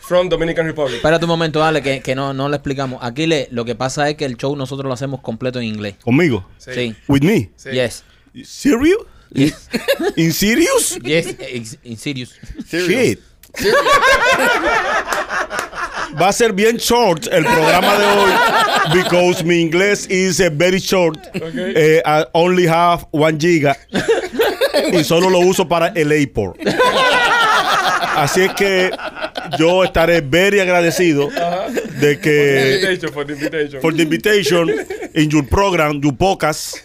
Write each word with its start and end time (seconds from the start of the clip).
from 0.00 0.28
Dominican 0.28 0.66
Republic. 0.66 0.96
Espérate 0.96 1.24
un 1.24 1.28
momento, 1.28 1.60
dale, 1.60 1.82
que, 1.82 2.00
que 2.00 2.14
no, 2.14 2.32
no 2.32 2.48
le 2.48 2.56
explicamos. 2.56 3.00
Aquí 3.02 3.26
le, 3.26 3.48
lo 3.50 3.64
que 3.64 3.74
pasa 3.74 4.08
es 4.08 4.16
que 4.16 4.24
el 4.24 4.36
show 4.36 4.56
nosotros 4.56 4.86
lo 4.86 4.94
hacemos 4.94 5.20
completo 5.20 5.58
en 5.58 5.66
inglés. 5.66 5.96
Conmigo. 6.02 6.48
Sí. 6.58 6.96
With 7.06 7.22
me. 7.22 7.50
Sí. 7.56 7.70
Yes. 7.70 8.04
Serious? 8.44 8.96
Yes. 9.30 9.68
In 10.16 10.32
serious? 10.32 10.98
yes. 11.02 11.78
In 11.84 11.96
serious. 11.96 12.34
Shit. 12.66 13.20
Va 16.20 16.28
a 16.28 16.32
ser 16.32 16.52
bien 16.52 16.76
short 16.76 17.26
el 17.32 17.44
programa 17.44 17.96
de 17.98 18.04
hoy 18.06 19.02
because 19.02 19.42
mi 19.44 19.60
inglés 19.60 20.06
is 20.10 20.38
very 20.56 20.78
short. 20.78 21.18
Eh, 21.34 22.02
I 22.04 22.24
only 22.32 22.66
have 22.66 23.06
one 23.12 23.38
giga 23.38 23.76
y 24.92 25.02
solo 25.04 25.30
lo 25.30 25.38
uso 25.40 25.66
para 25.66 25.88
el 25.94 26.12
airport. 26.12 26.58
Así 28.16 28.42
es 28.42 28.52
que 28.54 28.90
yo 29.58 29.84
estaré 29.84 30.20
very 30.20 30.60
agradecido 30.60 31.28
de 32.00 32.18
que 32.20 32.74
Invitation, 32.82 33.12
for 33.12 33.26
the 33.26 33.32
invitation. 33.32 33.80
for 33.80 33.94
the 33.94 34.02
invitation 34.02 34.70
in 35.14 35.30
your 35.30 35.46
program, 35.48 36.00
your 36.02 36.14
podcast. 36.14 36.76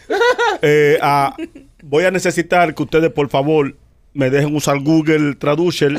Eh, 0.61 0.97
ah, 1.01 1.35
voy 1.83 2.05
a 2.05 2.11
necesitar 2.11 2.73
que 2.73 2.81
ustedes, 2.83 3.11
por 3.11 3.29
favor, 3.29 3.75
me 4.13 4.29
dejen 4.29 4.55
usar 4.55 4.79
Google 4.79 5.35
Traducer 5.35 5.97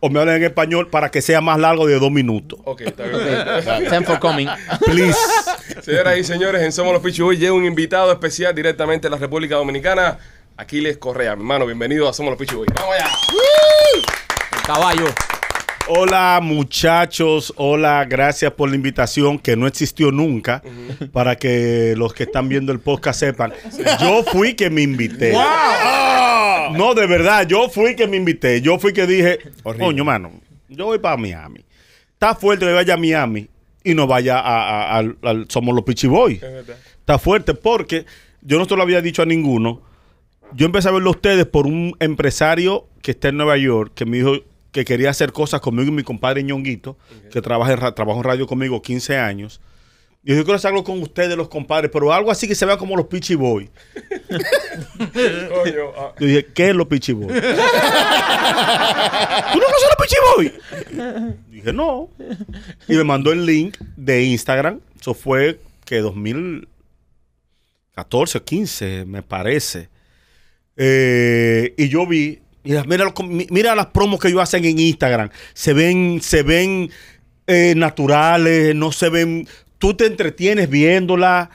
o 0.00 0.10
me 0.10 0.20
hablen 0.20 0.36
en 0.36 0.44
español 0.44 0.88
para 0.88 1.10
que 1.10 1.22
sea 1.22 1.40
más 1.40 1.58
largo 1.58 1.86
de 1.86 1.98
dos 1.98 2.10
minutos. 2.10 2.58
Ok, 2.64 2.82
está 2.82 3.04
bien. 3.04 3.88
Thanks 3.88 4.06
for 4.08 4.18
coming. 4.18 4.48
Please. 4.84 5.16
Señoras 5.82 6.18
y 6.18 6.24
señores, 6.24 6.62
en 6.62 6.72
Somos 6.72 6.92
los 6.92 7.02
Peachy 7.02 7.22
Boys 7.22 7.38
llega 7.38 7.52
un 7.52 7.64
invitado 7.64 8.12
especial 8.12 8.54
directamente 8.54 9.06
de 9.06 9.10
la 9.10 9.18
República 9.18 9.56
Dominicana, 9.56 10.18
Aquiles 10.56 10.98
Correa. 10.98 11.34
Mi 11.36 11.42
hermano, 11.42 11.66
bienvenido 11.66 12.08
a 12.08 12.12
Somos 12.12 12.30
los 12.30 12.38
Peachy 12.38 12.54
Boys. 12.56 12.70
¡Vamos 12.74 12.94
allá! 12.94 13.08
Caballo. 14.66 15.06
Hola 15.88 16.40
muchachos, 16.42 17.52
hola, 17.56 18.04
gracias 18.06 18.50
por 18.52 18.68
la 18.68 18.74
invitación 18.74 19.38
que 19.38 19.56
no 19.56 19.68
existió 19.68 20.10
nunca 20.10 20.60
para 21.12 21.36
que 21.36 21.94
los 21.96 22.12
que 22.12 22.24
están 22.24 22.48
viendo 22.48 22.72
el 22.72 22.80
podcast 22.80 23.20
sepan. 23.20 23.52
Yo 24.00 24.24
fui 24.24 24.54
que 24.54 24.68
me 24.68 24.82
invité. 24.82 25.32
No, 26.76 26.92
de 26.94 27.06
verdad, 27.06 27.46
yo 27.46 27.68
fui 27.68 27.94
que 27.94 28.08
me 28.08 28.16
invité. 28.16 28.60
Yo 28.60 28.78
fui 28.80 28.92
que 28.92 29.06
dije, 29.06 29.38
coño, 29.62 30.04
mano, 30.04 30.32
yo 30.68 30.86
voy 30.86 30.98
para 30.98 31.16
Miami. 31.16 31.64
Está 32.14 32.34
fuerte 32.34 32.66
que 32.66 32.72
vaya 32.72 32.94
a 32.94 32.96
Miami 32.96 33.48
y 33.84 33.94
no 33.94 34.08
vaya 34.08 34.40
a, 34.40 34.98
a- 34.98 35.04
Somos 35.48 35.72
los 35.72 35.84
Pichi 35.84 36.08
Boys. 36.08 36.42
Es 36.42 36.52
verdad. 36.52 36.76
Está 36.98 37.18
fuerte 37.20 37.54
porque 37.54 38.06
yo 38.42 38.58
no 38.58 38.64
se 38.64 38.74
lo 38.74 38.82
había 38.82 39.00
dicho 39.02 39.22
a 39.22 39.26
ninguno. 39.26 39.82
Yo 40.52 40.66
empecé 40.66 40.88
a 40.88 40.92
verlo 40.92 41.10
a 41.10 41.12
ustedes 41.12 41.46
por 41.46 41.66
un 41.68 41.94
empresario 42.00 42.88
que 43.02 43.12
está 43.12 43.28
en 43.28 43.36
Nueva 43.36 43.56
York 43.56 43.92
que 43.94 44.04
me 44.04 44.16
dijo 44.16 44.32
que 44.76 44.84
quería 44.84 45.08
hacer 45.08 45.32
cosas 45.32 45.62
conmigo 45.62 45.88
y 45.88 45.92
mi 45.92 46.02
compadre 46.02 46.42
Ñonguito, 46.42 46.98
que 47.32 47.40
trabaja 47.40 47.72
en, 47.72 47.78
trabajó 47.94 48.18
en 48.18 48.24
radio 48.24 48.46
conmigo 48.46 48.82
15 48.82 49.16
años. 49.16 49.58
Y 50.22 50.36
yo 50.36 50.44
quiero 50.44 50.56
hacer 50.56 50.68
algo 50.68 50.84
con 50.84 51.00
ustedes, 51.00 51.34
los 51.34 51.48
compadres, 51.48 51.90
pero 51.90 52.12
algo 52.12 52.30
así 52.30 52.46
que 52.46 52.54
se 52.54 52.66
vea 52.66 52.76
como 52.76 52.94
los 52.94 53.06
Pichi. 53.06 53.36
Coño, 53.36 53.70
ah, 55.96 56.12
Yo 56.20 56.26
dije, 56.26 56.44
¿qué 56.52 56.68
es 56.68 56.76
los 56.76 56.86
Pichi 56.88 57.14
Boys? 57.14 57.28
¿Tú 57.32 57.38
no 59.58 59.64
conoces 59.64 59.88
los 59.88 59.96
Pichi 60.02 60.16
Boys? 60.36 60.52
Dije, 61.48 61.72
no. 61.72 62.10
Y 62.86 62.96
me 62.96 63.04
mandó 63.04 63.32
el 63.32 63.46
link 63.46 63.78
de 63.96 64.24
Instagram. 64.24 64.80
Eso 65.00 65.14
fue 65.14 65.58
que 65.86 66.00
2014 66.00 68.36
o 68.36 68.44
15, 68.44 69.06
me 69.06 69.22
parece. 69.22 69.88
Eh, 70.76 71.72
y 71.78 71.88
yo 71.88 72.06
vi, 72.06 72.40
mira, 72.66 72.84
mira, 72.84 73.04
lo- 73.04 73.26
mi- 73.26 73.46
mira 73.50 73.74
las 73.74 73.86
promos 73.86 74.20
que 74.20 74.28
ellos 74.28 74.40
hacen 74.42 74.64
en 74.64 74.78
Instagram. 74.78 75.30
Se 75.54 75.72
ven, 75.72 76.20
se 76.20 76.42
ven 76.42 76.90
eh, 77.46 77.74
naturales, 77.76 78.74
no 78.74 78.92
se 78.92 79.08
ven. 79.08 79.46
Tú 79.78 79.94
te 79.94 80.06
entretienes 80.06 80.68
viéndola. 80.68 81.50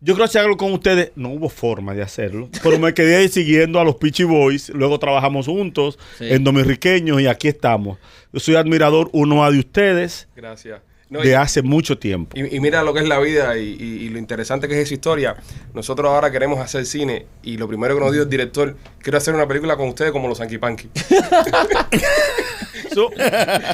Yo 0.00 0.14
creo 0.14 0.26
que 0.26 0.38
hacerlo 0.38 0.56
con 0.56 0.72
ustedes. 0.72 1.12
No 1.16 1.30
hubo 1.30 1.48
forma 1.48 1.94
de 1.94 2.02
hacerlo. 2.02 2.48
Pero 2.62 2.78
me 2.78 2.92
quedé 2.92 3.16
ahí 3.16 3.28
siguiendo 3.28 3.80
a 3.80 3.84
los 3.84 3.96
Peachy 3.96 4.24
Boys. 4.24 4.68
Luego 4.70 4.98
trabajamos 4.98 5.46
juntos 5.46 5.98
Sí. 6.18 6.26
en 6.30 6.44
Dominiqueños 6.44 7.20
y 7.22 7.26
aquí 7.26 7.48
estamos. 7.48 7.98
Yo 8.32 8.40
soy 8.40 8.56
admirador 8.56 9.08
uno 9.12 9.44
a 9.44 9.50
de 9.50 9.58
ustedes 9.60 10.28
gracias. 10.36 10.80
No, 11.10 11.22
y- 11.22 11.28
de 11.28 11.36
hace 11.36 11.62
mucho 11.62 11.98
tiempo. 11.98 12.36
Y, 12.36 12.56
y 12.56 12.60
mira 12.60 12.82
lo 12.82 12.94
que 12.94 13.00
es 13.00 13.08
la 13.08 13.18
vida 13.20 13.56
y, 13.58 13.76
y- 13.78 14.04
y 14.04 14.08
lo 14.08 14.18
interesante 14.18 14.66
que 14.68 14.74
es 14.74 14.86
esa 14.86 14.94
historia. 14.94 15.36
Nosotros 15.74 16.08
ahora 16.10 16.30
queremos 16.30 16.58
hacer 16.60 16.86
cine 16.86 17.26
y 17.42 17.56
lo 17.56 17.68
primero 17.68 17.94
que 17.94 18.00
nos 18.00 18.10
dijo 18.12 18.24
el 18.24 18.30
director, 18.30 18.76
quiero 19.00 19.18
hacer 19.18 19.34
una 19.34 19.46
película 19.46 19.76
con 19.76 19.88
ustedes 19.88 20.12
como 20.12 20.28
los 20.28 20.38
Sanky 20.38 20.58
Panky. 20.58 20.88
So- 22.94 23.10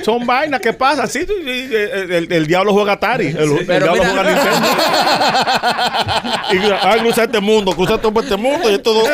son 0.04 0.26
vainas 0.26 0.60
que 0.60 0.72
pasan. 0.72 1.08
Sí, 1.08 1.26
el, 1.28 2.10
el- 2.12 2.32
el 2.32 2.46
diablo 2.46 2.72
juega 2.72 2.92
Atari. 2.94 3.28
El, 3.28 3.36
el 3.38 3.66
diablo 3.66 3.92
mira- 3.92 4.08
juega 4.10 4.22
Nintendo. 4.32 4.68
y 6.52 6.72
ah, 6.82 6.96
cruza 7.00 7.24
este 7.24 7.40
mundo, 7.40 7.72
cruza 7.72 7.98
todo 7.98 8.20
este 8.20 8.36
mundo 8.36 8.70
y 8.70 8.74
esto 8.74 8.92
dos. 8.94 9.08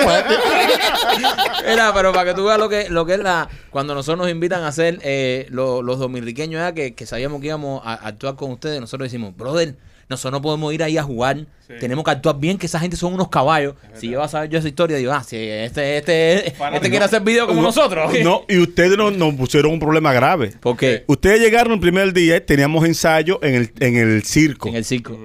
Mira, 1.68 1.92
pero 1.94 2.12
para 2.12 2.30
que 2.30 2.34
tú 2.34 2.44
veas 2.44 2.58
lo 2.58 2.68
que, 2.68 2.88
lo 2.88 3.04
que 3.06 3.14
es 3.14 3.20
la. 3.20 3.48
Cuando 3.70 3.94
nosotros 3.94 4.18
nos 4.18 4.30
invitan 4.30 4.62
a 4.62 4.68
hacer 4.68 4.98
eh, 5.02 5.46
lo- 5.50 5.82
los 5.82 5.98
dominiqueños, 5.98 6.60
ya 6.60 6.72
que, 6.72 6.94
que 6.94 7.06
sabíamos 7.06 7.40
que 7.40 7.48
íbamos 7.48 7.82
a, 7.84 7.92
a 7.94 8.08
actuar 8.08 8.36
con 8.36 8.50
ustedes, 8.52 8.80
nosotros 8.80 9.06
decimos, 9.10 9.36
brother, 9.36 9.74
nosotros 10.08 10.32
no 10.32 10.42
podemos 10.42 10.72
ir 10.72 10.82
ahí 10.82 10.98
a 10.98 11.02
jugar. 11.02 11.46
Tenemos 11.80 12.04
que 12.04 12.12
actuar 12.12 12.38
bien, 12.38 12.58
que 12.58 12.66
esa 12.66 12.78
gente 12.78 12.96
son 12.96 13.12
unos 13.12 13.28
caballos. 13.28 13.74
Si 13.94 14.08
yo 14.08 14.20
vas 14.20 14.28
a 14.28 14.38
saber 14.38 14.50
yo 14.50 14.58
esa 14.58 14.68
historia, 14.68 14.96
digo, 14.96 15.12
ah, 15.12 15.24
si 15.24 15.36
este, 15.36 15.98
este, 15.98 16.46
este 16.48 16.90
quiere 16.90 17.04
hacer 17.04 17.22
video 17.22 17.46
como 17.46 17.60
No, 17.60 17.68
nosotros. 17.68 18.12
No, 18.22 18.44
y 18.48 18.58
ustedes 18.58 18.96
nos, 18.96 19.34
pusieron 19.34 19.72
un 19.72 19.80
problema 19.80 20.12
grave. 20.12 20.52
¿Por 20.60 20.76
qué? 20.76 21.04
Ustedes 21.08 21.40
llegaron 21.40 21.72
el 21.72 21.80
primer 21.80 22.12
día, 22.12 22.44
teníamos 22.44 22.84
ensayo 22.84 23.40
en 23.42 23.54
el, 23.56 23.72
en 23.80 23.96
el 23.96 24.22
circo. 24.22 24.68
En 24.68 24.76
el 24.76 24.84
circo. 24.84 25.18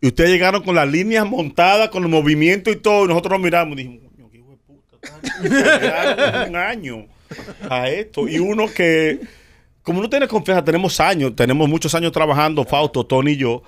Y 0.00 0.08
ustedes 0.08 0.30
llegaron 0.30 0.62
con 0.62 0.74
las 0.74 0.88
líneas 0.88 1.26
montadas, 1.28 1.90
con 1.90 2.02
el 2.02 2.08
movimiento 2.08 2.70
y 2.70 2.76
todo. 2.76 3.04
Y 3.04 3.08
nosotros 3.08 3.32
nos 3.32 3.42
miramos 3.42 3.74
y 3.74 3.82
dijimos, 3.84 4.10
coño, 4.10 4.30
qué 4.30 4.38
hijo 4.38 4.50
de 4.50 4.56
puta. 4.56 6.46
Un 6.48 6.56
año 6.56 7.06
a 7.68 7.88
esto. 7.88 8.26
Y 8.26 8.38
uno 8.38 8.66
que, 8.72 9.20
como 9.82 10.00
no 10.00 10.08
tiene 10.08 10.26
confianza, 10.26 10.64
tenemos 10.64 10.98
años, 11.00 11.36
tenemos 11.36 11.68
muchos 11.68 11.94
años 11.94 12.12
trabajando, 12.12 12.64
Fausto, 12.64 13.04
Tony 13.04 13.32
y 13.32 13.36
yo. 13.36 13.62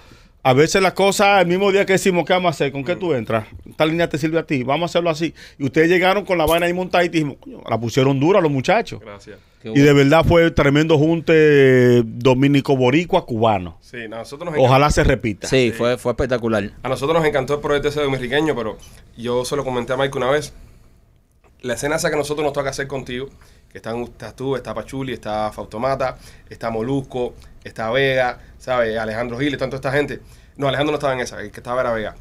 A 0.44 0.54
veces 0.54 0.82
las 0.82 0.94
cosas, 0.94 1.40
el 1.40 1.46
mismo 1.46 1.70
día 1.70 1.86
que 1.86 1.92
decimos, 1.92 2.24
¿qué 2.26 2.32
vamos 2.32 2.48
a 2.48 2.50
hacer? 2.50 2.72
¿Con 2.72 2.82
qué 2.84 2.96
tú 2.96 3.14
entras? 3.14 3.46
Esta 3.68 3.86
línea 3.86 4.08
te 4.08 4.18
sirve 4.18 4.40
a 4.40 4.42
ti, 4.42 4.64
vamos 4.64 4.82
a 4.82 4.90
hacerlo 4.90 5.08
así. 5.10 5.32
Y 5.56 5.64
ustedes 5.64 5.88
llegaron 5.88 6.24
con 6.24 6.36
la 6.36 6.46
vaina 6.46 6.66
ahí 6.66 6.72
montada 6.72 7.04
y 7.04 7.08
dijimos, 7.10 7.36
coño, 7.38 7.62
la 7.68 7.78
pusieron 7.78 8.18
dura 8.18 8.40
los 8.40 8.50
muchachos. 8.50 8.98
Gracias. 9.00 9.38
Y 9.64 9.78
de 9.78 9.92
verdad 9.92 10.24
fue 10.26 10.50
tremendo 10.50 10.98
junte 10.98 12.02
dominico-boricua 12.04 13.24
cubano. 13.24 13.78
Sí, 13.80 14.08
no, 14.08 14.16
a 14.16 14.18
nosotros 14.20 14.46
nos 14.46 14.54
encantó, 14.54 14.68
Ojalá 14.68 14.90
se 14.90 15.04
repita. 15.04 15.46
Sí, 15.46 15.72
fue, 15.76 15.96
fue 15.96 16.10
espectacular. 16.10 16.72
a 16.82 16.88
nosotros 16.88 17.16
nos 17.16 17.24
encantó 17.28 17.54
el 17.54 17.60
proyecto 17.60 17.88
ese 17.88 18.00
dominiqueño, 18.00 18.56
pero 18.56 18.76
yo 19.16 19.44
se 19.44 19.54
lo 19.54 19.62
comenté 19.62 19.92
a 19.92 19.96
Mike 19.96 20.18
una 20.18 20.30
vez. 20.30 20.52
La 21.60 21.74
escena 21.74 21.94
esa 21.94 22.10
que 22.10 22.16
nosotros 22.16 22.44
nos 22.44 22.52
toca 22.52 22.70
hacer 22.70 22.88
contigo, 22.88 23.28
que 23.72 23.78
están, 23.78 24.02
estás 24.02 24.36
tú, 24.36 24.54
está 24.54 24.74
Pachuli, 24.74 25.14
está 25.14 25.50
Fautomata, 25.50 26.18
está 26.48 26.70
Molusco, 26.70 27.34
está 27.64 27.90
Vega, 27.90 28.38
¿sabes? 28.58 28.98
Alejandro 28.98 29.38
Giles, 29.38 29.58
tanto 29.58 29.76
esta 29.76 29.90
gente. 29.90 30.20
No, 30.56 30.68
Alejandro 30.68 30.92
no 30.92 30.98
estaba 30.98 31.14
en 31.14 31.20
esa, 31.20 31.40
el 31.40 31.50
que 31.50 31.60
estaba 31.60 31.80
era 31.80 31.92
Vega. 31.92 32.14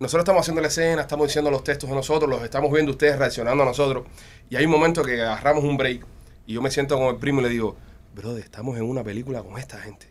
Nosotros 0.00 0.22
estamos 0.22 0.40
haciendo 0.40 0.62
la 0.62 0.68
escena, 0.68 1.02
estamos 1.02 1.26
diciendo 1.26 1.50
los 1.50 1.62
textos 1.62 1.90
de 1.90 1.96
nosotros, 1.96 2.30
los 2.30 2.42
estamos 2.42 2.72
viendo 2.72 2.92
ustedes 2.92 3.18
reaccionando 3.18 3.64
a 3.64 3.66
nosotros. 3.66 4.06
Y 4.48 4.56
hay 4.56 4.64
un 4.64 4.70
momento 4.70 5.02
que 5.02 5.20
agarramos 5.20 5.62
un 5.64 5.76
break 5.76 6.06
y 6.46 6.54
yo 6.54 6.62
me 6.62 6.70
siento 6.70 6.96
con 6.96 7.08
el 7.08 7.16
primo 7.16 7.40
y 7.40 7.44
le 7.44 7.50
digo, 7.50 7.76
brother, 8.14 8.42
estamos 8.42 8.78
en 8.78 8.84
una 8.84 9.04
película 9.04 9.42
con 9.42 9.58
esta 9.58 9.78
gente. 9.78 10.06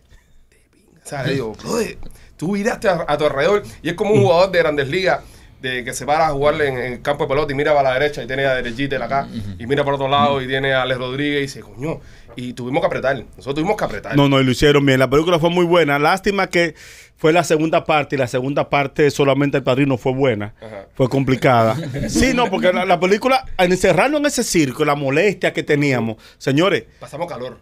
O 1.03 1.09
sea, 1.09 1.23
le 1.23 1.33
digo, 1.33 1.53
brother, 1.53 1.97
tú 2.35 2.51
miraste 2.51 2.89
a, 2.89 3.05
a 3.07 3.17
tu 3.17 3.25
alrededor 3.25 3.63
y 3.81 3.89
es 3.89 3.95
como 3.95 4.11
un 4.11 4.21
jugador 4.21 4.51
de 4.51 4.59
grandes 4.59 4.89
ligas 4.89 5.21
de 5.61 5.83
que 5.83 5.93
se 5.93 6.05
para 6.05 6.27
a 6.27 6.31
jugarle 6.31 6.67
en, 6.67 6.77
el 6.77 7.01
campo 7.01 7.23
de 7.23 7.29
pelota 7.29 7.51
y 7.51 7.55
mira 7.55 7.73
para 7.73 7.89
la 7.89 7.99
derecha 7.99 8.23
y 8.23 8.27
tiene 8.27 8.45
a 8.45 8.55
Derechita 8.55 9.03
acá 9.03 9.27
y 9.57 9.65
mira 9.65 9.83
para 9.83 9.95
otro 9.95 10.07
lado 10.07 10.41
y 10.41 10.47
tiene 10.47 10.73
a 10.73 10.83
Alex 10.83 10.99
Rodríguez 10.99 11.37
y 11.39 11.41
dice, 11.41 11.59
coño, 11.61 11.99
y 12.35 12.53
tuvimos 12.53 12.81
que 12.81 12.87
apretar. 12.87 13.15
Nosotros 13.17 13.55
tuvimos 13.55 13.77
que 13.77 13.83
apretar. 13.83 14.15
No, 14.15 14.29
no, 14.29 14.39
y 14.39 14.43
lo 14.43 14.51
hicieron 14.51 14.85
bien. 14.85 14.99
La 14.99 15.09
película 15.09 15.39
fue 15.39 15.49
muy 15.49 15.65
buena. 15.65 15.97
Lástima 15.97 16.47
que 16.47 16.75
fue 17.17 17.33
la 17.33 17.43
segunda 17.43 17.83
parte 17.83 18.15
y 18.15 18.19
la 18.19 18.27
segunda 18.27 18.69
parte 18.69 19.09
solamente 19.09 19.57
el 19.57 19.63
padrino 19.63 19.97
fue 19.97 20.13
buena. 20.13 20.53
Ajá. 20.61 20.85
Fue 20.93 21.09
complicada. 21.09 21.75
sí, 22.09 22.33
no, 22.35 22.49
porque 22.51 22.71
la, 22.71 22.85
la 22.85 22.99
película, 22.99 23.43
al 23.57 23.71
encerrarnos 23.71 24.19
en 24.19 24.27
ese 24.27 24.43
circo, 24.43 24.85
la 24.85 24.93
molestia 24.93 25.51
que 25.51 25.63
teníamos, 25.63 26.17
señores, 26.37 26.83
Pasamos 26.99 27.27
calor. 27.27 27.57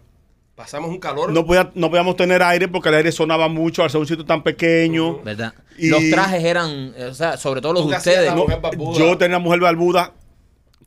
Pasamos 0.56 0.88
un 0.90 0.98
calor. 0.98 1.30
No, 1.32 1.44
podía- 1.44 1.70
no 1.74 1.90
podíamos 1.90 2.16
tener 2.16 2.42
aire 2.42 2.66
porque 2.66 2.88
el 2.88 2.94
aire 2.94 3.12
sonaba 3.12 3.46
mucho 3.48 3.84
al 3.84 3.90
ser 3.90 4.00
un 4.00 4.06
sitio 4.06 4.24
tan 4.24 4.42
pequeño. 4.42 5.18
¿Verdad? 5.22 5.52
Y- 5.78 5.90
Los 5.90 6.02
trajes 6.10 6.42
eran, 6.42 6.94
o 7.10 7.12
sea, 7.14 7.36
sobre 7.36 7.60
todo 7.60 7.74
los 7.74 7.82
¿Tú 7.82 7.90
de 7.90 7.96
ustedes. 7.96 8.34
¿no? 8.34 8.46
Yo 8.98 9.18
tenía 9.18 9.38
mujer 9.38 9.60
barbuda, 9.60 10.14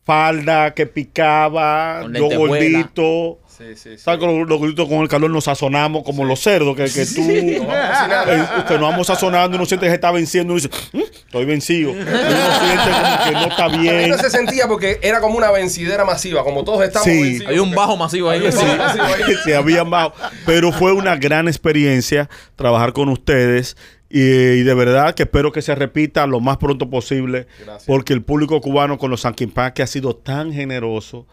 falda 0.04 0.74
que 0.74 0.88
picaba, 0.88 2.02
yo 2.12 2.30
gordito. 2.36 3.38
Sí, 3.60 3.76
sí, 3.76 3.90
sí. 3.92 3.98
¿Sabes 3.98 4.20
que 4.22 4.26
los, 4.26 4.48
los 4.48 4.58
gorditos 4.58 4.88
con 4.88 5.00
el 5.00 5.08
calor 5.10 5.30
nos 5.30 5.44
sazonamos 5.44 6.04
como 6.04 6.24
los 6.26 6.40
cerdos? 6.40 6.76
Que, 6.76 6.86
que 6.86 7.06
tú. 7.06 7.22
Nos 7.22 7.68
vamos 7.68 8.28
eh, 8.28 8.46
que 8.68 8.74
nos 8.76 8.82
vamos 8.82 9.08
sazonando 9.08 9.56
y 9.56 9.58
uno 9.58 9.66
siente 9.66 9.86
que 9.86 9.90
se 9.92 9.96
está 9.96 10.12
venciendo. 10.12 10.54
Y 10.54 10.58
uno 10.58 10.68
dice, 10.70 10.90
"Mm, 10.94 11.02
estoy 11.26 11.46
vencido. 11.46 11.92
Y 11.92 11.96
uno 11.96 12.06
siente 12.06 12.92
como 12.92 13.24
que 13.26 13.32
no 13.34 13.42
está 13.52 13.66
A 13.70 13.70
mí 13.70 13.78
bien. 13.80 14.10
no 14.10 14.18
se 14.18 14.30
sentía 14.30 14.68
porque 14.68 15.00
era 15.04 15.20
como 15.22 15.38
una 15.38 15.52
vencidera 15.52 16.06
masiva, 16.06 16.44
como 16.44 16.64
todos 16.64 16.84
estamos 16.84 17.06
Sí. 17.06 17.22
vencidos. 17.22 17.52
Hay 17.52 17.60
un 17.60 17.76
bajo 17.76 17.98
masivo 17.98 18.30
ahí. 18.30 18.40
Hay 18.40 18.48
un 18.48 18.56
bajo 18.56 18.78
masivo 18.78 19.04
ahí. 19.04 19.36
se 19.44 19.56
habían 19.56 19.90
bajo. 19.90 20.14
Pero 20.46 20.72
fue 20.72 20.94
una 20.94 21.18
gran 21.18 21.48
experiencia 21.48 22.30
trabajar 22.56 22.94
con 22.94 23.10
ustedes. 23.10 23.76
Y, 24.10 24.22
y 24.22 24.64
de 24.64 24.74
verdad 24.74 25.14
que 25.14 25.24
espero 25.24 25.52
que 25.52 25.62
se 25.62 25.76
repita 25.76 26.26
lo 26.26 26.40
más 26.40 26.58
pronto 26.58 26.90
posible. 26.90 27.46
Gracias. 27.60 27.84
Porque 27.86 28.14
el 28.14 28.24
público 28.24 28.60
cubano 28.62 28.98
con 28.98 29.12
los 29.12 29.22
Sanquimpan 29.22 29.74
que 29.74 29.84
ha 29.84 29.88
sido 29.88 30.16
tan 30.16 30.52
generoso, 30.52 31.28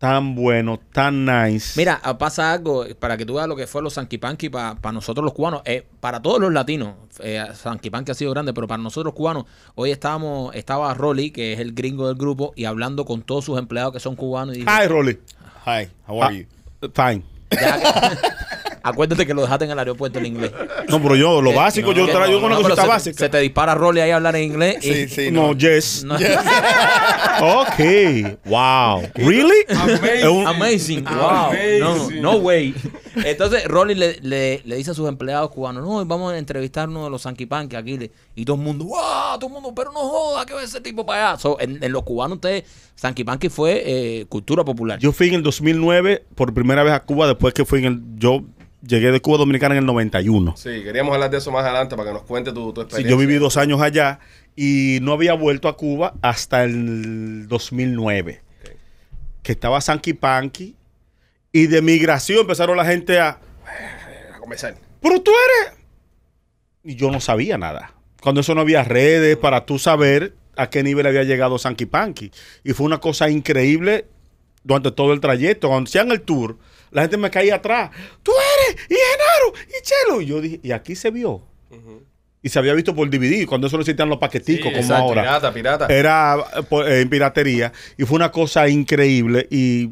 tan 0.00 0.34
bueno, 0.34 0.80
tan 0.94 1.26
nice. 1.26 1.78
Mira, 1.78 2.00
ah, 2.02 2.16
pasa 2.16 2.54
algo, 2.54 2.86
eh, 2.86 2.94
para 2.94 3.18
que 3.18 3.26
tú 3.26 3.34
veas 3.34 3.46
lo 3.46 3.54
que 3.54 3.66
fue 3.66 3.82
los 3.82 3.92
Sanquipanqui 3.92 4.48
para 4.48 4.92
nosotros 4.92 5.22
los 5.22 5.34
cubanos, 5.34 5.60
eh, 5.66 5.86
para 6.00 6.22
todos 6.22 6.40
los 6.40 6.50
latinos, 6.50 6.94
eh, 7.18 7.44
Sanquipanqui 7.52 8.10
ha 8.10 8.14
sido 8.14 8.30
grande, 8.30 8.54
pero 8.54 8.66
para 8.66 8.82
nosotros 8.82 9.12
los 9.12 9.14
cubanos, 9.14 9.44
hoy 9.74 9.90
estábamos, 9.90 10.54
estaba 10.54 10.94
Rolly, 10.94 11.32
que 11.32 11.52
es 11.52 11.60
el 11.60 11.74
gringo 11.74 12.08
del 12.08 12.16
grupo, 12.16 12.54
y 12.56 12.64
hablando 12.64 13.04
con 13.04 13.20
todos 13.20 13.44
sus 13.44 13.58
empleados 13.58 13.92
que 13.92 14.00
son 14.00 14.16
cubanos, 14.16 14.56
y 14.56 14.60
dijo, 14.60 14.70
Hi, 14.70 14.86
Rolly. 14.88 15.18
Hi, 15.66 15.90
how 16.08 16.22
are 16.22 16.34
you? 16.38 16.46
Ah, 16.80 17.10
Fine. 17.12 17.24
"Ya, 17.50 18.18
acuérdate 18.82 19.26
que 19.26 19.34
lo 19.34 19.42
dejaste 19.42 19.64
en 19.66 19.70
el 19.72 19.78
aeropuerto 19.78 20.18
en 20.18 20.26
inglés. 20.26 20.52
No, 20.88 21.00
pero 21.02 21.16
yo, 21.16 21.40
lo 21.42 21.50
Eh, 21.52 21.56
básico, 21.56 21.90
no, 21.90 21.96
yo 21.96 22.06
no, 22.06 22.12
traigo 22.12 22.40
no, 22.40 22.46
una 22.46 22.56
cosita 22.56 22.82
se- 22.82 22.88
básica. 22.88 23.18
Se 23.18 23.28
te 23.28 23.38
dispara 23.38 23.74
Rolly 23.74 24.00
ahí 24.00 24.10
a 24.10 24.16
hablar 24.16 24.36
en 24.36 24.44
inglés. 24.44 24.76
y- 24.84 24.92
Sí, 24.92 25.08
sí, 25.08 25.30
no, 25.30 25.48
no. 25.48 25.58
yes. 25.58 26.04
No. 26.04 26.16
Ok. 27.42 28.38
Wow. 28.44 29.02
Really? 29.14 29.64
Amazing. 30.46 31.04
Wow. 31.04 31.28
Amazing. 31.30 31.80
No, 31.80 32.10
no 32.10 32.36
way. 32.38 32.74
Entonces, 33.24 33.64
Rolly 33.66 33.94
le, 33.94 34.18
le- 34.22 34.62
le 34.64 34.76
dice 34.76 34.90
a 34.90 34.94
sus 34.94 35.08
empleados 35.08 35.50
cubanos, 35.50 35.84
no, 35.86 36.04
vamos 36.04 36.32
a 36.32 36.38
entrevistar 36.38 36.88
uno 36.88 37.04
de 37.04 37.10
los 37.10 37.22
Sanquipanqui 37.22 37.76
aquí. 37.76 37.98
le- 37.98 38.10
Y 38.34 38.44
todo 38.44 38.56
el 38.56 38.62
mundo, 38.62 38.84
wow, 38.84 39.38
todo 39.38 39.46
el 39.46 39.52
mundo, 39.52 39.72
pero 39.74 39.92
no 39.92 40.00
joda, 40.00 40.44
que 40.46 40.54
va 40.54 40.62
ese 40.62 40.80
tipo 40.80 41.04
para 41.06 41.30
allá. 41.30 41.38
So, 41.38 41.58
en, 41.60 41.82
en 41.82 41.92
los 41.92 42.02
cubanos, 42.02 42.36
ustedes, 42.36 42.64
Sanquipanqui 42.94 43.48
fue 43.48 43.82
eh, 43.84 44.26
cultura 44.28 44.64
popular. 44.64 44.98
Yo 44.98 45.12
fui 45.12 45.28
en 45.28 45.34
el 45.34 45.42
2009 45.42 46.24
por 46.34 46.52
primera 46.52 46.82
vez 46.82 46.92
a 46.92 47.00
Cuba 47.00 47.26
después 47.26 47.54
que 47.54 47.64
fui 47.64 47.80
en 47.80 47.84
el... 47.86 48.00
Yo 48.16 48.42
llegué 48.86 49.12
de 49.12 49.20
Cuba 49.20 49.38
Dominicana 49.38 49.74
en 49.74 49.80
el 49.80 49.86
91. 49.86 50.56
Sí, 50.56 50.82
queríamos 50.82 51.14
hablar 51.14 51.30
de 51.30 51.38
eso 51.38 51.50
más 51.50 51.64
adelante 51.64 51.96
para 51.96 52.08
que 52.10 52.14
nos 52.14 52.22
cuente 52.24 52.52
tu, 52.52 52.72
tu 52.72 52.80
Sí, 52.80 52.84
experiencia. 52.86 53.10
yo 53.10 53.16
viví 53.18 53.34
dos 53.36 53.56
años 53.56 53.80
allá 53.80 54.20
y 54.56 54.98
no 55.02 55.12
había 55.12 55.34
vuelto 55.34 55.68
a 55.68 55.76
Cuba 55.76 56.14
hasta 56.22 56.64
el 56.64 57.46
2009. 57.48 58.42
Ok. 58.62 58.70
Que 59.42 59.52
estaba 59.52 59.80
Sanky 59.80 60.12
Panky 60.14 60.76
y 61.52 61.66
de 61.66 61.82
migración 61.82 62.40
empezaron 62.40 62.76
la 62.76 62.84
gente 62.84 63.18
a... 63.18 63.38
A 64.34 64.38
comenzar. 64.38 64.76
Pero 65.00 65.20
tú 65.20 65.30
eres... 65.30 65.78
Y 66.82 66.96
yo 66.96 67.10
no 67.10 67.20
sabía 67.20 67.58
nada. 67.58 67.94
Cuando 68.22 68.40
eso 68.40 68.54
no 68.54 68.60
había 68.62 68.82
redes 68.84 69.36
para 69.36 69.66
tú 69.66 69.78
saber 69.78 70.34
a 70.56 70.68
qué 70.70 70.82
nivel 70.82 71.06
había 71.06 71.24
llegado 71.24 71.58
Sanky 71.58 71.86
Panky. 71.86 72.30
Y 72.64 72.72
fue 72.72 72.86
una 72.86 72.98
cosa 72.98 73.30
increíble 73.30 74.06
durante 74.62 74.90
todo 74.90 75.12
el 75.12 75.20
trayecto. 75.20 75.68
Cuando 75.68 75.88
hacían 75.88 76.10
el 76.10 76.20
tour, 76.22 76.58
la 76.90 77.02
gente 77.02 77.16
me 77.16 77.30
caía 77.30 77.56
atrás. 77.56 77.90
Tú 78.22 78.32
eres, 78.68 78.82
y 78.88 78.94
Genaro, 78.94 79.66
y 79.68 79.82
Chelo. 79.82 80.20
Y 80.22 80.26
yo 80.26 80.40
dije, 80.40 80.60
y 80.62 80.72
aquí 80.72 80.94
se 80.96 81.10
vio. 81.10 81.42
Y 82.42 82.48
se 82.48 82.58
había 82.58 82.72
visto 82.72 82.94
por 82.94 83.08
DVD, 83.10 83.46
cuando 83.46 83.66
eso 83.66 83.76
no 83.76 83.82
existían 83.82 84.08
los 84.08 84.16
paqueticos 84.18 84.64
Sí, 84.64 84.70
como 84.70 84.76
exacto, 84.78 85.02
ahora. 85.04 85.22
Pirata, 85.22 85.52
pirata. 85.52 85.86
Era 85.88 86.36
eh, 86.56 86.64
eh, 86.86 87.00
en 87.02 87.10
piratería. 87.10 87.70
Y 87.98 88.04
fue 88.04 88.16
una 88.16 88.32
cosa 88.32 88.66
increíble. 88.68 89.46
Y 89.50 89.90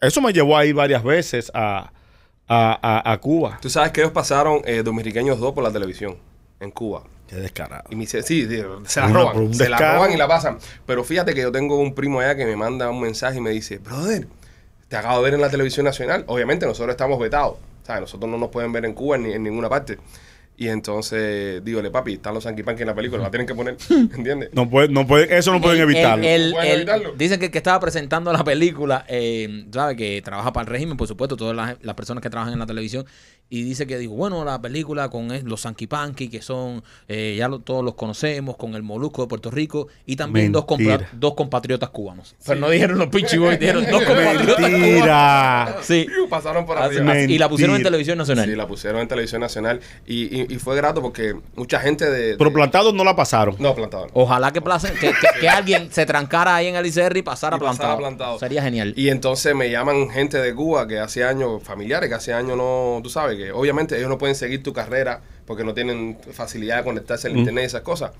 eso 0.00 0.20
me 0.20 0.32
llevó 0.32 0.56
a 0.58 0.66
ir 0.66 0.74
varias 0.74 1.02
veces 1.02 1.50
a, 1.54 1.90
a, 2.46 2.78
a- 2.82 3.12
a 3.12 3.18
Cuba. 3.18 3.58
Tú 3.62 3.70
sabes 3.70 3.92
que 3.92 4.00
ellos 4.02 4.12
pasaron 4.12 4.60
eh, 4.66 4.82
Dominicanos 4.84 5.38
2 5.40 5.54
por 5.54 5.64
la 5.64 5.72
televisión 5.72 6.18
en 6.60 6.70
Cuba. 6.70 7.04
Qué 7.26 7.36
descarado. 7.36 7.84
Y 7.90 7.94
me 7.96 8.02
dice, 8.02 8.22
sí, 8.22 8.46
se 8.86 9.00
la 9.00 9.06
Una- 9.06 9.14
roban. 9.14 9.54
Se 9.54 9.68
la 9.70 9.78
roban 9.94 10.12
y 10.12 10.16
la 10.18 10.28
pasan. 10.28 10.58
Pero 10.86 11.02
fíjate 11.02 11.34
que 11.34 11.40
yo 11.40 11.50
tengo 11.50 11.78
un 11.80 11.94
primo 11.94 12.20
allá 12.20 12.36
que 12.36 12.44
me 12.44 12.56
manda 12.56 12.90
un 12.90 13.00
mensaje 13.00 13.38
y 13.38 13.40
me 13.40 13.50
dice, 13.50 13.78
brother, 13.78 14.28
te 14.88 14.96
acabo 14.96 15.18
de 15.18 15.24
ver 15.24 15.34
en 15.34 15.40
la 15.40 15.50
televisión 15.50 15.84
nacional. 15.84 16.24
Obviamente 16.26 16.66
nosotros 16.66 16.90
estamos 16.92 17.18
vetados. 17.18 17.56
¿sabes? 17.84 18.02
Nosotros 18.02 18.30
no 18.30 18.36
nos 18.36 18.50
pueden 18.50 18.70
ver 18.72 18.84
en 18.84 18.92
Cuba 18.92 19.16
ni 19.16 19.32
en 19.32 19.42
ninguna 19.42 19.68
parte. 19.68 19.98
Y 20.60 20.66
entonces, 20.68 21.64
dígole, 21.64 21.88
papi, 21.90 22.14
están 22.14 22.34
los 22.34 22.42
Sanky 22.42 22.62
en 22.66 22.86
la 22.86 22.94
película, 22.94 23.22
la 23.22 23.30
tienen 23.30 23.46
que 23.46 23.54
poner. 23.54 23.76
¿Entiendes? 23.90 24.50
No 24.52 24.68
puede, 24.68 24.88
no 24.88 25.06
puede, 25.06 25.38
eso 25.38 25.52
no 25.52 25.60
pueden 25.60 25.78
El- 25.80 25.84
evitarlo. 25.84 26.24
el- 26.24 26.28
el- 26.28 26.50
No 26.50 26.56
pueden 26.56 26.70
el- 26.72 26.76
evitarlo. 26.80 27.12
dicen 27.16 27.38
que 27.38 27.46
el 27.46 27.50
que 27.52 27.58
estaba 27.58 27.78
presentando 27.78 28.32
la 28.32 28.42
película, 28.42 29.04
eh, 29.08 29.66
sabe 29.72 29.94
que 29.94 30.20
trabaja 30.20 30.52
para 30.52 30.62
el 30.64 30.70
régimen, 30.70 30.96
por 30.96 31.06
supuesto, 31.06 31.36
todas 31.36 31.54
las, 31.54 31.76
las 31.82 31.94
personas 31.94 32.22
que 32.22 32.28
trabajan 32.28 32.52
en 32.54 32.58
la 32.58 32.66
televisión, 32.66 33.06
y 33.50 33.62
dice 33.62 33.86
que 33.86 33.96
dijo, 33.98 34.14
bueno, 34.14 34.44
la 34.44 34.60
película 34.60 35.08
con 35.08 35.28
los 35.44 35.60
Sanquipanqui, 35.62 36.28
que 36.28 36.42
son, 36.42 36.82
eh, 37.08 37.34
ya 37.38 37.48
lo- 37.48 37.60
todos 37.60 37.84
los 37.84 37.94
conocemos, 37.94 38.56
con 38.56 38.74
el 38.74 38.82
Molusco 38.82 39.22
de 39.22 39.28
Puerto 39.28 39.50
Rico, 39.50 39.88
y 40.06 40.16
también 40.16 40.52
dos, 40.52 40.64
Mentira. 40.68 41.08
dos 41.12 41.34
compatriotas 41.34 41.90
cubanos. 41.90 42.34
Pero 42.46 42.60
no 42.60 42.68
dijeron 42.70 42.98
los 42.98 43.08
Pichi 43.08 43.38
Boys, 43.38 43.58
dijeron 43.60 43.84
dos 43.90 44.02
compatriotas 44.04 44.56
cubanos. 44.56 44.80
Mentira. 44.80 45.76
Sí. 45.82 46.06
Piu, 46.08 46.28
Pasaron 46.28 46.66
por 46.66 46.78
Así- 46.78 46.98
y 47.28 47.38
la 47.38 47.48
pusieron 47.48 47.76
en 47.76 47.82
televisión 47.82 48.18
nacional. 48.18 48.44
Sí, 48.48 48.54
la 48.54 48.66
pusieron 48.66 49.00
en 49.00 49.08
televisión 49.08 49.40
nacional. 49.40 49.80
Y, 50.06 50.24
y- 50.42 50.46
y 50.50 50.58
fue 50.58 50.76
grato 50.76 51.00
porque 51.02 51.34
mucha 51.56 51.80
gente 51.80 52.10
de. 52.10 52.18
de- 52.32 52.36
Pero 52.36 52.52
plantados 52.52 52.92
no 52.94 53.04
la 53.04 53.16
pasaron. 53.16 53.56
no, 53.58 53.74
plantado. 53.74 54.06
no. 54.06 54.12
Ojalá 54.14 54.52
que, 54.52 54.60
place- 54.60 54.92
que, 54.92 55.08
que- 55.10 55.40
que 55.40 55.48
alguien 55.48 55.90
se 55.90 56.04
trancara 56.06 56.56
ahí 56.56 56.66
en 56.66 56.76
el 56.76 56.84
ICR 56.86 57.16
y 57.16 57.22
pasara, 57.22 57.56
Y 57.56 57.60
pasara 57.60 57.96
plantado. 57.96 57.98
plantado. 57.98 58.38
Sería 58.38 58.62
genial. 58.62 58.92
Y 58.96 59.08
entonces 59.08 59.54
me 59.54 59.70
llaman 59.70 60.10
gente 60.10 60.38
de 60.38 60.54
Cuba 60.54 60.86
que 60.86 60.98
hace 60.98 61.24
años, 61.24 61.62
familiares 61.62 62.08
que 62.08 62.14
hace 62.14 62.32
años 62.34 62.56
no, 62.56 63.00
tú 63.02 63.08
sabes, 63.08 63.37
que 63.38 63.52
obviamente 63.52 63.96
ellos 63.96 64.08
no 64.08 64.18
pueden 64.18 64.34
seguir 64.34 64.62
tu 64.62 64.72
carrera 64.72 65.20
porque 65.46 65.64
no 65.64 65.72
tienen 65.74 66.18
facilidad 66.32 66.78
de 66.78 66.84
conectarse 66.84 67.28
al 67.28 67.36
internet 67.36 67.64
y 67.64 67.66
esas 67.66 67.82
cosas. 67.82 68.10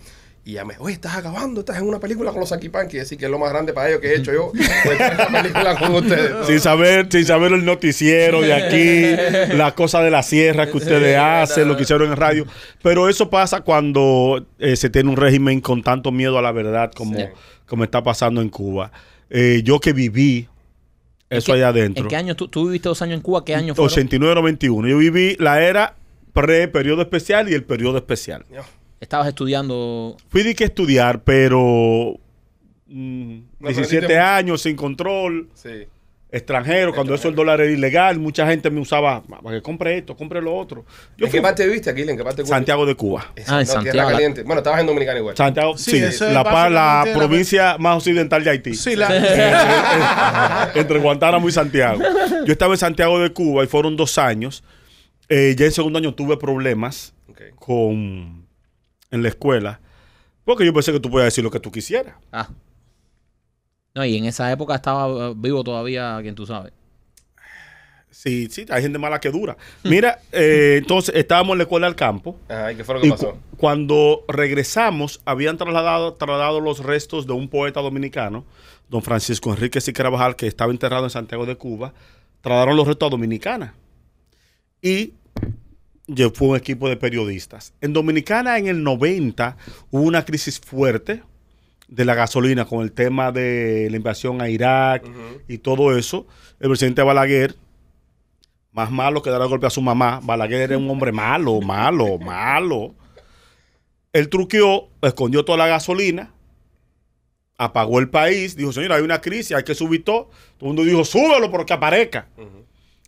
Y 0.44 0.52
ya 0.52 0.64
me, 0.64 0.74
oye, 0.78 0.94
estás 0.94 1.14
acabando, 1.16 1.60
estás 1.60 1.76
en 1.76 1.86
una 1.86 1.98
película 2.00 2.30
con 2.30 2.40
los 2.40 2.48
Sanquipanqui, 2.48 2.96
decir 2.96 3.18
que 3.18 3.26
es 3.26 3.30
lo 3.30 3.38
más 3.38 3.50
grande 3.50 3.74
para 3.74 3.88
ellos 3.90 4.00
que 4.00 4.12
he 4.12 4.16
hecho 4.16 4.32
yo, 4.32 4.50
pues, 4.52 4.98
esta 4.98 5.28
película 5.28 5.76
con 5.78 5.94
ustedes. 5.96 6.46
Sin 6.46 6.60
saber, 6.60 7.06
sin 7.10 7.26
saber 7.26 7.52
el 7.52 7.66
noticiero 7.66 8.40
de 8.40 8.54
aquí, 8.54 9.54
las 9.56 9.74
cosas 9.74 10.04
de 10.04 10.10
la 10.10 10.22
sierra 10.22 10.66
que 10.70 10.76
ustedes 10.78 11.18
hacen, 11.18 11.68
lo 11.68 11.76
que 11.76 11.82
hicieron 11.82 12.08
en 12.10 12.16
radio. 12.16 12.46
Pero 12.82 13.10
eso 13.10 13.28
pasa 13.28 13.60
cuando 13.60 14.46
eh, 14.58 14.76
se 14.76 14.88
tiene 14.88 15.10
un 15.10 15.16
régimen 15.16 15.60
con 15.60 15.82
tanto 15.82 16.12
miedo 16.12 16.38
a 16.38 16.42
la 16.42 16.52
verdad 16.52 16.92
como, 16.96 17.18
Sí. 17.18 17.26
como 17.66 17.84
está 17.84 18.02
pasando 18.02 18.40
en 18.40 18.48
Cuba. 18.48 18.90
Eh, 19.28 19.60
yo 19.64 19.80
que 19.80 19.92
viví 19.92 20.48
eso 21.30 21.38
¿En 21.38 21.42
qué- 21.42 21.52
allá 21.52 21.68
adentro. 21.68 22.02
¿En 22.04 22.08
qué 22.08 22.16
año 22.16 22.34
tú, 22.36 22.48
tú 22.48 22.66
viviste 22.66 22.88
dos 22.88 23.00
años 23.02 23.16
en 23.16 23.22
Cuba? 23.22 23.44
¿Qué 23.44 23.54
año 23.54 23.74
fue? 23.74 23.84
89-91. 23.86 24.88
Yo 24.88 24.98
viví 24.98 25.36
la 25.38 25.62
era 25.62 25.94
pre-periodo 26.32 27.02
especial 27.02 27.48
y 27.50 27.54
el 27.54 27.64
periodo 27.64 27.98
especial. 27.98 28.44
Estabas 29.00 29.28
estudiando. 29.28 30.16
Fui 30.28 30.42
de 30.42 30.54
que 30.54 30.64
estudiar, 30.64 31.22
pero 31.22 32.18
mm, 32.86 33.38
No 33.60 33.68
17 33.68 33.96
aprendiste 33.98 34.18
años 34.18 34.62
sin 34.62 34.76
control, 34.76 35.48
Sí. 35.54 35.86
Extranjero, 36.30 36.94
cuando 36.94 37.14
eso 37.14 37.28
el 37.28 37.34
dólar 37.34 37.60
era 37.60 37.70
ilegal, 37.70 38.18
mucha 38.18 38.46
gente 38.46 38.70
me 38.70 38.80
usaba 38.80 39.22
para 39.22 39.56
que 39.56 39.62
compre 39.62 39.98
esto, 39.98 40.14
compre 40.16 40.42
lo 40.42 40.54
otro. 40.54 40.84
Yo 41.16 41.24
¿En 41.26 41.30
fui 41.30 41.38
qué 41.38 41.42
parte 41.42 41.64
viviste 41.66 41.90
aquí? 41.90 42.02
¿En 42.02 42.16
qué 42.16 42.24
parte 42.24 42.42
de 42.42 42.44
Cuba? 42.44 42.56
Santiago 42.56 42.86
de 42.86 42.94
Cuba. 42.94 43.26
Ah, 43.46 43.60
en 43.60 43.66
no, 43.66 43.72
Santiago. 43.72 44.10
Caliente. 44.10 44.42
Bueno, 44.42 44.58
estabas 44.58 44.80
en 44.80 44.86
Dominicana 44.86 45.18
igual. 45.18 45.36
Santiago, 45.36 45.78
Sí, 45.78 45.92
sí, 45.92 45.96
eso 45.98 46.26
es 46.26 46.34
la, 46.34 47.06
provincia 47.14 47.78
más 47.78 47.96
occidental 47.96 48.44
de 48.44 48.50
Haití. 48.50 48.74
Sí, 48.74 48.94
la, 48.94 50.70
entre 50.74 50.98
Guantánamo 50.98 51.48
y 51.48 51.52
Santiago. 51.52 52.00
Yo 52.44 52.52
estaba 52.52 52.74
en 52.74 52.78
Santiago 52.78 53.18
de 53.18 53.32
Cuba 53.32 53.64
y 53.64 53.66
fueron 53.66 53.96
dos 53.96 54.18
años. 54.18 54.62
Eh, 55.30 55.54
ya 55.58 55.66
en 55.66 55.72
segundo 55.72 55.98
año 55.98 56.14
tuve 56.14 56.36
problemas 56.36 57.14
con 57.56 58.46
en 59.10 59.22
la 59.22 59.28
escuela. 59.28 59.80
Porque 60.44 60.64
yo 60.64 60.72
pensé 60.72 60.92
que 60.92 61.00
tú 61.00 61.10
podías 61.10 61.26
decir 61.26 61.44
lo 61.44 61.50
que 61.50 61.60
tú 61.60 61.70
quisieras. 61.70 62.14
Ah. 62.32 62.48
No, 63.98 64.04
y 64.04 64.16
en 64.16 64.26
esa 64.26 64.50
época 64.52 64.76
estaba 64.76 65.30
eh, 65.30 65.34
vivo 65.36 65.64
todavía, 65.64 66.18
quien 66.22 66.36
tú 66.36 66.46
sabes. 66.46 66.72
Sí, 68.10 68.48
sí, 68.50 68.64
hay 68.70 68.82
gente 68.82 68.96
mala 68.98 69.20
que 69.20 69.28
dura. 69.30 69.56
Mira, 69.84 70.20
eh, 70.32 70.76
entonces 70.78 71.14
estábamos 71.16 71.54
en 71.54 71.58
la 71.58 71.64
escuela 71.64 71.86
del 71.88 71.96
campo. 71.96 72.38
Ajá, 72.48 72.72
¿y 72.72 72.76
qué 72.76 72.84
fue 72.84 72.94
lo 72.94 73.00
que 73.00 73.08
Y 73.08 73.10
pasó? 73.10 73.32
cu- 73.32 73.38
cuando 73.56 74.24
regresamos, 74.28 75.20
habían 75.24 75.56
trasladado, 75.58 76.14
trasladado 76.14 76.60
los 76.60 76.78
restos 76.84 77.26
de 77.26 77.32
un 77.32 77.48
poeta 77.48 77.80
dominicano, 77.80 78.44
don 78.88 79.02
Francisco 79.02 79.50
Enrique 79.52 79.80
Siqueira 79.80 80.10
Carvajal, 80.10 80.36
que 80.36 80.46
estaba 80.46 80.70
enterrado 80.72 81.04
en 81.04 81.10
Santiago 81.10 81.44
de 81.44 81.56
Cuba. 81.56 81.92
Trasladaron 82.40 82.76
los 82.76 82.86
restos 82.86 83.08
a 83.08 83.10
Dominicana. 83.10 83.74
Y 84.80 85.14
fue 86.34 86.48
un 86.48 86.56
equipo 86.56 86.88
de 86.88 86.96
periodistas. 86.96 87.74
En 87.80 87.92
Dominicana, 87.92 88.58
en 88.58 88.68
el 88.68 88.82
90, 88.84 89.56
hubo 89.90 90.02
una 90.02 90.24
crisis 90.24 90.58
fuerte 90.60 91.22
de 91.88 92.04
la 92.04 92.14
gasolina 92.14 92.66
con 92.66 92.82
el 92.82 92.92
tema 92.92 93.32
de 93.32 93.88
la 93.90 93.96
invasión 93.96 94.40
a 94.40 94.48
Irak 94.48 95.04
y 95.48 95.58
todo 95.58 95.96
eso. 95.96 96.26
El 96.60 96.68
presidente 96.68 97.02
Balaguer 97.02 97.56
Más 98.72 98.90
malo 98.90 99.22
que 99.22 99.30
darle 99.30 99.48
golpe 99.48 99.66
a 99.66 99.70
su 99.70 99.80
mamá. 99.80 100.20
Balaguer 100.22 100.60
era 100.60 100.78
un 100.78 100.88
hombre 100.88 101.10
malo, 101.10 101.60
malo, 101.60 102.18
malo. 102.18 102.94
Él 104.12 104.28
truqueó, 104.28 104.88
escondió 105.02 105.44
toda 105.44 105.58
la 105.58 105.66
gasolina, 105.66 106.32
apagó 107.56 107.98
el 107.98 108.08
país, 108.08 108.56
dijo, 108.56 108.72
señor, 108.72 108.92
hay 108.92 109.02
una 109.02 109.20
crisis, 109.20 109.52
hay 109.52 109.64
que 109.64 109.74
subir 109.74 110.04
todo. 110.04 110.30
Todo 110.58 110.70
el 110.70 110.76
mundo 110.76 110.84
dijo, 110.84 111.04
súbelo 111.04 111.50
porque 111.50 111.72
aparezca. 111.72 112.28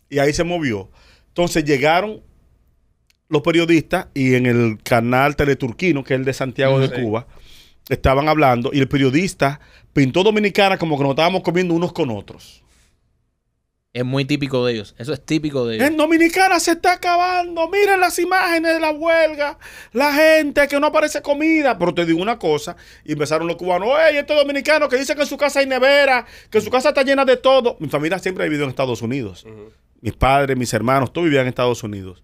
Y 0.08 0.18
ahí 0.18 0.32
se 0.32 0.44
movió. 0.44 0.90
Entonces 1.28 1.64
llegaron 1.64 2.20
los 3.28 3.42
periodistas 3.42 4.08
y 4.12 4.34
en 4.34 4.46
el 4.46 4.78
canal 4.82 5.36
Teleturquino, 5.36 6.02
que 6.02 6.14
es 6.14 6.20
el 6.20 6.26
de 6.26 6.32
Santiago 6.32 6.80
de. 6.80 6.90
Cuba, 6.90 7.26
estaban 7.88 8.28
hablando 8.28 8.70
y 8.72 8.78
el 8.78 8.88
periodista 8.88 9.60
pintó 9.92 10.22
Dominicana 10.22 10.78
como 10.78 10.96
que 10.96 11.02
nos 11.02 11.10
estábamos 11.10 11.42
comiendo 11.42 11.74
unos 11.74 11.92
con 11.92 12.10
otros. 12.10 12.62
Es 13.92 14.04
muy 14.04 14.24
típico 14.24 14.64
de 14.64 14.74
ellos. 14.74 14.94
Eso 14.98 15.12
es 15.12 15.24
típico 15.24 15.66
de 15.66 15.74
ellos. 15.74 15.88
En 15.88 15.96
Dominicana 15.96 16.60
se 16.60 16.72
está 16.72 16.92
acabando. 16.92 17.68
Miren 17.68 17.98
las 17.98 18.20
imágenes 18.20 18.74
de 18.74 18.80
la 18.80 18.92
huelga. 18.92 19.58
La 19.92 20.14
gente 20.14 20.68
que 20.68 20.78
no 20.78 20.86
aparece 20.86 21.20
comida. 21.22 21.76
Pero 21.76 21.92
te 21.92 22.06
digo 22.06 22.22
una 22.22 22.38
cosa. 22.38 22.76
Y 23.04 23.12
empezaron 23.14 23.48
los 23.48 23.56
cubanos. 23.56 23.88
Oye, 23.88 24.20
este 24.20 24.32
dominicano 24.32 24.88
que 24.88 24.96
dice 24.96 25.16
que 25.16 25.22
en 25.22 25.26
su 25.26 25.36
casa 25.36 25.58
hay 25.58 25.66
nevera. 25.66 26.24
Que 26.50 26.60
su 26.60 26.70
casa 26.70 26.90
está 26.90 27.02
llena 27.02 27.24
de 27.24 27.36
todo. 27.36 27.76
Mi 27.80 27.88
familia 27.88 28.20
siempre 28.20 28.44
ha 28.44 28.46
vivido 28.46 28.62
en 28.62 28.70
Estados 28.70 29.02
Unidos. 29.02 29.44
Mis 30.00 30.12
padres, 30.12 30.56
mis 30.56 30.72
hermanos, 30.72 31.12
todos 31.12 31.24
vivían 31.24 31.42
en 31.42 31.48
Estados 31.48 31.82
Unidos. 31.82 32.22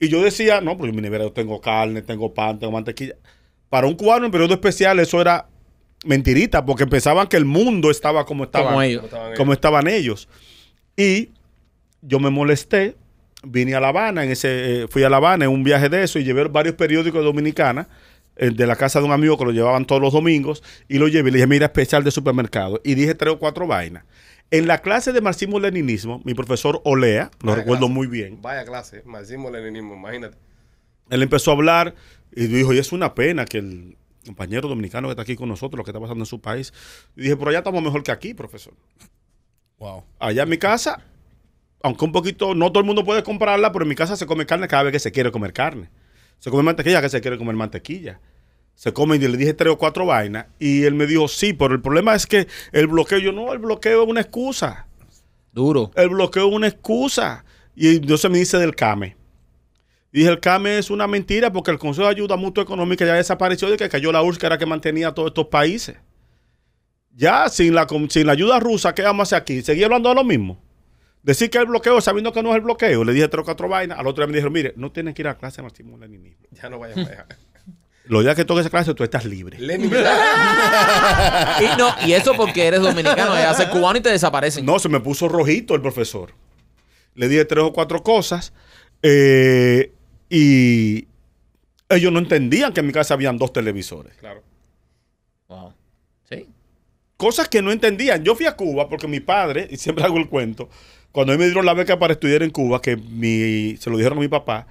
Y 0.00 0.08
yo 0.08 0.20
decía, 0.22 0.60
no, 0.60 0.76
porque 0.76 0.90
en 0.90 0.96
mi 0.96 1.02
nevera 1.02 1.22
yo 1.22 1.32
tengo 1.32 1.60
carne, 1.60 2.02
tengo 2.02 2.34
pan, 2.34 2.58
tengo 2.58 2.72
mantequilla. 2.72 3.14
Para 3.68 3.86
un 3.86 3.94
cubano 3.94 4.26
en 4.26 4.32
periodo 4.32 4.54
especial 4.54 4.98
eso 5.00 5.20
era 5.20 5.46
mentirita. 6.04 6.64
Porque 6.64 6.86
pensaban 6.86 7.26
que 7.26 7.36
el 7.36 7.44
mundo 7.44 7.90
estaba 7.90 8.24
como 8.24 8.44
estaba 8.44 8.68
Como 8.70 8.82
ellos. 8.82 9.02
¿Cómo 9.02 9.06
estaban 9.08 9.26
ellos? 9.28 9.38
como 9.38 9.52
estaban 9.52 9.88
ellos. 9.88 10.28
Y 10.96 11.30
yo 12.02 12.20
me 12.20 12.30
molesté, 12.30 12.96
vine 13.42 13.74
a 13.74 13.80
La 13.80 13.88
Habana, 13.88 14.24
en 14.24 14.30
ese, 14.30 14.82
eh, 14.82 14.88
fui 14.88 15.02
a 15.02 15.08
La 15.10 15.16
Habana 15.18 15.44
en 15.46 15.50
un 15.50 15.62
viaje 15.64 15.88
de 15.88 16.02
eso 16.04 16.18
y 16.18 16.24
llevé 16.24 16.44
varios 16.44 16.74
periódicos 16.76 17.20
de 17.20 17.24
Dominicana 17.26 17.88
eh, 18.36 18.50
de 18.50 18.66
la 18.66 18.76
casa 18.76 19.00
de 19.00 19.06
un 19.06 19.12
amigo 19.12 19.36
que 19.36 19.44
lo 19.44 19.50
llevaban 19.50 19.84
todos 19.86 20.00
los 20.00 20.12
domingos 20.12 20.62
y 20.88 20.98
lo 20.98 21.08
llevé 21.08 21.28
y 21.30 21.32
le 21.32 21.36
dije, 21.38 21.46
mira, 21.46 21.66
especial 21.66 22.04
de 22.04 22.10
supermercado. 22.10 22.80
Y 22.84 22.94
dije 22.94 23.14
tres 23.14 23.34
o 23.34 23.38
cuatro 23.38 23.66
vainas. 23.66 24.04
En 24.50 24.68
la 24.68 24.78
clase 24.78 25.12
de 25.12 25.20
marxismo-leninismo, 25.20 26.22
mi 26.24 26.32
profesor 26.34 26.80
Olea, 26.84 27.30
lo 27.40 27.50
Vaya 27.50 27.56
recuerdo 27.62 27.86
clase. 27.86 27.94
muy 27.94 28.06
bien, 28.06 28.40
Vaya 28.40 28.64
clase, 28.64 29.02
marxismo-leninismo, 29.04 29.94
imagínate. 29.96 30.36
él 31.10 31.22
empezó 31.22 31.50
a 31.50 31.54
hablar 31.54 31.94
y 32.36 32.46
dijo, 32.48 32.74
y 32.74 32.78
es 32.78 32.92
una 32.92 33.14
pena 33.14 33.46
que 33.46 33.58
el 33.58 33.96
compañero 34.24 34.68
dominicano 34.68 35.08
que 35.08 35.12
está 35.12 35.22
aquí 35.22 35.36
con 35.36 35.48
nosotros, 35.48 35.78
lo 35.78 35.84
que 35.84 35.90
está 35.90 36.00
pasando 36.00 36.22
en 36.22 36.26
su 36.26 36.40
país. 36.40 36.72
Y 37.16 37.22
dije, 37.22 37.36
pero 37.36 37.48
allá 37.48 37.58
estamos 37.58 37.82
mejor 37.82 38.02
que 38.02 38.12
aquí, 38.12 38.34
profesor. 38.34 38.74
Wow. 39.78 40.04
allá 40.18 40.42
en 40.42 40.48
mi 40.48 40.56
casa, 40.56 41.02
aunque 41.82 42.04
un 42.04 42.12
poquito, 42.12 42.54
no 42.54 42.70
todo 42.70 42.80
el 42.80 42.86
mundo 42.86 43.04
puede 43.04 43.22
comprarla, 43.22 43.72
pero 43.72 43.84
en 43.84 43.88
mi 43.88 43.94
casa 43.94 44.16
se 44.16 44.26
come 44.26 44.46
carne 44.46 44.68
cada 44.68 44.84
vez 44.84 44.92
que 44.92 44.98
se 44.98 45.12
quiere 45.12 45.32
comer 45.32 45.52
carne. 45.52 45.90
Se 46.38 46.50
come 46.50 46.62
mantequilla 46.62 47.00
que 47.00 47.08
se 47.08 47.20
quiere 47.22 47.38
comer 47.38 47.56
mantequilla. 47.56 48.20
Se 48.74 48.92
come 48.92 49.16
y 49.16 49.18
le 49.18 49.36
dije 49.38 49.54
tres 49.54 49.72
o 49.72 49.78
cuatro 49.78 50.04
vainas. 50.04 50.46
Y 50.58 50.84
él 50.84 50.94
me 50.94 51.06
dijo, 51.06 51.28
sí, 51.28 51.54
pero 51.54 51.74
el 51.74 51.80
problema 51.80 52.14
es 52.14 52.26
que 52.26 52.46
el 52.72 52.86
bloqueo, 52.86 53.18
yo 53.18 53.32
no, 53.32 53.52
el 53.54 53.58
bloqueo 53.58 54.02
es 54.02 54.08
una 54.08 54.20
excusa. 54.20 54.86
Duro. 55.52 55.90
El 55.94 56.10
bloqueo 56.10 56.48
es 56.48 56.54
una 56.54 56.68
excusa. 56.68 57.46
Y 57.74 57.96
entonces 57.96 58.30
me 58.30 58.38
dice 58.38 58.58
del 58.58 58.74
CAME. 58.74 59.15
Y 60.12 60.20
dije, 60.20 60.30
el 60.30 60.40
CAME 60.40 60.78
es 60.78 60.90
una 60.90 61.06
mentira 61.06 61.52
porque 61.52 61.70
el 61.70 61.78
Consejo 61.78 62.06
de 62.06 62.12
Ayuda 62.14 62.36
Mutua 62.36 62.64
Económica 62.64 63.04
ya 63.04 63.14
desapareció 63.14 63.68
de 63.70 63.76
que 63.76 63.88
cayó 63.88 64.12
la 64.12 64.22
URSS, 64.22 64.38
que 64.38 64.46
era 64.46 64.56
que 64.58 64.66
mantenía 64.66 65.08
a 65.08 65.14
todos 65.14 65.28
estos 65.28 65.46
países. 65.48 65.96
Ya 67.14 67.48
sin 67.48 67.74
la, 67.74 67.86
sin 68.08 68.26
la 68.26 68.32
ayuda 68.32 68.60
rusa, 68.60 68.94
¿qué 68.94 69.02
vamos 69.02 69.20
a 69.20 69.36
hacer 69.36 69.42
aquí? 69.42 69.62
¿Seguir 69.62 69.84
hablando 69.86 70.08
de 70.10 70.14
lo 70.14 70.24
mismo? 70.24 70.62
Decir 71.22 71.50
que 71.50 71.58
el 71.58 71.66
bloqueo, 71.66 72.00
sabiendo 72.00 72.32
que 72.32 72.42
no 72.42 72.50
es 72.50 72.56
el 72.56 72.62
bloqueo. 72.62 73.02
Le 73.04 73.12
dije 73.12 73.26
tres 73.28 73.40
o 73.42 73.44
cuatro 73.44 73.68
vainas. 73.68 73.98
Al 73.98 74.06
otro 74.06 74.22
día 74.22 74.28
me 74.28 74.34
dijeron, 74.34 74.52
mire, 74.52 74.72
no 74.76 74.92
tienes 74.92 75.14
que 75.14 75.22
ir 75.22 75.28
a 75.28 75.36
clase 75.36 75.56
de 75.56 75.62
marxismo-leninismo. 75.64 76.46
Ya 76.52 76.68
no 76.70 76.78
vayan 76.78 77.00
allá. 77.00 77.26
Los 78.04 78.22
días 78.22 78.36
que 78.36 78.44
toque 78.44 78.60
esa 78.60 78.70
clase, 78.70 78.94
tú 78.94 79.02
estás 79.02 79.24
libre. 79.24 79.58
Y, 81.60 81.76
no, 81.78 81.94
y 82.06 82.12
eso 82.12 82.34
porque 82.34 82.66
eres 82.66 82.80
dominicano, 82.80 83.34
ya 83.34 83.52
ser 83.54 83.70
cubano 83.70 83.98
y 83.98 84.02
te 84.02 84.10
desaparecen. 84.10 84.64
No, 84.64 84.78
se 84.78 84.88
me 84.88 85.00
puso 85.00 85.28
rojito 85.28 85.74
el 85.74 85.82
profesor. 85.82 86.32
Le 87.14 87.28
dije 87.28 87.44
tres 87.44 87.64
o 87.64 87.72
cuatro 87.72 88.02
cosas. 88.02 88.52
eh, 89.02 89.92
y 90.28 91.06
ellos 91.88 92.12
no 92.12 92.18
entendían 92.18 92.72
que 92.72 92.80
en 92.80 92.86
mi 92.86 92.92
casa 92.92 93.14
habían 93.14 93.38
dos 93.38 93.52
televisores. 93.52 94.14
claro. 94.14 94.42
Wow. 95.48 95.72
Sí. 96.28 96.46
Cosas 97.16 97.48
que 97.48 97.62
no 97.62 97.70
entendían. 97.70 98.24
Yo 98.24 98.34
fui 98.34 98.46
a 98.46 98.56
Cuba 98.56 98.88
porque 98.88 99.06
mi 99.06 99.20
padre, 99.20 99.68
y 99.70 99.76
siempre 99.76 100.04
hago 100.04 100.18
el 100.18 100.28
cuento, 100.28 100.68
cuando 101.12 101.32
a 101.32 101.36
mí 101.36 101.38
me 101.38 101.46
dieron 101.46 101.64
la 101.64 101.72
beca 101.72 101.98
para 101.98 102.14
estudiar 102.14 102.42
en 102.42 102.50
Cuba, 102.50 102.82
que 102.82 102.96
mi, 102.96 103.76
se 103.76 103.88
lo 103.90 103.96
dijeron 103.96 104.18
a 104.18 104.20
mi 104.20 104.28
papá, 104.28 104.66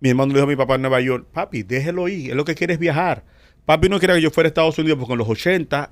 mi 0.00 0.10
hermano 0.10 0.28
le 0.28 0.34
dijo 0.34 0.44
a 0.44 0.48
mi 0.48 0.56
papá 0.56 0.74
en 0.74 0.82
Nueva 0.82 1.00
York, 1.00 1.26
papi, 1.32 1.62
déjelo 1.62 2.08
ir, 2.08 2.30
es 2.30 2.36
lo 2.36 2.44
que 2.44 2.54
quiere 2.54 2.74
es 2.74 2.78
viajar. 2.78 3.24
Papi 3.64 3.88
no 3.88 3.98
quería 3.98 4.16
que 4.16 4.22
yo 4.22 4.30
fuera 4.30 4.48
a 4.48 4.50
Estados 4.50 4.78
Unidos 4.78 4.98
porque 4.98 5.12
en 5.12 5.18
los 5.18 5.28
80, 5.28 5.90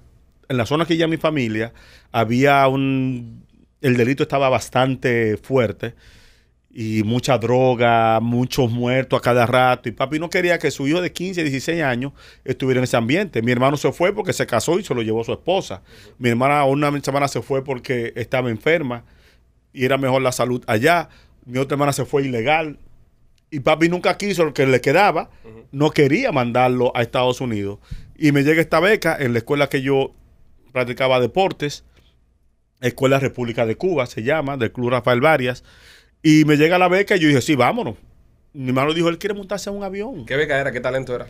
en 0.49 0.57
la 0.57 0.67
zona 0.67 0.85
que 0.85 0.97
ya 0.97 1.09
mi 1.09 1.17
familia, 1.17 1.73
había 2.13 2.67
un... 2.69 3.47
El 3.81 3.97
delito 3.97 4.23
estaba 4.23 4.51
bastante 4.51 5.39
fuerte 5.39 5.95
y 6.73 7.03
mucha 7.03 7.37
droga, 7.37 8.21
muchos 8.21 8.71
muertos 8.71 9.19
a 9.19 9.23
cada 9.23 9.45
rato. 9.47 9.89
Y 9.89 9.93
papi 9.93 10.19
no 10.19 10.31
quería 10.31 10.59
que 10.59 10.71
su 10.71 10.87
hijo 10.87 11.01
de 11.01 11.13
15, 11.13 11.43
16 11.43 11.83
años 11.83 12.13
estuviera 12.45 12.79
en 12.79 12.85
ese 12.85 12.97
ambiente. 12.97 13.43
Mi 13.43 13.51
hermano 13.51 13.77
se 13.77 13.91
fue 13.93 14.15
porque 14.15 14.33
se 14.33 14.47
casó 14.47 14.79
y 14.79 14.85
se 14.85 14.95
lo 14.95 15.03
llevó 15.03 15.25
su 15.25 15.33
esposa. 15.33 15.83
Mi 16.19 16.29
hermana 16.29 16.65
una 16.65 17.01
semana 17.01 17.27
se 17.27 17.43
fue 17.43 17.65
porque 17.65 18.13
estaba 18.15 18.51
enferma 18.51 19.05
y 19.73 19.85
era 19.85 19.99
mejor 19.99 20.23
la 20.23 20.33
salud 20.33 20.63
allá. 20.67 21.09
Mi 21.45 21.59
otra 21.59 21.75
hermana 21.75 21.93
se 21.93 22.05
fue 22.05 22.25
ilegal. 22.25 22.79
Y 23.51 23.61
papi 23.61 23.89
nunca 23.89 24.17
quiso 24.17 24.45
lo 24.45 24.55
que 24.55 24.65
le 24.65 24.81
quedaba. 24.81 25.29
No 25.73 25.91
quería 25.91 26.31
mandarlo 26.31 26.93
a 26.95 27.03
Estados 27.03 27.41
Unidos. 27.41 27.81
Y 28.17 28.31
me 28.31 28.45
llega 28.45 28.61
esta 28.61 28.79
beca 28.79 29.17
en 29.19 29.33
la 29.33 29.39
escuela 29.39 29.69
que 29.69 29.83
yo 29.83 30.13
practicaba 30.73 31.19
deportes. 31.19 31.85
Escuela 32.81 33.19
República 33.19 33.67
de 33.67 33.77
Cuba 33.77 34.07
se 34.07 34.23
llama, 34.23 34.57
del 34.57 34.71
Club 34.71 34.91
Rafael 34.91 35.21
Varias. 35.21 35.65
Y 36.23 36.45
me 36.45 36.57
llega 36.57 36.79
la 36.79 36.89
beca 36.89 37.17
y 37.17 37.21
yo 37.21 37.29
dije, 37.29 37.41
sí, 37.41 37.55
vámonos. 37.55 37.97
Mi 38.53 38.69
hermano 38.69 38.93
dijo, 38.93 39.09
él 39.09 39.19
quiere 39.19 39.35
montarse 39.35 39.71
a 39.71 39.73
un 39.73 39.83
avión. 39.83 40.27
¿Qué 40.27 40.37
beca 40.37 40.59
era? 40.59 40.73
¿Qué 40.73 40.81
talento 40.81 41.15
era? 41.15 41.27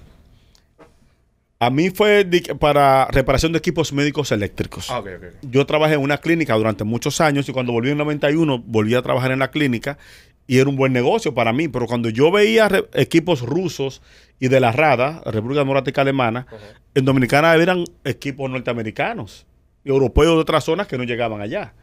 A 1.63 1.69
mí 1.69 1.91
fue 1.91 2.27
para 2.59 3.07
reparación 3.09 3.53
de 3.53 3.59
equipos 3.59 3.93
médicos 3.93 4.33
eléctricos. 4.33 4.91
Ah. 4.91 5.05
Yo 5.43 5.67
trabajé 5.67 5.95
en 5.95 6.01
una 6.01 6.17
clínica 6.17 6.55
durante 6.55 6.85
muchos 6.85 7.21
años 7.21 7.47
y 7.51 7.53
cuando 7.53 7.73
volví 7.73 7.89
en 7.89 7.93
el 7.93 7.99
91 7.99 8.63
volví 8.67 8.95
a 8.95 9.03
trabajar 9.03 9.31
en 9.31 9.41
la 9.41 9.51
clínica 9.51 9.99
y 10.47 10.59
era 10.59 10.71
un 10.71 10.77
buen 10.77 10.95
negocio 10.95 11.35
para 11.35 11.53
mí. 11.53 11.69
Pero 11.69 11.87
cuando 11.87 12.09
yo 12.09 12.31
veía 12.31 12.71
equipos 12.95 13.43
rusos 13.43 14.01
y 14.39 14.49
de 14.49 14.59
la 14.59 14.73
RADA, 14.73 15.21
República 15.27 15.61
Democrática 15.61 16.01
Alemana, 16.01 16.47
en 16.95 17.05
Dominicana 17.05 17.55
eran 17.55 17.85
equipos 18.05 18.51
norteamericanos 18.51 19.47
europeos 19.85 20.37
de 20.37 20.41
otras 20.41 20.65
zonas 20.65 20.87
que 20.87 20.97
no 20.97 21.05
llegaban 21.05 21.43
allá. 21.43 21.75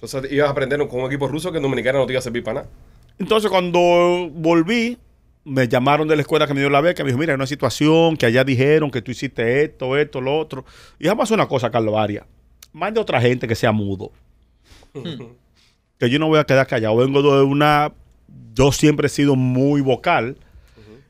Entonces 0.00 0.30
ibas 0.30 0.48
a 0.48 0.52
aprender 0.52 0.78
con 0.86 1.00
un 1.00 1.06
equipo 1.06 1.26
ruso 1.26 1.50
que 1.50 1.56
en 1.56 1.62
Dominicana 1.64 1.98
no 1.98 2.06
te 2.06 2.12
iba 2.12 2.20
a 2.20 2.22
servir 2.22 2.44
para 2.44 2.60
nada. 2.60 2.70
Entonces, 3.18 3.50
cuando 3.50 4.30
volví, 4.32 4.96
me 5.44 5.66
llamaron 5.66 6.06
de 6.06 6.14
la 6.14 6.22
escuela 6.22 6.46
que 6.46 6.54
me 6.54 6.60
dio 6.60 6.70
la 6.70 6.80
beca. 6.80 7.02
Me 7.02 7.08
dijo, 7.08 7.18
mira, 7.18 7.32
hay 7.32 7.36
una 7.36 7.46
situación 7.46 8.16
que 8.16 8.26
allá 8.26 8.44
dijeron 8.44 8.90
que 8.90 9.02
tú 9.02 9.10
hiciste 9.10 9.64
esto, 9.64 9.96
esto, 9.96 10.20
lo 10.20 10.38
otro. 10.38 10.64
Y 11.00 11.08
hacer 11.08 11.34
una 11.34 11.48
cosa, 11.48 11.70
Carlos 11.70 11.96
Arias. 11.96 12.24
Mande 12.72 13.00
otra 13.00 13.20
gente 13.20 13.48
que 13.48 13.56
sea 13.56 13.72
mudo. 13.72 14.12
que 15.98 16.10
yo 16.10 16.18
no 16.20 16.28
voy 16.28 16.38
a 16.38 16.44
quedar 16.44 16.66
callado. 16.66 16.96
Vengo 16.96 17.22
de 17.22 17.42
una... 17.42 17.92
Yo 18.54 18.70
siempre 18.70 19.06
he 19.06 19.10
sido 19.10 19.34
muy 19.34 19.80
vocal. 19.80 20.36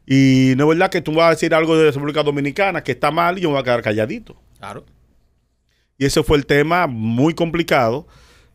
Y 0.07 0.55
no 0.57 0.65
es 0.65 0.79
verdad 0.79 0.91
que 0.91 1.03
tú 1.03 1.13
vas 1.13 1.27
a 1.27 1.31
decir 1.31 1.55
algo 1.55 1.77
de 1.77 1.91
República 1.91 2.23
Dominicana 2.23 2.83
que 2.83 2.93
está 2.93 3.11
mal 3.11 3.37
y 3.37 3.43
yo 3.43 3.49
me 3.51 3.55
voy 3.55 3.61
a 3.61 3.65
quedar 3.65 3.83
calladito. 3.83 4.37
Claro. 4.59 4.85
Y 5.99 6.07
ese 6.07 6.23
fue 6.23 6.39
el 6.39 6.47
tema 6.47 6.87
muy 6.87 7.35
complicado. 7.35 8.07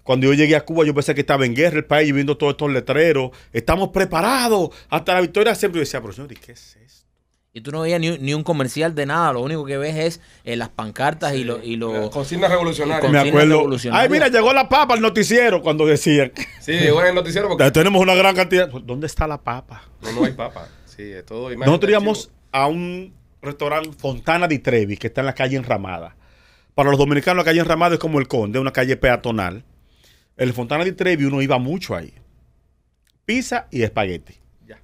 Cuando 0.03 0.27
yo 0.27 0.33
llegué 0.33 0.55
a 0.55 0.65
Cuba, 0.65 0.85
yo 0.85 0.93
pensé 0.93 1.15
que 1.15 1.21
estaba 1.21 1.45
en 1.45 1.55
guerra 1.55 1.77
el 1.77 1.85
país, 1.85 2.13
viendo 2.13 2.37
todos 2.37 2.51
estos 2.51 2.71
letreros. 2.71 3.31
Estamos 3.53 3.89
preparados 3.89 4.69
hasta 4.89 5.13
la 5.13 5.21
victoria 5.21 5.55
siempre. 5.55 5.79
Yo 5.79 5.85
decía, 5.85 6.01
pero 6.01 6.13
señor, 6.13 6.31
¿y 6.31 6.35
qué 6.35 6.51
es 6.51 6.75
esto? 6.75 7.07
Y 7.55 7.61
tú 7.61 7.71
no 7.71 7.81
veías 7.81 7.99
ni, 7.99 8.17
ni 8.17 8.33
un 8.33 8.43
comercial 8.43 8.95
de 8.95 9.05
nada. 9.05 9.31
Lo 9.31 9.41
único 9.41 9.63
que 9.63 9.77
ves 9.77 9.95
es 9.95 10.21
eh, 10.43 10.55
las 10.55 10.69
pancartas 10.69 11.35
y 11.35 11.43
los... 11.43 11.63
Y 11.63 11.75
lo, 11.75 12.09
Consignas 12.09 12.49
revolucionarias. 12.49 13.11
Me 13.11 13.19
acuerdo. 13.19 13.69
Ay, 13.91 14.09
mira, 14.09 14.27
llegó 14.27 14.51
la 14.53 14.67
papa 14.67 14.95
al 14.95 15.01
noticiero 15.01 15.61
cuando 15.61 15.85
decían, 15.85 16.31
Sí, 16.59 16.71
llegó 16.73 17.01
en 17.01 17.09
el 17.09 17.15
noticiero 17.15 17.47
porque 17.47 17.63
"Ya 17.63 17.71
tenemos 17.71 18.01
una 18.01 18.15
gran 18.15 18.35
cantidad. 18.35 18.67
¿Dónde 18.69 19.05
está 19.05 19.27
la 19.27 19.39
papa? 19.41 19.83
no, 20.01 20.11
no 20.13 20.25
hay 20.25 20.31
papa. 20.33 20.67
Sí, 20.85 21.03
es 21.03 21.25
todo 21.25 21.51
imagen 21.51 21.69
Nosotros 21.71 21.91
íbamos 21.91 22.31
a 22.51 22.67
un 22.67 23.13
restaurante 23.41 23.91
Fontana 23.97 24.47
di 24.47 24.57
Trevi, 24.59 24.97
que 24.97 25.07
está 25.07 25.21
en 25.21 25.27
la 25.27 25.35
calle 25.35 25.55
Enramada. 25.55 26.15
Para 26.73 26.89
los 26.89 26.97
dominicanos, 26.97 27.37
la 27.37 27.43
calle 27.43 27.59
Enramada 27.59 27.93
es 27.93 27.99
como 27.99 28.19
el 28.19 28.27
Conde, 28.27 28.57
una 28.57 28.71
calle 28.73 28.97
peatonal. 28.97 29.63
El 30.37 30.53
Fontana 30.53 30.83
di 30.83 30.93
Trevi 30.93 31.25
uno 31.25 31.41
iba 31.41 31.57
mucho 31.59 31.95
ahí. 31.95 32.13
Pizza 33.25 33.67
y 33.71 33.83
espagueti. 33.83 34.35
Ya. 34.67 34.81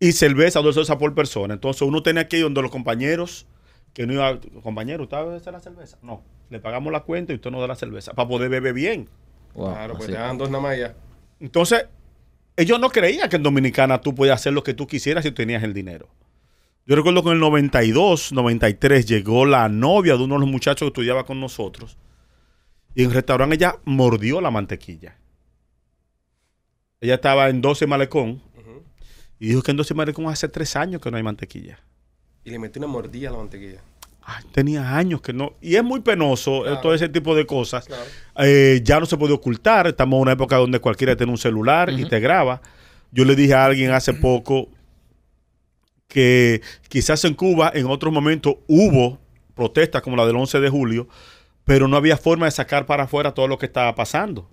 Y 0.00 0.12
cerveza, 0.12 0.60
dos 0.60 0.74
cervezas 0.74 0.96
por 0.96 1.14
persona. 1.14 1.54
Entonces 1.54 1.82
uno 1.82 2.02
tenía 2.02 2.28
que 2.28 2.38
ir 2.38 2.42
donde 2.42 2.62
los 2.62 2.70
compañeros, 2.70 3.46
que 3.94 4.06
no 4.06 4.14
iba, 4.14 4.40
compañero, 4.62 5.04
¿usted 5.04 5.16
va 5.16 5.32
a 5.32 5.36
hacer 5.36 5.52
la 5.52 5.60
cerveza? 5.60 5.98
No, 6.02 6.22
le 6.50 6.58
pagamos 6.58 6.92
la 6.92 7.00
cuenta 7.00 7.32
y 7.32 7.36
usted 7.36 7.50
nos 7.50 7.60
da 7.60 7.68
la 7.68 7.76
cerveza, 7.76 8.12
para 8.12 8.28
poder 8.28 8.48
beber 8.50 8.74
bien. 8.74 9.08
Wow, 9.54 9.72
claro, 9.72 9.94
pues 9.94 10.08
te 10.08 10.14
dan 10.14 10.38
dos 10.38 10.50
nada 10.50 10.62
más 10.62 10.78
ya. 10.78 10.94
Entonces, 11.40 11.86
ellos 12.56 12.80
no 12.80 12.90
creían 12.90 13.28
que 13.28 13.36
en 13.36 13.42
Dominicana 13.42 14.00
tú 14.00 14.14
podías 14.14 14.40
hacer 14.40 14.52
lo 14.52 14.62
que 14.62 14.74
tú 14.74 14.86
quisieras 14.86 15.24
si 15.24 15.30
tenías 15.30 15.62
el 15.62 15.72
dinero. 15.72 16.08
Yo 16.84 16.96
recuerdo 16.96 17.22
que 17.22 17.28
en 17.28 17.34
el 17.34 17.40
92, 17.40 18.32
93 18.32 19.06
llegó 19.06 19.46
la 19.46 19.68
novia 19.68 20.16
de 20.16 20.24
uno 20.24 20.34
de 20.34 20.40
los 20.40 20.48
muchachos 20.48 20.86
que 20.86 20.88
estudiaba 20.88 21.24
con 21.24 21.40
nosotros. 21.40 21.96
Y 22.94 23.02
en 23.02 23.08
el 23.08 23.14
restaurante 23.14 23.56
ella 23.56 23.76
mordió 23.84 24.40
la 24.40 24.50
mantequilla. 24.50 25.16
Ella 27.00 27.14
estaba 27.14 27.48
en 27.48 27.60
12 27.60 27.86
Malecón 27.86 28.40
y 29.38 29.48
dijo 29.48 29.62
que 29.62 29.70
en 29.72 29.76
12 29.76 29.94
Malecón 29.94 30.26
hace 30.28 30.48
tres 30.48 30.76
años 30.76 31.00
que 31.00 31.10
no 31.10 31.16
hay 31.16 31.22
mantequilla. 31.22 31.80
Y 32.44 32.50
le 32.50 32.58
metí 32.58 32.78
una 32.78 32.88
mordida 32.88 33.28
a 33.28 33.32
la 33.32 33.38
mantequilla. 33.38 33.80
Ay, 34.24 34.44
tenía 34.52 34.96
años 34.96 35.20
que 35.20 35.32
no. 35.32 35.54
Y 35.60 35.74
es 35.74 35.82
muy 35.82 36.00
penoso 36.00 36.58
eh, 36.60 36.62
Claro. 36.68 36.80
todo 36.80 36.94
ese 36.94 37.08
tipo 37.08 37.34
de 37.34 37.44
cosas. 37.44 37.86
Claro. 37.86 38.04
Eh, 38.38 38.80
ya 38.84 39.00
no 39.00 39.06
se 39.06 39.16
puede 39.16 39.32
ocultar. 39.32 39.88
Estamos 39.88 40.16
en 40.18 40.22
una 40.22 40.32
época 40.32 40.56
donde 40.58 40.78
cualquiera 40.78 41.16
tiene 41.16 41.32
un 41.32 41.38
celular 41.38 41.90
y 41.90 42.08
te 42.08 42.20
graba. 42.20 42.60
Yo 43.10 43.24
le 43.24 43.34
dije 43.34 43.54
a 43.54 43.64
alguien 43.64 43.90
hace 43.90 44.14
poco 44.14 44.68
que 46.06 46.60
quizás 46.88 47.24
en 47.24 47.34
Cuba 47.34 47.72
en 47.74 47.86
otros 47.86 48.12
momentos 48.12 48.56
hubo 48.68 49.18
protestas 49.54 50.02
como 50.02 50.16
la 50.16 50.24
del 50.26 50.36
11 50.36 50.60
de 50.60 50.68
julio, 50.68 51.08
pero 51.64 51.88
no 51.88 51.96
había 51.96 52.16
forma 52.16 52.46
de 52.46 52.52
sacar 52.52 52.86
para 52.86 53.04
afuera 53.04 53.32
todo 53.32 53.48
lo 53.48 53.58
que 53.58 53.66
estaba 53.66 53.94
pasando. 53.94 54.48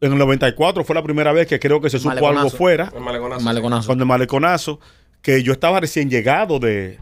En 0.00 0.12
el 0.12 0.18
94 0.18 0.82
fue 0.84 0.94
la 0.94 1.02
primera 1.02 1.32
vez 1.32 1.46
que 1.46 1.58
creo 1.58 1.80
que 1.80 1.90
se 1.90 1.98
supo 1.98 2.10
Maleconazo. 2.14 2.40
algo 2.46 2.50
fuera 2.56 2.92
El 2.94 3.00
maleconazo. 3.02 3.40
Maleconazo. 3.44 3.86
con 3.88 4.00
el 4.00 4.06
maleconazo, 4.06 4.80
que 5.22 5.42
yo 5.42 5.52
estaba 5.52 5.80
recién 5.80 6.08
llegado 6.08 6.58
de, 6.58 6.98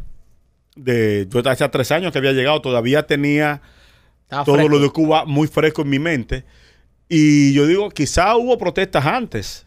de 0.75 1.29
yo 1.31 1.49
hace 1.49 1.69
tres 1.69 1.93
años 1.93 2.13
que 2.13 2.19
había 2.19 2.33
llegado, 2.33 2.61
todavía 2.61 3.07
tenía 3.07 3.63
Estaba 4.23 4.45
todo 4.45 4.57
fresco. 4.57 4.71
lo 4.73 4.81
de 4.81 4.91
Cuba 4.91 5.25
muy 5.25 5.47
fresco 5.47 5.83
en 5.83 5.91
mi 5.91 5.99
mente. 5.99 6.45
Y 7.09 7.53
yo 7.55 7.67
digo, 7.67 7.89
quizá 7.91 8.37
hubo 8.37 8.59
protestas 8.59 9.07
antes. 9.07 9.65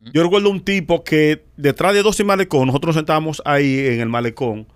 Yo 0.00 0.22
recuerdo 0.22 0.48
un 0.50 0.64
tipo 0.64 1.04
que 1.04 1.44
detrás 1.56 1.92
de 1.92 2.02
12 2.02 2.24
malecón, 2.24 2.66
nosotros 2.66 2.88
nos 2.94 3.00
sentábamos 3.00 3.42
ahí 3.44 3.86
en 3.88 4.00
el 4.00 4.08
malecón 4.08 4.66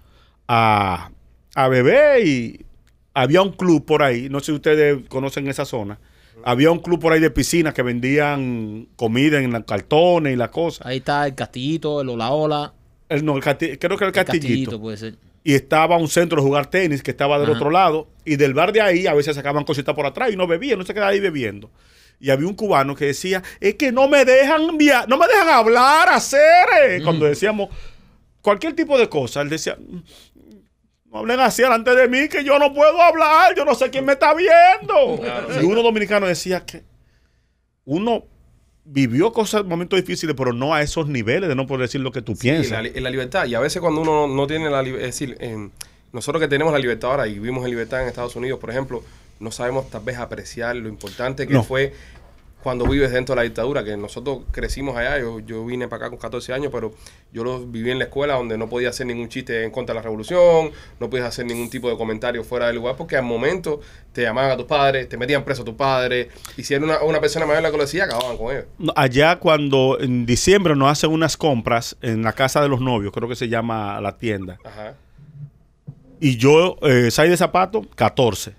a, 0.49 1.11
a 1.55 1.69
beber 1.69 2.27
y 2.27 2.67
había 3.15 3.43
un 3.43 3.53
club 3.53 3.85
por 3.85 4.03
ahí, 4.03 4.29
no 4.29 4.41
sé 4.41 4.47
si 4.47 4.53
ustedes 4.53 4.99
conocen 5.09 5.49
esa 5.49 5.65
zona, 5.65 5.99
había 6.45 6.71
un 6.71 6.79
club 6.79 6.99
por 7.01 7.13
ahí 7.13 7.21
de 7.21 7.31
piscina 7.31 7.73
que 7.73 7.83
vendían 7.83 8.89
comida 8.97 9.39
en 9.39 9.53
los 9.53 9.65
cartones 9.65 10.33
y 10.33 10.37
la 10.37 10.51
cosa. 10.51 10.87
Ahí 10.89 10.99
está 10.99 11.27
el 11.27 11.35
castillito, 11.35 12.01
el 12.01 12.09
hola 12.09 12.31
hola. 12.31 12.75
El, 13.09 13.25
no, 13.25 13.37
el 13.37 13.43
creo 13.43 13.59
que 13.59 13.87
era 13.87 13.97
el 14.07 14.07
El 14.07 14.13
castillito. 14.13 14.81
puede 14.81 14.97
ser. 14.97 15.17
y 15.45 15.55
estaba 15.55 15.97
un 15.99 16.09
centro 16.09 16.41
de 16.41 16.47
jugar 16.47 16.67
tenis 16.67 17.03
que 17.03 17.11
estaba 17.11 17.39
del 17.39 17.49
Ajá. 17.51 17.59
otro 17.59 17.71
lado 17.71 18.09
y 18.25 18.37
del 18.37 18.55
bar 18.55 18.73
de 18.73 18.81
ahí 18.81 19.07
a 19.07 19.13
veces 19.15 19.37
sacaban 19.37 19.65
cositas 19.65 19.95
por 19.95 20.07
atrás 20.07 20.31
y 20.33 20.37
no 20.37 20.47
bebían, 20.47 20.79
no 20.79 20.85
se 20.87 20.95
quedaba 20.95 21.11
ahí 21.11 21.21
bebiendo. 21.21 21.71
Y 22.21 22.31
había 22.31 22.47
un 22.47 22.55
cubano 22.55 22.95
que 22.95 23.07
decía, 23.07 23.43
es 23.61 23.75
que 23.75 23.91
no 23.93 24.09
me 24.09 24.25
dejan 24.25 24.79
via 24.79 25.05
no 25.09 25.19
me 25.19 25.27
dejan 25.27 25.49
hablar, 25.49 26.09
hacer. 26.09 26.41
eh". 26.89 27.01
Cuando 27.05 27.27
decíamos 27.27 27.69
cualquier 28.41 28.75
tipo 28.75 28.97
de 28.99 29.09
cosa, 29.09 29.43
él 29.43 29.49
decía, 29.51 29.77
no 31.13 31.19
hablen 31.19 31.39
así 31.41 31.63
delante 31.63 31.95
de 31.95 32.09
mí, 32.09 32.29
que 32.29 32.43
yo 32.43 32.59
no 32.59 32.73
puedo 32.73 33.01
hablar, 33.01 33.55
yo 33.55 33.65
no 33.65 33.75
sé 33.75 33.91
quién 33.91 34.05
me 34.07 34.15
está 34.15 34.33
viendo. 34.35 35.21
y 35.61 35.65
uno 35.65 35.83
dominicano 35.83 36.27
decía 36.27 36.65
que 36.65 36.83
uno 37.85 38.25
vivió 38.85 39.33
cosas, 39.33 39.65
momentos 39.65 40.01
difíciles, 40.01 40.35
pero 40.37 40.53
no 40.53 40.75
a 40.75 40.83
esos 40.83 41.07
niveles 41.07 41.49
de 41.49 41.55
no 41.55 41.67
poder 41.67 41.83
decir 41.83 42.01
lo 42.01 42.11
que 42.13 42.23
tú 42.23 42.35
Sí, 42.35 42.43
piensas. 42.43 42.73
la, 42.73 42.83
li- 42.83 42.99
la 43.01 43.11
libertad. 43.11 43.47
Y 43.47 43.55
a 43.55 43.61
veces 43.61 43.81
cuando 43.81 44.01
uno 44.01 44.27
no, 44.27 44.35
no 44.35 44.47
tiene 44.47 44.71
la 44.71 44.83
libertad, 44.83 45.09
es 45.09 45.19
decir, 45.19 45.37
nosotros 46.13 46.41
que 46.41 46.49
tenemos 46.49 46.73
la 46.73 46.79
libertad 46.79 47.11
ahora 47.11 47.27
y 47.29 47.35
vivimos 47.35 47.65
en 47.65 47.71
libertad 47.71 48.03
en 48.03 48.09
Estados 48.09 48.35
Unidos, 48.35 48.59
por 48.59 48.71
ejemplo, 48.71 49.05
no 49.39 49.51
sabemos 49.51 49.89
tal 49.91 50.03
vez 50.03 50.19
apreciar 50.19 50.75
lo 50.77 50.89
importante 50.89 51.47
que 51.47 51.55
No. 51.55 51.63
fue 51.63 51.93
cuando 52.63 52.87
vives 52.87 53.11
dentro 53.11 53.35
de 53.35 53.41
la 53.41 53.43
dictadura, 53.43 53.83
que 53.83 53.97
nosotros 53.97 54.41
crecimos 54.53 54.97
allá, 54.97 55.19
yo, 55.19 55.41
yo 55.41 55.65
vine 55.67 55.89
para 55.89 56.07
acá 56.07 56.11
con 56.11 56.19
14 56.19 56.53
años, 56.53 56.71
pero 56.73 56.95
yo 57.33 57.43
lo 57.43 57.67
viví 57.67 57.91
en 57.91 57.99
la 57.99 58.05
escuela 58.05 58.35
donde 58.35 58.57
no 58.57 58.69
podía 58.69 58.91
hacer 58.91 59.07
ningún 59.07 59.29
chiste 59.29 59.65
en 59.65 59.71
contra 59.71 59.95
de 59.95 59.99
la 59.99 60.03
revolución, 60.03 60.71
no 61.01 61.11
podías 61.11 61.27
hacer 61.27 61.45
ningún 61.47 61.69
tipo 61.69 61.91
de 61.91 61.97
comentario 61.97 62.45
fuera 62.45 62.69
del 62.69 62.77
lugar, 62.77 62.97
porque 62.97 63.17
al 63.17 63.25
momento 63.25 63.81
te 64.13 64.23
llamaban 64.23 64.53
a 64.53 64.57
tus 64.57 64.67
padres, 64.67 65.09
te 65.09 65.17
metían 65.17 65.45
preso 65.45 65.63
a 65.63 65.65
tus 65.65 65.75
padres, 65.75 66.29
y 66.57 66.63
si 66.63 66.75
era 66.75 66.85
una, 66.85 67.03
una 67.03 67.21
persona 67.21 67.47
mayor 67.47 67.63
la 67.63 67.71
que 67.71 67.77
lo 67.77 67.83
decía, 67.83 68.05
acababan 68.05 68.37
con 68.37 68.53
ellos. 68.53 68.67
No, 68.79 68.93
Allá 68.95 69.37
cuando 69.41 69.99
en 70.01 70.25
diciembre 70.25 70.77
nos 70.77 70.91
hacen 70.91 71.11
unas 71.11 71.37
compras 71.37 71.97
en 72.01 72.23
la 72.23 72.33
casa 72.33 72.63
de 72.63 72.69
los 72.69 72.81
novios, 72.81 73.13
creo 73.13 73.29
que 73.29 73.37
se 73.37 73.49
llama 73.49 74.01
la 74.01 74.17
tienda. 74.17 74.59
Ajá. 74.65 74.95
Y 76.21 76.37
yo, 76.37 76.77
eh, 76.83 77.11
¿sabes 77.11 77.33
de 77.33 77.37
zapato? 77.37 77.83
14. 77.97 78.55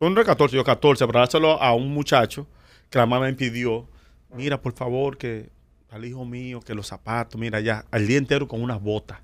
No 0.00 0.06
era 0.12 0.24
14, 0.24 0.54
yo 0.54 0.62
14, 0.62 1.04
para 1.08 1.20
dárselo 1.20 1.60
a 1.60 1.74
un 1.74 1.92
muchacho 1.92 2.46
que 2.90 2.98
la 2.98 3.06
mamá 3.06 3.26
me 3.26 3.32
pidió, 3.34 3.86
mira, 4.34 4.60
por 4.60 4.72
favor, 4.72 5.16
que 5.18 5.50
al 5.90 6.04
hijo 6.04 6.24
mío, 6.24 6.60
que 6.60 6.74
los 6.74 6.86
zapatos, 6.86 7.40
mira, 7.40 7.60
ya, 7.60 7.84
al 7.90 8.06
día 8.06 8.18
entero 8.18 8.46
con 8.48 8.62
unas 8.62 8.80
botas. 8.82 9.18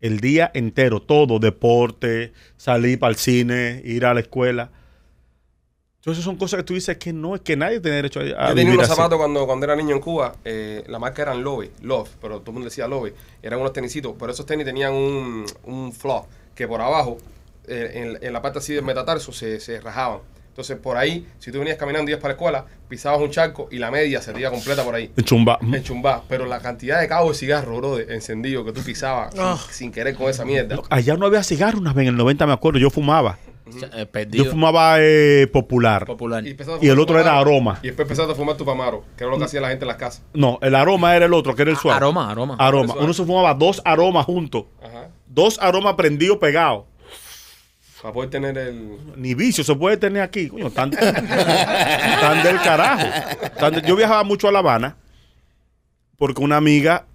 El 0.00 0.20
día 0.20 0.50
entero, 0.54 1.00
todo, 1.00 1.38
deporte, 1.38 2.32
salir 2.56 2.98
para 2.98 3.10
el 3.10 3.16
cine, 3.16 3.82
ir 3.84 4.04
a 4.06 4.14
la 4.14 4.20
escuela. 4.20 4.70
Entonces 5.96 6.22
son 6.24 6.36
cosas 6.36 6.58
que 6.58 6.64
tú 6.64 6.74
dices 6.74 6.96
que 6.96 7.12
no, 7.12 7.34
es 7.34 7.40
que 7.40 7.56
nadie 7.56 7.80
tiene 7.80 7.96
derecho 7.96 8.20
a, 8.20 8.46
a 8.46 8.48
Yo 8.50 8.54
tenía 8.54 8.72
unos 8.72 8.84
así. 8.84 8.94
zapatos 8.94 9.18
cuando, 9.18 9.44
cuando 9.46 9.66
era 9.66 9.74
niño 9.74 9.96
en 9.96 10.00
Cuba, 10.00 10.36
eh, 10.44 10.84
la 10.86 10.98
marca 10.98 11.22
eran 11.22 11.42
Love, 11.42 11.70
Love, 11.82 12.08
pero 12.20 12.38
todo 12.40 12.50
el 12.50 12.54
mundo 12.54 12.66
decía 12.66 12.86
Love. 12.86 13.12
Eran 13.42 13.58
unos 13.60 13.72
tenisitos, 13.72 14.14
pero 14.18 14.30
esos 14.32 14.46
tenis 14.46 14.64
tenían 14.64 14.92
un, 14.92 15.44
un 15.64 15.92
flaw, 15.92 16.26
que 16.54 16.68
por 16.68 16.80
abajo, 16.80 17.18
eh, 17.66 17.90
en, 17.94 18.24
en 18.24 18.32
la 18.32 18.40
parte 18.40 18.60
así 18.60 18.74
del 18.74 18.84
metatarso, 18.84 19.32
se, 19.32 19.58
se 19.58 19.80
rajaban. 19.80 20.20
Entonces, 20.58 20.76
por 20.78 20.96
ahí, 20.96 21.24
si 21.38 21.52
tú 21.52 21.60
venías 21.60 21.76
caminando 21.76 22.10
y 22.10 22.14
ibas 22.14 22.20
para 22.20 22.32
la 22.32 22.36
escuela, 22.36 22.66
pisabas 22.88 23.20
un 23.20 23.30
charco 23.30 23.68
y 23.70 23.78
la 23.78 23.92
media 23.92 24.20
se 24.20 24.32
te 24.32 24.40
iba 24.40 24.50
completa 24.50 24.82
por 24.82 24.92
ahí. 24.92 25.08
En 25.16 25.22
chumba. 25.22 25.56
Enchumbada. 25.62 26.24
Pero 26.28 26.46
la 26.46 26.58
cantidad 26.58 27.00
de 27.00 27.06
cabos 27.06 27.34
de 27.34 27.38
cigarro, 27.38 27.76
bro, 27.76 27.96
de 27.96 28.12
encendido 28.12 28.64
que 28.64 28.72
tú 28.72 28.82
pisabas 28.82 29.32
sin, 29.32 29.72
sin 29.72 29.92
querer 29.92 30.16
con 30.16 30.28
esa 30.28 30.44
mierda. 30.44 30.80
Allá 30.90 31.16
no 31.16 31.26
había 31.26 31.44
cigarro 31.44 31.78
una 31.78 31.92
vez 31.92 32.02
en 32.02 32.08
el 32.08 32.16
90, 32.16 32.44
me 32.44 32.54
acuerdo. 32.54 32.80
Yo 32.80 32.90
fumaba. 32.90 33.38
Eh, 33.94 34.06
perdido. 34.06 34.46
Yo 34.46 34.50
fumaba 34.50 34.96
eh, 34.98 35.46
popular. 35.52 36.04
popular. 36.04 36.42
Y 36.44 36.88
el 36.88 36.98
otro 36.98 37.20
era 37.20 37.38
aroma. 37.38 37.78
Y 37.80 37.86
después 37.86 38.06
empezaste 38.06 38.32
a 38.32 38.34
fumar 38.34 38.56
tu 38.56 38.64
pamaro, 38.64 39.04
que 39.16 39.22
era 39.22 39.30
lo 39.30 39.38
que 39.38 39.44
hacía 39.44 39.60
la 39.60 39.68
gente 39.68 39.84
en 39.84 39.88
las 39.88 39.96
casas. 39.96 40.24
No, 40.34 40.58
el 40.60 40.74
aroma 40.74 41.14
era 41.14 41.26
el 41.26 41.34
otro, 41.34 41.54
que 41.54 41.62
era 41.62 41.70
el 41.70 41.76
suave. 41.76 41.98
Aroma, 41.98 42.32
aroma. 42.32 42.56
Aroma. 42.58 42.94
Uno 42.98 43.12
se 43.12 43.24
fumaba 43.24 43.54
dos 43.54 43.80
aromas 43.84 44.26
juntos. 44.26 44.64
Ajá. 44.82 45.10
Dos 45.28 45.60
aromas 45.60 45.94
prendidos 45.94 46.38
pegados. 46.38 46.86
Para 48.02 48.14
poder 48.14 48.30
tener 48.30 48.56
el. 48.58 48.96
Ni 49.16 49.34
vicio 49.34 49.64
se 49.64 49.74
puede 49.74 49.96
tener 49.96 50.22
aquí. 50.22 50.48
Coño, 50.48 50.70
tan, 50.70 50.90
tan 50.90 52.42
del 52.42 52.60
carajo. 52.60 53.06
Yo 53.86 53.96
viajaba 53.96 54.22
mucho 54.24 54.48
a 54.48 54.52
La 54.52 54.60
Habana 54.60 54.96
porque 56.16 56.42
una 56.42 56.56
amiga 56.56 57.06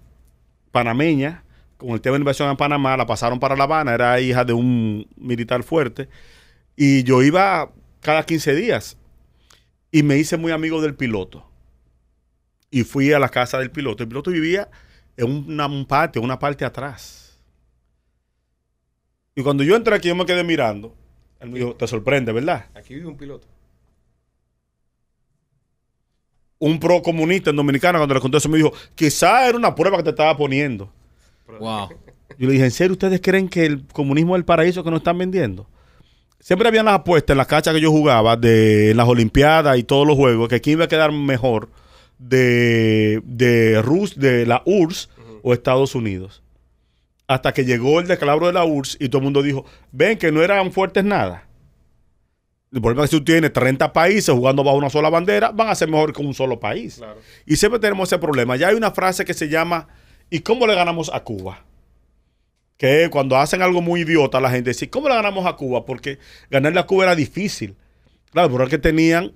panameña, 0.72 1.44
con 1.76 1.90
el 1.90 2.00
tema 2.00 2.14
de 2.14 2.20
inversión 2.20 2.50
en 2.50 2.56
Panamá, 2.56 2.96
la 2.96 3.06
pasaron 3.06 3.38
para 3.40 3.56
La 3.56 3.64
Habana. 3.64 3.94
Era 3.94 4.20
hija 4.20 4.44
de 4.44 4.52
un 4.52 5.06
militar 5.16 5.62
fuerte. 5.62 6.08
Y 6.76 7.02
yo 7.04 7.22
iba 7.22 7.70
cada 8.00 8.24
15 8.24 8.54
días. 8.54 8.96
Y 9.90 10.02
me 10.02 10.16
hice 10.18 10.36
muy 10.36 10.52
amigo 10.52 10.82
del 10.82 10.94
piloto. 10.94 11.48
Y 12.70 12.82
fui 12.82 13.12
a 13.12 13.18
la 13.18 13.28
casa 13.28 13.58
del 13.58 13.70
piloto. 13.70 14.02
El 14.02 14.08
piloto 14.08 14.30
vivía 14.32 14.68
en 15.16 15.30
una- 15.48 15.66
un 15.66 15.86
patio, 15.86 16.20
una 16.20 16.38
parte 16.38 16.64
atrás. 16.64 17.23
Y 19.34 19.42
cuando 19.42 19.64
yo 19.64 19.76
entré 19.76 19.94
aquí, 19.94 20.08
yo 20.08 20.14
me 20.14 20.26
quedé 20.26 20.44
mirando. 20.44 20.94
Él 21.40 21.50
me 21.50 21.58
dijo, 21.58 21.74
te 21.74 21.86
sorprende, 21.86 22.32
¿verdad? 22.32 22.66
Aquí 22.74 22.94
vive 22.94 23.06
un 23.06 23.16
piloto. 23.16 23.46
Un 26.58 26.78
pro 26.78 27.02
comunista 27.02 27.50
en 27.50 27.56
Dominicana, 27.56 27.98
cuando 27.98 28.14
le 28.14 28.20
conté 28.20 28.38
eso, 28.38 28.48
me 28.48 28.56
dijo, 28.58 28.72
quizá 28.94 29.48
era 29.48 29.58
una 29.58 29.74
prueba 29.74 29.98
que 29.98 30.04
te 30.04 30.10
estaba 30.10 30.36
poniendo. 30.36 30.90
Wow. 31.58 31.88
Yo 32.38 32.46
le 32.46 32.52
dije, 32.52 32.64
¿en 32.64 32.70
serio 32.70 32.92
ustedes 32.92 33.20
creen 33.20 33.48
que 33.48 33.66
el 33.66 33.86
comunismo 33.86 34.34
es 34.34 34.40
el 34.40 34.44
paraíso 34.44 34.82
que 34.82 34.90
nos 34.90 35.00
están 35.00 35.18
vendiendo? 35.18 35.66
Siempre 36.40 36.68
habían 36.68 36.84
las 36.84 36.96
apuestas 36.96 37.34
en 37.34 37.38
las 37.38 37.46
cachas 37.46 37.72
que 37.72 37.80
yo 37.80 37.90
jugaba, 37.90 38.36
de 38.36 38.90
en 38.90 38.98
las 38.98 39.08
Olimpiadas 39.08 39.78
y 39.78 39.82
todos 39.82 40.06
los 40.06 40.14
juegos, 40.14 40.48
que 40.48 40.60
quién 40.60 40.74
iba 40.76 40.84
a 40.84 40.88
quedar 40.88 41.10
mejor 41.10 41.70
de, 42.18 43.22
de, 43.24 43.80
Rus, 43.80 44.18
de 44.18 44.44
la 44.44 44.62
URSS 44.66 45.08
o 45.42 45.54
Estados 45.54 45.94
Unidos. 45.94 46.43
Hasta 47.26 47.54
que 47.54 47.64
llegó 47.64 48.00
el 48.00 48.06
descalabro 48.06 48.46
de 48.46 48.52
la 48.52 48.64
URSS 48.64 48.98
y 49.00 49.08
todo 49.08 49.18
el 49.18 49.24
mundo 49.24 49.42
dijo, 49.42 49.64
ven 49.92 50.18
que 50.18 50.30
no 50.30 50.42
eran 50.42 50.72
fuertes 50.72 51.04
nada. 51.04 51.48
El 52.70 52.82
problema 52.82 53.04
es 53.04 53.10
que 53.10 53.16
si 53.16 53.20
tú 53.20 53.24
tienes 53.24 53.52
30 53.52 53.92
países 53.92 54.34
jugando 54.34 54.64
bajo 54.64 54.76
una 54.76 54.90
sola 54.90 55.08
bandera, 55.08 55.52
van 55.52 55.68
a 55.68 55.74
ser 55.74 55.88
mejor 55.88 56.12
que 56.12 56.20
un 56.20 56.34
solo 56.34 56.58
país. 56.58 56.96
Claro. 56.96 57.20
Y 57.46 57.56
siempre 57.56 57.78
tenemos 57.78 58.08
ese 58.08 58.18
problema. 58.18 58.56
Ya 58.56 58.68
hay 58.68 58.74
una 58.74 58.90
frase 58.90 59.24
que 59.24 59.32
se 59.32 59.48
llama, 59.48 59.86
¿y 60.28 60.40
cómo 60.40 60.66
le 60.66 60.74
ganamos 60.74 61.10
a 61.14 61.20
Cuba? 61.20 61.64
Que 62.76 63.08
cuando 63.10 63.36
hacen 63.36 63.62
algo 63.62 63.80
muy 63.80 64.00
idiota, 64.00 64.40
la 64.40 64.50
gente 64.50 64.70
dice, 64.70 64.90
¿cómo 64.90 65.08
le 65.08 65.14
ganamos 65.14 65.46
a 65.46 65.54
Cuba? 65.54 65.84
Porque 65.86 66.18
ganarle 66.50 66.80
a 66.80 66.86
Cuba 66.86 67.04
era 67.04 67.14
difícil. 67.14 67.76
Claro, 68.32 68.50
pero 68.50 68.64
es 68.64 68.70
que 68.70 68.78
tenían 68.78 69.32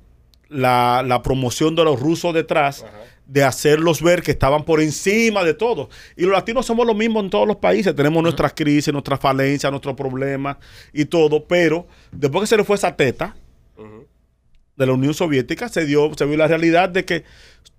la, 0.48 1.04
la 1.06 1.22
promoción 1.22 1.76
de 1.76 1.84
los 1.84 2.00
rusos 2.00 2.34
detrás 2.34 2.82
Ajá. 2.82 2.92
De 3.28 3.44
hacerlos 3.44 4.02
ver 4.02 4.22
que 4.22 4.32
estaban 4.32 4.64
por 4.64 4.80
encima 4.80 5.44
de 5.44 5.54
todo. 5.54 5.90
Y 6.16 6.22
los 6.22 6.32
latinos 6.32 6.66
somos 6.66 6.86
lo 6.86 6.94
mismo 6.94 7.20
en 7.20 7.30
todos 7.30 7.46
los 7.46 7.58
países. 7.58 7.94
Tenemos 7.94 8.22
nuestras 8.22 8.54
crisis, 8.54 8.92
nuestras 8.92 9.20
falencias, 9.20 9.70
nuestros 9.70 9.94
problemas 9.94 10.56
y 10.92 11.04
todo. 11.04 11.44
Pero 11.44 11.86
después 12.10 12.42
que 12.42 12.46
se 12.48 12.56
le 12.56 12.64
fue 12.64 12.76
esa 12.76 12.96
teta, 12.96 13.36
de 14.78 14.86
la 14.86 14.92
Unión 14.92 15.12
Soviética 15.12 15.68
se 15.68 15.84
dio, 15.84 16.10
se 16.16 16.24
vio 16.24 16.36
la 16.36 16.46
realidad 16.46 16.88
de 16.88 17.04
que 17.04 17.24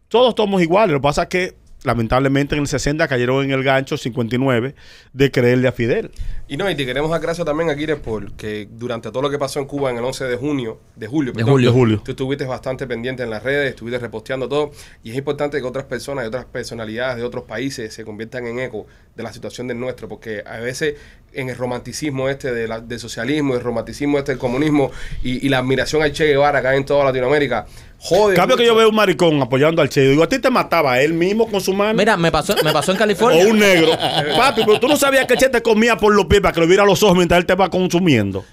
todos 0.09 0.33
somos 0.38 0.62
iguales. 0.62 0.91
Lo 0.91 0.99
que 0.99 1.03
pasa 1.03 1.23
es 1.23 1.29
que, 1.29 1.55
lamentablemente, 1.84 2.56
en 2.56 2.62
el 2.62 2.68
60 2.68 3.08
cayeron 3.08 3.44
en 3.46 3.52
el 3.52 3.63
gancho 3.63 3.98
59 3.98 4.76
de 5.13 5.32
creerle 5.32 5.68
a 5.68 5.72
Fidel. 5.72 6.12
Y 6.48 6.58
no, 6.58 6.70
y 6.70 6.76
te 6.76 6.86
queremos 6.86 7.10
dar 7.12 7.22
gracias 7.22 7.46
también, 7.46 7.70
Aquiles, 7.70 7.98
porque 8.04 8.68
durante 8.72 9.10
todo 9.12 9.22
lo 9.22 9.30
que 9.30 9.38
pasó 9.38 9.60
en 9.60 9.65
Cuba 9.65 9.92
en 9.92 9.98
el 9.98 10.04
11 10.04 10.26
de 10.26 10.36
junio, 10.36 10.80
de 10.96 11.08
julio, 11.08 11.32
De 11.34 11.44
julio. 11.44 11.70
De 11.72 11.74
julio. 11.78 12.02
tú 12.04 12.12
estuviste 12.12 12.46
bastante 12.46 12.88
pendiente 12.88 13.24
en 13.24 13.30
las 13.30 13.44
redes, 13.44 13.70
estuviste 13.70 14.00
reposteando 14.00 14.50
todo, 14.50 14.72
y 15.04 15.12
es 15.12 15.18
importante 15.18 15.60
que 15.60 15.65
otras 15.68 15.86
personas 15.86 16.26
y 16.26 16.28
otras 16.28 16.46
personalidades 16.46 17.18
de 17.18 17.24
otros 17.24 17.44
países 17.46 17.94
se 17.94 18.04
conviertan 18.04 18.46
en 18.48 18.60
eco 18.60 18.86
de 19.15 19.24
la 19.24 19.32
situación 19.34 19.68
del 19.68 19.80
nuestro, 19.80 20.08
porque 20.08 20.44
a 20.46 20.58
veces 20.60 20.96
en 21.34 21.50
el 21.50 21.56
romanticismo 21.56 22.28
este 22.28 22.52
de 22.52 22.68
la- 22.68 22.80
del 22.82 23.00
socialismo, 23.00 23.54
el 23.54 23.62
romanticismo 23.62 24.18
este 24.18 24.32
del 24.32 24.39
comunismo 24.39 24.92
y, 25.22 25.46
y 25.46 25.50
la 25.50 25.60
admiración 25.60 26.02
al 26.02 26.12
Che 26.12 26.26
Guevara 26.26 26.60
acá 26.60 26.76
en 26.76 26.86
toda 26.86 27.06
Latinoamérica, 27.06 27.68
jode. 27.99 28.35
Cambio 28.35 28.57
que 28.57 28.65
yo 28.65 28.75
veo 28.75 28.89
un 28.89 28.95
maricón 28.95 29.41
apoyando 29.41 29.81
al 29.81 29.89
Che. 29.89 30.03
Yo 30.05 30.12
digo, 30.12 30.23
a 30.23 30.29
ti 30.29 30.39
te 30.39 30.49
mataba 30.49 30.99
él 31.01 31.13
mismo 31.13 31.47
con 31.49 31.62
su 31.62 31.73
mano. 31.73 31.93
Mira, 31.95 32.17
me 32.17 32.31
pasó, 32.31 32.55
me 32.63 32.71
pasó 32.73 32.91
en 32.91 32.97
California. 32.99 33.45
o 33.45 33.49
un 33.49 33.59
negro. 33.59 33.91
Papi, 34.38 34.63
pero 34.65 34.79
tú 34.79 34.88
no 34.88 34.95
sabías 34.97 35.25
que 35.25 35.33
el 35.33 35.39
Che 35.39 35.49
te 35.49 35.62
comía 35.62 35.97
por 35.97 36.13
los 36.15 36.25
pies 36.25 36.41
para 36.41 36.53
que 36.53 36.59
lo 36.62 36.67
viera 36.67 36.83
a 36.83 36.85
los 36.85 37.01
ojos 37.03 37.15
mientras 37.15 37.39
él 37.39 37.45
te 37.45 37.55
va 37.55 37.69
consumiendo. 37.69 38.43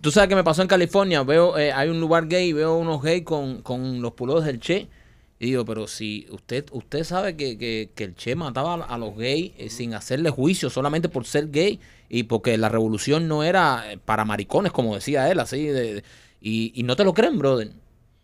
Tú 0.00 0.10
sabes 0.10 0.28
que 0.28 0.34
me 0.34 0.44
pasó 0.44 0.62
en 0.62 0.68
California. 0.68 1.22
Veo, 1.22 1.56
eh, 1.58 1.72
hay 1.72 1.88
un 1.88 2.00
lugar 2.00 2.26
gay 2.26 2.48
y 2.48 2.52
veo 2.52 2.76
unos 2.76 3.00
gays 3.02 3.22
con, 3.24 3.62
con 3.62 4.02
los 4.02 4.12
pulos 4.12 4.44
del 4.44 4.58
Che. 4.60 4.88
Y 5.38 5.46
digo, 5.46 5.64
pero 5.64 5.88
si 5.88 6.26
usted 6.30 6.66
usted 6.70 7.02
sabe 7.02 7.36
que, 7.36 7.58
que- 7.58 7.90
que 7.94 8.04
el 8.04 8.14
Che 8.14 8.34
mataba 8.36 8.74
a, 8.74 8.98
los 8.98 9.16
gays 9.16 9.52
eh, 9.58 9.70
sin 9.70 9.92
hacerle 9.94 10.30
juicio, 10.30 10.70
solamente 10.70 11.08
por 11.08 11.24
ser 11.24 11.50
gay 11.50 11.80
y 12.08 12.24
porque 12.24 12.56
la 12.58 12.68
revolución 12.68 13.26
no 13.26 13.42
era 13.42 13.84
eh, 13.92 13.98
para 14.04 14.24
maricones, 14.24 14.70
como 14.70 14.94
decía 14.94 15.30
él, 15.30 15.40
así. 15.40 15.64
De, 15.66 15.94
de- 15.94 16.04
y, 16.40 16.72
y 16.74 16.82
no 16.84 16.94
te 16.96 17.04
lo 17.04 17.14
creen, 17.14 17.38
brother. 17.38 17.70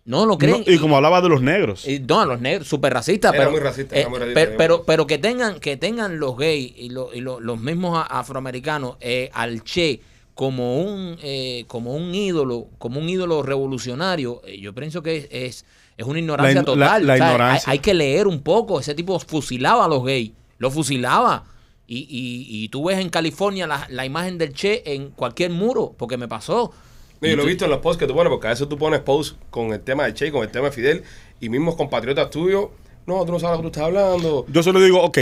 No 0.08 0.24
lo 0.24 0.38
creen. 0.38 0.64
No, 0.66 0.72
y 0.72 0.78
como 0.78 0.96
hablaba 0.96 1.20
de 1.20 1.28
los 1.28 1.42
negros. 1.42 1.86
Y 1.86 2.00
no, 2.00 2.20
a 2.20 2.24
los 2.26 2.40
negros, 2.40 2.66
súper 2.66 2.94
racistas. 2.94 3.32
Era 3.34 3.42
pero, 3.42 3.50
muy 3.50 3.60
racista, 3.60 3.94
eh, 3.94 4.00
era 4.00 4.08
muy 4.08 4.18
racista, 4.18 4.40
pero, 4.40 4.56
pero, 4.56 4.82
pero 4.84 5.06
que 5.06 5.18
tengan, 5.18 5.60
que 5.60 5.76
tengan 5.76 6.18
los 6.18 6.34
gays 6.36 6.72
y, 6.76 6.88
lo- 6.88 7.12
y 7.14 7.20
lo- 7.20 7.40
los 7.40 7.60
mismos 7.60 8.02
afroamericanos 8.08 8.96
eh, 9.00 9.28
al 9.34 9.62
Che 9.64 10.00
como 10.32 10.80
un, 10.80 11.18
eh, 11.22 11.64
como 11.68 11.94
un 11.94 12.14
ídolo, 12.14 12.68
como 12.78 13.00
un 13.00 13.08
ídolo 13.08 13.42
revolucionario, 13.42 14.40
eh, 14.46 14.58
yo 14.58 14.74
pienso 14.74 15.02
que 15.02 15.16
es, 15.18 15.28
es, 15.30 15.64
es 15.98 16.06
una 16.06 16.20
ignorancia 16.20 16.54
La 16.54 16.60
in- 16.72 16.78
la- 16.78 16.86
total. 16.86 17.06
la 17.06 17.16
ignorancia. 17.16 17.70
Hay, 17.70 17.76
hay 17.76 17.78
que 17.80 17.92
leer 17.92 18.26
un 18.28 18.40
poco. 18.40 18.80
Ese 18.80 18.94
tipo 18.94 19.18
fusilaba 19.20 19.84
a 19.84 19.88
los 19.88 20.02
gays, 20.04 20.32
lo 20.58 20.70
fusilaba. 20.70 21.44
Y, 21.86 21.98
y, 22.00 22.64
y 22.64 22.68
tú 22.68 22.84
ves 22.84 22.98
en 22.98 23.10
California 23.10 23.66
la, 23.66 23.86
la 23.90 24.06
imagen 24.06 24.38
del 24.38 24.52
Che 24.54 24.82
en 24.94 25.10
cualquier 25.10 25.50
muro, 25.50 25.94
porque 25.98 26.16
me 26.16 26.28
pasó. 26.28 26.72
No, 27.20 27.28
yo 27.28 27.36
lo 27.36 27.42
he 27.42 27.46
visto 27.46 27.64
en 27.64 27.70
los 27.70 27.80
posts 27.80 27.98
que 27.98 28.06
tú 28.06 28.14
pones, 28.14 28.30
porque 28.30 28.46
a 28.46 28.50
veces 28.50 28.68
tú 28.68 28.78
pones 28.78 29.00
posts 29.00 29.36
con 29.50 29.72
el 29.72 29.80
tema 29.80 30.04
de 30.04 30.14
Che, 30.14 30.30
con 30.30 30.42
el 30.42 30.50
tema 30.50 30.66
de 30.66 30.72
Fidel, 30.72 31.02
y 31.40 31.48
mismos 31.48 31.76
compatriotas 31.76 32.30
tuyos, 32.30 32.68
no, 33.06 33.24
tú 33.24 33.32
no 33.32 33.40
sabes 33.40 33.56
lo 33.58 33.62
que 33.62 33.62
tú 33.62 33.68
estás 33.68 33.84
hablando. 33.84 34.46
Yo 34.48 34.62
solo 34.62 34.80
digo, 34.80 35.02
ok, 35.02 35.18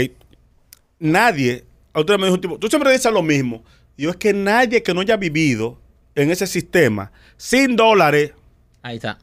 nadie, 0.99 1.63
ahorita 1.93 2.17
me 2.17 2.25
dijo 2.25 2.35
un 2.35 2.41
tipo, 2.41 2.59
tú 2.59 2.67
siempre 2.67 2.91
dices 2.91 3.11
lo 3.11 3.21
mismo. 3.23 3.63
Yo 3.97 4.09
es 4.09 4.15
que 4.15 4.33
nadie 4.33 4.83
que 4.83 4.93
no 4.93 5.01
haya 5.01 5.17
vivido 5.17 5.79
en 6.15 6.29
ese 6.31 6.47
sistema 6.47 7.11
sin 7.35 7.75
dólares 7.75 8.33
Ahí 8.83 8.97
está. 8.97 9.17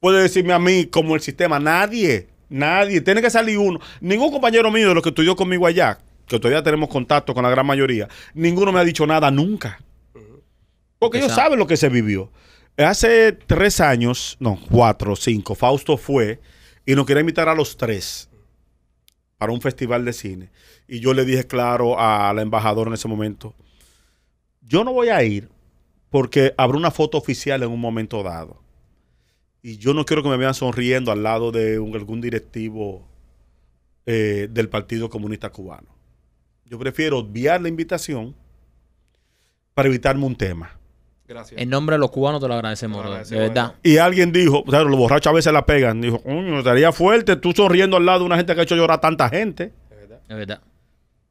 puede 0.00 0.22
decirme 0.22 0.52
a 0.52 0.58
mí 0.58 0.86
como 0.86 1.14
el 1.14 1.20
sistema. 1.20 1.58
Nadie, 1.58 2.28
nadie. 2.48 3.00
Tiene 3.00 3.22
que 3.22 3.30
salir 3.30 3.58
uno. 3.58 3.80
Ningún 4.00 4.30
compañero 4.30 4.70
mío 4.70 4.88
de 4.88 4.94
los 4.94 5.02
que 5.02 5.08
estudió 5.08 5.34
conmigo 5.36 5.66
allá, 5.66 5.98
que 6.26 6.38
todavía 6.38 6.62
tenemos 6.62 6.88
contacto 6.88 7.32
con 7.32 7.42
la 7.44 7.50
gran 7.50 7.66
mayoría, 7.66 8.08
ninguno 8.34 8.72
me 8.72 8.80
ha 8.80 8.84
dicho 8.84 9.06
nada 9.06 9.30
nunca. 9.30 9.80
Porque 10.98 11.18
ellos 11.18 11.30
saben 11.36 11.58
lo 11.58 11.66
que 11.66 11.76
se 11.76 11.88
vivió. 11.88 12.30
Hace 12.76 13.32
tres 13.32 13.80
años, 13.80 14.36
no, 14.40 14.58
cuatro, 14.70 15.16
cinco, 15.16 15.54
Fausto 15.54 15.96
fue 15.96 16.40
y 16.86 16.94
nos 16.94 17.06
quería 17.06 17.20
invitar 17.20 17.48
a 17.48 17.54
los 17.54 17.76
tres 17.76 18.28
para 19.36 19.52
un 19.52 19.60
festival 19.60 20.04
de 20.04 20.12
cine. 20.12 20.50
Y 20.86 21.00
yo 21.00 21.12
le 21.14 21.24
dije 21.24 21.46
claro 21.46 21.98
a 21.98 22.32
la 22.34 22.42
embajadora 22.42 22.88
en 22.88 22.94
ese 22.94 23.08
momento, 23.08 23.54
yo 24.62 24.84
no 24.84 24.92
voy 24.92 25.08
a 25.08 25.22
ir 25.22 25.48
porque 26.10 26.54
habrá 26.56 26.76
una 26.78 26.90
foto 26.90 27.18
oficial 27.18 27.62
en 27.62 27.70
un 27.70 27.80
momento 27.80 28.22
dado. 28.22 28.62
Y 29.60 29.76
yo 29.78 29.92
no 29.92 30.04
quiero 30.04 30.22
que 30.22 30.28
me 30.28 30.36
vean 30.36 30.54
sonriendo 30.54 31.10
al 31.12 31.22
lado 31.22 31.50
de 31.52 31.78
un- 31.78 31.94
algún 31.96 32.20
directivo 32.20 33.06
eh, 34.06 34.48
del 34.50 34.68
Partido 34.68 35.10
Comunista 35.10 35.50
Cubano. 35.50 35.88
Yo 36.64 36.78
prefiero 36.78 37.18
obviar 37.18 37.60
la 37.60 37.68
invitación 37.68 38.34
para 39.74 39.88
evitarme 39.88 40.24
un 40.24 40.36
tema. 40.36 40.77
Gracias. 41.28 41.60
En 41.60 41.68
nombre 41.68 41.94
de 41.96 42.00
los 42.00 42.10
cubanos 42.10 42.40
te 42.40 42.48
lo 42.48 42.54
agradecemos, 42.54 43.04
lo 43.04 43.12
de 43.22 43.38
verdad. 43.38 43.74
Y 43.82 43.98
alguien 43.98 44.32
dijo, 44.32 44.64
o 44.66 44.70
sea, 44.70 44.82
los 44.82 44.96
borrachos 44.96 45.30
a 45.30 45.34
veces 45.34 45.52
la 45.52 45.66
pegan. 45.66 46.00
Dijo, 46.00 46.22
coño, 46.22 46.58
estaría 46.58 46.90
fuerte 46.90 47.36
tú 47.36 47.52
sonriendo 47.52 47.98
al 47.98 48.06
lado 48.06 48.20
de 48.20 48.24
una 48.24 48.36
gente 48.36 48.54
que 48.54 48.60
ha 48.60 48.62
hecho 48.64 48.74
llorar 48.76 48.96
a 48.96 49.00
tanta 49.02 49.28
gente. 49.28 49.72
De 49.90 49.96
verdad. 49.96 50.20
De 50.26 50.34
verdad. 50.34 50.60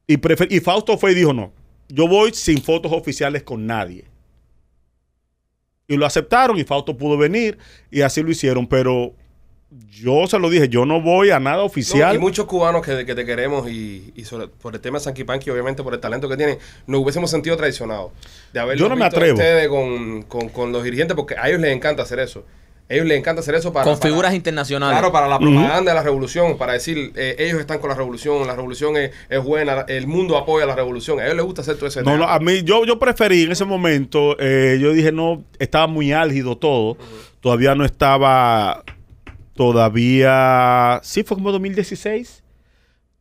Y, 0.06 0.16
prefer- 0.18 0.46
y 0.50 0.60
Fausto 0.60 0.96
fue 0.96 1.12
y 1.12 1.14
dijo, 1.16 1.32
no, 1.32 1.52
yo 1.88 2.06
voy 2.06 2.32
sin 2.32 2.62
fotos 2.62 2.92
oficiales 2.92 3.42
con 3.42 3.66
nadie. 3.66 4.04
Y 5.88 5.96
lo 5.96 6.06
aceptaron 6.06 6.56
y 6.58 6.64
Fausto 6.64 6.96
pudo 6.96 7.16
venir 7.18 7.58
y 7.90 8.02
así 8.02 8.22
lo 8.22 8.30
hicieron, 8.30 8.66
pero 8.66 9.14
yo 9.70 10.26
se 10.26 10.38
lo 10.38 10.48
dije, 10.48 10.68
yo 10.68 10.86
no 10.86 11.00
voy 11.02 11.30
a 11.30 11.38
nada 11.40 11.58
No, 11.58 11.64
oficial. 11.64 12.14
y 12.16 12.18
muchos 12.18 12.46
cubanos 12.46 12.80
que, 12.84 13.04
que 13.04 13.14
te 13.14 13.26
queremos 13.26 13.68
y, 13.70 14.12
y 14.16 14.24
sobre- 14.24 14.48
por 14.48 14.74
el 14.74 14.80
tema 14.80 14.98
de 14.98 15.04
Sanky 15.04 15.24
Panky, 15.24 15.50
obviamente 15.50 15.82
por 15.82 15.92
el 15.92 16.00
talento 16.00 16.26
que 16.28 16.36
tienen, 16.38 16.58
nos 16.86 17.00
hubiésemos 17.02 17.30
sentido 17.30 17.56
traicionados. 17.56 18.12
De 18.52 18.60
haberlos 18.60 18.80
Yo 18.80 18.88
no 18.88 18.96
me 18.96 19.04
visto 19.04 19.16
a 19.16 19.18
atrevo. 19.18 19.38
ustedes 19.38 19.68
con, 19.68 20.22
con- 20.22 20.48
con 20.48 20.72
los 20.72 20.82
dirigentes, 20.82 21.14
porque 21.14 21.34
a 21.38 21.48
ellos 21.48 21.60
les 21.60 21.74
encanta 21.74 22.02
hacer 22.02 22.18
eso. 22.18 22.44
A 22.90 22.94
ellos 22.94 23.04
les 23.04 23.18
encanta 23.18 23.40
hacer 23.40 23.54
eso 23.56 23.70
para... 23.70 23.84
Con 23.84 23.98
para- 23.98 24.08
figuras 24.10 24.32
internacionales. 24.32 24.98
Claro, 24.98 25.12
para 25.12 25.28
la 25.28 25.38
propaganda 25.38 25.90
de 25.90 25.94
la 25.94 26.02
revolución, 26.02 26.56
para 26.56 26.72
decir, 26.72 27.12
eh, 27.16 27.36
ellos 27.38 27.60
están 27.60 27.78
con 27.78 27.90
la 27.90 27.94
revolución, 27.94 28.46
la 28.46 28.56
revolución 28.56 28.96
es, 28.96 29.10
es 29.28 29.44
buena, 29.44 29.84
el 29.88 30.06
mundo 30.06 30.38
apoya 30.38 30.64
la 30.64 30.74
revolución. 30.76 31.20
A 31.20 31.24
ellos 31.24 31.36
les 31.36 31.44
gusta 31.44 31.60
hacer 31.60 31.76
todo 31.76 31.88
ese 31.88 32.02
No, 32.02 32.16
no, 32.16 32.24
a 32.24 32.38
mí, 32.38 32.62
yo, 32.62 32.86
yo 32.86 32.98
preferí 32.98 33.42
en 33.42 33.52
ese 33.52 33.66
momento, 33.66 34.34
eh, 34.40 34.78
yo 34.80 34.94
dije, 34.94 35.12
no, 35.12 35.44
estaba 35.58 35.86
muy 35.86 36.12
álgido 36.12 36.56
todo. 36.56 36.96
Todavía 37.42 37.74
no 37.74 37.84
estaba, 37.84 38.82
todavía, 39.58 41.00
sí, 41.02 41.24
fue 41.24 41.36
como 41.36 41.50
2016. 41.52 42.44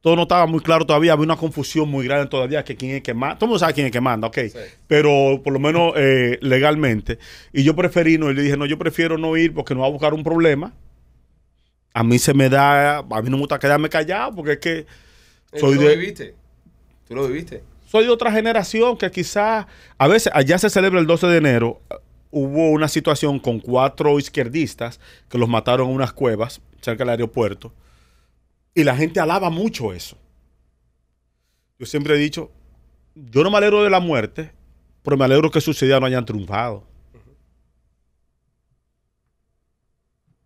Todo 0.01 0.15
no 0.15 0.23
estaba 0.23 0.45
muy 0.45 0.61
claro 0.61 0.85
todavía, 0.85 1.13
había 1.13 1.23
una 1.25 1.37
confusión 1.37 1.89
muy 1.89 2.05
grande 2.07 2.27
todavía 2.29 2.63
que 2.63 2.75
quién 2.77 2.95
es 2.97 3.01
que 3.03 3.13
manda. 3.15 3.35
Todo 3.37 3.45
el 3.47 3.49
mundo 3.49 3.59
sabe 3.59 3.73
quién 3.73 3.87
es 3.87 3.91
que 3.91 4.01
manda, 4.01 4.27
ok. 4.27 4.37
Sí. 4.51 4.59
Pero 4.87 5.41
por 5.43 5.51
lo 5.53 5.59
menos 5.59 5.93
eh, 5.97 6.37
legalmente. 6.41 7.19
Y 7.51 7.63
yo 7.63 7.75
preferí 7.75 8.17
no, 8.19 8.29
y 8.31 8.35
le 8.35 8.43
dije, 8.43 8.57
no, 8.57 8.65
yo 8.67 8.77
prefiero 8.77 9.17
no 9.17 9.35
ir 9.37 9.53
porque 9.53 9.73
no 9.75 9.81
va 9.81 9.87
a 9.87 9.91
buscar 9.91 10.13
un 10.13 10.23
problema. 10.23 10.73
A 11.93 12.03
mí 12.03 12.19
se 12.19 12.33
me 12.33 12.49
da, 12.49 12.99
a 12.99 13.21
mí 13.21 13.29
no 13.29 13.37
me 13.37 13.39
gusta 13.41 13.59
quedarme 13.59 13.89
callado 13.89 14.35
porque 14.35 14.53
es 14.53 14.59
que 14.59 14.85
Eh, 15.51 15.59
soy 15.59 15.77
tú 15.77 15.81
lo 15.81 15.89
de, 15.89 15.95
viviste. 15.95 16.35
Tú 17.07 17.15
lo 17.15 17.27
viviste. 17.27 17.67
soy 17.85 18.05
de 18.05 18.09
otra 18.11 18.31
generación 18.31 18.97
que 18.97 19.09
quizás, 19.11 19.65
a 19.97 20.07
veces, 20.07 20.31
allá 20.35 20.57
se 20.57 20.69
celebra 20.69 20.99
el 20.99 21.07
12 21.07 21.27
de 21.27 21.37
enero, 21.37 21.81
hubo 22.31 22.69
una 22.71 22.87
situación 22.87 23.39
con 23.39 23.59
cuatro 23.59 24.19
izquierdistas 24.19 24.99
que 25.29 25.37
los 25.37 25.49
mataron 25.49 25.89
en 25.89 25.95
unas 25.95 26.13
cuevas 26.13 26.61
cerca 26.81 27.03
del 27.03 27.11
aeropuerto 27.11 27.73
y 28.77 28.83
la 28.83 28.95
gente 28.95 29.19
alaba 29.19 29.49
mucho 29.49 29.91
eso. 29.91 30.17
Yo 31.79 31.87
siempre 31.87 32.13
he 32.13 32.17
dicho, 32.17 32.51
yo 33.15 33.43
no 33.43 33.49
me 33.49 33.57
alegro 33.57 33.83
de 33.83 33.89
la 33.89 33.99
muerte, 33.99 34.51
pero 35.01 35.17
me 35.17 35.25
alegro 35.25 35.49
que 35.49 35.61
sus 35.61 35.81
ideas 35.81 35.99
no 35.99 36.05
hayan 36.05 36.25
triunfado. 36.25 36.83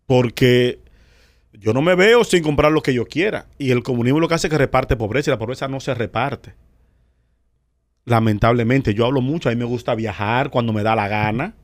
Porque 0.06 0.80
yo 1.52 1.74
no 1.74 1.82
me 1.82 1.94
veo 1.94 2.24
sin 2.24 2.42
comprar 2.42 2.72
lo 2.72 2.82
que 2.82 2.94
yo 2.94 3.04
quiera. 3.04 3.48
Y 3.58 3.70
el 3.70 3.82
comunismo 3.82 4.18
lo 4.18 4.28
que 4.28 4.34
hace 4.34 4.46
es 4.46 4.50
que 4.50 4.56
reparte 4.56 4.96
pobreza 4.96 5.30
y 5.30 5.32
la 5.32 5.38
pobreza 5.38 5.68
no 5.68 5.80
se 5.80 5.92
reparte. 5.92 6.54
Lamentablemente, 8.06 8.94
yo 8.94 9.04
hablo 9.04 9.20
mucho, 9.20 9.50
a 9.50 9.52
mí 9.52 9.58
me 9.58 9.66
gusta 9.66 9.94
viajar 9.94 10.50
cuando 10.50 10.72
me 10.72 10.82
da 10.82 10.96
la 10.96 11.08
gana, 11.08 11.54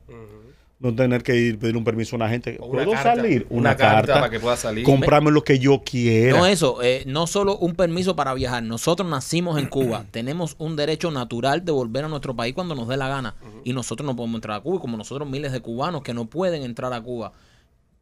no 0.79 0.95
tener 0.95 1.23
que 1.23 1.35
ir 1.35 1.59
pedir 1.59 1.75
un 1.75 1.83
permiso 1.83 2.15
a 2.15 2.17
una 2.17 2.29
gente. 2.29 2.57
O 2.61 2.67
una 2.67 2.83
¿Puedo 2.85 2.91
carta, 2.93 3.15
salir? 3.15 3.45
Una, 3.49 3.75
carta, 3.75 4.13
para 4.13 4.29
que 4.29 4.39
pueda 4.39 4.55
salir. 4.55 4.85
comprarme 4.85 5.29
lo 5.29 5.43
que 5.43 5.59
yo 5.59 5.81
quiera. 5.83 6.37
No 6.37 6.45
eso, 6.45 6.81
eh, 6.81 7.03
no 7.05 7.27
solo 7.27 7.57
un 7.57 7.75
permiso 7.75 8.15
para 8.15 8.33
viajar. 8.33 8.63
Nosotros 8.63 9.09
nacimos 9.09 9.59
en 9.59 9.67
Cuba, 9.67 10.05
tenemos 10.11 10.55
un 10.57 10.77
derecho 10.77 11.11
natural 11.11 11.65
de 11.65 11.73
volver 11.73 12.05
a 12.05 12.07
nuestro 12.07 12.33
país 12.33 12.53
cuando 12.55 12.75
nos 12.75 12.87
dé 12.87 12.95
la 12.95 13.09
gana. 13.09 13.35
Y 13.65 13.73
nosotros 13.73 14.05
no 14.05 14.15
podemos 14.15 14.37
entrar 14.37 14.57
a 14.57 14.61
Cuba, 14.61 14.77
y 14.77 14.79
como 14.79 14.95
nosotros 14.95 15.29
miles 15.29 15.51
de 15.51 15.59
cubanos 15.59 16.01
que 16.01 16.13
no 16.13 16.25
pueden 16.25 16.63
entrar 16.63 16.93
a 16.93 17.01
Cuba. 17.01 17.33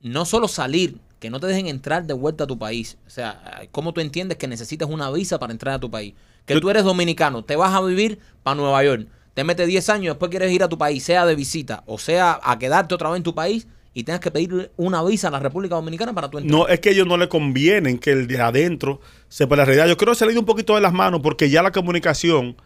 No 0.01 0.25
solo 0.25 0.47
salir, 0.47 0.99
que 1.19 1.31
no 1.31 1.39
te 1.39 1.47
dejen 1.47 1.65
entrar 1.65 2.05
de 2.05 2.13
vuelta 2.13 2.43
a 2.43 2.47
tu 2.47 2.59
país. 2.59 2.99
O 3.07 3.09
sea, 3.09 3.41
¿cómo 3.71 3.91
tú 3.91 4.01
entiendes 4.01 4.37
que 4.37 4.47
necesitas 4.47 4.87
una 4.87 5.09
visa 5.09 5.39
para 5.39 5.51
entrar 5.51 5.73
a 5.73 5.79
tu 5.79 5.89
país? 5.89 6.13
Que 6.45 6.53
Yo- 6.53 6.61
tú 6.61 6.69
eres 6.69 6.83
dominicano, 6.83 7.43
te 7.43 7.55
vas 7.55 7.73
a 7.73 7.81
vivir 7.81 8.19
para 8.43 8.53
Nueva 8.55 8.83
York, 8.83 9.07
te 9.38 9.43
metes 9.43 9.67
10 9.67 9.89
años, 9.89 10.15
después 10.15 10.32
quieres 10.32 10.52
ir 10.52 10.63
a 10.63 10.67
tu 10.67 10.80
país, 10.80 11.04
sea 11.04 11.23
de 11.23 11.36
visita 11.36 11.84
o 11.86 12.00
sea 12.00 12.39
a 12.41 12.58
quedarte 12.58 12.95
otra 12.95 13.10
vez 13.12 13.17
en 13.17 13.23
tu 13.23 13.36
país 13.36 13.67
y 13.93 14.04
tengas 14.04 14.19
que 14.19 14.32
pedir 14.32 14.71
una 14.78 15.04
visa 15.04 15.28
a 15.28 15.32
la 15.32 15.38
República 15.39 15.76
Dominicana 15.76 16.12
para 16.12 16.28
tu 16.28 16.39
entrar. 16.39 16.52
No, 16.60 16.67
es 16.67 16.80
que 16.80 16.89
a 16.89 16.91
ellos 16.91 17.06
no 17.06 17.17
le 17.17 17.30
convienen 17.30 18.00
que 18.00 18.13
el 18.13 18.26
de 18.26 18.41
adentro 18.41 19.00
sepa 19.30 19.56
la 19.56 19.63
realidad. 19.65 19.88
Yo 19.88 19.95
creo 19.95 20.13
que 20.13 20.17
se 20.17 20.26
le 20.26 20.30
ha 20.30 20.34
ido 20.34 20.39
un 20.41 20.47
poquito 20.47 20.73
de 20.73 20.82
las 20.82 20.91
manos 20.91 21.21
porque 21.21 21.52
ya 21.52 21.62
la 21.62 21.71
comunicación 21.71 22.58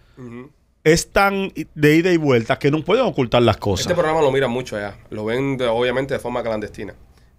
es 0.86 1.12
tan 1.12 1.52
de 1.76 1.96
ida 1.98 2.10
y 2.14 2.16
vuelta 2.16 2.58
que 2.58 2.72
no 2.72 2.82
pueden 2.86 3.04
ocultar 3.04 3.42
las 3.42 3.58
cosas. 3.58 3.86
Este 3.88 3.94
programa 3.94 4.22
lo 4.22 4.32
miran 4.32 4.52
mucho 4.52 4.78
allá. 4.78 4.98
Lo 5.10 5.26
ven, 5.26 5.58
de- 5.58 5.68
obviamente, 5.68 6.14
de 6.14 6.22
forma 6.22 6.42
clandestina. 6.42 6.94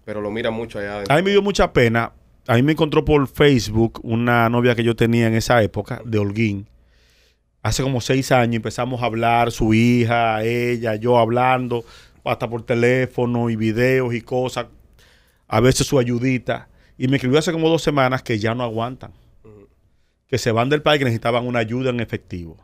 Pero 0.05 0.21
lo 0.21 0.29
miran 0.29 0.53
mucho 0.53 0.77
allá. 0.77 0.93
adentro. 0.97 1.11
A 1.11 1.17
mí 1.17 1.23
me 1.23 1.31
dio 1.31 1.41
mucha 1.41 1.73
pena 1.73 2.13
a 2.45 2.55
mí 2.55 2.61
me 2.61 2.73
encontró 2.73 3.03
por 3.05 3.25
Facebook 3.27 3.99
una 4.03 4.47
novia 4.49 4.75
que 4.75 4.83
yo 4.83 4.95
tenía 4.95 5.25
en 5.27 5.33
esa 5.33 5.63
época, 5.63 6.01
de 6.05 6.19
Holguín. 6.19 6.67
Hace 7.63 7.81
como 7.81 8.01
seis 8.01 8.31
años 8.31 8.57
empezamos 8.57 9.01
a 9.01 9.05
hablar, 9.05 9.51
su 9.51 9.73
hija, 9.73 10.43
ella, 10.43 10.95
yo 10.95 11.17
hablando, 11.17 11.83
hasta 12.25 12.49
por 12.49 12.63
teléfono 12.65 13.49
y 13.49 13.55
videos 13.55 14.13
y 14.13 14.21
cosas. 14.21 14.67
A 15.47 15.59
veces 15.61 15.87
su 15.87 15.97
ayudita. 15.97 16.67
Y 16.97 17.07
me 17.07 17.15
escribió 17.15 17.39
hace 17.39 17.53
como 17.53 17.69
dos 17.69 17.81
semanas 17.81 18.21
que 18.21 18.37
ya 18.37 18.53
no 18.53 18.63
aguantan. 18.63 19.13
Que 20.27 20.37
se 20.37 20.51
van 20.51 20.67
del 20.69 20.81
país 20.81 20.99
que 20.99 21.05
necesitaban 21.05 21.47
una 21.47 21.59
ayuda 21.59 21.89
en 21.91 22.01
efectivo. 22.01 22.57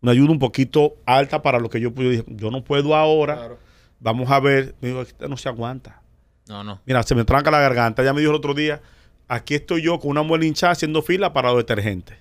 Una 0.00 0.12
ayuda 0.12 0.32
un 0.32 0.38
poquito 0.38 0.96
alta 1.04 1.42
para 1.42 1.58
lo 1.58 1.68
que 1.68 1.80
yo 1.80 1.92
pude. 1.92 2.10
Dije, 2.10 2.24
yo 2.28 2.50
no 2.50 2.64
puedo 2.64 2.94
ahora. 2.94 3.36
Claro. 3.36 3.58
Vamos 4.00 4.30
a 4.30 4.40
ver. 4.40 4.74
Me 4.80 4.88
dijo, 4.88 5.02
"Esto 5.02 5.28
no 5.28 5.36
se 5.36 5.48
aguanta. 5.48 6.02
No, 6.48 6.64
no. 6.64 6.80
Mira, 6.86 7.02
se 7.02 7.14
me 7.14 7.24
tranca 7.24 7.50
la 7.50 7.60
garganta. 7.60 8.02
Ya 8.02 8.12
me 8.12 8.20
dijo 8.20 8.30
el 8.32 8.36
otro 8.36 8.54
día, 8.54 8.80
aquí 9.28 9.54
estoy 9.54 9.82
yo 9.82 9.98
con 9.98 10.10
una 10.10 10.22
muela 10.22 10.44
hinchada 10.44 10.72
haciendo 10.72 11.02
fila 11.02 11.32
para 11.32 11.48
los 11.50 11.58
detergentes. 11.58 12.18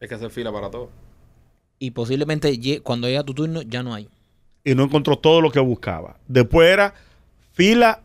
Hay 0.00 0.08
que 0.08 0.14
hacer 0.14 0.30
fila 0.30 0.52
para 0.52 0.70
todo. 0.70 0.90
Y 1.78 1.92
posiblemente 1.92 2.80
cuando 2.82 3.08
llega 3.08 3.24
tu 3.24 3.34
turno 3.34 3.62
ya 3.62 3.82
no 3.82 3.94
hay. 3.94 4.08
Y 4.64 4.74
no 4.74 4.84
encontró 4.84 5.18
todo 5.18 5.40
lo 5.40 5.50
que 5.50 5.60
buscaba. 5.60 6.18
Después 6.26 6.68
era 6.68 6.94
fila 7.52 8.02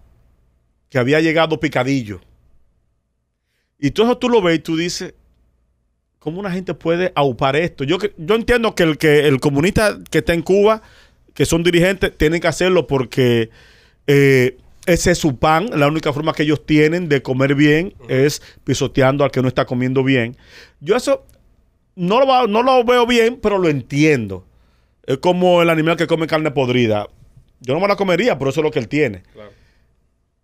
que 0.89 0.97
había 0.99 1.19
llegado 1.21 1.59
picadillo. 1.59 2.21
Y 3.79 3.91
todo 3.91 4.07
eso 4.07 4.17
tú 4.17 4.29
lo 4.29 4.41
ves 4.41 4.57
y 4.57 4.59
tú 4.59 4.77
dices, 4.77 5.13
¿cómo 6.19 6.39
una 6.39 6.51
gente 6.51 6.73
puede 6.73 7.11
aupar 7.15 7.55
esto? 7.55 7.83
Yo, 7.83 7.97
yo 8.17 8.35
entiendo 8.35 8.75
que 8.75 8.83
el, 8.83 8.97
que 8.97 9.27
el 9.27 9.39
comunista 9.39 9.99
que 10.09 10.19
está 10.19 10.33
en 10.33 10.41
Cuba, 10.41 10.81
que 11.33 11.45
son 11.45 11.63
dirigentes, 11.63 12.15
tienen 12.15 12.39
que 12.39 12.47
hacerlo 12.47 12.87
porque 12.87 13.49
eh, 14.07 14.57
ese 14.85 15.11
es 15.11 15.17
su 15.17 15.37
pan. 15.37 15.67
La 15.73 15.87
única 15.87 16.13
forma 16.13 16.33
que 16.33 16.43
ellos 16.43 16.65
tienen 16.65 17.09
de 17.09 17.21
comer 17.21 17.55
bien 17.55 17.93
es 18.07 18.41
pisoteando 18.63 19.23
al 19.23 19.31
que 19.31 19.41
no 19.41 19.47
está 19.47 19.65
comiendo 19.65 20.03
bien. 20.03 20.37
Yo 20.79 20.95
eso 20.95 21.25
no 21.95 22.19
lo, 22.19 22.27
va- 22.27 22.47
no 22.47 22.63
lo 22.63 22.83
veo 22.83 23.05
bien, 23.05 23.39
pero 23.41 23.57
lo 23.57 23.69
entiendo. 23.69 24.45
Es 25.05 25.17
como 25.17 25.61
el 25.61 25.69
animal 25.69 25.97
que 25.97 26.07
come 26.07 26.27
carne 26.27 26.51
podrida. 26.51 27.07
Yo 27.59 27.73
no 27.73 27.79
me 27.79 27.87
la 27.87 27.95
comería, 27.95 28.37
pero 28.37 28.49
eso 28.51 28.59
es 28.61 28.63
lo 28.63 28.71
que 28.71 28.79
él 28.79 28.87
tiene. 28.87 29.23
Claro. 29.33 29.51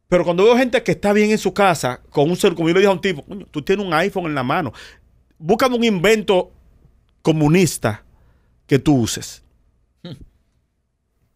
Pero 0.07 0.23
cuando 0.25 0.43
veo 0.43 0.57
gente 0.57 0.81
que 0.83 0.91
está 0.91 1.13
bien 1.13 1.31
en 1.31 1.37
su 1.37 1.53
casa, 1.53 2.01
con 2.09 2.29
un 2.29 2.35
celular, 2.35 2.55
como 2.55 2.69
yo 2.69 2.73
le 2.73 2.79
dije 2.81 2.89
a 2.89 2.93
un 2.93 3.01
tipo, 3.01 3.23
"Coño, 3.23 3.45
tú 3.51 3.61
tienes 3.61 3.85
un 3.85 3.93
iPhone 3.93 4.25
en 4.25 4.35
la 4.35 4.43
mano. 4.43 4.73
Búscame 5.37 5.75
un 5.75 5.83
invento 5.83 6.51
comunista 7.21 8.03
que 8.65 8.79
tú 8.79 8.95
uses. 9.01 9.43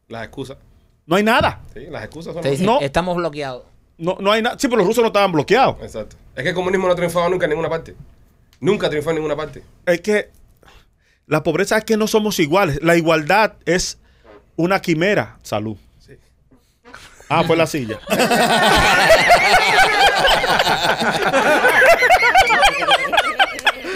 Las 0.08 0.24
excusas. 0.26 0.58
No 1.06 1.16
hay 1.16 1.24
nada. 1.24 1.62
Sí, 1.74 1.82
las 1.90 2.04
excusas 2.04 2.34
son 2.34 2.42
Te 2.44 2.50
las- 2.50 2.60
dicen, 2.60 2.66
No. 2.74 2.80
estamos 2.82 3.16
bloqueados. 3.16 3.64
No, 3.98 4.18
no 4.20 4.32
hay 4.32 4.42
nada. 4.42 4.58
Sí, 4.60 4.68
pero 4.68 4.78
los 4.80 4.88
rusos 4.88 5.02
no 5.02 5.08
estaban 5.08 5.32
bloqueados. 5.32 5.78
Exacto. 5.82 6.16
Es 6.36 6.44
que 6.44 6.50
el 6.50 6.56
comunismo 6.56 6.88
no 6.88 6.94
ha 6.94 6.96
triunfado 6.96 7.30
nunca 7.30 7.46
en 7.46 7.52
ninguna 7.52 7.70
parte. 7.70 7.96
Nunca 8.64 8.90
triunfó 8.90 9.10
en 9.10 9.18
ninguna 9.18 9.36
parte. 9.36 9.62
Es 9.86 10.00
que 10.00 10.30
la 11.28 11.44
pobreza 11.44 11.78
es 11.78 11.84
que 11.84 11.98
no 11.98 12.08
somos 12.08 12.40
iguales. 12.40 12.80
La 12.82 12.96
igualdad 12.96 13.54
es 13.66 13.98
una 14.56 14.82
quimera. 14.82 15.38
Salud. 15.44 15.76
Sí. 16.00 16.14
Ah, 17.28 17.44
fue 17.46 17.58
la 17.58 17.68
silla. 17.68 18.00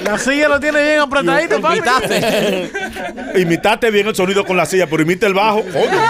La 0.04 0.18
silla 0.18 0.48
lo 0.48 0.60
tiene 0.60 0.82
bien 0.82 1.00
apretadito, 1.00 1.60
papi. 1.62 1.78
Invitaste. 1.78 2.72
Imitaste 3.36 3.92
bien 3.92 4.08
el 4.08 4.16
sonido 4.16 4.46
con 4.46 4.56
la 4.56 4.66
silla, 4.66 4.88
pero 4.88 5.02
imita 5.02 5.28
el 5.28 5.34
bajo. 5.34 5.62
Coño. 5.64 6.02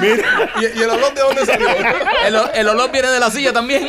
Mira, 0.00 0.50
¿Y, 0.60 0.78
y 0.78 0.82
el 0.82 0.90
olor 0.90 1.14
de 1.14 1.20
dónde 1.20 1.46
salió? 1.46 1.68
el, 2.26 2.36
el 2.54 2.68
olor 2.68 2.90
viene 2.90 3.08
de 3.08 3.20
la 3.20 3.30
silla 3.30 3.52
también. 3.52 3.88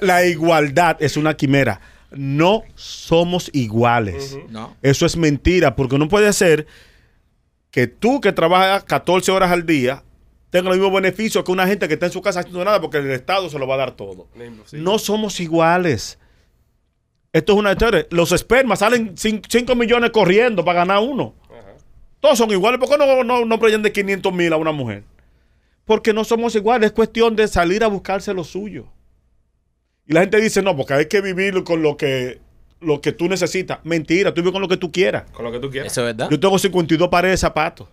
la 0.00 0.24
igualdad 0.24 0.96
es 1.00 1.16
una 1.16 1.34
quimera. 1.34 1.80
No 2.10 2.64
somos 2.74 3.50
iguales. 3.52 4.36
No. 4.48 4.76
Eso 4.82 5.06
es 5.06 5.16
mentira, 5.16 5.76
porque 5.76 5.98
no 5.98 6.08
puede 6.08 6.32
ser 6.32 6.66
que 7.70 7.86
tú 7.86 8.20
que 8.20 8.32
trabajas 8.32 8.84
14 8.84 9.30
horas 9.30 9.50
al 9.50 9.64
día 9.64 10.02
tengas 10.50 10.70
los 10.70 10.78
mismos 10.78 10.92
beneficios 11.00 11.44
que 11.44 11.52
una 11.52 11.66
gente 11.66 11.86
que 11.86 11.94
está 11.94 12.06
en 12.06 12.12
su 12.12 12.20
casa 12.20 12.40
haciendo 12.40 12.64
nada 12.64 12.80
porque 12.80 12.98
el 12.98 13.10
Estado 13.10 13.48
se 13.48 13.58
lo 13.58 13.66
va 13.66 13.76
a 13.76 13.78
dar 13.78 13.92
todo. 13.92 14.28
Sí. 14.66 14.76
No 14.78 14.98
somos 14.98 15.38
iguales. 15.40 16.18
Esto 17.32 17.52
es 17.52 17.58
una 17.58 17.72
historia. 17.72 18.06
Los 18.10 18.32
espermas 18.32 18.80
salen 18.80 19.14
5 19.16 19.74
millones 19.76 20.10
corriendo 20.10 20.64
para 20.64 20.80
ganar 20.80 20.98
uno. 20.98 21.34
Ajá. 21.48 21.76
Todos 22.18 22.38
son 22.38 22.50
iguales. 22.50 22.80
¿Por 22.80 22.88
qué 22.88 22.98
no, 22.98 23.22
no, 23.22 23.44
no 23.44 23.58
de 23.58 23.92
500 23.92 24.32
mil 24.32 24.52
a 24.52 24.56
una 24.56 24.72
mujer? 24.72 25.04
Porque 25.84 26.12
no 26.12 26.24
somos 26.24 26.56
iguales. 26.56 26.88
Es 26.88 26.92
cuestión 26.92 27.36
de 27.36 27.46
salir 27.46 27.84
a 27.84 27.86
buscarse 27.86 28.34
lo 28.34 28.42
suyo. 28.42 28.88
Y 30.06 30.12
la 30.14 30.20
gente 30.20 30.40
dice, 30.40 30.62
no, 30.62 30.76
porque 30.76 30.94
hay 30.94 31.06
que 31.06 31.20
vivir 31.20 31.62
con 31.64 31.82
lo 31.82 31.96
que, 31.96 32.40
lo 32.80 33.00
que 33.00 33.12
tú 33.12 33.28
necesitas. 33.28 33.78
Mentira, 33.84 34.32
tú 34.34 34.40
vives 34.40 34.52
con 34.52 34.62
lo 34.62 34.68
que 34.68 34.76
tú 34.76 34.90
quieras. 34.90 35.24
Con 35.32 35.44
lo 35.44 35.52
que 35.52 35.58
tú 35.60 35.70
quieras. 35.70 35.92
Eso 35.92 36.00
es 36.02 36.06
verdad. 36.16 36.28
Yo 36.30 36.40
tengo 36.40 36.58
52 36.58 37.08
pares 37.08 37.30
de 37.32 37.36
zapatos. 37.36 37.88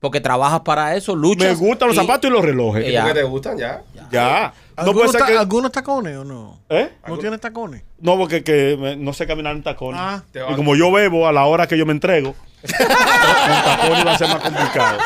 Porque 0.00 0.20
trabajas 0.20 0.60
para 0.62 0.96
eso, 0.96 1.14
luchas. 1.14 1.46
Me 1.48 1.54
gustan 1.54 1.86
los 1.88 1.96
y- 1.96 2.00
zapatos 2.00 2.28
y 2.28 2.32
los 2.32 2.44
relojes. 2.44 2.90
Ya. 2.90 3.02
¿Por 3.04 3.12
qué 3.12 3.18
te 3.20 3.24
gustan 3.24 3.56
ya? 3.58 3.82
Ya. 4.10 4.52
No 4.76 4.84
puede 4.84 4.88
¿Algunos, 5.06 5.12
ser 5.12 5.20
ta- 5.20 5.26
que... 5.28 5.38
algunos 5.38 5.70
tacones 5.70 6.16
o 6.16 6.24
no? 6.24 6.58
¿Eh? 6.70 6.88
¿No 7.06 7.18
tienes 7.18 7.40
tacones? 7.40 7.82
No, 8.00 8.16
porque 8.18 8.42
que 8.42 8.76
me- 8.80 8.96
no 8.96 9.12
sé 9.12 9.28
caminar 9.28 9.54
en 9.54 9.62
tacones. 9.62 10.00
Ah. 10.02 10.22
Y 10.50 10.54
como 10.56 10.74
yo 10.74 10.90
bebo 10.90 11.28
a 11.28 11.32
la 11.32 11.44
hora 11.44 11.68
que 11.68 11.78
yo 11.78 11.86
me 11.86 11.92
entrego, 11.92 12.34
con 12.62 12.70
tacones 12.88 14.06
va 14.06 14.12
a 14.14 14.18
ser 14.18 14.28
más 14.28 14.40
complicado. 14.42 14.98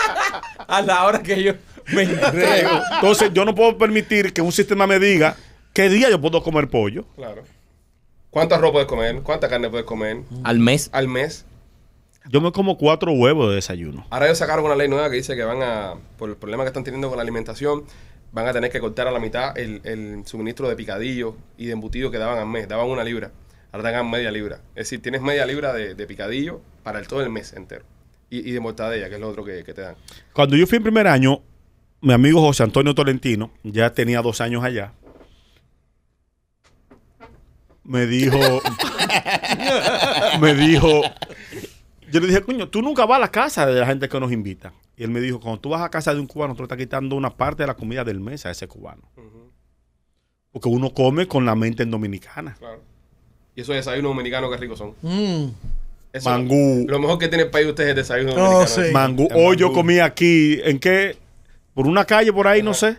A 0.67 0.81
la 0.81 1.05
hora 1.05 1.23
que 1.23 1.43
yo 1.43 1.53
me 1.93 2.03
entrego. 2.05 2.71
Entonces, 2.95 3.31
yo 3.35 3.45
no 3.45 3.55
puedo 3.55 3.77
permitir 3.77 4.33
que 4.33 4.41
un 4.41 4.51
sistema 4.53 4.87
me 4.87 4.99
diga 4.99 5.37
qué 5.77 5.91
día 5.91 6.09
yo 6.09 6.19
puedo 6.19 6.43
comer 6.43 6.69
pollo. 6.69 7.05
Claro. 7.17 7.43
¿Cuánto 8.31 8.55
arroz 8.55 8.73
puedes 8.73 8.89
comer? 8.89 9.21
¿Cuánta 9.23 9.47
carne 9.47 9.69
puedes 9.69 9.85
comer? 9.85 10.23
Al 10.43 10.59
mes. 10.59 10.89
Al 10.91 11.07
mes. 11.07 11.45
Yo 12.31 12.41
me 12.41 12.51
como 12.51 12.79
cuatro 12.79 13.13
huevos 13.13 13.51
de 13.51 13.57
desayuno. 13.57 14.07
Ahora 14.09 14.25
ellos 14.25 14.39
sacaron 14.39 14.65
una 14.65 14.75
ley 14.75 14.89
nueva 14.89 15.11
que 15.11 15.17
dice 15.17 15.37
que 15.37 15.45
van 15.45 15.63
a, 15.63 15.97
por 16.17 16.31
el 16.31 16.37
problema 16.37 16.65
que 16.65 16.69
están 16.69 16.83
teniendo 16.83 17.09
con 17.09 17.19
la 17.19 17.23
alimentación, 17.23 17.85
van 18.33 18.49
a 18.49 18.55
tener 18.55 18.71
que 18.71 18.81
cortar 18.81 19.07
a 19.07 19.11
la 19.11 19.21
mitad 19.21 19.57
el, 19.59 19.83
el 19.85 20.23
suministro 20.25 20.67
de 20.67 20.77
picadillo 20.77 21.37
y 21.59 21.67
de 21.67 21.73
embutido 21.73 22.11
que 22.11 22.17
daban 22.17 22.39
al 22.39 22.47
mes. 22.47 22.67
Daban 22.69 22.89
una 22.89 23.05
libra. 23.05 23.33
Ahora 23.71 23.91
te 23.91 23.97
dan 23.97 24.11
media 24.11 24.31
libra. 24.31 24.61
Es 24.71 24.87
decir, 24.87 25.03
tienes 25.03 25.21
media 25.21 25.45
libra 25.45 25.75
de, 25.75 25.95
de 25.95 26.07
picadillo 26.07 26.63
para 26.85 27.01
el 27.01 27.07
todo 27.07 27.21
el 27.21 27.29
mes 27.29 27.53
entero. 27.53 27.85
Y, 28.31 28.49
y 28.49 28.53
de 28.53 28.61
mortadella, 28.61 29.11
que 29.11 29.17
es 29.17 29.21
lo 29.21 29.29
otro 29.29 29.45
que, 29.45 29.63
que 29.63 29.75
te 29.75 29.83
dan. 29.83 29.97
Cuando 30.33 30.57
yo 30.57 30.67
fui 30.67 30.77
en 30.77 30.85
primer 30.85 31.07
año, 31.07 31.43
mi 32.01 32.15
amigo 32.15 32.41
José 32.41 32.63
Antonio 32.63 32.95
Tolentino, 32.95 33.51
ya 33.63 33.93
tenía 33.93 34.23
dos 34.23 34.41
años 34.41 34.65
allá, 34.65 34.95
me 37.87 38.07
dijo, 38.07 38.39
me 40.41 40.55
dijo, 40.55 41.03
yo 42.11 42.21
le 42.21 42.27
dije, 42.27 42.43
coño, 42.43 42.69
tú 42.69 42.83
nunca 42.83 43.07
vas 43.07 43.17
a 43.17 43.21
la 43.21 43.31
casa 43.31 43.67
de 43.67 43.79
la 43.81 43.87
gente 43.87 44.09
que 44.09 44.21
nos 44.21 44.33
invita. 44.33 44.73
Y 44.97 45.05
él 45.05 45.11
me 45.11 45.21
dijo, 45.21 45.41
cuando 45.41 45.61
tú 45.61 45.69
vas 45.71 45.83
a 45.83 45.91
casa 45.91 46.15
de 46.15 46.21
un 46.21 46.27
cubano, 46.27 46.55
tú 46.55 46.63
le 46.63 46.65
estás 46.65 46.79
quitando 46.79 47.17
una 47.17 47.31
parte 47.31 47.63
de 47.63 47.67
la 47.67 47.75
comida 47.75 48.03
del 48.05 48.21
mes 48.21 48.47
a 48.47 48.51
ese 48.51 48.67
cubano. 48.67 49.03
Porque 50.53 50.69
uno 50.69 50.91
come 50.95 51.27
con 51.29 51.45
la 51.45 51.55
mente 51.55 51.83
en 51.83 51.91
dominicana. 51.91 52.55
Claro. 52.59 52.81
Y 53.55 53.61
esos 53.61 53.75
desayunos 53.75 54.11
dominicanos 54.11 54.51
que 54.51 54.57
ricos 54.57 54.79
son. 54.79 54.95
Mm. 55.03 55.51
Eso- 56.13 56.31
Mangú. 56.31 56.87
Lo 56.89 56.99
mejor 56.99 57.19
que 57.19 57.29
tiene 57.29 57.45
el 57.45 57.51
país 57.51 57.67
de 57.67 57.71
ustedes 57.73 57.89
es 57.89 57.91
el 57.91 57.97
desayuno 58.03 58.33
Oh, 58.33 58.37
dominicano. 58.37 58.67
sí. 58.67 58.93
Mangú. 58.93 59.29
El 59.31 59.37
Hoy 59.47 59.57
yo 59.57 59.73
comí 59.73 59.99
aquí, 59.99 60.59
¿en 60.65 60.79
qué? 60.79 61.17
Por 61.75 61.87
una 61.87 62.07
calle 62.07 62.33
por 62.33 62.49
ahí, 62.49 62.63
no 62.63 62.73
sé. 62.73 62.97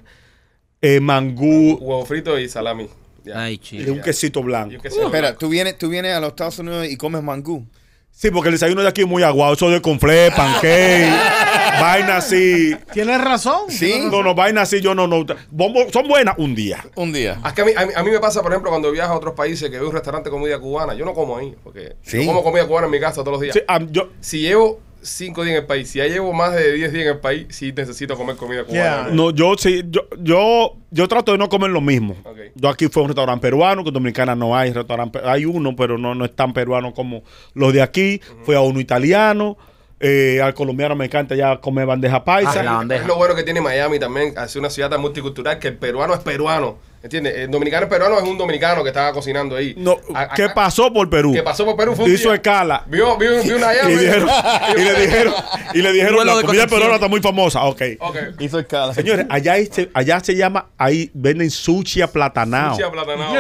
Eh, 0.82 1.00
mangú 1.00 1.78
Huevo 1.82 2.06
frito 2.06 2.38
y 2.38 2.47
salami. 2.47 2.88
Ay, 3.36 3.54
y 3.54 3.58
chico. 3.58 3.92
un 3.92 4.02
quesito 4.02 4.42
blanco. 4.44 4.74
Y 4.74 4.76
un 4.78 4.82
quesito 4.82 5.06
Espera, 5.06 5.28
blanco. 5.30 5.40
tú 5.40 5.50
vienes, 5.50 5.78
tú 5.78 5.90
vienes 5.90 6.13
a 6.16 6.20
los 6.20 6.30
Estados 6.30 6.60
Unidos 6.60 6.88
y 6.90 6.98
comes 6.98 7.22
mangú. 7.24 7.66
Sí, 8.12 8.32
porque 8.32 8.50
el 8.50 8.54
desayuno 8.56 8.82
de 8.82 8.88
aquí 8.88 9.02
es 9.02 9.08
muy 9.08 9.22
aguado. 9.22 9.54
Eso 9.54 9.70
de 9.70 9.80
conflé, 9.80 10.32
pancake, 10.32 11.08
vaina 11.80 12.18
así. 12.18 12.76
Tienes 12.92 13.22
razón. 13.22 13.70
Sí. 13.70 14.08
No, 14.12 14.24
no, 14.24 14.34
vaina 14.34 14.63
así, 14.63 14.82
yo 14.82 14.96
no, 14.96 15.06
no. 15.06 15.24
Bombo- 15.52 15.92
son 15.94 16.08
buenas 16.08 16.34
un 16.40 16.56
día. 16.56 16.84
Un 16.96 17.13
día. 17.13 17.40
Es 17.46 17.54
que 17.54 17.62
a 17.62 17.66
mí, 17.66 17.72
a, 17.78 17.86
mí, 17.86 17.92
a 17.96 18.04
mí 18.04 18.10
me 18.10 18.20
pasa, 18.20 18.42
por 18.42 18.52
ejemplo, 18.52 18.72
cuando 18.72 18.92
viajo 18.92 19.13
a 19.13 19.18
otros 19.18 19.36
países 19.36 19.70
que 19.70 19.78
veo 19.78 19.88
un 19.88 19.94
restaurante 19.94 20.30
de 20.30 20.36
comida 20.36 20.58
cubana, 20.60 20.96
yo 20.96 21.06
no 21.06 21.13
como 21.13 21.38
ahí, 21.38 21.54
porque 21.63 21.96
Sí. 22.02 22.22
yo 22.22 22.26
como 22.26 22.42
comida 22.44 22.66
cubana 22.66 22.86
en 22.88 22.92
mi 22.92 23.00
casa 23.00 23.18
todos 23.24 23.34
los 23.34 23.42
días. 23.42 23.54
Sí, 23.56 23.62
yo, 23.92 24.10
Si 24.20 24.40
llevo 24.40 24.80
cinco 25.02 25.44
días 25.44 25.56
en 25.56 25.62
el 25.62 25.68
país, 25.68 25.90
si 25.90 26.00
ya 26.00 26.08
llevo 26.08 26.34
más 26.34 26.54
de 26.54 26.74
10 26.74 26.94
días 26.94 27.06
en 27.06 27.14
el 27.16 27.20
país, 27.20 27.48
sí 27.50 27.74
necesito 27.76 28.16
comer 28.16 28.36
comida 28.36 28.64
cubana. 28.64 29.06
Yeah. 29.06 29.10
no, 29.12 29.32
yo 29.32 29.56
sí, 29.58 29.84
yo, 29.90 30.08
yo, 30.20 30.76
yo 30.92 31.08
trato 31.08 31.32
de 31.32 31.38
no 31.38 31.50
comer 31.50 31.70
lo 31.70 31.82
mismo. 31.82 32.16
Yo 32.56 32.70
aquí 32.70 32.88
fue 32.88 33.02
a 33.02 33.04
un 33.04 33.10
restaurante 33.10 33.42
peruano, 33.42 33.84
que 33.84 33.90
en 33.90 33.94
Dominicana 33.94 34.36
no 34.36 34.56
hay 34.56 34.74
restaurante, 34.74 35.20
hay 35.24 35.46
uno, 35.46 35.76
pero 35.76 35.98
no, 35.98 36.16
no 36.16 36.26
es 36.26 36.36
tan 36.36 36.54
peruano 36.54 36.94
como 36.94 37.24
los 37.54 37.74
de 37.74 37.82
aquí. 37.82 38.22
Fui 38.44 38.56
a 38.56 38.62
uno 38.62 38.80
italiano, 38.80 39.58
eh, 40.00 40.40
al 40.42 40.54
colombiano 40.54 40.96
me 40.96 41.06
encanta 41.06 41.36
ya 41.36 41.58
comer 41.58 41.86
bandeja 41.86 42.24
paisa. 42.24 42.60
Ah, 42.60 42.64
la 42.64 42.72
bandeja. 42.74 43.02
Es 43.02 43.08
lo 43.08 43.16
bueno 43.16 43.36
que 43.36 43.44
tiene 43.44 43.62
Miami 43.62 44.00
también, 44.00 44.34
hace 44.38 44.60
una 44.60 44.70
ciudad 44.70 44.90
tan 44.90 45.02
multicultural 45.02 45.60
que 45.60 45.70
el 45.70 45.78
peruano 45.78 46.14
es 46.14 46.20
peruano. 46.20 46.78
¿Entiendes? 47.04 47.36
El 47.38 47.52
dominicano 47.52 47.88
peruano 47.88 48.18
es 48.18 48.24
un 48.24 48.38
dominicano 48.38 48.82
que 48.84 48.90
estaba 48.90 49.14
cocinando 49.14 49.56
ahí. 49.56 49.76
No, 49.78 49.98
A- 50.16 50.30
¿Qué 50.34 50.44
acá- 50.44 50.54
pasó 50.56 50.92
por 50.92 51.10
Perú? 51.10 51.32
Que 51.32 51.44
pasó 51.44 51.64
por 51.64 51.76
Perú 51.78 51.96
fue 51.96 52.06
un 52.06 52.12
Hizo 52.12 52.24
día. 52.30 52.36
escala. 52.36 52.84
Vio, 52.88 53.16
vio, 53.18 53.42
vio 53.44 53.56
una 53.56 53.74
llave. 53.74 53.94
Y, 53.94 53.98
dijeron, 53.98 54.30
y 54.76 54.82
le 54.82 54.94
dijeron, 55.02 55.34
y 55.76 55.82
le 55.84 55.94
dijeron 55.94 56.26
la 56.28 56.42
comida 56.42 56.66
peruana 56.68 56.96
está 56.96 57.08
muy 57.08 57.22
famosa. 57.22 57.64
Ok. 57.66 57.82
Ok. 58.00 58.18
Hizo 58.40 58.60
escala. 58.60 58.94
Señores, 58.94 59.26
allá, 59.30 59.56
se- 59.72 59.90
allá 59.94 60.20
se 60.22 60.36
llama, 60.36 60.68
ahí 60.78 61.12
venden 61.14 61.52
sushi 61.52 62.02
aplatanado. 62.02 62.74
Sushi 62.76 62.84
aplatanado. 62.84 63.36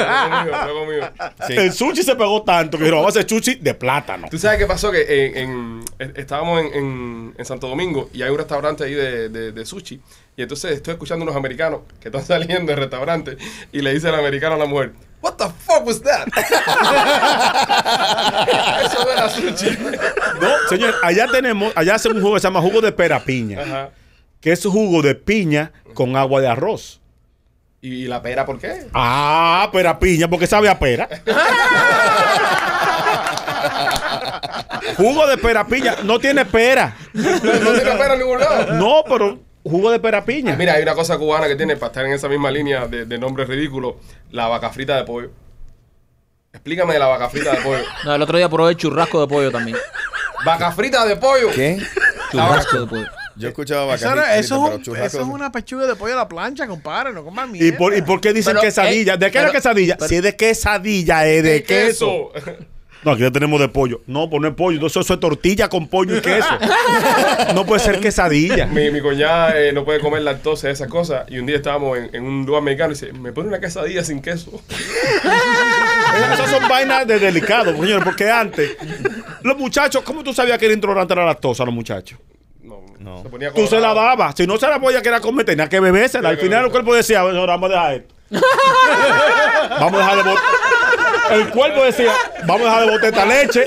Sí. 1.47 1.53
El 1.57 1.73
sushi 1.73 2.03
se 2.03 2.15
pegó 2.15 2.43
tanto 2.43 2.77
que 2.77 2.83
dijeron, 2.83 3.01
vamos 3.01 3.15
a 3.15 3.19
hacer 3.19 3.29
sushi 3.29 3.55
de 3.55 3.73
plátano. 3.73 4.27
¿Tú 4.29 4.37
sabes 4.37 4.59
qué 4.59 4.65
pasó? 4.65 4.91
Que 4.91 5.27
en, 5.41 5.83
en- 5.99 6.13
estábamos 6.15 6.61
en, 6.61 6.73
en- 6.73 7.35
en 7.37 7.45
Santo 7.45 7.67
Domingo 7.67 8.09
y 8.13 8.21
hay 8.21 8.29
un 8.29 8.37
restaurante 8.37 8.83
ahí 8.83 8.93
de, 8.93 9.29
de- 9.29 9.51
de 9.51 9.65
sushi. 9.65 9.99
Y 10.37 10.43
entonces 10.43 10.71
estoy 10.73 10.93
escuchando 10.93 11.23
unos 11.23 11.35
americanos 11.35 11.81
que 11.99 12.09
están 12.09 12.23
saliendo 12.25 12.71
del 12.71 12.79
restaurante 12.79 13.37
y 13.71 13.81
le 13.81 13.91
dice 13.93 14.09
el 14.09 14.15
americano 14.15 14.55
a 14.55 14.59
la 14.59 14.65
mujer, 14.65 14.93
What 15.19 15.33
the 15.33 15.45
fuck 15.65 15.83
was 15.83 15.99
that? 16.03 16.27
Eso 18.85 19.03
no 19.03 19.11
era 19.11 19.27
sushi. 19.29 19.75
No, 20.39 20.47
señor, 20.69 20.93
allá 21.01 21.25
tenemos, 21.31 21.73
allá 21.75 21.95
hacen 21.95 22.15
un 22.15 22.21
jugo 22.21 22.35
que 22.35 22.39
se 22.39 22.45
llama 22.47 22.61
jugo 22.61 22.81
de 22.81 22.91
pera 22.91 23.23
piña, 23.23 23.61
Ajá. 23.63 23.89
que 24.39 24.51
es 24.51 24.63
jugo 24.63 25.01
de 25.01 25.15
piña 25.15 25.71
con 25.95 26.15
agua 26.15 26.39
de 26.39 26.47
arroz. 26.47 27.01
¿Y, 27.81 28.03
y 28.03 28.07
la 28.07 28.21
pera 28.21 28.45
por 28.45 28.59
qué? 28.59 28.85
Ah, 28.93 29.67
pera 29.73 29.97
piña, 29.97 30.29
porque 30.29 30.45
sabe 30.45 30.69
a 30.69 30.77
pera. 30.77 31.09
jugo 34.97 35.25
de 35.25 35.37
pera 35.39 35.65
piña, 35.65 35.95
no 36.03 36.19
tiene 36.19 36.45
pera. 36.45 36.95
No, 37.13 37.31
no 37.31 37.39
tiene 37.73 37.91
pera 37.97 38.13
en 38.13 38.19
ningún 38.19 38.39
lado. 38.39 38.73
No, 38.73 39.03
pero 39.09 39.46
jugo 39.69 39.91
de 39.91 39.99
pera 39.99 40.23
piña. 40.25 40.55
Mira, 40.55 40.73
hay 40.73 40.83
una 40.83 40.93
cosa 40.95 41.17
cubana 41.17 41.47
que 41.47 41.55
tiene 41.55 41.75
para 41.75 41.87
estar 41.87 42.05
en 42.05 42.13
esa 42.13 42.27
misma 42.29 42.49
línea 42.51 42.87
de, 42.87 43.05
de 43.05 43.17
nombres 43.17 43.47
ridículos, 43.47 43.95
la 44.31 44.47
vaca 44.47 44.69
frita 44.69 44.95
de 44.95 45.03
pollo. 45.03 45.31
Explícame 46.53 46.93
de 46.93 46.99
la 46.99 47.07
vaca 47.07 47.29
frita 47.29 47.51
de 47.51 47.61
pollo. 47.61 47.83
No, 48.05 48.15
el 48.15 48.21
otro 48.21 48.37
día 48.37 48.49
probé 48.49 48.75
churrasco 48.75 49.21
de 49.21 49.27
pollo 49.27 49.51
también. 49.51 49.77
Vaca 50.45 50.71
frita 50.71 51.05
de 51.05 51.15
pollo. 51.17 51.49
¿Qué? 51.53 51.77
Churrasco 52.31 52.81
de 52.81 52.87
pollo. 52.87 53.07
Yo 53.35 53.49
escuchaba 53.49 53.93
era- 53.93 54.35
eso 54.37 54.55
es 54.79 54.87
un- 54.87 54.95
eso 54.97 55.21
es 55.21 55.27
una 55.27 55.51
pechuga 55.51 55.85
de 55.85 55.95
pollo 55.95 56.13
a 56.13 56.17
la 56.17 56.27
plancha, 56.27 56.65
compadre. 56.65 57.13
No 57.13 57.23
comas 57.23 57.47
¿Y 57.49 57.51
mierda. 57.51 57.77
por, 57.77 57.95
¿Y 57.95 58.01
por 58.01 58.19
qué 58.19 58.33
dicen 58.33 58.53
Pero, 58.53 58.61
quesadilla? 58.61 59.13
eh, 59.13 59.17
¿De 59.17 59.29
qué 59.29 59.37
es 59.37 59.43
la 59.43 59.51
quesadilla? 59.51 59.95
pero- 59.97 60.09
si 60.09 60.15
es 60.15 60.23
de 60.23 60.35
quesadilla, 60.35 61.27
es 61.27 61.43
de 61.43 61.63
queso. 61.63 62.31
No, 63.07 63.13
aquí 63.13 63.21
ya 63.21 63.31
tenemos 63.31 63.57
de 63.61 63.69
pollo. 63.69 64.01
No, 64.05 64.29
pues 64.29 64.41
no 64.41 64.49
es 64.49 64.53
pollo. 64.53 64.75
Entonces 64.75 65.01
eso 65.05 65.13
es 65.13 65.19
tortilla 65.21 65.69
con 65.69 65.87
pollo 65.87 66.17
y 66.17 66.19
queso. 66.19 66.49
No 67.55 67.65
puede 67.65 67.79
ser 67.79 68.01
quesadilla. 68.01 68.65
Mi, 68.65 68.91
mi 68.91 68.99
cuñada 68.99 69.57
eh, 69.57 69.71
no 69.71 69.85
puede 69.85 70.01
comer 70.01 70.23
lactosa, 70.23 70.69
esas 70.69 70.89
cosas. 70.89 71.23
Y 71.29 71.39
un 71.39 71.45
día 71.45 71.55
estábamos 71.55 71.97
en, 71.97 72.13
en 72.13 72.25
un 72.25 72.45
lugar 72.45 72.61
americano 72.63 72.91
y 72.91 72.95
dice, 72.95 73.13
me 73.13 73.31
pone 73.31 73.47
una 73.47 73.61
quesadilla 73.61 74.03
sin 74.03 74.21
queso. 74.21 74.51
Esas 76.33 76.49
son 76.49 76.67
vainas 76.67 77.07
de 77.07 77.17
delicado, 77.17 77.71
señores, 77.71 78.03
porque 78.03 78.29
antes, 78.29 78.75
los 79.43 79.57
muchachos, 79.57 80.01
¿cómo 80.03 80.21
tú 80.21 80.33
sabías 80.33 80.57
que 80.57 80.65
era 80.65 80.73
intolerante 80.73 81.13
a 81.13 81.17
la 81.17 81.25
lactosa 81.27 81.63
los 81.63 81.73
muchachos? 81.73 82.19
No, 82.61 82.81
No. 82.99 83.23
Se 83.23 83.29
ponía 83.29 83.51
Tú 83.53 83.67
se 83.67 83.79
la 83.79 83.93
dabas. 83.93 84.35
Si 84.35 84.45
no 84.45 84.57
se 84.57 84.67
la 84.67 84.81
podía 84.81 85.01
querer 85.01 85.21
comer, 85.21 85.45
tenía 85.45 85.69
que 85.69 85.79
bebérsela. 85.79 86.27
Al 86.27 86.37
final 86.37 86.65
el 86.65 86.71
cuerpo 86.71 86.93
decía, 86.93 87.23
"Bueno, 87.23 87.39
ahora 87.39 87.53
vamos 87.53 87.69
a 87.69 87.73
dejar 87.73 87.93
esto. 87.93 88.15
vamos 89.79 89.93
a 89.93 89.97
dejar 90.03 90.17
de 90.17 90.23
botar. 90.23 90.43
El 91.31 91.49
cuerpo 91.49 91.83
decía, 91.83 92.11
vamos 92.45 92.67
a 92.67 92.81
dejar 92.81 92.85
de 92.85 92.91
botar 92.91 93.05
esta 93.09 93.25
leche. 93.25 93.65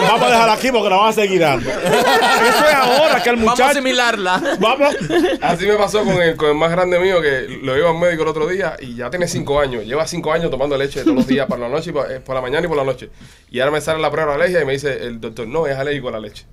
Vamos 0.00 0.22
a 0.22 0.30
dejarla 0.30 0.52
aquí 0.54 0.70
porque 0.72 0.88
la 0.90 0.96
vamos 0.96 1.16
a 1.18 1.20
seguir 1.20 1.40
dando. 1.40 1.68
Eso 1.70 2.66
es 2.68 2.74
ahora 2.74 3.22
que 3.22 3.30
el 3.30 3.36
Vamos 3.36 3.48
a 3.48 3.52
muchacho. 3.52 3.70
asimilarla. 3.70 4.56
Vamos. 4.58 4.96
Así 5.42 5.66
me 5.66 5.74
pasó 5.76 6.04
con 6.04 6.20
el, 6.22 6.36
con 6.36 6.48
el 6.50 6.54
más 6.54 6.70
grande 6.70 6.98
mío 6.98 7.20
que 7.20 7.46
lo 7.62 7.76
iba 7.76 7.90
al 7.90 7.98
médico 7.98 8.22
el 8.22 8.28
otro 8.28 8.46
día 8.46 8.76
y 8.80 8.96
ya 8.96 9.10
tiene 9.10 9.28
cinco 9.28 9.60
años. 9.60 9.84
Lleva 9.84 10.06
cinco 10.06 10.32
años 10.32 10.50
tomando 10.50 10.76
leche 10.76 11.02
todos 11.02 11.16
los 11.16 11.26
días 11.26 11.46
por 11.46 11.58
la 11.58 11.68
noche 11.68 11.90
y 11.90 11.92
por, 11.92 12.10
eh, 12.10 12.20
por 12.20 12.34
la 12.34 12.40
mañana 12.40 12.64
y 12.64 12.68
por 12.68 12.76
la 12.76 12.84
noche. 12.84 13.10
Y 13.50 13.60
ahora 13.60 13.72
me 13.72 13.80
sale 13.80 14.00
la 14.00 14.10
prueba 14.10 14.30
de 14.36 14.42
alergia 14.42 14.62
y 14.62 14.64
me 14.64 14.72
dice 14.72 15.04
el 15.06 15.20
doctor, 15.20 15.46
no, 15.46 15.66
es 15.66 15.76
alérgico 15.76 16.08
a 16.08 16.12
la 16.12 16.20
leche. 16.20 16.46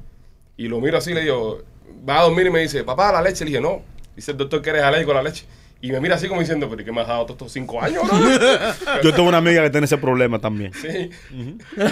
Y 0.57 0.67
lo 0.67 0.79
miro 0.81 0.97
así 0.97 1.11
y 1.11 1.13
le 1.13 1.21
digo, 1.21 1.61
va 2.07 2.19
a 2.19 2.23
dormir 2.23 2.47
y 2.47 2.49
me 2.49 2.59
dice, 2.59 2.83
papá, 2.83 3.11
la 3.11 3.21
leche. 3.21 3.45
Le 3.45 3.51
dije, 3.51 3.61
no. 3.61 3.81
Dice 4.15 4.31
el 4.31 4.37
doctor 4.37 4.61
que 4.61 4.71
eres 4.71 4.83
alérgico 4.83 5.11
a 5.11 5.15
la 5.15 5.23
leche. 5.23 5.45
Y 5.81 5.91
me 5.91 5.99
mira 5.99 6.15
así 6.15 6.27
como 6.27 6.39
diciendo, 6.41 6.67
pero 6.69 6.81
¿y 6.81 6.85
qué 6.85 6.91
me 6.91 7.01
has 7.01 7.07
dado 7.07 7.25
todos 7.25 7.35
estos 7.37 7.51
cinco 7.53 7.81
años? 7.81 8.03
bro?" 8.03 8.17
Yo 9.03 9.13
tengo 9.13 9.29
una 9.29 9.37
amiga 9.37 9.61
que 9.63 9.69
tiene 9.69 9.85
ese 9.85 9.97
problema 9.97 10.39
también. 10.39 10.73
sí. 10.73 11.09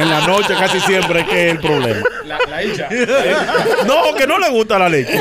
En 0.00 0.08
la 0.08 0.26
noche 0.26 0.54
casi 0.58 0.80
siempre 0.80 1.20
es 1.20 1.26
que 1.28 1.46
es 1.48 1.52
el 1.52 1.60
problema. 1.60 2.00
La, 2.30 2.38
la 2.50 2.62
hincha. 2.64 2.88
No, 3.86 4.14
que 4.16 4.26
no 4.26 4.38
le 4.38 4.50
gusta 4.50 4.78
la 4.78 4.88
leche. 4.88 5.12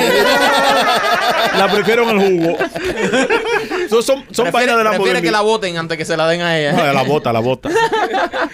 La 1.57 1.67
prefiero 1.71 2.09
en 2.09 2.19
el 2.19 2.39
jugo. 2.39 2.57
So- 3.89 4.01
son 4.03 4.23
son 4.31 4.51
vainas 4.51 4.77
de 4.77 4.83
la 4.83 4.91
prefiere 4.91 5.21
que 5.21 5.31
la 5.31 5.41
voten 5.41 5.77
antes 5.77 5.97
que 5.97 6.05
se 6.05 6.15
la 6.15 6.27
den 6.27 6.41
a 6.41 6.57
ella. 6.59 6.73
No, 6.73 6.93
la 6.93 7.03
bota, 7.03 7.33
la 7.33 7.39
bota. 7.39 7.69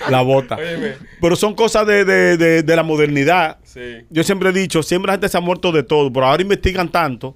La 0.10 0.22
bota. 0.22 0.56
Óyeme. 0.56 0.94
Pero 1.22 1.36
son 1.36 1.54
cosas 1.56 1.86
de, 1.86 2.06
de- 2.06 2.38
de- 2.38 2.64
de 2.64 2.76
la 2.76 2.84
modernidad. 2.84 3.58
Sí. 3.64 4.06
Yo 4.10 4.24
siempre 4.24 4.50
he 4.50 4.54
dicho, 4.54 4.82
siempre 4.84 5.08
la 5.08 5.14
gente 5.14 5.28
se 5.30 5.38
ha 5.38 5.42
muerto 5.42 5.72
de 5.72 5.84
todo, 5.84 6.12
pero 6.12 6.26
ahora 6.28 6.42
investigan 6.42 6.90
tanto 6.90 7.36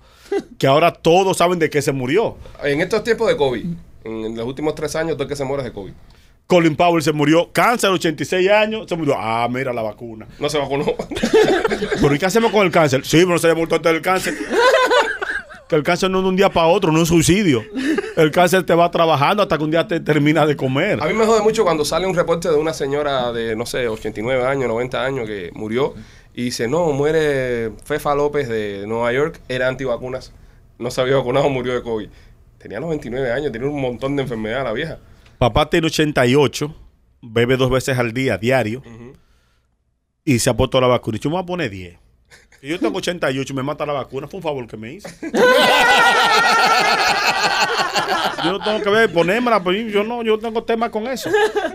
que 0.58 0.67
ahora 0.67 0.91
todos 0.93 1.38
saben 1.38 1.60
de 1.60 1.69
qué 1.69 1.82
se 1.82 1.91
murió. 1.91 2.38
En 2.63 2.79
estos 2.82 3.03
tiempos 3.03 3.27
de 3.27 3.36
COVID, 3.36 3.65
en 4.05 4.38
los 4.38 4.45
últimos 4.45 4.73
tres 4.75 4.95
años, 4.95 5.13
todo 5.15 5.23
el 5.23 5.29
que 5.29 5.36
se 5.36 5.43
muere 5.43 5.63
es 5.63 5.65
de 5.69 5.73
COVID. 5.73 5.91
Colin 6.49 6.75
Powell 6.75 7.03
se 7.03 7.12
murió, 7.12 7.51
cáncer, 7.53 7.91
86 7.91 8.49
años, 8.49 8.89
se 8.89 8.95
murió. 8.95 9.13
Ah, 9.15 9.47
mira 9.51 9.71
la 9.71 9.83
vacuna. 9.83 10.27
No 10.39 10.49
se 10.49 10.57
vacunó. 10.57 10.83
¿Pero 12.01 12.15
y 12.15 12.17
qué 12.17 12.25
hacemos 12.25 12.51
con 12.51 12.65
el 12.65 12.71
cáncer? 12.71 13.05
Sí, 13.05 13.17
pero 13.17 13.33
no 13.33 13.38
se 13.38 13.45
haya 13.45 13.55
muerto 13.55 13.75
antes 13.75 13.93
del 13.93 14.01
cáncer. 14.01 14.33
Que 15.67 15.75
el 15.75 15.83
cáncer 15.83 16.09
no 16.09 16.17
es 16.17 16.23
de 16.23 16.29
un 16.29 16.35
día 16.35 16.49
para 16.49 16.65
otro, 16.65 16.91
no 16.91 17.03
es 17.03 17.12
un 17.12 17.23
suicidio. 17.23 17.63
El 18.17 18.31
cáncer 18.31 18.63
te 18.63 18.73
va 18.73 18.89
trabajando 18.89 19.43
hasta 19.43 19.59
que 19.59 19.63
un 19.63 19.69
día 19.69 19.88
te 19.88 19.99
termina 19.99 20.47
de 20.47 20.55
comer. 20.55 20.99
A 21.03 21.05
mí 21.05 21.13
me 21.13 21.23
jode 21.27 21.43
mucho 21.43 21.63
cuando 21.63 21.85
sale 21.85 22.07
un 22.07 22.15
reporte 22.15 22.49
de 22.49 22.55
una 22.55 22.73
señora 22.73 23.31
de, 23.31 23.55
no 23.55 23.67
sé, 23.67 23.88
89 23.88 24.43
años, 24.43 24.67
90 24.69 25.05
años 25.05 25.27
que 25.27 25.51
murió 25.53 25.93
y 26.33 26.45
dice, 26.45 26.67
no, 26.67 26.91
muere 26.93 27.73
Fefa 27.85 28.15
López 28.15 28.49
de 28.49 28.85
Nueva 28.88 29.13
York, 29.13 29.39
era 29.47 29.67
antivacunas, 29.67 30.33
no 30.79 30.89
se 30.89 30.99
había 30.99 31.17
vacunado, 31.17 31.47
murió 31.51 31.75
de 31.75 31.83
COVID. 31.83 32.09
Tenía 32.57 32.79
99 32.79 33.31
años, 33.31 33.51
tenía 33.51 33.69
un 33.69 33.79
montón 33.79 34.15
de 34.15 34.23
enfermedad 34.23 34.63
la 34.63 34.73
vieja. 34.73 34.97
Papá 35.39 35.67
tiene 35.69 35.88
88, 35.88 36.75
bebe 37.21 37.58
dos 37.58 37.69
veces 37.71 37.97
al 37.97 38.13
día, 38.13 38.38
diario, 38.38 38.84
y 40.25 40.38
se 40.39 40.49
ha 40.49 40.54
puesto 40.56 40.80
la 40.82 40.88
vacuna. 40.88 41.17
Y 41.17 41.19
yo 41.21 41.30
me 41.30 41.36
voy 41.38 41.43
a 41.43 41.45
poner 41.45 41.69
10. 41.71 41.97
Y 42.62 42.67
yo 42.67 42.78
tengo 42.80 42.97
88 42.97 43.54
y 43.54 43.56
me 43.56 43.63
mata 43.63 43.86
la 43.86 43.93
vacuna. 43.93 44.28
Fue 44.28 44.38
un 44.39 44.43
favor 44.43 44.67
que 44.67 44.75
me 44.75 44.93
hizo. 44.93 45.08
yo 48.43 48.52
no 48.52 48.60
tengo 48.63 48.82
que 48.82 48.89
ver, 48.89 49.12
ponérmela, 49.13 49.63
pero 49.63 49.78
yo 49.78 50.04
no, 50.04 50.23
yo 50.23 50.34
no 50.34 50.39
tengo 50.39 50.63
tema 50.63 50.91
con 50.91 51.08
eso. 51.08 51.30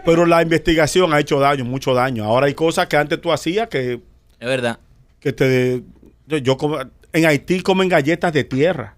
Pero 0.04 0.26
la 0.26 0.42
investigación 0.42 1.12
ha 1.14 1.20
hecho 1.20 1.40
daño, 1.40 1.64
mucho 1.64 1.94
daño. 1.94 2.24
Ahora 2.24 2.46
hay 2.46 2.54
cosas 2.54 2.86
que 2.86 2.96
antes 2.98 3.18
tú 3.20 3.32
hacías 3.32 3.68
que, 3.68 3.94
Es 3.94 4.46
verdad. 4.48 4.78
que 5.20 5.32
te... 5.32 5.82
Yo, 6.26 6.36
yo 6.38 6.56
como- 6.58 6.78
en 7.12 7.26
Haití 7.26 7.60
comen 7.62 7.88
galletas 7.88 8.32
de 8.32 8.44
tierra. 8.44 8.96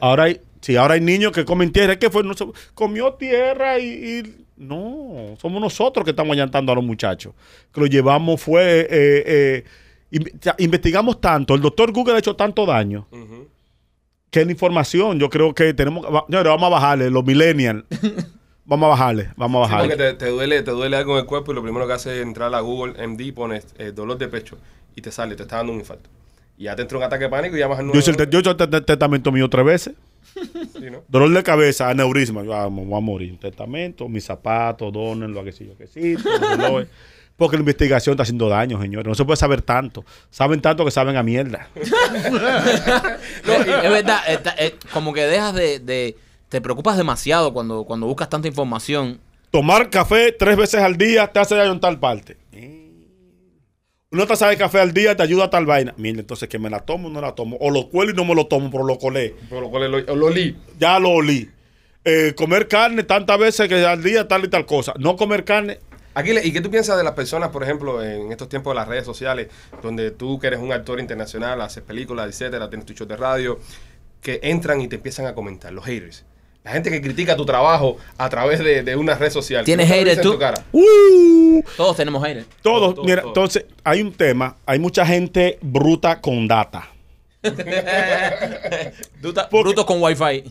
Ahora 0.00 0.24
hay, 0.24 0.40
sí, 0.62 0.76
ahora 0.76 0.94
hay 0.94 1.00
niños 1.02 1.32
que 1.32 1.44
comen 1.44 1.70
tierra. 1.70 1.96
¿Qué 1.98 2.08
fue? 2.08 2.22
No 2.24 2.32
se- 2.34 2.46
comió 2.74 3.12
tierra 3.14 3.78
y, 3.78 3.84
y- 4.24 4.44
No, 4.56 5.34
somos 5.40 5.60
nosotros 5.60 6.04
que 6.04 6.10
estamos 6.12 6.32
allantando 6.32 6.72
a 6.72 6.74
los 6.76 6.84
muchachos. 6.84 7.34
Que 7.74 7.80
lo 7.80 7.86
llevamos 7.86 8.40
fue... 8.40 8.86
eh, 8.90 9.64
eh, 10.10 10.52
investigamos 10.58 11.20
tanto. 11.20 11.54
El 11.54 11.60
doctor 11.60 11.92
Google 11.92 12.14
ha 12.14 12.18
hecho 12.18 12.36
tanto 12.36 12.64
daño. 12.66 13.06
Ujú. 13.10 13.48
Que 14.30 14.44
la 14.44 14.50
información, 14.52 15.18
yo 15.18 15.28
creo 15.28 15.52
que 15.54 15.74
tenemos... 15.74 16.06
señores, 16.26 16.50
vamos 16.50 16.66
a 16.68 16.70
bajarle, 16.70 17.10
los 17.10 17.24
millennials. 17.24 17.84
vamos 18.64 18.86
a 18.86 18.90
bajarle, 18.90 19.30
vamos 19.36 19.66
a 19.66 19.70
Sí, 19.70 19.76
porque 19.80 19.96
bajarle. 19.96 20.12
te, 20.18 20.24
te 20.26 20.30
duele, 20.30 20.62
te 20.62 20.70
duele 20.70 20.96
algo 20.96 21.12
en 21.14 21.20
el 21.20 21.26
cuerpo 21.26 21.52
y 21.52 21.54
lo 21.54 21.62
primero 21.62 21.86
que 21.86 21.92
hace 21.94 22.16
es 22.18 22.22
entrar 22.22 22.54
a 22.54 22.60
Google 22.60 23.06
MD, 23.06 23.32
pones 23.34 23.66
eh, 23.78 23.90
dolor 23.92 24.16
de 24.18 24.28
pecho 24.28 24.56
y 24.94 25.00
te 25.02 25.10
sale, 25.10 25.34
te 25.34 25.42
está 25.42 25.56
dando 25.56 25.72
un 25.72 25.80
infarto. 25.80 26.08
Y 26.56 26.64
ya 26.64 26.76
te 26.76 26.82
entra 26.82 26.96
un 26.98 27.04
ataque 27.04 27.24
de 27.24 27.30
pánico 27.30 27.56
y 27.56 27.58
llamas 27.60 27.80
al 27.80 27.92
Yo 27.92 27.98
hice 27.98 28.10
el, 28.10 28.16
te- 28.16 28.26
911. 28.26 28.30
yo 28.32 28.38
hecho 28.38 28.50
el 28.64 28.70
te- 28.70 28.80
testamento 28.82 29.32
mío 29.32 29.48
tres 29.50 29.64
veces. 29.66 29.94
Sí, 30.34 30.90
¿no? 30.90 31.02
Dolor 31.08 31.30
de 31.32 31.42
cabeza, 31.42 31.88
aneurisma. 31.90 32.42
Yo, 32.44 32.54
ah, 32.54 32.70
me 32.70 32.84
voy 32.84 32.96
a 32.96 33.00
morir. 33.00 33.38
Testamento, 33.38 34.08
mis 34.08 34.24
zapatos, 34.24 34.92
donen, 34.92 35.32
lo 35.32 35.44
que 35.44 35.52
sí, 35.52 35.64
lo 35.64 35.76
que 35.76 35.86
sí. 35.86 36.16
Porque 37.36 37.56
la 37.56 37.60
investigación 37.60 38.12
está 38.14 38.22
haciendo 38.22 38.48
daño, 38.48 38.80
señores. 38.80 39.06
No 39.08 39.14
se 39.14 39.24
puede 39.24 39.36
saber 39.36 39.62
tanto. 39.62 40.04
Saben 40.30 40.60
tanto 40.60 40.84
que 40.84 40.90
saben 40.90 41.16
a 41.16 41.22
mierda. 41.22 41.68
No, 43.46 43.52
es 43.54 43.90
verdad, 43.90 44.20
está- 44.28 44.50
es 44.52 44.74
como 44.92 45.12
que 45.12 45.22
dejas 45.22 45.54
de, 45.54 45.78
de- 45.80 46.16
Te 46.48 46.60
preocupas 46.60 46.96
demasiado 46.96 47.52
cuando, 47.52 47.84
cuando 47.84 48.06
buscas 48.06 48.28
tanta 48.28 48.46
información. 48.48 49.18
Tomar 49.50 49.90
café 49.90 50.32
tres 50.32 50.56
veces 50.56 50.80
al 50.82 50.96
día 50.96 51.26
te 51.26 51.38
hace 51.40 51.54
daño 51.54 51.72
en 51.72 51.80
tal 51.80 51.98
parte. 51.98 52.36
Una 54.12 54.26
taza 54.26 54.46
de 54.48 54.58
café 54.58 54.78
al 54.78 54.92
día 54.92 55.16
te 55.16 55.22
ayuda 55.22 55.44
a 55.44 55.50
tal 55.50 55.64
vaina. 55.64 55.94
Mira, 55.96 56.20
entonces 56.20 56.46
que 56.46 56.58
me 56.58 56.68
la 56.68 56.80
tomo 56.80 57.08
o 57.08 57.10
no 57.10 57.22
la 57.22 57.34
tomo. 57.34 57.56
O 57.60 57.70
lo 57.70 57.88
cuelo 57.88 58.12
y 58.12 58.14
no 58.14 58.26
me 58.26 58.34
lo 58.34 58.46
tomo, 58.46 58.70
pero 58.70 58.84
lo 58.84 58.98
colé. 58.98 59.34
Por 59.48 59.62
lo 59.62 59.70
cual 59.70 59.90
lo, 59.90 60.00
lo 60.00 60.26
olí. 60.26 60.54
Ya 60.78 60.98
lo 60.98 61.10
olí. 61.10 61.50
Eh, 62.04 62.34
comer 62.36 62.68
carne 62.68 63.04
tantas 63.04 63.38
veces 63.38 63.68
que 63.68 63.86
al 63.86 64.02
día 64.02 64.28
tal 64.28 64.44
y 64.44 64.48
tal 64.48 64.66
cosa. 64.66 64.92
No 64.98 65.16
comer 65.16 65.44
carne. 65.44 65.78
Aquí, 66.12 66.32
¿y 66.42 66.52
qué 66.52 66.60
tú 66.60 66.70
piensas 66.70 66.98
de 66.98 67.04
las 67.04 67.14
personas, 67.14 67.48
por 67.48 67.62
ejemplo, 67.62 68.04
en 68.04 68.30
estos 68.30 68.50
tiempos 68.50 68.72
de 68.72 68.74
las 68.74 68.86
redes 68.86 69.06
sociales, 69.06 69.48
donde 69.80 70.10
tú 70.10 70.38
que 70.38 70.48
eres 70.48 70.60
un 70.60 70.70
actor 70.72 71.00
internacional, 71.00 71.62
haces 71.62 71.82
películas, 71.82 72.28
etcétera, 72.28 72.68
tienes 72.68 72.84
tu 72.84 72.92
show 72.92 73.06
de 73.06 73.16
radio, 73.16 73.58
que 74.20 74.40
entran 74.42 74.82
y 74.82 74.88
te 74.88 74.96
empiezan 74.96 75.24
a 75.24 75.34
comentar, 75.34 75.72
los 75.72 75.86
haters. 75.86 76.26
La 76.64 76.70
gente 76.70 76.90
que 76.90 77.02
critica 77.02 77.36
tu 77.36 77.44
trabajo 77.44 77.96
a 78.16 78.28
través 78.28 78.60
de, 78.60 78.84
de 78.84 78.94
una 78.94 79.16
red 79.16 79.30
social. 79.30 79.64
¿Tienes 79.64 79.88
haters 79.88 80.20
tú? 80.20 80.32
tu 80.32 80.38
cara. 80.38 80.62
¡Uh! 80.70 81.60
Todos 81.76 81.96
tenemos 81.96 82.22
aire. 82.22 82.44
Todos, 82.62 82.94
todo, 82.94 83.04
mira, 83.04 83.22
entonces 83.26 83.64
hay 83.82 84.00
un 84.00 84.12
tema, 84.12 84.56
hay 84.64 84.78
mucha 84.78 85.04
gente 85.04 85.58
bruta 85.60 86.20
con 86.20 86.46
data. 86.46 86.88
Brutos 89.50 89.84
con 89.84 90.00
wifi. 90.00 90.44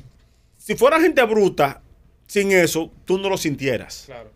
Si 0.57 0.75
fuera 0.75 0.99
gente 0.99 1.23
bruta, 1.23 1.81
sin 2.27 2.51
eso, 2.51 2.91
tú 3.05 3.17
no 3.17 3.29
lo 3.29 3.37
sintieras. 3.37 4.03
Claro. 4.05 4.29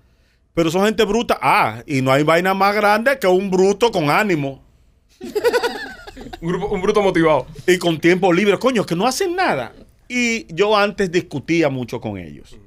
Pero 0.54 0.72
son 0.72 0.86
gente 0.86 1.04
bruta, 1.04 1.38
ah, 1.42 1.84
y 1.86 2.02
no 2.02 2.14
hay 2.14 2.24
vaina 2.24 2.54
más 2.54 2.74
grande 2.74 3.20
que 3.20 3.28
un 3.28 3.52
bruto 3.52 3.92
con 3.92 4.10
ánimo 4.10 4.64
Un, 6.40 6.48
grupo, 6.48 6.68
un 6.68 6.82
bruto 6.82 7.02
motivado. 7.02 7.46
y 7.68 7.78
con 7.78 8.00
tiempo 8.00 8.32
libre, 8.32 8.58
coño, 8.58 8.86
que 8.86 8.96
no 8.96 9.06
hacen 9.06 9.36
nada. 9.36 9.74
Y 10.08 10.54
yo 10.54 10.78
antes 10.78 11.12
discutía 11.12 11.70
mucho 11.70 12.00
con 12.00 12.18
ellos. 12.18 12.58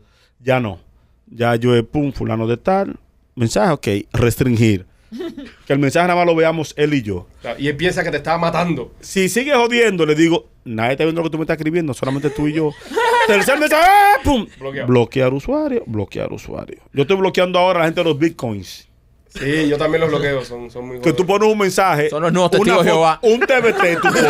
Ya 0.40 0.60
no. 0.60 0.80
Ya 1.26 1.56
yo 1.56 1.74
he, 1.76 1.82
pum, 1.82 2.12
fulano 2.12 2.46
de 2.46 2.56
tal, 2.56 2.98
mensaje, 3.34 3.72
ok, 3.72 3.88
restringir. 4.12 4.86
Que 5.66 5.72
el 5.72 5.78
mensaje 5.78 6.06
nada 6.06 6.18
más 6.18 6.26
lo 6.26 6.34
veamos 6.34 6.74
él 6.76 6.94
y 6.94 7.02
yo. 7.02 7.26
Y 7.58 7.68
él 7.68 7.76
piensa 7.76 8.02
que 8.02 8.10
te 8.10 8.18
estaba 8.18 8.38
matando. 8.38 8.94
Si 9.00 9.28
sigue 9.28 9.54
jodiendo, 9.54 10.04
le 10.06 10.14
digo, 10.14 10.48
nadie 10.64 10.92
está 10.92 11.04
viendo 11.04 11.20
lo 11.20 11.28
que 11.28 11.32
tú 11.32 11.38
me 11.38 11.44
estás 11.44 11.56
escribiendo, 11.56 11.94
solamente 11.94 12.30
tú 12.30 12.48
y 12.48 12.54
yo. 12.54 12.72
Tercer 13.26 13.58
mensaje, 13.58 13.86
¡ah! 13.86 14.16
¡pum! 14.24 14.46
Bloqueado. 14.58 14.88
Bloquear 14.88 15.34
usuario, 15.34 15.82
bloquear 15.86 16.32
usuario. 16.32 16.78
Yo 16.92 17.02
estoy 17.02 17.16
bloqueando 17.16 17.58
ahora 17.58 17.80
a 17.80 17.82
la 17.82 17.86
gente 17.86 18.00
de 18.00 18.04
los 18.04 18.18
bitcoins. 18.18 18.87
Sí, 19.28 19.68
yo 19.68 19.76
también 19.76 20.00
los 20.00 20.10
bloqueo. 20.10 20.44
Son, 20.44 20.70
son 20.70 20.86
muy 20.88 21.00
Que 21.00 21.12
tú 21.12 21.26
pones 21.26 21.50
un 21.50 21.58
mensaje. 21.58 22.08
Son 22.10 22.22
los 22.22 22.32
nuevos 22.32 22.50
testigos 22.50 22.84
de 22.84 22.90
Jehová. 22.90 23.18
Un 23.22 23.40
TBT, 23.40 24.00
tú 24.00 24.08
pones. 24.08 24.22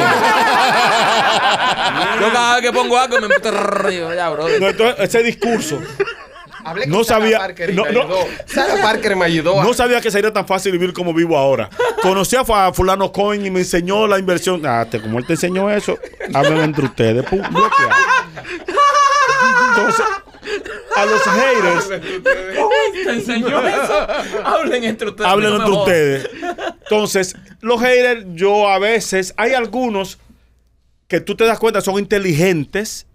Yo 2.20 2.32
cada 2.32 2.54
vez 2.56 2.62
que 2.64 2.72
pongo 2.72 2.98
algo 2.98 3.16
me 3.20 3.28
digo, 3.90 4.14
ya, 4.14 4.28
bro. 4.30 4.48
No, 4.58 4.68
entonces, 4.68 4.96
ese 4.98 5.22
discurso. 5.22 5.80
Hablé 6.64 6.86
No 6.86 6.96
con 6.96 7.04
Sarah 7.04 7.20
sabía- 7.20 7.38
Parker 7.38 7.70
y 7.70 7.74
no, 7.74 7.84
me 7.84 7.92
no. 7.92 8.00
ayudó. 8.02 8.18
Sarah 8.46 8.82
Parker 8.82 9.16
me 9.16 9.24
ayudó. 9.24 9.60
a- 9.60 9.64
No 9.64 9.72
sabía 9.72 10.00
que 10.00 10.10
sería 10.10 10.32
tan 10.32 10.46
fácil 10.46 10.72
vivir 10.72 10.92
como 10.92 11.14
vivo 11.14 11.38
ahora. 11.38 11.70
Conocí 12.02 12.36
a 12.36 12.44
fulano 12.72 13.10
coin 13.12 13.46
y 13.46 13.50
me 13.50 13.60
enseñó 13.60 14.06
la 14.06 14.18
inversión. 14.18 14.60
Ah, 14.66 14.84
te- 14.90 15.00
como 15.00 15.18
él 15.18 15.26
te 15.26 15.34
enseñó 15.34 15.70
eso, 15.70 15.96
hablen 16.34 16.58
entre 16.58 16.84
ustedes. 16.86 17.24
Pum, 17.24 17.40
bloqueado. 17.40 17.92
Entonces, 19.70 20.04
a 20.96 21.04
los 21.06 21.22
haters, 21.22 22.00
¿Te 23.04 23.10
enseñó 23.10 23.66
eso? 23.66 24.06
Hablen 24.44 24.84
entre 24.84 25.08
ustedes. 25.10 25.28
hablen 25.30 25.52
entre 25.54 25.70
ustedes. 25.70 26.30
Entonces, 26.82 27.36
los 27.60 27.80
haters, 27.80 28.24
yo 28.34 28.68
a 28.68 28.78
veces, 28.78 29.34
hay 29.36 29.52
algunos 29.54 30.18
que 31.06 31.20
tú 31.20 31.34
te 31.34 31.44
das 31.44 31.58
cuenta 31.58 31.80
son 31.80 31.98
inteligentes, 31.98 33.06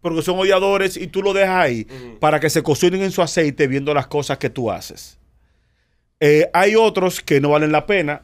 porque 0.00 0.22
son 0.22 0.38
odiadores 0.38 0.96
y 0.96 1.06
tú 1.06 1.22
lo 1.22 1.32
dejas 1.32 1.64
ahí 1.64 1.86
para 2.20 2.38
que 2.40 2.50
se 2.50 2.62
cocinen 2.62 3.02
en 3.02 3.10
su 3.10 3.22
aceite 3.22 3.66
viendo 3.66 3.94
las 3.94 4.06
cosas 4.06 4.38
que 4.38 4.50
tú 4.50 4.70
haces. 4.70 5.18
Eh, 6.20 6.48
hay 6.52 6.76
otros 6.76 7.20
que 7.20 7.40
no 7.40 7.50
valen 7.50 7.72
la 7.72 7.86
pena, 7.86 8.22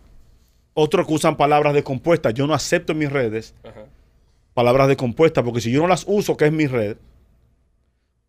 otros 0.75 1.07
que 1.07 1.13
usan 1.15 1.37
palabras 1.37 1.75
descompuestas. 1.75 2.35
Yo 2.35 2.47
no 2.47 2.55
acepto 2.55 2.93
en 2.93 2.99
mis 2.99 3.11
redes 3.11 3.55
Ajá. 3.65 3.85
palabras 4.55 4.89
descompuestas, 4.89 5.43
porque 5.45 5.61
si 5.61 5.71
yo 5.71 5.83
no 5.83 5.89
las 5.89 6.05
uso, 6.07 6.37
que 6.37 6.47
es 6.47 6.53
mi 6.53 6.67
red, 6.67 6.97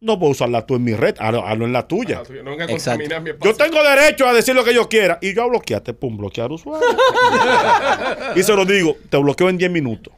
no 0.02 0.18
puedo 0.18 0.32
usarla 0.32 0.66
tú 0.66 0.76
en 0.76 0.84
mi 0.84 0.96
red, 0.96 1.16
hazlo, 1.20 1.46
hazlo 1.48 1.66
en 1.66 1.74
la 1.74 1.88
tuya. 1.88 2.24
Ah, 2.26 2.34
No 2.44 2.52
venga 2.52 2.66
a 2.66 2.72
Exacto. 2.72 3.02
contaminar 3.04 3.22
mi 3.22 3.46
Yo 3.46 3.54
tengo 3.56 3.84
derecho 3.84 4.28
a 4.28 4.34
decir 4.34 4.56
lo 4.56 4.64
que 4.64 4.74
yo 4.74 4.90
quiera. 4.90 5.20
Y 5.22 5.36
yo 5.36 5.44
a 5.44 5.48
bloquearte, 5.48 5.94
pum, 5.94 6.18
bloquear 6.18 6.52
usuario. 6.52 6.88
y 8.36 8.42
se 8.42 8.54
lo 8.56 8.66
digo, 8.66 8.98
te 9.12 9.18
bloqueo 9.18 9.50
en 9.50 9.60
10 9.60 9.70
minutos. 9.72 10.12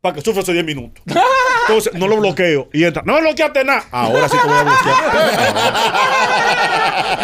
Para 0.00 0.16
que 0.16 0.22
sufra 0.22 0.42
esos 0.42 0.54
10 0.54 0.64
minutos. 0.64 1.04
Entonces, 1.68 1.92
no 1.94 2.08
lo 2.08 2.16
bloqueo. 2.16 2.68
Y 2.72 2.82
entra, 2.84 3.02
no 3.06 3.14
me 3.14 3.20
bloqueaste 3.20 3.64
nada. 3.64 3.84
Ahora 3.92 4.28
sí 4.28 4.36
te 4.42 4.48
voy 4.48 4.58
a 4.58 4.62
bloquear. 4.64 4.96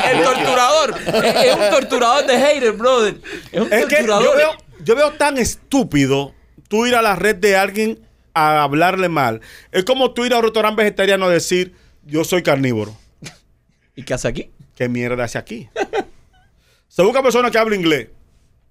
El 0.12 0.22
torturador. 0.22 0.94
es, 1.24 1.44
es 1.46 1.56
un 1.56 1.70
torturador 1.70 2.26
de 2.26 2.38
hater, 2.38 2.72
brother. 2.72 3.16
Es 3.50 3.60
un 3.60 3.72
es 3.72 3.86
que 3.86 3.96
torturador. 3.96 4.24
yo 4.24 4.36
veo, 4.36 4.50
yo 4.84 4.94
veo 4.94 5.10
tan 5.14 5.36
estúpido 5.38 6.32
tú 6.68 6.86
ir 6.86 6.94
a 6.94 7.02
la 7.02 7.16
red 7.16 7.34
de 7.36 7.56
alguien 7.56 8.05
a 8.36 8.62
hablarle 8.62 9.08
mal. 9.08 9.40
Es 9.72 9.84
como 9.84 10.12
tú 10.12 10.26
ir 10.26 10.34
a 10.34 10.36
un 10.36 10.42
restaurante 10.42 10.82
vegetariano 10.82 11.24
a 11.24 11.30
decir, 11.30 11.74
yo 12.04 12.22
soy 12.22 12.42
carnívoro. 12.42 12.94
¿Y 13.96 14.02
qué 14.02 14.12
hace 14.12 14.28
aquí? 14.28 14.50
¿Qué 14.74 14.90
mierda 14.90 15.24
hace 15.24 15.38
aquí? 15.38 15.70
Se 16.88 17.02
busca 17.02 17.22
persona 17.22 17.50
que 17.50 17.56
habla 17.56 17.74
inglés. 17.74 18.08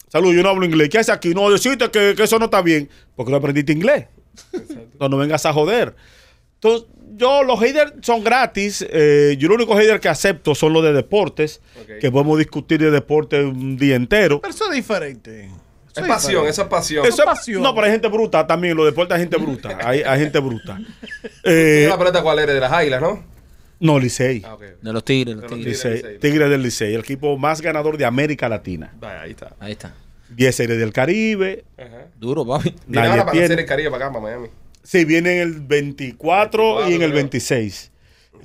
Salud, 0.08 0.36
yo 0.36 0.44
no 0.44 0.50
hablo 0.50 0.66
inglés. 0.66 0.90
¿Qué 0.90 1.00
hace 1.00 1.12
aquí? 1.12 1.34
No, 1.34 1.50
decirte 1.50 1.90
que, 1.90 2.14
que 2.16 2.24
eso 2.24 2.38
no 2.38 2.46
está 2.46 2.62
bien. 2.62 2.90
Porque 3.16 3.32
no 3.32 3.38
aprendiste 3.38 3.74
inglés. 3.74 4.06
No, 5.00 5.10
no 5.10 5.18
vengas 5.18 5.46
a 5.48 5.52
joder. 5.52 5.96
Entonces, 6.56 6.88
yo, 7.16 7.44
los 7.44 7.60
haters 7.60 7.94
son 8.02 8.24
gratis. 8.24 8.86
Eh, 8.88 9.36
yo, 9.40 9.48
lo 9.48 9.56
único 9.56 9.76
hater 9.76 10.00
que 10.00 10.10
acepto 10.10 10.54
son 10.54 10.74
los 10.74 10.84
de 10.84 10.94
deportes. 10.94 11.60
Que 12.00 12.12
podemos 12.12 12.38
discutir 12.38 12.80
de 12.80 12.92
deporte 12.92 13.44
un 13.44 13.78
día 13.78 13.96
entero. 13.96 14.42
Pero 14.42 14.54
eso 14.54 14.70
es 14.70 14.76
diferente. 14.76 15.50
Es 16.02 16.08
pasión, 16.08 16.30
diferente. 16.32 16.50
eso 16.50 16.62
es 16.64 16.68
pasión. 16.68 17.06
Eso 17.06 17.22
es- 17.22 17.26
pasión. 17.26 17.62
no, 17.64 17.74
pero 17.74 17.86
hay 17.88 17.92
gente 17.94 18.08
bruta 18.08 18.46
también. 18.48 18.76
Los 18.76 18.86
deportes 18.86 19.16
hay 19.16 19.22
gente 19.22 19.38
bruta. 19.38 19.78
Hay, 19.84 20.02
hay 20.02 20.20
gente 20.20 20.40
bruta. 20.40 20.80
¿Y 21.24 21.28
Eh, 21.44 21.86
la 21.90 21.98
pelota 21.98 22.22
cuál 22.22 22.40
eres? 22.40 22.54
De 22.56 22.62
las 22.62 22.72
águilas, 22.72 23.02
¿no? 23.02 23.24
no, 23.80 24.00
Licey. 24.00 24.42
Ah. 24.46 24.58
De 24.82 24.94
los 24.94 25.04
tigres, 25.04 25.36
los 25.36 25.48
tigres. 25.48 25.66
Licey. 25.68 25.94
Licey. 25.96 26.20
Tigres 26.20 26.50
del 26.50 26.62
Licey. 26.64 26.94
El 26.94 27.02
equipo 27.02 27.38
más 27.38 27.62
ganador 27.62 27.98
de 27.98 28.06
América 28.06 28.48
Latina. 28.50 28.94
Vaya, 29.00 29.22
ahí 29.22 29.32
está. 29.32 29.54
Ahí 29.60 29.72
está. 29.74 29.94
10 30.30 30.56
series 30.56 30.80
del 30.80 30.92
Caribe. 30.92 31.66
Ajá. 31.78 32.08
Duro, 32.20 32.46
papi. 32.46 32.74
Nadie 32.88 33.10
ahora 33.12 33.22
para 33.24 33.32
tiene. 33.34 33.46
hacer 33.46 33.60
el 33.60 33.66
Caribe 33.66 33.92
para 33.92 34.06
acá, 34.06 34.14
para 34.14 34.24
Miami. 34.26 34.48
Sí, 34.84 35.06
viene 35.06 35.36
en 35.36 35.42
el 35.42 35.62
24, 35.62 36.90
y 36.90 36.94
en 36.96 37.02
el 37.02 37.10
creo. 37.10 37.16
26. 37.16 37.92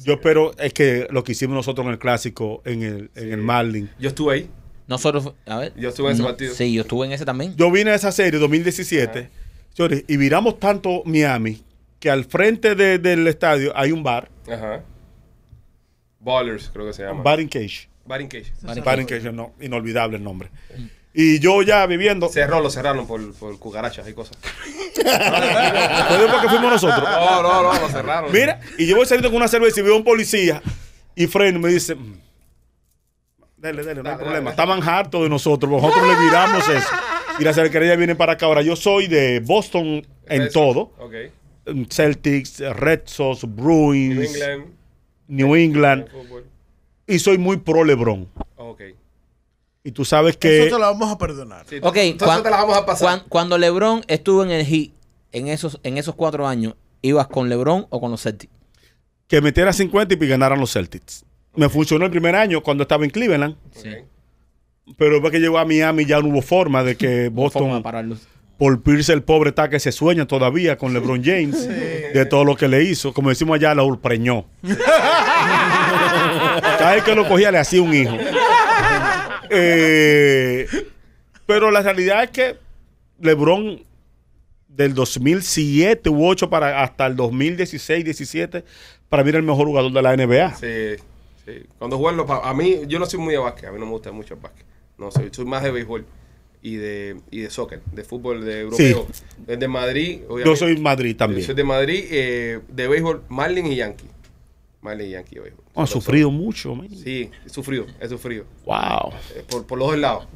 Yo 0.05 0.15
espero 0.15 0.53
es 0.59 0.73
que 0.73 1.07
lo 1.11 1.23
que 1.25 1.33
hicimos 1.33 1.55
nosotros 1.55 1.85
en 1.87 1.93
el 1.93 1.99
clásico, 1.99 2.63
en 2.65 2.83
el, 2.83 3.11
en 3.15 3.33
el 3.33 3.39
Marlin. 3.43 3.91
Yo 3.99 4.09
estuve 4.09 4.35
ahí. 4.35 4.51
Nosotros, 4.91 5.33
a 5.47 5.57
ver. 5.57 5.73
Yo 5.77 5.89
estuve 5.89 6.09
en 6.09 6.13
ese 6.15 6.23
No, 6.23 6.29
partido. 6.29 6.55
Sí, 6.55 6.73
yo 6.75 6.83
estuve 6.83 7.07
en 7.07 7.13
ese 7.13 7.25
también. 7.25 7.55
Yo 7.57 7.71
vine 7.71 7.93
a 7.93 7.95
esa 7.95 8.11
serie 8.13 8.39
2017, 8.41 9.31
señores, 9.73 10.05
y 10.09 10.17
viramos 10.19 10.59
tanto 10.61 11.03
Miami 11.07 11.63
que 12.01 12.11
al 12.11 12.25
frente 12.25 12.75
de- 12.75 12.99
del 12.99 13.27
estadio 13.29 13.73
hay 13.77 13.93
un 13.93 14.03
bar, 14.03 14.29
Ajá. 14.51 14.83
Ballers, 16.19 16.71
creo 16.73 16.87
que 16.87 16.93
se 16.93 17.05
llama. 17.05 17.23
Bar 17.23 17.41
in 17.41 17.49
Cage. 17.49 17.89
Bar 18.05 18.21
in 18.21 18.29
Cage. 18.29 18.53
Bar 18.85 19.01
in 19.01 19.07
Cage, 19.07 19.33
no, 19.33 19.53
inolvidable 19.61 20.17
el 20.19 20.25
nombre. 20.25 20.51
Y 21.15 21.39
yo 21.41 21.63
ya 21.63 21.87
viviendo, 21.87 22.29
Cerró, 22.29 22.61
lo 22.61 22.71
cerraron 22.71 23.07
por, 23.07 23.33
por 23.35 23.59
cucarachas 23.59 24.09
y 24.09 24.13
cosas. 24.13 24.37
después 24.97 26.31
porque 26.33 26.49
fuimos 26.49 26.71
nosotros. 26.73 27.03
No, 27.03 27.43
no, 27.43 27.63
no, 27.63 27.81
lo 27.81 27.89
cerraron. 27.89 28.33
Mira, 28.33 28.61
y 28.79 28.87
yo 28.87 28.97
voy 28.97 29.07
saliendo 29.07 29.29
con 29.29 29.37
una 29.37 29.49
cerveza 29.49 29.81
y 29.81 29.83
veo 29.83 29.95
a 29.95 29.97
un 29.99 30.05
policía 30.05 30.63
y 31.15 31.27
freno 31.27 31.59
y 31.59 31.63
me 31.63 31.69
dice, 31.71 31.95
"Mm, 31.95 32.15
dale, 33.61 33.83
dale, 33.85 34.03
no 34.03 34.11
hay 34.11 34.17
problema. 34.17 34.39
dale. 34.39 34.51
Estaban 34.51 34.83
hartos 34.89 35.23
de 35.23 35.29
nosotros, 35.29 35.71
nosotros 35.71 36.07
le 36.09 36.25
viramos 36.25 36.69
eso. 36.69 36.89
Y 37.39 37.45
la 37.45 37.53
cercaría 37.55 37.95
viene 37.97 38.15
para 38.17 38.33
acá. 38.33 38.47
Ahora, 38.47 38.63
yo 38.63 38.77
soy 38.77 39.07
de 39.07 39.41
Boston 39.41 40.07
en 40.27 40.43
Eso. 40.43 40.51
todo. 40.53 40.93
Celtics, 41.91 42.59
Red 42.61 43.03
Sox, 43.05 43.45
Bruins, 43.45 44.17
New 44.17 44.25
England. 44.25 44.65
New 45.29 45.57
England. 45.57 46.09
fútbol. 46.11 46.45
Y 47.07 47.19
soy 47.19 47.39
muy 47.39 47.57
pro 47.59 47.85
LeBron. 47.85 48.29
Ok. 48.57 48.83
Y 49.83 49.93
tú 49.93 50.05
sabes 50.05 50.33
Eso 50.33 50.41
que 50.41 50.65
te 50.65 50.71
lo 50.71 50.79
vamos 50.81 51.11
a 51.11 51.17
perdonar. 51.19 51.65
Sí, 51.69 51.77
Ok, 51.83 51.97
entonces 51.97 52.27
cuan- 52.27 52.43
te 52.43 52.51
la 52.51 52.57
vamos 52.59 52.77
a 52.77 52.85
pasar. 52.85 53.07
cuan- 53.07 53.25
cuando 53.29 53.59
LeBron 53.59 54.03
estuvo 54.09 54.43
en 54.45 54.51
el 54.51 54.67
Heat, 54.67 54.91
en 55.33 55.49
esos, 55.49 55.81
en 55.83 55.97
esos 55.97 56.15
cuatro 56.15 56.47
años, 56.47 56.75
¿ibas 57.03 57.29
con 57.29 57.49
LeBron 57.49 57.87
o 57.89 58.01
con 58.01 58.11
los 58.11 58.23
Celtics? 58.23 58.53
que 59.27 59.41
metiera 59.41 59.73
50 59.73 60.15
y 60.15 60.27
ganaran 60.27 60.59
los 60.59 60.73
Celtics. 60.73 61.25
Me 61.55 61.69
funcionó 61.69 62.05
el 62.05 62.11
primer 62.11 62.37
año 62.37 62.63
cuando 62.63 62.83
estaba 62.83 63.05
en 63.05 63.11
Cleveland. 63.11 63.57
Sí. 63.73 63.91
Pero 64.97 65.13
después 65.13 65.33
que 65.33 65.41
llegó 65.41 65.59
a 65.59 65.65
Miami 65.65 66.05
ya 66.05 66.21
no 66.21 66.29
hubo 66.29 66.43
forma 66.43 66.83
de 66.83 66.97
que 66.97 67.29
Boston... 67.29 67.83
pararlos. 67.83 68.27
Paul 68.59 68.83
Pierce, 68.83 69.13
el 69.15 69.23
pobre, 69.23 69.51
está 69.51 69.71
que 69.71 69.81
se 69.81 69.91
sueña 69.91 70.27
todavía 70.27 70.77
con 70.77 70.93
LeBron 70.93 71.25
James 71.25 71.67
de 71.67 72.27
todo 72.27 72.45
lo 72.45 72.57
que 72.57 72.69
le 72.69 72.83
hizo. 72.83 73.15
Como 73.15 73.31
decimos 73.31 73.55
allá, 73.55 73.75
lo 73.75 73.99
preñó. 73.99 74.45
Cada 76.79 76.95
vez 76.95 77.03
que 77.03 77.15
lo 77.15 77.27
cogía 77.27 77.51
le 77.51 77.57
hacía 77.57 77.81
un 77.81 77.95
hijo. 77.95 78.15
Eh, 79.49 80.67
pero 81.47 81.71
la 81.71 81.81
realidad 81.81 82.23
es 82.23 82.31
que 82.31 82.57
LeBron 83.19 83.83
del 84.69 84.95
2007 84.95 86.11
u 86.11 86.27
8 86.27 86.51
para 86.51 86.83
hasta 86.83 87.07
el 87.07 87.17
2016, 87.17 88.05
17, 88.05 88.65
para 89.09 89.25
mí 89.25 89.31
era 89.31 89.39
el 89.39 89.45
mejor 89.45 89.67
jugador 89.67 89.91
de 89.91 90.03
la 90.03 90.17
NBA. 90.17 90.55
Sí, 90.57 91.03
sí. 91.61 91.67
Cuando 91.79 91.99
juegan 91.99 92.17
los... 92.17 92.31
A 92.31 92.53
mí, 92.55 92.81
yo 92.87 92.99
no 92.99 93.07
soy 93.07 93.19
muy 93.21 93.33
de 93.33 93.39
básquet. 93.39 93.67
A 93.69 93.73
mí 93.73 93.79
no 93.79 93.87
me 93.87 93.93
gusta 93.93 94.13
mucho 94.13 94.35
el 94.35 94.41
básquet. 94.41 94.65
No, 94.99 95.11
soy, 95.11 95.29
soy 95.33 95.45
más 95.45 95.63
de 95.63 95.71
béisbol 95.71 96.05
y 96.63 96.77
de, 96.77 97.17
y 97.31 97.41
de 97.41 97.51
soccer, 97.51 97.81
de 97.93 98.05
fútbol 98.05 98.45
de 98.45 98.61
europeo. 98.61 99.07
Desde 99.47 99.67
Madrid, 99.69 100.21
Yo 100.45 100.55
soy 100.57 100.77
Madrid 100.79 101.13
Yo 101.13 101.17
también. 101.17 101.43
soy 101.47 101.55
de 101.55 101.65
Madrid, 101.65 102.05
eh, 102.11 102.61
de 102.69 102.89
béisbol, 102.89 103.23
Marlin 103.29 103.67
y 103.67 103.77
Yankee. 103.77 104.05
Marlin 104.83 105.09
y 105.09 105.11
Yankee. 105.11 105.39
Ha 105.39 105.43
Son 105.43 105.53
los- 105.83 105.91
sufrido 105.91 106.31
mucho. 106.31 106.75
man. 106.75 106.89
Sí, 106.91 107.31
he 107.45 107.49
sufrido, 107.49 107.87
he 108.01 108.09
sufrido. 108.09 108.45
Wow. 108.67 109.13
Eh, 109.37 109.45
por, 109.49 109.67
por 109.67 109.79
los 109.79 109.89
dos 109.89 109.99
lados. 109.99 110.27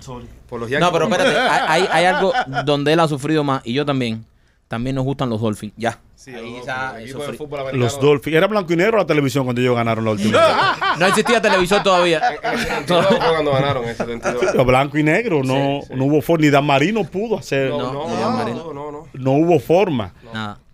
Por 0.48 0.60
los 0.60 0.68
Yankees. 0.70 0.80
No, 0.86 0.92
pero 0.92 1.04
espérate, 1.06 1.36
hay, 1.38 1.82
hay- 1.82 1.88
hay 1.90 2.04
algo 2.06 2.32
donde 2.64 2.92
él 2.92 3.00
ha 3.00 3.08
sufrido 3.08 3.42
más, 3.44 3.60
y 3.64 3.72
yo 3.74 3.84
también. 3.86 4.24
También 4.68 4.96
nos 4.96 5.04
gustan 5.04 5.28
los 5.30 5.40
Dolphins. 5.40 5.72
Ya. 5.76 6.00
Sí, 6.14 6.34
Ahí 6.34 6.56
los- 6.56 6.66
ya, 6.66 6.92
los 6.98 7.02
eso 7.10 7.18
fútbol 7.34 7.60
Dolphins. 8.00 8.36
Era 8.36 8.46
blanco 8.46 8.72
y 8.72 8.76
negro 8.76 8.96
la 8.98 9.06
televisión 9.06 9.44
cuando 9.44 9.60
ellos 9.60 9.76
ganaron 9.76 10.04
la 10.04 10.10
última. 10.12 10.76
No 10.98 11.06
existía 11.06 11.40
televisor 11.42 11.82
todavía. 11.82 12.20
En 12.42 12.52
el 12.52 12.58
72 12.58 13.06
fue 13.06 13.18
cuando 13.18 13.52
ganaron 13.52 13.82
en 13.84 13.90
el 13.90 13.96
72. 13.96 14.44
Pero 14.52 14.64
blanco 14.64 14.96
y 14.98 15.02
negro, 15.02 15.42
no, 15.44 15.80
Sí, 15.82 15.88
sí. 15.88 15.94
no 15.94 16.04
hubo 16.06 16.22
forma. 16.22 16.42
Ni 16.44 16.50
Dan 16.50 16.64
Marino 16.64 17.04
pudo 17.04 17.38
hacer. 17.38 17.68
No, 17.70 17.78
No, 17.78 17.92
no, 17.92 18.08
no, 18.08 18.20
no, 18.20 18.30
Marino. 18.30 18.72
no, 18.72 18.90
no, 18.92 19.08
no. 19.12 19.32
hubo 19.32 19.58
forma. 19.60 20.14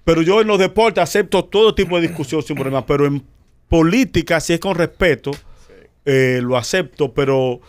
Pero 0.05 0.23
yo 0.23 0.41
en 0.41 0.47
los 0.47 0.59
deportes 0.59 1.03
acepto 1.03 1.45
todo 1.45 1.75
tipo 1.75 1.97
de 2.01 2.09
discusión 2.09 2.43
sin 2.43 2.57
problema. 2.57 2.87
Pero 2.87 3.07
en 3.07 3.25
política, 3.69 4.41
si 4.41 4.53
es 4.55 4.61
con 4.61 4.75
respeto, 4.77 5.31
eh, 6.05 6.41
lo 6.43 6.57
acepto. 6.57 7.13
Pero. 7.13 7.61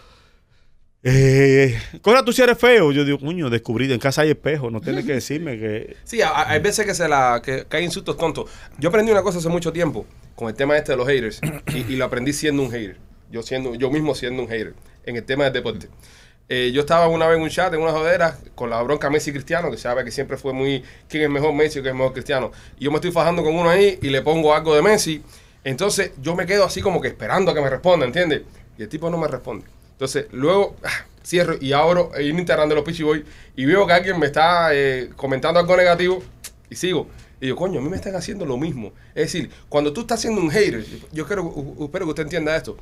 Eh, 1.04 1.80
Cora, 2.02 2.24
tú 2.24 2.32
si 2.32 2.42
eres 2.42 2.58
feo. 2.58 2.92
Yo 2.92 3.04
digo, 3.04 3.20
coño, 3.20 3.50
descubrí. 3.50 3.92
En 3.92 4.00
casa 4.00 4.22
hay 4.22 4.32
espejo. 4.32 4.70
No 4.70 4.82
tienes 4.82 5.06
que 5.06 5.14
decirme 5.14 5.58
que. 5.58 5.96
Sí, 6.04 6.22
hay 6.22 6.60
veces 6.60 6.86
que 6.86 6.94
se 6.94 7.08
la 7.08 7.42
que 7.44 7.66
hay 7.70 7.84
insultos 7.84 8.18
tontos. 8.18 8.50
Yo 8.78 8.90
aprendí 8.90 9.12
una 9.12 9.24
cosa 9.24 9.40
hace 9.40 9.50
mucho 9.50 9.74
tiempo 9.74 10.06
con 10.36 10.50
el 10.50 10.56
tema 10.56 10.78
este 10.78 10.92
de 10.92 10.98
los 10.98 11.08
haters 11.08 11.42
y, 11.74 11.94
y 11.94 11.96
lo 11.96 12.06
aprendí 12.06 12.34
siendo 12.34 12.62
un 12.64 12.72
hater. 12.72 12.98
Yo 13.32 13.42
siendo 13.42 13.76
yo 13.76 13.90
mismo 13.90 14.14
siendo 14.14 14.44
un 14.44 14.50
hater 14.50 14.74
en 15.06 15.16
el 15.16 15.24
tema 15.24 15.46
del 15.46 15.54
deporte. 15.54 15.88
Eh, 16.50 16.72
yo 16.74 16.82
estaba 16.82 17.08
una 17.08 17.28
vez 17.28 17.38
en 17.38 17.44
un 17.44 17.50
chat, 17.50 17.74
en 17.74 17.80
una 17.80 17.94
jodera, 17.94 18.38
con 18.56 18.70
la 18.70 18.82
bronca 18.82 19.10
Messi 19.10 19.32
Cristiano, 19.32 19.72
que 19.72 19.78
sabe 19.78 20.04
que 20.04 20.12
siempre 20.12 20.36
fue 20.36 20.52
muy 20.52 20.84
quién 21.08 21.24
es 21.24 21.30
mejor 21.30 21.54
Messi 21.54 21.80
o 21.80 21.82
quién 21.82 21.96
es 21.96 21.98
mejor 21.98 22.12
Cristiano. 22.14 22.52
Y 22.78 22.86
yo 22.86 22.92
me 22.92 22.98
estoy 22.98 23.12
fajando 23.12 23.42
con 23.42 23.56
uno 23.56 23.70
ahí 23.70 23.98
y 24.02 24.10
le 24.10 24.22
pongo 24.22 24.54
algo 24.54 24.76
de 24.76 24.82
Messi. 24.82 25.24
Entonces 25.64 26.12
yo 26.22 26.36
me 26.36 26.46
quedo 26.46 26.66
así 26.66 26.82
como 26.82 27.00
que 27.00 27.08
esperando 27.08 27.52
a 27.52 27.54
que 27.54 27.62
me 27.62 27.70
responda, 27.70 28.06
¿entiendes? 28.06 28.42
Y 28.78 28.82
el 28.84 28.90
tipo 28.90 29.10
no 29.10 29.18
me 29.18 29.30
responde. 29.30 29.66
Entonces 30.02 30.26
luego 30.32 30.76
ah, 30.84 31.06
cierro 31.24 31.58
y 31.62 31.74
abro 31.74 32.10
en 32.16 32.40
Instagram 32.40 32.68
de 32.68 32.74
los 32.74 32.84
Pichi 32.84 33.04
Boys 33.04 33.22
y 33.56 33.66
veo 33.66 33.86
que 33.86 33.94
alguien 33.94 34.18
me 34.18 34.26
está 34.26 34.74
eh, 34.74 35.12
comentando 35.16 35.60
algo 35.60 35.78
negativo 35.78 36.24
y 36.72 36.76
sigo. 36.76 37.08
Y 37.40 37.46
digo, 37.46 37.58
coño, 37.58 37.80
a 37.80 37.84
mí 37.84 37.88
me 37.88 37.98
están 37.98 38.16
haciendo 38.16 38.44
lo 38.44 38.58
mismo. 38.58 38.94
Es 39.10 39.32
decir, 39.32 39.52
cuando 39.70 39.94
tú 39.94 40.02
estás 40.02 40.20
siendo 40.20 40.42
un 40.42 40.50
hater, 40.50 40.84
yo 41.12 41.28
quiero, 41.28 41.54
espero 41.80 42.06
que 42.06 42.10
usted 42.10 42.24
entienda 42.24 42.56
esto. 42.56 42.78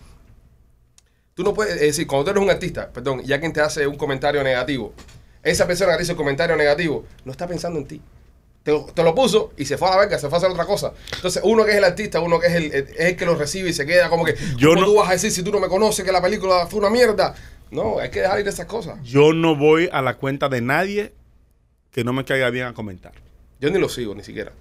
Tú 1.33 1.43
no 1.43 1.53
puedes, 1.53 1.73
es 1.73 1.81
decir, 1.81 2.07
cuando 2.07 2.23
tú 2.23 2.31
eres 2.31 2.43
un 2.43 2.49
artista, 2.49 2.89
perdón, 2.89 3.21
y 3.25 3.33
alguien 3.33 3.51
te 3.51 3.59
hace 3.59 3.85
un 3.85 3.97
comentario 3.97 4.41
negativo, 4.41 4.93
esa 5.43 5.67
persona 5.67 5.97
que 5.97 6.03
dice 6.03 6.15
comentario 6.15 6.55
negativo 6.55 7.03
no 7.25 7.33
está 7.33 7.47
pensando 7.47 7.79
en 7.79 7.85
ti. 7.85 8.01
Te, 8.63 8.71
lo- 8.71 8.85
te 8.85 9.03
lo 9.03 9.15
puso 9.15 9.53
y 9.57 9.65
se 9.65 9.77
fue 9.77 9.87
a 9.87 9.91
la 9.91 9.97
verga, 9.97 10.19
se 10.19 10.27
fue 10.27 10.35
a 10.35 10.39
hacer 10.39 10.51
otra 10.51 10.65
cosa. 10.65 10.93
Entonces, 11.15 11.41
uno 11.45 11.63
que 11.65 11.71
es 11.71 11.77
el 11.77 11.83
artista, 11.85 12.19
uno 12.19 12.39
que 12.39 12.47
es 12.47 12.53
el, 12.55 12.65
es 12.73 12.99
el 12.99 13.15
que 13.15 13.25
lo 13.25 13.35
recibe 13.35 13.69
y 13.69 13.73
se 13.73 13.85
queda 13.85 14.09
como 14.09 14.25
que, 14.25 14.35
Yo 14.57 14.69
¿cómo 14.69 14.81
no- 14.81 14.87
tú 14.87 14.95
vas 14.97 15.09
a 15.09 15.13
decir 15.13 15.31
si 15.31 15.43
tú 15.43 15.51
no 15.51 15.59
me 15.59 15.67
conoces 15.69 16.03
que 16.05 16.11
la 16.11 16.21
película 16.21 16.67
fue 16.67 16.79
una 16.79 16.89
mierda? 16.89 17.35
No, 17.71 17.99
hay 17.99 18.09
que 18.09 18.21
dejar 18.21 18.39
ir 18.39 18.47
esas 18.47 18.65
cosas. 18.65 19.01
Yo 19.03 19.31
no 19.33 19.55
voy 19.55 19.89
a 19.91 20.01
la 20.01 20.17
cuenta 20.17 20.49
de 20.49 20.61
nadie 20.61 21.13
que 21.91 22.03
no 22.03 22.13
me 22.13 22.25
caiga 22.25 22.49
bien 22.49 22.65
a 22.67 22.73
comentar. 22.73 23.13
Yo 23.61 23.69
ni 23.69 23.79
lo 23.79 23.89
sigo, 23.89 24.13
ni 24.15 24.23
siquiera. 24.23 24.51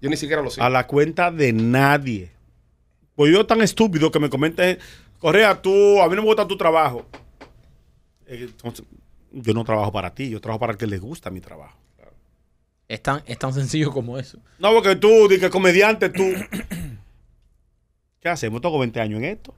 Yo 0.00 0.08
ni 0.10 0.16
siquiera 0.16 0.42
lo 0.42 0.50
sigo. 0.50 0.64
A 0.64 0.70
la 0.70 0.86
cuenta 0.86 1.30
de 1.30 1.52
nadie. 1.52 2.30
Pues 3.14 3.32
yo 3.32 3.46
tan 3.46 3.62
estúpido 3.62 4.10
que 4.10 4.18
me 4.20 4.28
comenten, 4.30 4.78
Correa, 5.18 5.60
tú, 5.60 6.00
a 6.02 6.08
mí 6.08 6.14
no 6.16 6.22
me 6.22 6.28
gusta 6.28 6.46
tu 6.46 6.56
trabajo. 6.56 7.06
Eh, 8.26 8.42
Entonces, 8.42 8.84
yo 9.32 9.54
no 9.54 9.64
trabajo 9.64 9.90
para 9.92 10.14
ti, 10.14 10.28
yo 10.30 10.40
trabajo 10.40 10.60
para 10.60 10.72
el 10.72 10.78
que 10.78 10.86
le 10.86 10.98
gusta 10.98 11.30
mi 11.30 11.40
trabajo. 11.40 11.76
Es 12.88 13.02
tan, 13.02 13.22
es 13.26 13.38
tan 13.38 13.52
sencillo 13.52 13.90
como 13.92 14.18
eso. 14.18 14.38
No, 14.58 14.72
porque 14.72 14.94
tú, 14.96 15.26
di 15.28 15.38
que 15.40 15.50
comediante, 15.50 16.08
tú. 16.08 16.22
¿Qué 18.20 18.28
hacemos? 18.28 18.60
Tengo 18.60 18.78
20 18.78 19.00
años 19.00 19.18
en 19.18 19.24
esto. 19.26 19.54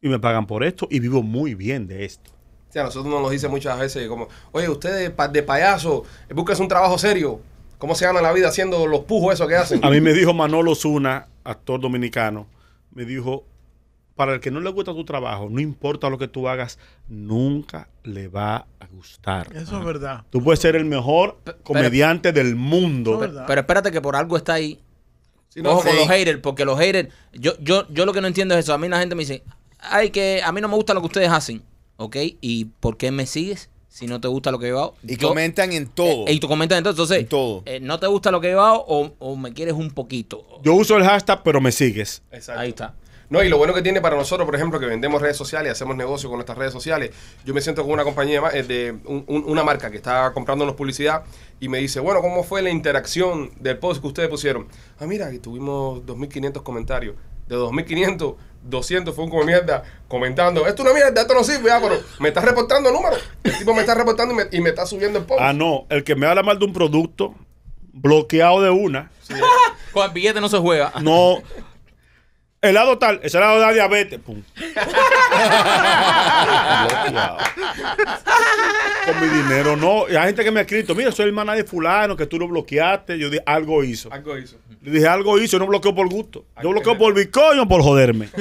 Y 0.00 0.08
me 0.08 0.18
pagan 0.18 0.46
por 0.46 0.62
esto 0.64 0.86
y 0.90 1.00
vivo 1.00 1.22
muy 1.22 1.54
bien 1.54 1.86
de 1.86 2.04
esto. 2.04 2.30
O 2.68 2.72
sea, 2.72 2.82
a 2.82 2.84
nosotros 2.86 3.12
nos 3.12 3.22
lo 3.22 3.30
dicen 3.30 3.50
muchas 3.50 3.78
veces 3.78 4.06
como, 4.08 4.28
oye, 4.52 4.68
ustedes 4.68 5.10
pa- 5.10 5.28
de 5.28 5.42
payaso, 5.42 6.04
busquen 6.34 6.60
un 6.60 6.68
trabajo 6.68 6.98
serio. 6.98 7.40
¿Cómo 7.78 7.94
se 7.94 8.04
gana 8.06 8.20
la 8.20 8.32
vida 8.32 8.48
haciendo 8.48 8.86
los 8.86 9.00
pujos 9.00 9.34
esos 9.34 9.48
que 9.48 9.56
hacen? 9.56 9.84
A 9.84 9.90
mí 9.90 10.00
me 10.00 10.12
dijo 10.12 10.34
Manolo 10.34 10.74
Zuna, 10.74 11.28
actor 11.44 11.80
dominicano, 11.80 12.46
me 12.92 13.04
dijo, 13.04 13.44
para 14.18 14.34
el 14.34 14.40
que 14.40 14.50
no 14.50 14.60
le 14.60 14.68
gusta 14.70 14.92
tu 14.92 15.04
trabajo, 15.04 15.48
no 15.48 15.60
importa 15.60 16.10
lo 16.10 16.18
que 16.18 16.28
tú 16.28 16.48
hagas, 16.48 16.78
nunca 17.08 17.88
le 18.02 18.28
va 18.28 18.66
a 18.80 18.86
gustar. 18.92 19.48
Eso 19.56 19.78
es 19.78 19.84
verdad. 19.84 20.24
Tú 20.30 20.42
puedes 20.42 20.60
ser 20.60 20.76
el 20.76 20.84
mejor 20.84 21.38
pero- 21.44 21.58
comediante 21.62 22.32
del 22.32 22.56
mundo. 22.56 23.12
Eso 23.14 23.24
es 23.24 23.30
verdad. 23.30 23.44
Pero 23.46 23.60
espérate 23.60 23.90
que 23.92 24.00
por 24.00 24.16
algo 24.16 24.36
está 24.36 24.54
ahí. 24.54 24.80
No, 25.56 25.70
Ojo 25.70 25.82
con 25.82 25.92
sí. 25.92 25.98
los 25.98 26.08
haters, 26.08 26.40
porque 26.40 26.64
los 26.64 26.78
haters, 26.78 27.08
yo, 27.32 27.52
yo, 27.60 27.86
yo 27.90 28.04
lo 28.06 28.12
que 28.12 28.20
no 28.20 28.26
entiendo 28.26 28.54
es 28.54 28.64
eso. 28.64 28.74
A 28.74 28.78
mí 28.78 28.88
la 28.88 28.98
gente 29.00 29.14
me 29.14 29.22
dice, 29.22 29.42
ay, 29.80 30.10
que 30.10 30.40
a 30.44 30.52
mí 30.52 30.60
no 30.60 30.68
me 30.68 30.74
gusta 30.76 30.94
lo 30.94 31.00
que 31.00 31.06
ustedes 31.06 31.30
hacen. 31.30 31.62
¿Ok? 31.96 32.16
¿Y 32.40 32.66
por 32.80 32.96
qué 32.96 33.10
me 33.10 33.24
sigues 33.26 33.70
si 33.88 34.06
no 34.06 34.20
te 34.20 34.28
gusta 34.28 34.50
lo 34.52 34.58
que 34.60 34.68
yo 34.68 34.78
hago? 34.80 34.94
Y 35.02 35.16
Yo- 35.16 35.28
comentan 35.28 35.72
en 35.72 35.86
todo. 35.88 36.26
Eh, 36.28 36.32
y 36.34 36.40
tú 36.40 36.46
comentas 36.48 36.78
entonces, 36.78 36.98
entonces, 37.00 37.18
En 37.22 37.28
todo. 37.28 37.62
eh, 37.66 37.80
¿no 37.80 37.98
te 37.98 38.06
gusta 38.06 38.30
lo 38.30 38.40
que 38.40 38.50
yo 38.50 38.62
hago 38.64 38.84
o, 38.86 39.14
o 39.18 39.36
me 39.36 39.52
quieres 39.52 39.74
un 39.74 39.90
poquito? 39.90 40.44
Yo 40.62 40.74
uso 40.74 40.96
el 40.96 41.02
hashtag, 41.04 41.42
pero 41.42 41.60
me 41.60 41.72
sigues. 41.72 42.22
Exacto. 42.30 42.60
Ahí 42.60 42.68
está. 42.70 42.94
No, 43.30 43.42
y 43.42 43.48
lo 43.50 43.58
bueno 43.58 43.74
que 43.74 43.82
tiene 43.82 44.00
para 44.00 44.16
nosotros, 44.16 44.46
por 44.46 44.54
ejemplo, 44.56 44.80
que 44.80 44.86
vendemos 44.86 45.20
redes 45.20 45.36
sociales, 45.36 45.72
hacemos 45.72 45.94
negocio 45.96 46.30
con 46.30 46.38
nuestras 46.38 46.56
redes 46.56 46.72
sociales. 46.72 47.10
Yo 47.44 47.52
me 47.52 47.60
siento 47.60 47.82
con 47.82 47.92
una 47.92 48.02
compañía 48.04 48.40
eh, 48.54 48.62
de 48.62 48.92
un- 49.04 49.24
un- 49.26 49.44
una 49.46 49.62
marca 49.62 49.90
que 49.90 49.98
está 49.98 50.32
comprándonos 50.32 50.74
publicidad 50.76 51.24
y 51.60 51.68
me 51.68 51.76
dice, 51.78 52.00
bueno, 52.00 52.22
¿cómo 52.22 52.42
fue 52.42 52.62
la 52.62 52.70
interacción 52.70 53.50
del 53.60 53.76
post 53.78 54.00
que 54.00 54.06
ustedes 54.06 54.28
pusieron? 54.30 54.66
Ah, 54.98 55.04
mira, 55.06 55.30
que 55.30 55.38
tuvimos 55.40 56.00
2.500 56.06 56.62
comentarios. 56.62 57.16
De 57.48 57.56
2.500, 57.56 58.36
200 58.62 59.14
fue 59.14 59.24
un 59.24 59.30
como 59.30 59.44
mierda 59.44 59.82
comentando, 60.08 60.66
esto 60.66 60.82
es 60.82 60.90
una 60.90 60.94
mierda, 60.98 61.20
esto 61.20 61.34
no 61.34 61.44
sirve, 61.44 61.70
ah, 61.70 61.80
pero 61.82 62.00
me 62.20 62.28
está 62.28 62.40
reportando 62.42 62.90
números. 62.90 63.18
El 63.44 63.56
tipo 63.58 63.72
me 63.74 63.80
está 63.80 63.94
reportando 63.94 64.34
y 64.34 64.36
me, 64.38 64.44
y 64.50 64.60
me 64.60 64.70
está 64.70 64.84
subiendo 64.86 65.18
el 65.18 65.24
post. 65.26 65.40
Ah, 65.42 65.52
no. 65.52 65.84
El 65.90 66.02
que 66.04 66.14
me 66.14 66.26
habla 66.26 66.42
mal 66.42 66.58
de 66.58 66.64
un 66.66 66.72
producto, 66.72 67.34
bloqueado 67.92 68.62
de 68.62 68.70
una, 68.70 69.10
Con 69.92 70.04
el 70.06 70.12
billete 70.12 70.40
no 70.40 70.48
se 70.48 70.58
juega. 70.58 70.92
no. 71.02 71.38
Helado 72.60 72.98
tal, 72.98 73.20
ese 73.22 73.38
helado 73.38 73.60
da 73.60 73.72
diabetes. 73.72 74.18
Pum. 74.18 74.42
Bloqueado. 76.88 77.38
Con 79.06 79.20
mi 79.20 79.28
dinero, 79.28 79.76
no. 79.76 80.08
Y 80.08 80.16
hay 80.16 80.26
gente 80.26 80.42
que 80.42 80.50
me 80.50 80.58
ha 80.58 80.62
escrito, 80.64 80.94
mira, 80.94 81.12
soy 81.12 81.26
hermana 81.28 81.54
de 81.54 81.62
fulano, 81.62 82.16
que 82.16 82.26
tú 82.26 82.36
lo 82.36 82.48
bloqueaste. 82.48 83.16
Yo 83.16 83.30
dije, 83.30 83.42
algo 83.46 83.84
hizo. 83.84 84.12
Algo 84.12 84.36
hizo. 84.36 84.56
Le 84.82 84.90
dije, 84.90 85.06
algo 85.06 85.38
hizo, 85.38 85.58
no 85.58 85.66
bloqueo 85.66 85.94
por 85.94 86.08
gusto. 86.08 86.46
Yo 86.62 86.70
bloqueo 86.70 86.98
por 86.98 87.14
Bitcoin 87.14 87.60
o 87.60 87.68
por 87.68 87.80
joderme. 87.82 88.28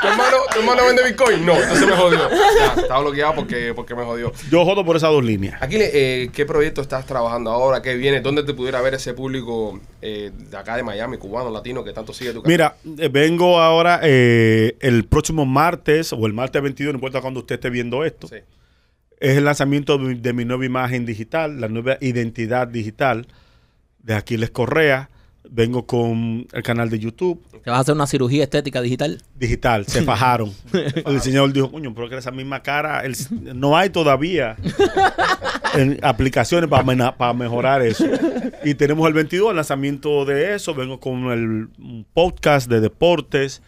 ¿Tu 0.00 0.06
hermano, 0.08 0.36
¿Tu 0.52 0.58
hermano 0.60 0.82
vende 0.86 1.04
Bitcoin? 1.04 1.44
No, 1.46 1.54
entonces 1.54 1.86
me 1.86 1.92
jodió. 1.94 2.18
Ya, 2.30 2.80
estaba 2.80 3.00
bloqueado 3.00 3.34
porque, 3.34 3.72
porque 3.74 3.94
me 3.94 4.02
jodió. 4.04 4.32
Yo 4.50 4.64
jodo 4.64 4.84
por 4.84 4.96
esas 4.96 5.10
dos 5.10 5.22
líneas. 5.24 5.60
Aquí, 5.62 5.76
eh, 5.78 6.30
¿qué 6.32 6.46
proyecto 6.46 6.80
estás 6.80 7.06
trabajando 7.06 7.50
ahora? 7.50 7.82
¿Qué 7.82 7.94
viene? 7.96 8.20
¿Dónde 8.20 8.42
te 8.42 8.54
pudiera 8.54 8.80
ver 8.80 8.94
ese 8.94 9.12
público 9.14 9.78
eh, 10.00 10.30
de 10.34 10.56
acá 10.56 10.76
de 10.76 10.82
Miami, 10.82 11.18
cubano, 11.18 11.50
latino, 11.50 11.84
que 11.84 11.92
tanto 11.92 12.12
sigue 12.12 12.32
tu 12.32 12.42
canal? 12.42 12.50
Mira, 12.84 13.04
eh, 13.04 13.08
vengo 13.08 13.60
ahora 13.60 14.00
el 14.02 15.06
próximo 15.08 15.44
martes 15.46 16.12
o 16.12 16.26
el 16.26 16.32
martes 16.32 16.62
22, 16.62 16.92
no 16.92 16.96
importa 16.96 17.20
cuando 17.20 17.40
usted 17.40 17.56
esté 17.56 17.70
viendo 17.70 18.04
esto. 18.04 18.26
Sí. 18.28 18.36
Es 19.18 19.36
el 19.36 19.44
lanzamiento 19.44 19.98
de, 19.98 20.04
mi- 20.04 20.14
de 20.14 20.32
mi 20.32 20.44
nueva 20.46 20.64
imagen 20.64 21.04
digital, 21.04 21.60
la 21.60 21.68
nueva 21.68 21.98
identidad 22.00 22.66
digital 22.66 23.26
de 24.02 24.14
Aquiles 24.14 24.50
Correa. 24.50 25.10
Vengo 25.52 25.84
con 25.86 26.46
el 26.52 26.62
canal 26.62 26.88
de 26.90 26.98
YouTube 27.00 27.42
¿Te 27.62 27.70
vas 27.70 27.78
a 27.78 27.80
hacer 27.80 27.94
una 27.94 28.06
cirugía 28.06 28.44
estética 28.44 28.80
digital? 28.80 29.20
digital. 29.34 29.84
Se 29.86 30.02
fajaron. 30.04 30.52
el 30.72 31.14
diseñador 31.14 31.52
dijo, 31.52 31.70
coño, 31.70 31.92
pero 31.94 32.08
que 32.08 32.16
esa 32.16 32.30
misma 32.30 32.62
cara 32.62 33.04
el- 33.04 33.14
no 33.58 33.76
hay 33.76 33.90
todavía 33.90 34.56
en 35.74 35.98
aplicaciones 36.02 36.70
para, 36.70 37.32
mejorar 37.34 37.82
eso. 37.82 38.04
Y 38.64 38.74
tenemos 38.74 39.06
el 39.08 39.14
22, 39.14 39.50
el 39.50 39.56
lanzamiento 39.56 40.24
de 40.24 40.54
eso. 40.54 40.74
Vengo 40.74 41.00
con 41.00 41.30
el 41.30 41.68
podcast 42.12 42.68
de 42.70 42.80
deportes, 42.80 43.62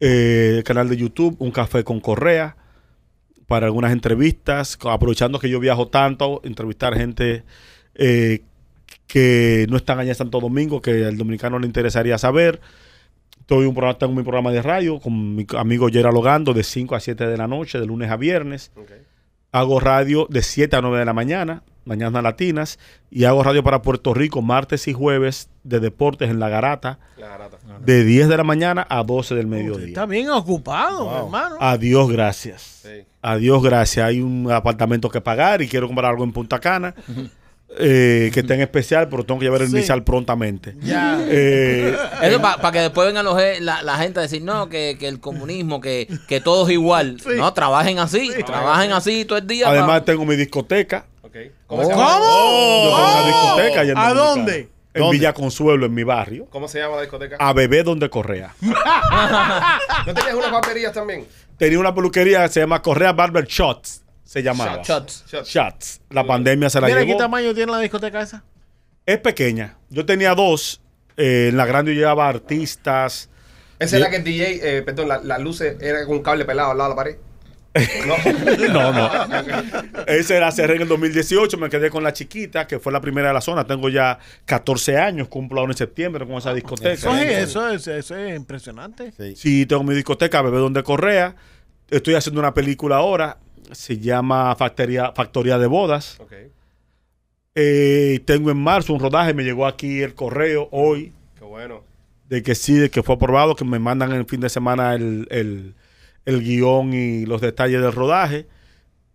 eh, 0.00 0.54
el 0.58 0.64
canal 0.64 0.88
de 0.88 0.96
YouTube, 0.96 1.36
Un 1.38 1.50
Café 1.50 1.82
con 1.84 2.00
Correa, 2.00 2.56
para 3.46 3.66
algunas 3.66 3.92
entrevistas, 3.92 4.78
aprovechando 4.84 5.38
que 5.38 5.48
yo 5.48 5.58
viajo 5.58 5.88
tanto, 5.88 6.40
entrevistar 6.44 6.94
gente 6.94 7.44
eh, 7.94 8.42
que 9.08 9.66
no 9.68 9.76
están 9.78 9.98
allá 9.98 10.10
en 10.10 10.14
Santo 10.14 10.38
Domingo, 10.38 10.80
que 10.80 11.06
al 11.06 11.16
dominicano 11.16 11.58
le 11.58 11.66
interesaría 11.66 12.18
saber. 12.18 12.60
Estoy 13.40 13.64
un 13.64 13.74
programa, 13.74 13.98
tengo 13.98 14.12
mi 14.14 14.22
programa 14.22 14.52
de 14.52 14.60
radio 14.62 15.00
con 15.00 15.34
mi 15.34 15.46
amigo 15.56 15.88
Gerald 15.88 16.14
Logando 16.14 16.52
de 16.52 16.62
5 16.62 16.94
a 16.94 17.00
7 17.00 17.26
de 17.26 17.36
la 17.38 17.48
noche, 17.48 17.80
de 17.80 17.86
lunes 17.86 18.10
a 18.10 18.16
viernes. 18.16 18.70
Hago 19.50 19.80
radio 19.80 20.26
de 20.28 20.42
7 20.42 20.76
a 20.76 20.82
9 20.82 20.98
de 20.98 21.04
la 21.06 21.14
mañana, 21.14 21.62
mañanas 21.86 22.22
latinas, 22.22 22.78
y 23.10 23.24
hago 23.24 23.42
radio 23.42 23.64
para 23.64 23.80
Puerto 23.80 24.12
Rico 24.12 24.42
martes 24.42 24.86
y 24.88 24.92
jueves 24.92 25.48
de 25.64 25.80
deportes 25.80 26.28
en 26.28 26.38
La 26.38 26.50
Garata, 26.50 26.98
La 27.16 27.28
garata. 27.28 27.56
de 27.82 28.04
10 28.04 28.28
de 28.28 28.36
la 28.36 28.44
mañana 28.44 28.86
a 28.90 29.02
12 29.02 29.34
del 29.34 29.46
mediodía. 29.46 29.86
Está 29.86 30.04
bien 30.04 30.28
ocupado, 30.28 31.24
hermano. 31.24 31.56
Adiós, 31.60 32.10
gracias. 32.10 32.60
Sí. 32.82 33.06
Adiós, 33.22 33.62
gracias. 33.62 34.04
Hay 34.06 34.20
un 34.20 34.52
apartamento 34.52 35.08
que 35.08 35.22
pagar 35.22 35.62
y 35.62 35.68
quiero 35.68 35.86
comprar 35.86 36.10
algo 36.10 36.24
en 36.24 36.32
Punta 36.32 36.58
Cana. 36.60 36.94
eh, 37.78 38.30
que 38.32 38.40
esté 38.40 38.54
en 38.54 38.60
especial, 38.62 39.08
pero 39.08 39.24
tengo 39.24 39.38
que 39.40 39.46
llevar 39.46 39.60
el 39.62 39.68
Sí. 39.68 39.76
inicial 39.76 40.02
prontamente. 40.04 40.74
Ya. 40.80 41.18
Eh, 41.28 41.94
Eso 42.22 42.40
para 42.40 42.72
que 42.72 42.80
después 42.80 43.06
vengan 43.06 43.24
los, 43.24 43.36
la, 43.60 43.82
la 43.82 43.96
gente 43.98 44.20
a 44.20 44.22
decir, 44.22 44.42
no, 44.42 44.68
que, 44.68 44.96
que 44.98 45.06
el 45.08 45.20
comunismo, 45.20 45.80
que, 45.80 46.08
que 46.26 46.40
todo 46.40 46.66
es 46.66 46.72
igual. 46.72 47.20
Sí. 47.22 47.30
No, 47.36 47.52
trabajen 47.52 47.98
así, 47.98 48.30
trabajen 48.46 48.92
así 48.92 49.24
todo 49.24 49.38
el 49.38 49.46
día. 49.46 49.68
además 49.68 50.00
pa- 50.00 50.04
tengo 50.06 50.24
mi 50.24 50.36
discoteca. 50.36 51.04
¿Cómo, 51.66 51.82
llama? 51.82 51.94
Yo 51.94 52.90
tengo 52.90 53.06
una 53.18 53.26
discoteca 53.26 53.80
allá 53.82 53.92
en 53.92 53.98
¿A 53.98 54.08
Dominicana. 54.08 54.14
dónde? 54.28 54.68
En 54.94 55.02
¿Dónde? 55.02 55.16
Villa 55.18 55.32
Consuelo, 55.34 55.86
en 55.86 55.94
mi 55.94 56.02
barrio. 56.02 56.46
¿Cómo 56.50 56.66
se 56.66 56.80
llama 56.80 56.96
la 56.96 57.02
discoteca? 57.02 57.36
A 57.38 57.52
bebé 57.52 57.82
donde 57.84 58.08
Correa. 58.10 58.54
¿No 60.06 60.14
tenías 60.14 60.34
unas 60.34 60.50
barberías 60.50 60.92
también? 60.92 61.26
Tenía 61.58 61.78
una 61.78 61.94
peluquería 61.94 62.42
que 62.44 62.48
se 62.52 62.60
llama 62.60 62.80
Correa 62.82 63.12
Barber 63.12 63.44
Shots. 63.46 64.02
Se 64.28 64.42
llamaba. 64.42 64.82
Shots. 64.84 65.24
Shots. 65.26 65.48
Shots. 65.48 66.00
La 66.10 66.22
pandemia 66.26 66.68
se 66.68 66.82
la 66.82 66.86
Mira, 66.86 67.00
¿qué 67.00 67.06
llevó. 67.06 67.18
tamaño 67.18 67.54
tiene 67.54 67.72
la 67.72 67.78
discoteca 67.78 68.20
esa? 68.20 68.44
Es 69.06 69.16
pequeña. 69.20 69.78
Yo 69.88 70.04
tenía 70.04 70.34
dos. 70.34 70.82
Eh, 71.16 71.46
en 71.48 71.56
la 71.56 71.64
grande 71.64 71.94
yo 71.94 72.00
llevaba 72.00 72.28
artistas. 72.28 73.30
Esa 73.78 73.96
es 73.96 74.02
la 74.02 74.10
que 74.10 74.16
el 74.16 74.24
DJ, 74.24 74.60
eh, 74.78 74.82
perdón, 74.82 75.08
la- 75.08 75.22
las 75.24 75.40
luces 75.40 75.76
era 75.80 76.04
con 76.04 76.16
un 76.16 76.22
cable 76.22 76.44
pelado 76.44 76.72
al 76.72 76.76
lado 76.78 76.90
de 76.90 76.94
la 76.94 76.96
pared. 76.96 77.16
No. 78.06 78.72
No, 78.72 78.92
no. 78.92 79.10
Ese 80.06 80.36
era 80.36 80.50
cerré 80.52 80.76
en 80.76 80.82
el 80.82 80.88
2018. 80.88 81.56
Me 81.56 81.70
quedé 81.70 81.88
con 81.88 82.02
la 82.02 82.12
chiquita, 82.12 82.66
que 82.66 82.78
fue 82.78 82.92
la 82.92 83.00
primera 83.00 83.28
de 83.28 83.34
la 83.34 83.40
zona. 83.40 83.66
Tengo 83.66 83.88
ya 83.88 84.18
14 84.44 84.98
años. 84.98 85.28
Cumplo 85.28 85.60
ahora 85.60 85.72
en 85.72 85.78
septiembre 85.78 86.26
con 86.26 86.36
esa 86.36 86.52
discoteca. 86.52 86.92
Eso 86.92 87.16
es, 87.16 87.30
eso 87.48 87.68
es, 87.70 87.86
eso 87.86 88.14
es 88.16 88.36
impresionante. 88.36 89.12
Sí. 89.16 89.36
Sí, 89.36 89.66
tengo 89.66 89.84
mi 89.84 89.94
discoteca, 89.94 90.42
Bebé 90.42 90.58
Donde 90.58 90.82
Correa. 90.82 91.34
Estoy 91.88 92.14
haciendo 92.14 92.40
una 92.40 92.52
película 92.52 92.96
ahora. 92.96 93.38
Se 93.72 93.98
llama 93.98 94.54
Factoría, 94.56 95.12
Factoría 95.12 95.58
de 95.58 95.66
Bodas. 95.66 96.18
Ok, 96.20 96.32
Eh, 97.54 98.20
tengo 98.24 98.50
en 98.50 98.58
marzo 98.58 98.92
un 98.94 99.00
rodaje. 99.00 99.34
Me 99.34 99.42
llegó 99.44 99.66
aquí 99.66 100.00
el 100.02 100.14
correo 100.14 100.68
hoy 100.70 101.12
qué 101.38 101.44
bueno. 101.44 101.82
de 102.28 102.42
que 102.42 102.54
sí, 102.54 102.74
de 102.74 102.90
que 102.90 103.02
fue 103.02 103.16
aprobado, 103.16 103.56
que 103.56 103.64
me 103.64 103.78
mandan 103.78 104.12
el 104.12 104.26
fin 104.26 104.40
de 104.40 104.48
semana 104.48 104.94
el, 104.94 105.26
el- 105.30 105.74
el 106.24 106.42
guion 106.44 106.92
y 106.92 107.24
los 107.26 107.40
detalles 107.40 107.80
del 107.80 107.92
rodaje. 107.92 108.46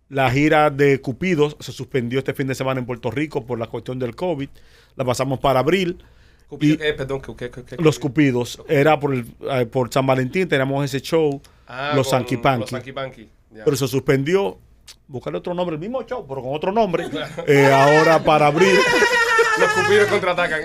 La 0.08 0.30
gira 0.30 0.68
de 0.70 1.00
Cupidos 1.00 1.56
se 1.60 1.72
suspendió 1.72 2.18
este 2.18 2.34
fin 2.34 2.46
de 2.48 2.54
semana 2.54 2.80
en 2.80 2.86
Puerto 2.86 3.10
Rico 3.10 3.46
por 3.46 3.58
la 3.58 3.66
cuestión 3.68 3.98
del 3.98 4.14
COVID. 4.14 4.48
La 4.96 5.04
pasamos 5.04 5.38
para 5.38 5.60
abril. 5.60 5.98
Cupido. 6.48 6.76
Perdón, 6.96 7.22
¿qué, 7.22 7.34
qué, 7.36 7.50
qué- 7.50 7.64
qué- 7.64 7.82
Los 7.82 7.98
Cupidos. 7.98 8.60
Era 8.68 9.00
por, 9.00 9.14
el- 9.14 9.26
eh, 9.50 9.64
por 9.66 9.90
San 9.92 10.06
Valentín, 10.06 10.46
teníamos 10.48 10.84
ese 10.84 11.00
show. 11.00 11.40
Ah, 11.66 11.92
los 11.96 12.10
Sanky 12.10 12.34
Los 12.34 12.42
Panky. 12.42 13.28
Pero 13.64 13.76
se 13.76 13.88
suspendió. 13.88 14.58
Buscarle 15.06 15.38
otro 15.38 15.54
nombre, 15.54 15.74
el 15.74 15.80
mismo 15.80 16.02
show, 16.02 16.26
pero 16.28 16.42
con 16.42 16.54
otro 16.54 16.72
nombre. 16.72 17.06
Eh, 17.46 17.72
ahora 17.72 18.22
para 18.22 18.48
abril. 18.48 18.76
Los 19.58 19.70
cupidos 19.72 20.08
contraatacan. 20.08 20.62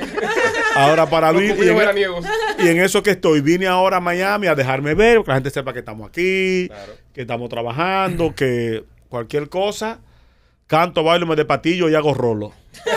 Ahora 0.76 1.06
para 1.10 1.32
Los 1.32 1.42
abril. 1.42 1.64
Y 1.64 1.70
en, 1.70 1.78
veraniegos. 1.78 2.26
y 2.58 2.68
en 2.68 2.80
eso 2.82 3.02
que 3.04 3.12
estoy. 3.12 3.42
Vine 3.42 3.68
ahora 3.68 3.98
a 3.98 4.02
Miami 4.02 4.48
a 4.48 4.56
dejarme 4.56 4.94
ver, 4.96 5.22
que 5.24 5.28
la 5.28 5.36
gente 5.36 5.50
sepa 5.52 5.72
que 5.74 5.80
estamos 5.80 6.08
aquí, 6.10 6.68
Claro. 6.68 6.94
que 7.14 7.22
estamos 7.22 7.50
trabajando, 7.50 8.34
que 8.36 8.84
cualquier 9.10 9.48
cosa. 9.50 10.00
Canto, 10.68 11.04
bailo, 11.04 11.26
me 11.26 11.36
de 11.36 11.46
patillo 11.46 11.90
y 11.90 11.96
hago 11.96 12.14
rolo. 12.14 12.54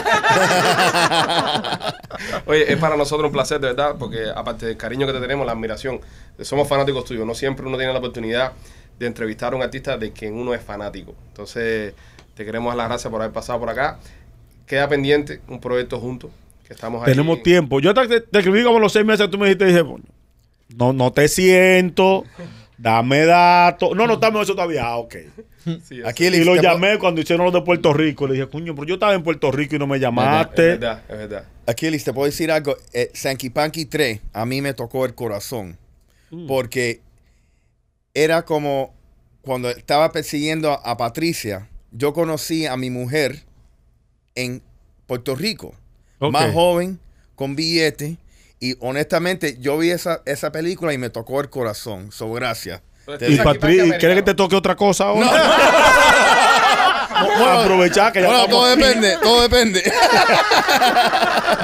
Oye, 2.46 2.72
es 2.72 2.78
para 2.78 2.96
nosotros 2.96 3.26
un 3.28 3.32
placer, 3.32 3.60
de 3.60 3.68
verdad, 3.68 3.96
porque 3.98 4.26
aparte 4.34 4.66
del 4.66 4.76
cariño 4.76 5.06
que 5.06 5.12
te 5.12 5.20
tenemos, 5.20 5.46
la 5.46 5.52
admiración, 5.52 6.00
somos 6.40 6.68
fanáticos 6.68 7.04
tuyos. 7.04 7.26
No 7.26 7.34
siempre 7.34 7.66
uno 7.66 7.76
tiene 7.76 7.92
la 7.92 7.98
oportunidad 7.98 8.52
de 8.98 9.06
entrevistar 9.06 9.52
a 9.52 9.56
un 9.56 9.62
artista 9.62 9.96
de 9.98 10.12
quien 10.12 10.34
uno 10.34 10.54
es 10.54 10.62
fanático. 10.62 11.14
Entonces, 11.28 11.94
te 12.34 12.44
queremos 12.44 12.70
dar 12.70 12.76
las 12.78 12.88
gracias 12.88 13.10
por 13.10 13.20
haber 13.20 13.32
pasado 13.32 13.58
por 13.60 13.70
acá. 13.70 13.98
Queda 14.66 14.88
pendiente 14.88 15.40
un 15.48 15.60
proyecto 15.60 15.98
juntos, 16.00 16.30
que 16.66 16.72
estamos 16.72 17.02
ahí. 17.02 17.12
Tenemos 17.12 17.42
tiempo. 17.42 17.80
Yo 17.80 17.92
te, 17.94 18.20
te 18.20 18.38
escribí 18.38 18.62
como 18.64 18.78
los 18.78 18.92
seis 18.92 19.04
meses 19.04 19.26
que 19.26 19.32
tú 19.32 19.38
me 19.38 19.46
dijiste, 19.46 19.66
dije, 19.66 19.82
"Coño, 19.82 20.04
no, 20.76 20.92
no 20.92 21.12
te 21.12 21.28
siento, 21.28 22.24
dame 22.78 23.26
datos. 23.26 23.94
No, 23.96 24.06
no 24.06 24.14
estamos 24.14 24.38
en 24.40 24.42
eso 24.44 24.54
todavía. 24.54 24.86
Ah, 24.86 24.96
ok. 24.96 25.16
Sí. 25.84 26.00
Aquí 26.04 26.26
Y 26.26 26.44
lo 26.44 26.56
llamé 26.56 26.98
cuando 26.98 27.20
hicieron 27.20 27.44
los 27.44 27.54
de 27.54 27.60
Puerto 27.62 27.92
Rico. 27.92 28.26
Le 28.26 28.34
dije, 28.34 28.48
coño, 28.48 28.74
pero 28.74 28.86
yo 28.86 28.94
estaba 28.94 29.14
en 29.14 29.22
Puerto 29.22 29.52
Rico 29.52 29.76
y 29.76 29.78
no 29.78 29.86
me 29.86 29.96
Es 29.96 30.02
llamaste. 30.02 30.62
verdad, 30.62 31.02
es 31.08 31.16
verdad. 31.18 31.44
Aquí, 31.66 31.86
Elis, 31.86 32.02
te 32.02 32.12
puedo 32.12 32.26
decir 32.26 32.50
algo. 32.50 32.76
Eh, 32.92 33.12
Panky 33.52 33.84
3 33.84 34.20
a 34.32 34.44
mí 34.44 34.60
me 34.60 34.74
tocó 34.74 35.04
el 35.04 35.14
corazón. 35.14 35.78
Porque 36.48 37.00
era 38.14 38.44
como 38.44 38.94
cuando 39.42 39.70
estaba 39.70 40.12
persiguiendo 40.12 40.70
a, 40.72 40.76
a 40.76 40.96
Patricia, 40.96 41.68
yo 41.90 42.12
conocí 42.12 42.66
a 42.66 42.76
mi 42.76 42.90
mujer 42.90 43.44
en 44.34 44.62
Puerto 45.06 45.34
Rico. 45.34 45.74
Más 46.20 46.52
joven, 46.52 47.00
con 47.34 47.56
billete. 47.56 48.16
Y 48.60 48.76
honestamente, 48.78 49.56
yo 49.58 49.76
vi 49.76 49.90
esa, 49.90 50.22
esa 50.24 50.52
película 50.52 50.92
y 50.92 50.98
me 50.98 51.10
tocó 51.10 51.40
el 51.40 51.50
corazón. 51.50 52.12
So, 52.12 52.30
gracias. 52.32 52.80
Y 53.08 53.36
Sanky 53.36 53.38
Panky 53.38 53.58
Patri, 53.58 53.90
¿quieres 53.98 54.16
que 54.18 54.22
te 54.22 54.34
toque 54.34 54.54
otra 54.54 54.76
cosa 54.76 55.06
ahora? 55.06 55.28
Aprovechar 57.62 58.12
que 58.12 58.20
ya 58.20 58.26
Bueno, 58.26 58.42
estamos 58.44 58.64
todo 58.64 58.76
depende, 58.76 59.16
todo 59.22 59.42
depende. 59.42 59.82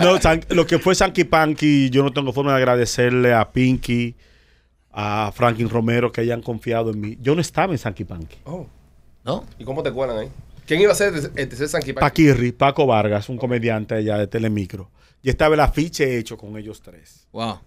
No, 0.02 0.20
San- 0.20 0.44
lo 0.50 0.66
que 0.66 0.78
fue 0.78 0.94
Sanky 0.94 1.24
Panky, 1.24 1.90
yo 1.90 2.02
no 2.02 2.12
tengo 2.12 2.32
forma 2.32 2.52
de 2.52 2.58
agradecerle 2.58 3.32
a 3.34 3.50
Pinky, 3.50 4.14
a 4.92 5.30
Franklin 5.34 5.68
Romero 5.68 6.10
que 6.12 6.20
hayan 6.22 6.42
confiado 6.42 6.90
en 6.90 7.00
mí. 7.00 7.18
Yo 7.20 7.34
no 7.34 7.40
estaba 7.40 7.72
en 7.72 7.78
Sanky 7.78 8.04
Panky. 8.04 8.36
Oh, 8.44 8.66
¿No? 9.24 9.44
¿Y 9.58 9.64
cómo 9.64 9.82
te 9.82 9.92
cuelan 9.92 10.18
ahí? 10.18 10.28
¿Quién 10.66 10.80
iba 10.80 10.92
a 10.92 10.94
ser 10.94 11.14
el 11.14 11.48
tercer 11.48 11.68
Sanky 11.68 11.92
Panky? 11.92 12.00
Paquirri, 12.00 12.52
Paco 12.52 12.86
Vargas, 12.86 13.28
un 13.28 13.36
comediante 13.38 13.94
allá 13.94 14.18
de 14.18 14.26
Telemicro. 14.26 14.90
Y 15.22 15.30
estaba 15.30 15.54
el 15.54 15.60
afiche 15.60 16.18
hecho 16.18 16.36
con 16.36 16.56
ellos 16.56 16.80
tres. 16.82 17.26
Wow. 17.32 17.58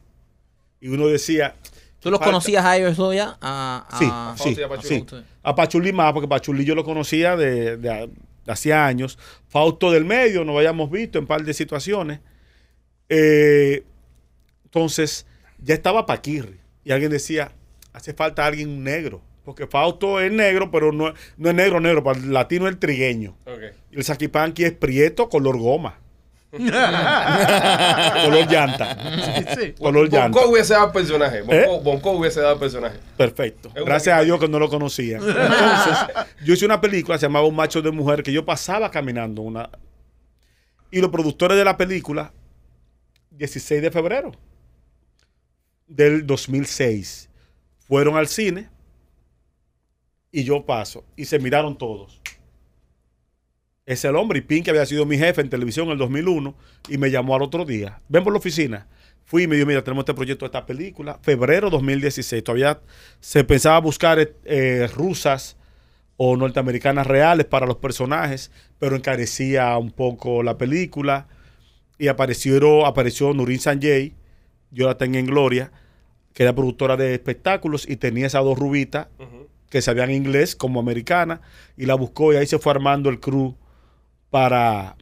Y 0.79 0.87
uno 0.89 1.07
decía, 1.07 1.55
¿Tú 1.99 2.09
los 2.09 2.19
Falta- 2.19 2.31
conocías 2.31 2.65
a 2.65 2.77
ellos 2.77 2.97
dos 2.97 3.13
ya? 3.13 3.37
A, 3.41 3.85
a- 3.89 3.97
sí, 3.97 4.05
Fausto 4.05 4.43
sí, 4.43 4.55
y 4.59 4.63
a 4.63 4.81
sí. 4.81 5.05
A 5.43 5.53
Pachuli 5.55 5.93
más, 5.93 6.13
porque 6.13 6.27
Pachuli 6.27 6.65
yo 6.65 6.73
lo 6.75 6.83
conocía 6.83 7.35
de, 7.35 7.77
de- 7.77 8.09
de 8.45 8.51
hacía 8.51 8.85
años. 8.87 9.19
Fausto 9.47 9.91
del 9.91 10.05
medio, 10.05 10.43
nos 10.43 10.55
habíamos 10.57 10.89
visto 10.89 11.19
en 11.19 11.23
un 11.25 11.27
par 11.27 11.43
de 11.43 11.53
situaciones. 11.53 12.19
Eh, 13.09 13.83
entonces, 14.63 15.25
ya 15.59 15.73
estaba 15.75 16.05
Paquirri. 16.05 16.60
Y 16.83 16.91
alguien 16.91 17.11
decía, 17.11 17.51
hace 17.93 18.13
falta 18.13 18.45
alguien 18.45 18.83
negro. 18.83 19.21
Porque 19.43 19.65
Fausto 19.65 20.19
es 20.19 20.31
negro, 20.31 20.69
pero 20.69 20.91
no, 20.91 21.13
no 21.37 21.49
es 21.49 21.55
negro, 21.55 21.79
negro. 21.79 22.03
Para 22.03 22.19
el 22.19 22.31
latino 22.31 22.67
es 22.67 22.73
el 22.73 22.79
trigueño. 22.79 23.35
Ok. 23.45 23.73
Y 23.91 23.97
el 23.97 24.03
saquipanqui 24.03 24.63
es 24.63 24.71
prieto, 24.73 25.29
color 25.29 25.57
goma. 25.57 25.97
color 26.51 26.71
llanta. 28.49 28.97
Sí. 29.57 29.73
Color 29.73 30.09
llanta. 30.11 30.39
Bonco 30.39 30.51
hubiese 30.51 30.73
dado 30.73 30.87
el 30.87 30.91
personaje. 30.91 31.41
Bonco, 31.41 31.53
¿Eh? 31.53 31.79
Bonco 31.83 32.11
hubiese 32.11 32.41
dado 32.41 32.53
el 32.53 32.59
personaje. 32.59 32.99
Perfecto. 33.17 33.71
Gracias 33.73 34.17
a. 34.17 34.21
Dios 34.21 34.39
que 34.39 34.47
no 34.47 34.59
lo 34.59 34.69
conocía. 34.69 35.17
Entonces, 35.21 35.97
yo 36.43 36.53
hice 36.53 36.65
una 36.65 36.79
película, 36.79 37.17
se 37.17 37.25
llamaba 37.25 37.47
Un 37.47 37.55
macho 37.55 37.81
de 37.81 37.91
mujer, 37.91 38.21
que 38.23 38.31
yo 38.31 38.45
pasaba 38.45 38.91
caminando 38.91 39.41
una... 39.41 39.69
Y 40.91 40.99
los 40.99 41.09
productores 41.09 41.57
de 41.57 41.63
la 41.63 41.77
película, 41.77 42.31
16 43.31 43.81
de 43.81 43.91
febrero 43.91 44.31
del 45.95 46.25
2006, 46.25 47.29
fueron 47.87 48.15
al 48.15 48.27
cine 48.27 48.69
y 50.31 50.43
yo 50.43 50.65
paso 50.65 51.03
y 51.15 51.25
se 51.25 51.39
miraron 51.39 51.77
todos. 51.77 52.21
Es 53.85 54.05
el 54.05 54.15
hombre 54.15 54.39
y 54.39 54.41
Pink 54.41 54.69
había 54.69 54.85
sido 54.85 55.05
mi 55.05 55.17
jefe 55.17 55.41
en 55.41 55.49
televisión 55.49 55.87
en 55.87 55.93
el 55.93 55.97
2001 55.97 56.55
y 56.87 56.97
me 56.97 57.11
llamó 57.11 57.35
al 57.35 57.41
otro 57.41 57.65
día. 57.65 58.01
Ven 58.07 58.23
por 58.23 58.31
la 58.31 58.39
oficina. 58.39 58.87
Fui 59.25 59.43
y 59.43 59.47
me 59.47 59.55
dijo, 59.55 59.67
mira, 59.67 59.83
tenemos 59.83 60.03
este 60.03 60.13
proyecto 60.13 60.45
esta 60.45 60.65
película. 60.65 61.19
Febrero 61.21 61.69
2016. 61.69 62.43
Todavía 62.43 62.79
se 63.19 63.43
pensaba 63.43 63.79
buscar 63.79 64.19
eh, 64.19 64.35
eh, 64.45 64.87
rusas 64.93 65.57
o 66.15 66.37
norteamericanas 66.37 67.07
reales 67.07 67.45
para 67.47 67.65
los 67.65 67.77
personajes, 67.77 68.51
pero 68.79 68.95
encarecía 68.95 69.77
un 69.77 69.91
poco 69.91 70.43
la 70.43 70.57
película. 70.57 71.27
Y 71.97 72.07
apareció, 72.07 72.85
apareció 72.85 73.33
Nurin 73.33 73.59
Sanjay, 73.59 74.13
yo 74.69 74.87
la 74.87 74.97
tengo 74.97 75.17
en 75.17 75.25
gloria, 75.25 75.71
que 76.33 76.43
era 76.43 76.53
productora 76.53 76.97
de 76.97 77.13
espectáculos 77.13 77.87
y 77.89 77.95
tenía 77.97 78.27
esas 78.27 78.43
dos 78.43 78.57
rubitas 78.57 79.07
que 79.69 79.81
sabían 79.81 80.11
inglés 80.11 80.55
como 80.55 80.79
americana 80.79 81.41
y 81.77 81.85
la 81.85 81.95
buscó 81.95 82.33
y 82.33 82.35
ahí 82.37 82.45
se 82.45 82.59
fue 82.59 82.71
armando 82.73 83.09
el 83.09 83.19
crew 83.19 83.55
para, 84.29 84.95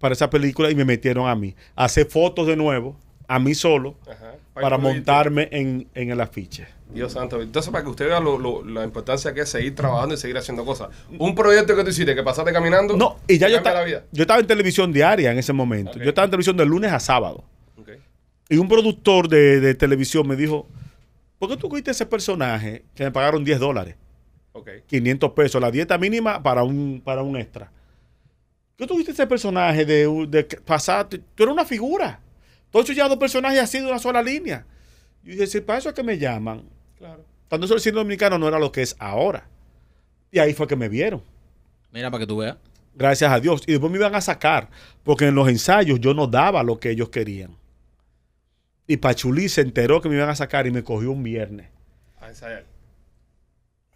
para 0.00 0.12
esa 0.14 0.30
película 0.30 0.70
y 0.70 0.74
me 0.74 0.84
metieron 0.84 1.28
a 1.28 1.34
mí. 1.34 1.54
a 1.74 1.84
hacer 1.84 2.06
fotos 2.06 2.46
de 2.46 2.56
nuevo, 2.56 2.96
a 3.28 3.38
mí 3.38 3.54
solo, 3.54 3.96
Ajá. 4.10 4.34
para 4.54 4.78
montarme 4.78 5.48
en, 5.50 5.88
en 5.94 6.10
el 6.10 6.20
afiche. 6.20 6.66
Dios 6.92 7.12
santo. 7.12 7.42
Entonces, 7.42 7.70
para 7.72 7.82
que 7.82 7.90
usted 7.90 8.06
vea 8.06 8.20
lo- 8.20 8.38
lo- 8.38 8.64
la 8.64 8.84
importancia 8.84 9.34
que 9.34 9.40
es 9.40 9.48
seguir 9.48 9.74
trabajando 9.74 10.14
y 10.14 10.18
seguir 10.18 10.38
haciendo 10.38 10.64
cosas. 10.64 10.88
Un 11.18 11.34
proyecto 11.34 11.74
que 11.74 11.82
tú 11.82 11.90
hiciste, 11.90 12.14
que 12.14 12.22
pasaste 12.22 12.52
caminando. 12.52 12.96
No, 12.96 13.16
y 13.26 13.38
ya 13.38 13.48
yo, 13.48 13.58
vida. 13.84 14.04
yo 14.12 14.22
estaba 14.22 14.38
en 14.38 14.46
televisión 14.46 14.92
diaria 14.92 15.32
en 15.32 15.38
ese 15.38 15.52
momento. 15.52 15.98
Yo 15.98 16.08
estaba 16.10 16.26
en 16.26 16.30
televisión 16.30 16.56
de 16.56 16.64
lunes 16.64 16.92
a 16.92 17.00
sábado. 17.00 17.44
Y 18.48 18.56
un 18.58 18.68
productor 18.68 19.28
de, 19.28 19.60
de 19.60 19.74
televisión 19.74 20.26
me 20.26 20.36
dijo, 20.36 20.68
¿por 21.38 21.48
qué 21.48 21.56
tú 21.56 21.68
cogiste 21.68 21.90
ese 21.90 22.06
personaje 22.06 22.84
que 22.94 23.04
me 23.04 23.10
pagaron 23.10 23.44
10 23.44 23.58
dólares? 23.58 23.96
Ok. 24.52 24.70
500 24.86 25.32
pesos, 25.32 25.60
la 25.60 25.70
dieta 25.70 25.98
mínima 25.98 26.42
para 26.42 26.62
un, 26.62 27.02
para 27.04 27.22
un 27.22 27.36
extra. 27.36 27.70
¿Qué 28.76 28.86
tuviste 28.86 29.12
ese 29.12 29.26
personaje 29.26 29.84
de, 29.84 30.26
de 30.28 30.44
pasaste? 30.44 31.18
Tú 31.34 31.42
eres 31.42 31.52
una 31.52 31.64
figura. 31.64 32.20
Tú 32.70 32.78
has 32.78 32.84
hecho 32.84 32.92
ya 32.92 33.08
dos 33.08 33.18
personajes 33.18 33.60
así 33.60 33.78
de 33.78 33.86
una 33.86 33.98
sola 33.98 34.22
línea. 34.22 34.66
Y 35.24 35.30
dije, 35.30 35.46
si 35.46 35.60
para 35.60 35.78
eso 35.78 35.88
es 35.88 35.94
que 35.94 36.02
me 36.02 36.18
llaman. 36.18 36.62
Claro. 36.98 37.24
Cuando 37.48 37.64
eso 37.66 37.74
el 37.74 37.80
cine 37.80 37.96
dominicano 37.96 38.38
no 38.38 38.48
era 38.48 38.58
lo 38.58 38.70
que 38.72 38.82
es 38.82 38.96
ahora. 38.98 39.48
Y 40.30 40.38
ahí 40.38 40.52
fue 40.52 40.66
que 40.66 40.76
me 40.76 40.88
vieron. 40.88 41.22
Mira, 41.90 42.10
para 42.10 42.22
que 42.22 42.26
tú 42.26 42.38
veas. 42.38 42.56
Gracias 42.94 43.30
a 43.30 43.40
Dios. 43.40 43.62
Y 43.66 43.72
después 43.72 43.90
me 43.90 43.98
iban 43.98 44.14
a 44.14 44.20
sacar, 44.20 44.68
porque 45.02 45.26
en 45.26 45.34
los 45.34 45.48
ensayos 45.48 46.00
yo 46.00 46.14
no 46.14 46.26
daba 46.26 46.62
lo 46.62 46.78
que 46.78 46.90
ellos 46.90 47.08
querían. 47.08 47.56
Y 48.86 48.98
Pachulí 48.98 49.48
se 49.48 49.62
enteró 49.62 50.00
que 50.00 50.08
me 50.08 50.14
iban 50.16 50.28
a 50.28 50.36
sacar 50.36 50.66
y 50.66 50.70
me 50.70 50.84
cogió 50.84 51.10
un 51.10 51.22
viernes. 51.22 51.68
A 52.20 52.28
ensayar. 52.28 52.64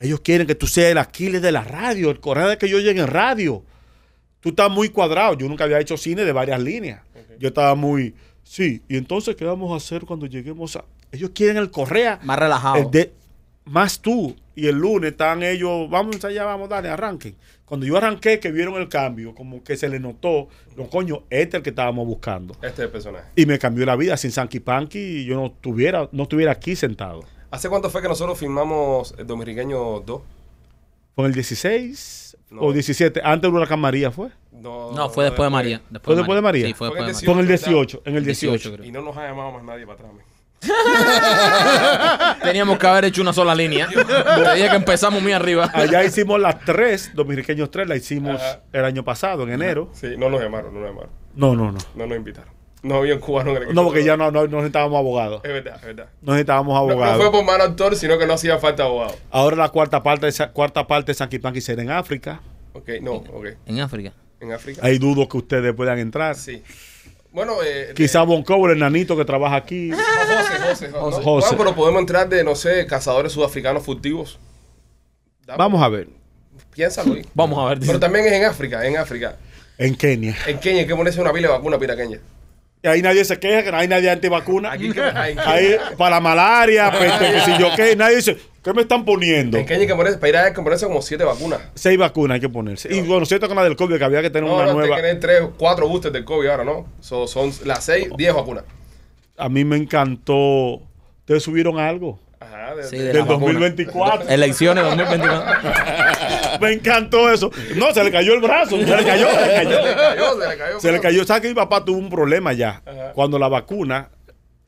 Ellos 0.00 0.20
quieren 0.20 0.46
que 0.46 0.54
tú 0.54 0.66
seas 0.66 0.90
el 0.92 0.98
Aquiles 0.98 1.42
de 1.42 1.52
la 1.52 1.62
radio, 1.62 2.10
el 2.10 2.20
correo 2.20 2.48
de 2.48 2.58
que 2.58 2.68
yo 2.68 2.78
llegue 2.80 3.00
en 3.00 3.06
radio. 3.06 3.62
Tú 4.40 4.48
estás 4.50 4.70
muy 4.70 4.88
cuadrado. 4.88 5.34
Yo 5.34 5.46
nunca 5.48 5.64
había 5.64 5.78
hecho 5.78 5.96
cine 5.96 6.24
de 6.24 6.32
varias 6.32 6.60
líneas. 6.60 7.02
Yo 7.38 7.48
estaba 7.48 7.74
muy, 7.74 8.14
sí. 8.42 8.82
Y 8.88 8.96
entonces, 8.96 9.36
¿qué 9.36 9.44
vamos 9.44 9.72
a 9.72 9.76
hacer 9.76 10.04
cuando 10.06 10.26
lleguemos 10.26 10.76
a...? 10.76 10.84
Ellos 11.12 11.30
quieren 11.34 11.56
el 11.58 11.70
correa. 11.70 12.18
Más 12.22 12.38
relajado. 12.38 12.76
el 12.76 12.90
de- 12.90 13.12
más 13.64 14.00
tú. 14.00 14.34
Y 14.56 14.66
el 14.66 14.76
lunes 14.76 15.12
están 15.12 15.42
ellos, 15.42 15.88
vamos 15.88 16.22
allá, 16.24 16.44
vamos, 16.44 16.68
dale, 16.68 16.88
arranquen. 16.88 17.34
Cuando 17.70 17.86
yo 17.86 17.96
arranqué, 17.96 18.40
que 18.40 18.50
vieron 18.50 18.74
el 18.74 18.88
cambio, 18.88 19.32
como 19.32 19.62
que 19.62 19.76
se 19.76 19.88
le 19.88 20.00
notó, 20.00 20.48
no, 20.76 20.88
coño, 20.90 21.22
este 21.30 21.50
es 21.50 21.54
el 21.54 21.62
que 21.62 21.70
estábamos 21.70 22.04
buscando. 22.04 22.54
Este 22.54 22.66
es 22.66 22.78
el 22.80 22.88
personaje. 22.90 23.28
Y 23.36 23.46
me 23.46 23.60
cambió 23.60 23.86
la 23.86 23.94
vida. 23.94 24.16
Sin 24.16 24.32
Sanky 24.32 24.58
Panky, 24.58 25.24
yo 25.24 25.36
no 25.36 25.46
estuviera, 25.46 26.08
no 26.10 26.24
estuviera 26.24 26.50
aquí 26.50 26.74
sentado. 26.74 27.22
¿Hace 27.48 27.68
cuánto 27.68 27.88
fue 27.88 28.02
que 28.02 28.08
nosotros 28.08 28.36
filmamos 28.36 29.14
el 29.18 29.26
Dominiqueño 29.28 30.00
2? 30.00 30.22
¿Fue 31.14 31.24
en 31.24 31.28
el 31.28 31.32
16 31.34 32.36
No. 32.50 32.62
o 32.62 32.72
17? 32.72 33.20
Antes 33.22 33.42
del 33.48 33.54
huracán 33.56 33.78
María 33.78 34.10
fue. 34.10 34.30
No, 34.50 34.90
No, 34.90 35.08
fue 35.08 35.26
después 35.26 35.46
de 35.46 35.50
María. 35.50 35.80
¿Fue 36.02 36.16
después 36.16 36.36
de 36.36 36.42
María? 36.42 36.66
Sí, 36.66 36.74
fue 36.74 36.88
después 36.88 37.08
el 37.08 37.20
de 37.20 37.24
Fue 37.24 37.34
en 37.34 37.40
el 37.40 37.46
18, 37.46 37.70
18, 37.70 38.02
en 38.04 38.16
el 38.16 38.24
18, 38.24 38.50
18. 38.52 38.72
creo. 38.74 38.84
Y 38.88 38.90
no 38.90 39.00
nos 39.02 39.16
ha 39.16 39.28
llamado 39.28 39.52
más 39.52 39.62
nadie 39.62 39.86
para 39.86 39.94
atrás. 40.00 40.10
Teníamos 42.42 42.78
que 42.78 42.86
haber 42.86 43.06
hecho 43.06 43.22
una 43.22 43.32
sola 43.32 43.54
línea. 43.54 43.86
Dije 43.86 44.68
que 44.70 44.76
empezamos 44.76 45.22
muy 45.22 45.32
arriba. 45.32 45.70
Allá 45.72 46.04
hicimos 46.04 46.40
las 46.40 46.60
tres, 46.64 47.10
Dominiqueños 47.14 47.70
3, 47.70 47.88
la 47.88 47.96
hicimos 47.96 48.40
Ajá. 48.40 48.60
el 48.72 48.84
año 48.84 49.04
pasado, 49.04 49.42
en 49.44 49.52
enero. 49.52 49.90
Sí, 49.92 50.08
no 50.18 50.28
nos 50.30 50.40
llamaron, 50.42 50.72
no 50.74 50.80
nos 50.80 50.88
llamaron. 50.90 51.10
No, 51.34 51.54
no, 51.54 51.72
no. 51.72 51.78
No 51.94 52.06
nos 52.06 52.16
invitaron. 52.16 52.50
No 52.82 52.96
había 52.96 53.14
un 53.14 53.20
cubano 53.20 53.50
en 53.50 53.56
el 53.58 53.62
equipo. 53.64 53.74
No, 53.74 53.84
porque 53.84 54.02
ya 54.04 54.16
no, 54.16 54.30
no, 54.30 54.46
no 54.46 54.56
necesitábamos 54.58 54.98
abogados. 54.98 55.42
Es 55.44 55.52
verdad, 55.52 55.76
es 55.76 55.82
verdad. 55.84 56.06
No 56.22 56.32
necesitábamos 56.32 56.74
No, 56.74 56.86
no 56.86 56.92
abogados. 56.92 57.16
fue 57.22 57.30
por 57.30 57.44
mal 57.44 57.60
actor, 57.60 57.94
sino 57.94 58.18
que 58.18 58.26
no 58.26 58.34
hacía 58.34 58.58
falta 58.58 58.84
abogado. 58.84 59.14
Ahora 59.30 59.56
la 59.56 59.68
cuarta 59.68 60.02
parte, 60.02 60.26
de 60.26 60.30
esa- 60.30 60.50
cuarta 60.50 60.86
parte 60.86 61.10
de 61.12 61.14
Sanky 61.14 61.38
Panky 61.38 61.60
será 61.60 61.82
en 61.82 61.90
África. 61.90 62.40
Ok, 62.72 62.88
no, 63.02 63.12
ok. 63.14 63.46
En 63.66 63.80
África. 63.80 64.12
En 64.40 64.52
África. 64.52 64.80
Hay 64.82 64.98
dudo 64.98 65.28
que 65.28 65.36
ustedes 65.36 65.74
puedan 65.74 65.98
entrar. 65.98 66.34
Sí. 66.36 66.62
Bueno, 67.32 67.62
eh, 67.64 67.92
Quizá 67.94 68.22
Boncover, 68.22 68.72
el 68.72 68.80
nanito 68.80 69.16
que 69.16 69.24
trabaja 69.24 69.56
aquí. 69.56 69.90
José, 69.90 70.58
José, 70.58 70.90
José. 70.90 71.22
José. 71.22 71.48
Bueno, 71.48 71.58
pero 71.58 71.74
podemos 71.74 72.00
entrar 72.00 72.28
de, 72.28 72.42
no 72.42 72.54
sé, 72.54 72.86
cazadores 72.86 73.32
sudafricanos 73.32 73.84
furtivos. 73.84 74.38
Dame, 75.46 75.58
Vamos 75.58 75.82
a 75.82 75.88
ver. 75.88 76.08
Piénsalo. 76.74 77.14
ahí. 77.14 77.24
Vamos 77.34 77.58
a 77.58 77.68
ver. 77.68 77.78
dice. 77.78 77.92
Pero 77.92 78.00
también 78.00 78.26
es 78.26 78.32
en 78.32 78.44
África, 78.44 78.84
en 78.86 78.96
África. 78.96 79.36
En 79.78 79.94
Kenia. 79.94 80.36
En 80.46 80.58
Kenia 80.58 80.80
hay 80.80 80.86
que 80.86 80.96
ponerse 80.96 81.20
una 81.20 81.32
pila 81.32 81.48
de 81.48 81.54
vacuna 81.54 81.78
piraqueña. 81.78 82.18
Y 82.82 82.88
ahí 82.88 83.02
nadie 83.02 83.24
se 83.24 83.38
queja, 83.38 83.62
que 83.62 83.70
no 83.70 83.76
hay 83.76 83.88
nadie 83.88 84.10
antivacuna. 84.10 84.72
Aquí 84.72 84.90
que, 84.90 85.00
en, 85.00 85.38
Ahí, 85.38 85.76
para 85.98 86.16
la 86.16 86.20
malaria, 86.20 86.90
peste, 86.98 87.32
que 87.32 87.40
si 87.40 87.58
yo 87.58 87.68
qué, 87.76 87.94
nadie 87.94 88.16
dice, 88.16 88.38
¿qué 88.62 88.72
me 88.74 88.82
están 88.82 89.04
poniendo? 89.04 89.56
en 89.58 89.64
Kenia 89.66 89.82
hay 89.82 89.86
que 89.86 89.94
ponerse, 89.94 90.18
para 90.18 90.48
ir 90.48 90.54
que 90.54 90.62
ponerse 90.62 90.86
como 90.86 91.02
siete 91.02 91.24
vacunas. 91.24 91.60
Seis 91.74 91.98
vacunas 91.98 92.34
hay 92.36 92.40
que 92.40 92.48
ponerse. 92.48 92.94
Y 92.94 93.00
bueno, 93.02 93.24
cierto 93.26 93.46
con 93.48 93.56
la 93.56 93.64
del 93.64 93.76
COVID, 93.76 93.96
que 93.98 94.04
había 94.04 94.22
que 94.22 94.30
tener 94.30 94.48
No, 94.48 94.56
una 94.56 94.66
no, 94.66 94.74
nueva. 94.74 94.96
te 94.96 95.02
tienen 95.02 95.20
tres, 95.20 95.42
cuatro 95.58 95.88
boosters 95.88 96.12
del 96.12 96.24
COVID 96.24 96.48
ahora, 96.48 96.64
¿no? 96.64 96.86
So, 97.00 97.26
son 97.26 97.52
las 97.64 97.84
seis, 97.84 98.08
diez 98.16 98.34
vacunas. 98.34 98.64
A 99.36 99.48
mí 99.48 99.64
me 99.64 99.76
encantó. 99.76 100.82
¿Ustedes 101.20 101.42
subieron 101.42 101.78
algo? 101.78 102.18
Ajá, 102.40 102.74
de, 102.74 102.84
Sí, 102.84 102.96
de- 102.96 103.02
de 103.04 103.08
Del 103.08 103.16
la 103.18 103.24
vacuna. 103.24 103.40
2024. 103.52 104.28
Elecciones 104.28 104.84
2024. 104.84 105.60
Me 106.60 106.72
encantó 106.72 107.30
eso. 107.32 107.50
No, 107.76 107.92
se 107.94 108.02
le 108.02 108.10
cayó 108.10 108.34
el 108.34 108.40
brazo. 108.40 108.76
Se 108.78 108.84
le 108.84 109.04
cayó, 109.04 109.28
se 109.30 109.46
le 109.46 109.54
cayó. 109.54 109.70
Se 109.70 109.88
le 109.88 109.94
cayó, 109.94 110.32
se 110.40 110.48
le 110.48 110.56
cayó. 110.58 110.80
Se 110.80 110.92
le 110.92 111.00
cayó. 111.00 111.24
¿Sabes 111.24 111.42
que 111.42 111.48
mi 111.48 111.54
papá 111.54 111.84
tuvo 111.84 111.98
un 111.98 112.10
problema 112.10 112.52
ya? 112.52 112.82
Ajá. 112.84 113.12
Cuando 113.14 113.38
la 113.38 113.48
vacuna, 113.48 114.10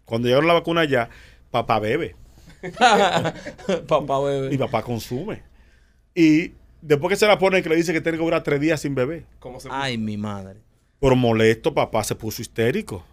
cuando 0.05 0.29
llegaron 0.29 0.47
la 0.49 0.55
vacuna 0.55 0.85
ya, 0.85 1.09
papá 1.51 1.79
bebe 1.79 2.15
Papá 3.89 4.19
y 4.21 4.25
bebé. 4.25 4.59
papá 4.59 4.83
consume. 4.83 5.43
Y 6.15 6.53
después 6.81 7.11
que 7.11 7.17
se 7.17 7.27
la 7.27 7.39
pone, 7.39 7.63
que 7.63 7.69
le 7.69 7.77
dice 7.77 7.93
que 7.93 8.01
tiene 8.01 8.19
que 8.19 8.25
durar 8.25 8.43
tres 8.43 8.61
días 8.61 8.81
sin 8.81 8.95
beber. 8.95 9.25
¿Cómo 9.39 9.59
se 9.61 9.69
Ay, 9.71 9.99
mi 9.99 10.17
madre. 10.17 10.61
Pero 11.01 11.17
molesto, 11.17 11.75
papá 11.75 12.05
se 12.05 12.15
puso 12.15 12.41
histérico. 12.43 13.05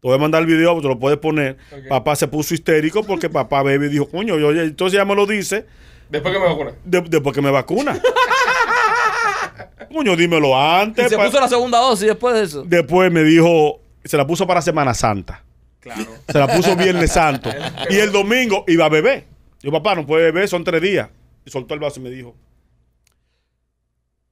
Te 0.00 0.08
voy 0.08 0.16
a 0.16 0.18
mandar 0.18 0.40
el 0.42 0.46
video, 0.48 0.80
te 0.80 0.88
lo 0.88 0.98
puedes 0.98 1.18
poner. 1.18 1.56
Papá 1.88 2.16
se 2.16 2.26
puso 2.26 2.54
histérico 2.54 3.04
porque 3.04 3.30
papá 3.30 3.62
bebe 3.62 3.86
y 3.86 3.90
dijo, 3.90 4.08
coño, 4.08 4.36
yo, 4.38 4.50
entonces 4.50 4.96
ya 4.98 5.04
me 5.04 5.14
lo 5.14 5.26
dice 5.26 5.64
Después 6.10 6.34
que 6.34 6.40
me 6.40 6.46
vacuna. 6.46 6.72
de- 6.84 7.00
después 7.02 7.34
que 7.34 7.40
me 7.42 7.50
vacuna. 7.52 8.00
coño, 9.92 10.16
dímelo 10.16 10.48
Y 10.48 10.52
antes. 10.54 11.08
se 11.08 11.16
pa- 11.16 11.26
puso 11.26 11.40
la 11.40 11.48
segunda 11.48 11.78
dosis 11.78 12.08
después 12.08 12.34
de 12.34 12.42
eso. 12.42 12.64
Después 12.66 13.12
me 13.12 13.22
dijo, 13.22 13.80
se 14.04 14.16
la 14.16 14.26
puso 14.26 14.46
para 14.46 14.60
Semana 14.62 14.94
Santa. 14.94 15.44
Claro. 15.82 16.06
Se 16.28 16.38
la 16.38 16.46
puso 16.46 16.74
Viernes 16.76 17.12
Santo. 17.14 17.50
y 17.90 17.96
el 17.96 18.10
domingo 18.12 18.64
iba 18.68 18.86
a 18.86 18.88
beber. 18.88 19.26
Yo, 19.62 19.70
papá, 19.70 19.94
no 19.94 20.06
puede 20.06 20.24
beber, 20.32 20.48
son 20.48 20.64
tres 20.64 20.80
días. 20.80 21.08
Y 21.44 21.50
soltó 21.50 21.74
el 21.74 21.80
vaso 21.80 21.98
y 22.00 22.04
me 22.04 22.10
dijo, 22.10 22.34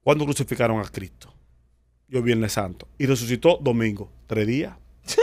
¿cuándo 0.03 0.24
crucificaron 0.24 0.80
a 0.80 0.84
Cristo? 0.84 1.34
Yo 2.09 2.22
Viernes 2.22 2.53
Santo. 2.53 2.88
Y 2.98 3.07
resucitó 3.07 3.59
domingo. 3.61 4.11
Tres 4.26 4.46
días. 4.46 4.72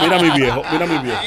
Mira 0.00 0.18
mi 0.22 0.30
viejo, 0.30 0.62
mira 0.70 0.86
mi 0.86 0.98
viejo. 0.98 1.20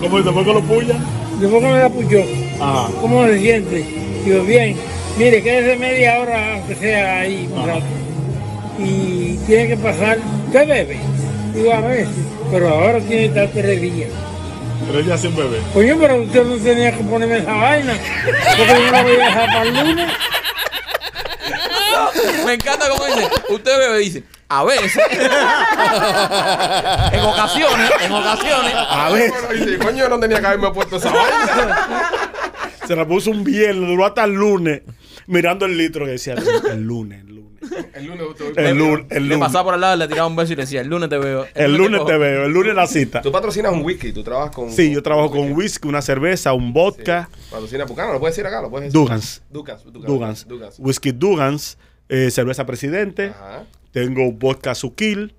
¿Cómo 0.00 0.18
es? 0.18 0.24
¿Después 0.24 0.46
que 0.46 0.52
lo 0.52 0.62
puya? 0.62 0.96
Después 1.40 1.62
que 1.62 1.68
me 1.70 1.78
la 1.78 1.88
puchó, 1.88 2.18
Ajá. 2.60 2.88
¿cómo 3.00 3.24
se 3.26 3.38
siente? 3.40 3.84
Digo, 4.24 4.44
bien, 4.44 4.76
mire, 5.18 5.42
quédese 5.42 5.76
media 5.78 6.20
hora, 6.20 6.54
aunque 6.54 6.74
sea 6.76 7.20
ahí 7.20 7.48
un 7.52 7.66
rato. 7.66 7.84
Y 8.78 9.36
tiene 9.46 9.68
que 9.68 9.76
pasar, 9.76 10.18
¿usted 10.46 10.68
bebe? 10.68 11.00
Veces, 11.52 12.08
pero 12.50 12.68
ahora 12.68 12.98
tiene 13.00 13.16
que 13.16 13.24
estar 13.26 13.48
tres 13.48 13.80
días. 13.80 14.10
Tres 14.90 15.06
días 15.06 15.20
sin 15.20 15.36
beber. 15.36 15.60
Coño, 15.74 15.96
pero 16.00 16.22
usted 16.22 16.44
no 16.44 16.56
tenía 16.56 16.96
que 16.96 17.04
ponerme 17.04 17.38
esa 17.38 17.52
vaina, 17.52 17.94
porque 18.56 18.84
yo 18.84 18.90
la 18.90 19.02
voy 19.02 19.12
a 19.12 19.16
dejar 19.18 19.46
para 19.46 19.62
el 19.62 19.74
lunes. 19.74 20.12
Me 22.46 22.54
encanta 22.54 22.88
como 22.88 23.04
dice, 23.04 23.28
usted 23.50 23.78
bebe 23.78 23.98
dice, 23.98 24.24
a 24.48 24.64
veces, 24.64 24.96
en 27.12 27.20
ocasiones, 27.20 27.90
en 28.00 28.12
ocasiones, 28.12 28.72
A 28.74 29.10
ver, 29.10 29.30
Bueno, 29.30 29.48
dice, 29.64 29.78
coño, 29.78 29.98
yo 29.98 30.08
no 30.08 30.18
tenía 30.18 30.40
que 30.40 30.46
haberme 30.46 30.70
puesto 30.72 30.96
esa 30.96 31.12
vaina. 31.12 32.10
se 32.86 32.96
la 32.96 33.06
puso 33.06 33.30
un 33.30 33.44
viernes, 33.44 33.86
duró 33.88 34.06
hasta 34.06 34.24
el 34.24 34.32
lunes, 34.32 34.82
mirando 35.26 35.66
el 35.66 35.76
litro 35.78 36.04
que 36.06 36.12
decía, 36.12 36.34
el 36.70 36.82
lunes, 36.82 37.24
el 37.94 38.06
lunes. 38.06 38.20
El 38.20 38.26
usted- 38.28 38.58
El 38.66 38.76
lunes, 38.78 39.06
el 39.10 39.28
le 39.28 39.38
pasaba 39.38 39.64
por 39.64 39.74
al 39.74 39.80
lado, 39.80 39.96
le 39.96 40.08
tiraba 40.08 40.26
un 40.26 40.36
beso 40.36 40.52
y 40.52 40.56
le 40.56 40.62
decía, 40.62 40.80
el 40.80 40.88
lunes 40.88 41.08
te 41.08 41.18
veo. 41.18 41.46
El 41.54 41.76
lunes 41.76 42.00
cojo". 42.00 42.10
te 42.10 42.18
veo, 42.18 42.44
el 42.46 42.52
lunes 42.52 42.74
la 42.74 42.86
cita. 42.86 43.22
Tú 43.22 43.30
patrocinas 43.32 43.72
un 43.72 43.82
whisky, 43.84 44.12
tú 44.12 44.22
trabajas 44.22 44.54
con. 44.54 44.70
Sí, 44.70 44.92
yo 44.92 45.02
trabajo 45.02 45.30
con 45.30 45.52
whisky, 45.52 45.88
una 45.88 46.02
cerveza, 46.02 46.52
un 46.52 46.72
vodka, 46.72 47.28
Patrocina 47.50 47.86
Pucano, 47.86 48.12
lo 48.12 48.20
puedes 48.20 48.36
decir 48.36 48.46
acá, 48.46 48.60
lo 48.62 48.70
puedes 48.70 48.86
decir. 48.92 49.00
Dugans. 49.00 49.42
Dugans. 49.50 49.84
Dugans. 49.84 50.08
Dugans. 50.08 50.48
Dugans. 50.48 50.78
Whisky 50.78 51.12
Dugans, 51.12 51.78
eh, 52.08 52.30
cerveza 52.30 52.66
Presidente. 52.66 53.26
Ajá. 53.28 53.64
Tengo 53.92 54.32
vodka 54.32 54.74
Suquil, 54.74 55.34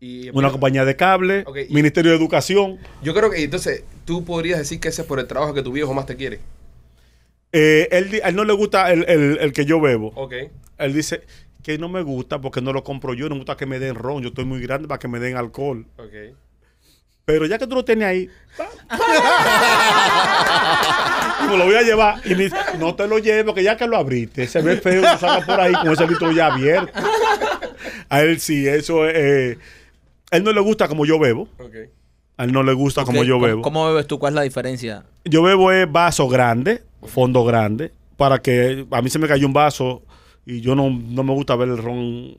Y, 0.00 0.28
una 0.30 0.50
compañía 0.50 0.84
de 0.84 0.96
cable, 0.96 1.44
y- 1.68 1.72
Ministerio 1.74 2.10
de 2.10 2.16
Educación. 2.18 2.78
Yo 3.02 3.14
creo 3.14 3.30
que 3.30 3.42
entonces 3.42 3.84
tú 4.04 4.24
podrías 4.24 4.58
decir 4.58 4.80
que 4.80 4.88
ese 4.88 5.02
es 5.02 5.08
por 5.08 5.18
el 5.20 5.26
trabajo 5.26 5.54
que 5.54 5.62
tu 5.62 5.72
viejo 5.72 5.92
más 5.94 6.06
te 6.06 6.16
quiere. 6.16 6.40
Eh, 7.52 7.88
él, 7.92 8.20
él 8.24 8.34
no 8.36 8.44
le 8.44 8.52
gusta 8.52 8.92
el, 8.92 9.04
el- 9.08 9.38
el 9.40 9.52
que 9.52 9.64
yo 9.64 9.80
bebo. 9.80 10.12
Ok. 10.16 10.34
Él 10.78 10.92
dice 10.92 11.22
que 11.64 11.78
no 11.78 11.88
me 11.88 12.02
gusta 12.02 12.40
porque 12.40 12.60
no 12.60 12.72
lo 12.72 12.84
compro 12.84 13.14
yo, 13.14 13.28
no 13.28 13.34
me 13.34 13.40
gusta 13.40 13.56
que 13.56 13.66
me 13.66 13.80
den 13.80 13.96
ron, 13.96 14.22
yo 14.22 14.28
estoy 14.28 14.44
muy 14.44 14.60
grande 14.60 14.86
para 14.86 14.98
que 15.00 15.08
me 15.08 15.18
den 15.18 15.36
alcohol. 15.36 15.86
Pero 17.24 17.46
ya 17.46 17.58
que 17.58 17.66
tú 17.66 17.74
lo 17.74 17.84
tienes 17.84 18.06
ahí, 18.06 18.28
me 21.48 21.56
lo 21.56 21.64
voy 21.64 21.74
a 21.74 21.82
llevar. 21.82 22.20
Y 22.24 22.34
me 22.34 22.44
dice, 22.44 22.56
no 22.78 22.94
te 22.94 23.06
lo 23.08 23.18
lleves 23.18 23.44
porque 23.44 23.62
ya 23.62 23.76
que 23.76 23.86
lo 23.86 23.96
abriste, 23.96 24.46
se 24.46 24.60
ve 24.62 24.76
feo, 24.76 25.02
tú 25.02 25.18
salgas 25.18 25.44
por 25.46 25.60
ahí 25.60 25.72
con 25.72 25.88
ese 25.92 26.06
litro 26.06 26.32
ya 26.32 26.46
abierto. 26.52 26.92
A 28.08 28.20
él 28.22 28.40
sí, 28.40 28.66
eso 28.68 29.06
es. 29.08 29.14
eh, 29.16 29.58
a 30.30 30.36
él 30.36 30.44
no 30.44 30.52
le 30.52 30.60
gusta 30.60 30.88
como 30.88 31.04
yo 31.06 31.18
bebo. 31.18 31.48
A 32.36 32.44
él 32.44 32.52
no 32.52 32.62
le 32.62 32.72
gusta 32.72 33.04
como 33.04 33.22
yo 33.24 33.34
¿Cómo- 33.36 33.46
bebo. 33.46 33.62
¿Cómo 33.62 33.86
bebes 33.86 34.06
tú? 34.06 34.18
¿Cuál 34.18 34.32
es 34.32 34.36
la 34.36 34.42
diferencia? 34.42 35.04
Yo 35.24 35.42
bebo 35.42 35.70
es 35.72 35.90
vaso 35.90 36.28
grande, 36.28 36.82
fondo 37.06 37.44
grande, 37.44 37.92
para 38.16 38.38
que 38.40 38.86
a 38.90 39.02
mí 39.02 39.08
se 39.10 39.18
me 39.18 39.28
cayó 39.28 39.46
un 39.46 39.52
vaso 39.52 40.02
y 40.46 40.60
yo 40.60 40.74
no, 40.74 40.90
no 40.90 41.22
me 41.24 41.32
gusta 41.32 41.56
ver 41.56 41.68
el 41.68 41.78
ron 41.78 42.36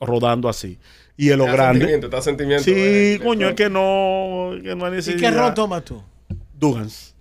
rodando 0.00 0.48
así. 0.48 0.78
Y 1.16 1.30
el 1.30 1.38
lo 1.38 1.46
da 1.46 1.52
grande. 1.52 1.80
Sentimiento, 1.80 2.08
da 2.08 2.22
sentimiento. 2.22 2.64
Sí, 2.64 2.72
de- 2.72 3.18
de- 3.18 3.20
coño, 3.20 3.48
es 3.48 3.54
que 3.54 3.68
no, 3.68 4.50
que 4.62 4.74
no 4.76 4.86
hay 4.86 4.98
¿Y 4.98 5.16
qué 5.16 5.30
ron 5.30 5.54
tomas 5.54 5.84
tú? 5.84 6.02
Dugans. 6.54 7.14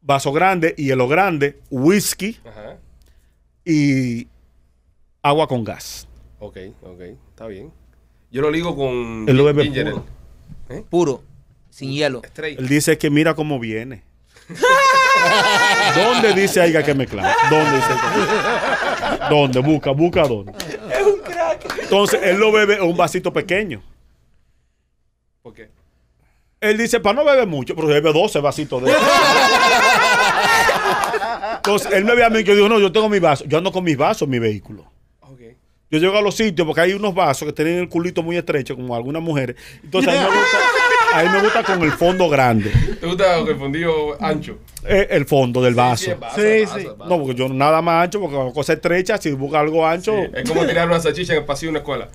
Vaso 0.00 0.32
grande 0.32 0.74
y 0.78 0.88
lo 0.94 1.06
grande, 1.08 1.58
whisky 1.70 2.38
Ajá. 2.46 2.78
y 3.64 4.26
agua 5.22 5.46
con 5.46 5.64
gas. 5.64 6.08
Ok, 6.38 6.56
ok. 6.82 7.00
Está 7.30 7.46
bien. 7.46 7.70
Yo 8.30 8.40
lo 8.42 8.50
ligo 8.50 8.74
con 8.76 9.26
Él 9.28 9.36
lo 9.36 9.44
bebe 9.44 9.64
ginger 9.64 9.94
puro. 10.88 11.22
sin 11.70 11.90
hielo. 11.92 12.22
Straight. 12.24 12.58
Él 12.58 12.68
dice 12.68 12.96
que 12.96 13.10
mira 13.10 13.34
cómo 13.34 13.58
viene. 13.58 14.02
¿Dónde 15.94 16.32
dice 16.32 16.60
ahí 16.60 16.72
que 16.72 16.78
hay 16.78 16.84
que 16.84 16.94
mezclar? 16.94 17.34
¿Dónde 17.50 17.76
dice 17.76 17.88
mezclar? 17.88 19.28
¿Dónde? 19.28 19.60
Busca, 19.60 19.90
busca 19.90 20.22
dónde. 20.22 20.52
Es 20.52 21.06
un 21.06 21.20
crack. 21.20 21.78
Entonces, 21.82 22.20
él 22.22 22.38
lo 22.38 22.52
bebe 22.52 22.76
en 22.76 22.82
un 22.82 22.96
vasito 22.96 23.32
pequeño. 23.32 23.82
¿Por 25.42 25.54
qué? 25.54 25.70
Él 26.60 26.76
dice, 26.76 26.98
para 27.00 27.14
no 27.14 27.24
beber 27.24 27.46
mucho, 27.46 27.74
pero 27.74 27.88
bebe 27.88 28.12
12 28.12 28.40
vasitos 28.40 28.82
de 28.82 28.92
Entonces, 31.56 31.92
él 31.92 32.04
me 32.04 32.14
ve 32.14 32.24
a 32.24 32.30
mí 32.30 32.38
que 32.38 32.50
yo 32.50 32.56
digo, 32.56 32.68
no, 32.68 32.80
yo 32.80 32.90
tengo 32.90 33.08
mi 33.08 33.18
vaso. 33.18 33.44
Yo 33.46 33.58
ando 33.58 33.70
con 33.70 33.84
mis 33.84 33.96
vasos 33.96 34.22
en 34.22 34.30
mi 34.30 34.38
vehículo. 34.38 34.84
Ok. 35.20 35.40
Yo 35.90 35.98
llego 35.98 36.16
a 36.16 36.22
los 36.22 36.34
sitios 36.34 36.66
porque 36.66 36.80
hay 36.80 36.94
unos 36.94 37.14
vasos 37.14 37.46
que 37.46 37.52
tienen 37.52 37.78
el 37.78 37.88
culito 37.88 38.22
muy 38.22 38.36
estrecho, 38.36 38.74
como 38.74 38.96
algunas 38.96 39.22
mujeres. 39.22 39.56
Entonces, 39.82 40.12
a 40.12 40.16
mí 40.16 40.18
me 40.18 40.24
gusta, 40.24 40.58
a 41.14 41.22
mí 41.22 41.28
me 41.30 41.40
gusta 41.42 41.62
con 41.62 41.82
el 41.82 41.92
fondo 41.92 42.28
grande. 42.28 42.70
¿Te 43.00 43.06
gusta 43.06 43.38
con 43.38 43.48
el 43.48 43.56
fondillo 43.56 44.22
ancho? 44.22 44.58
Eh, 44.86 45.08
el 45.10 45.26
fondo 45.26 45.60
del 45.62 45.74
vaso. 45.74 46.04
Sí, 46.04 46.10
el 46.10 46.16
vaso, 46.18 46.36
Sí, 46.40 46.60
vaso, 46.64 46.78
sí. 46.78 46.84
vaso. 46.96 47.08
No, 47.08 47.18
porque 47.22 47.34
yo 47.34 47.48
nada 47.48 47.82
más 47.82 48.04
ancho, 48.04 48.20
porque 48.20 48.36
con 48.36 48.52
cosa 48.52 48.72
estrecha, 48.74 49.18
si 49.18 49.32
busca 49.32 49.60
algo 49.60 49.86
ancho, 49.86 50.14
Es 50.34 50.48
como 50.48 50.64
tirar 50.66 50.88
una 50.88 51.00
salchicha 51.00 51.32
en 51.34 51.40
el 51.40 51.44
pasillo 51.44 51.68
de 51.72 51.78
una 51.78 51.78
escuela. 51.80 52.08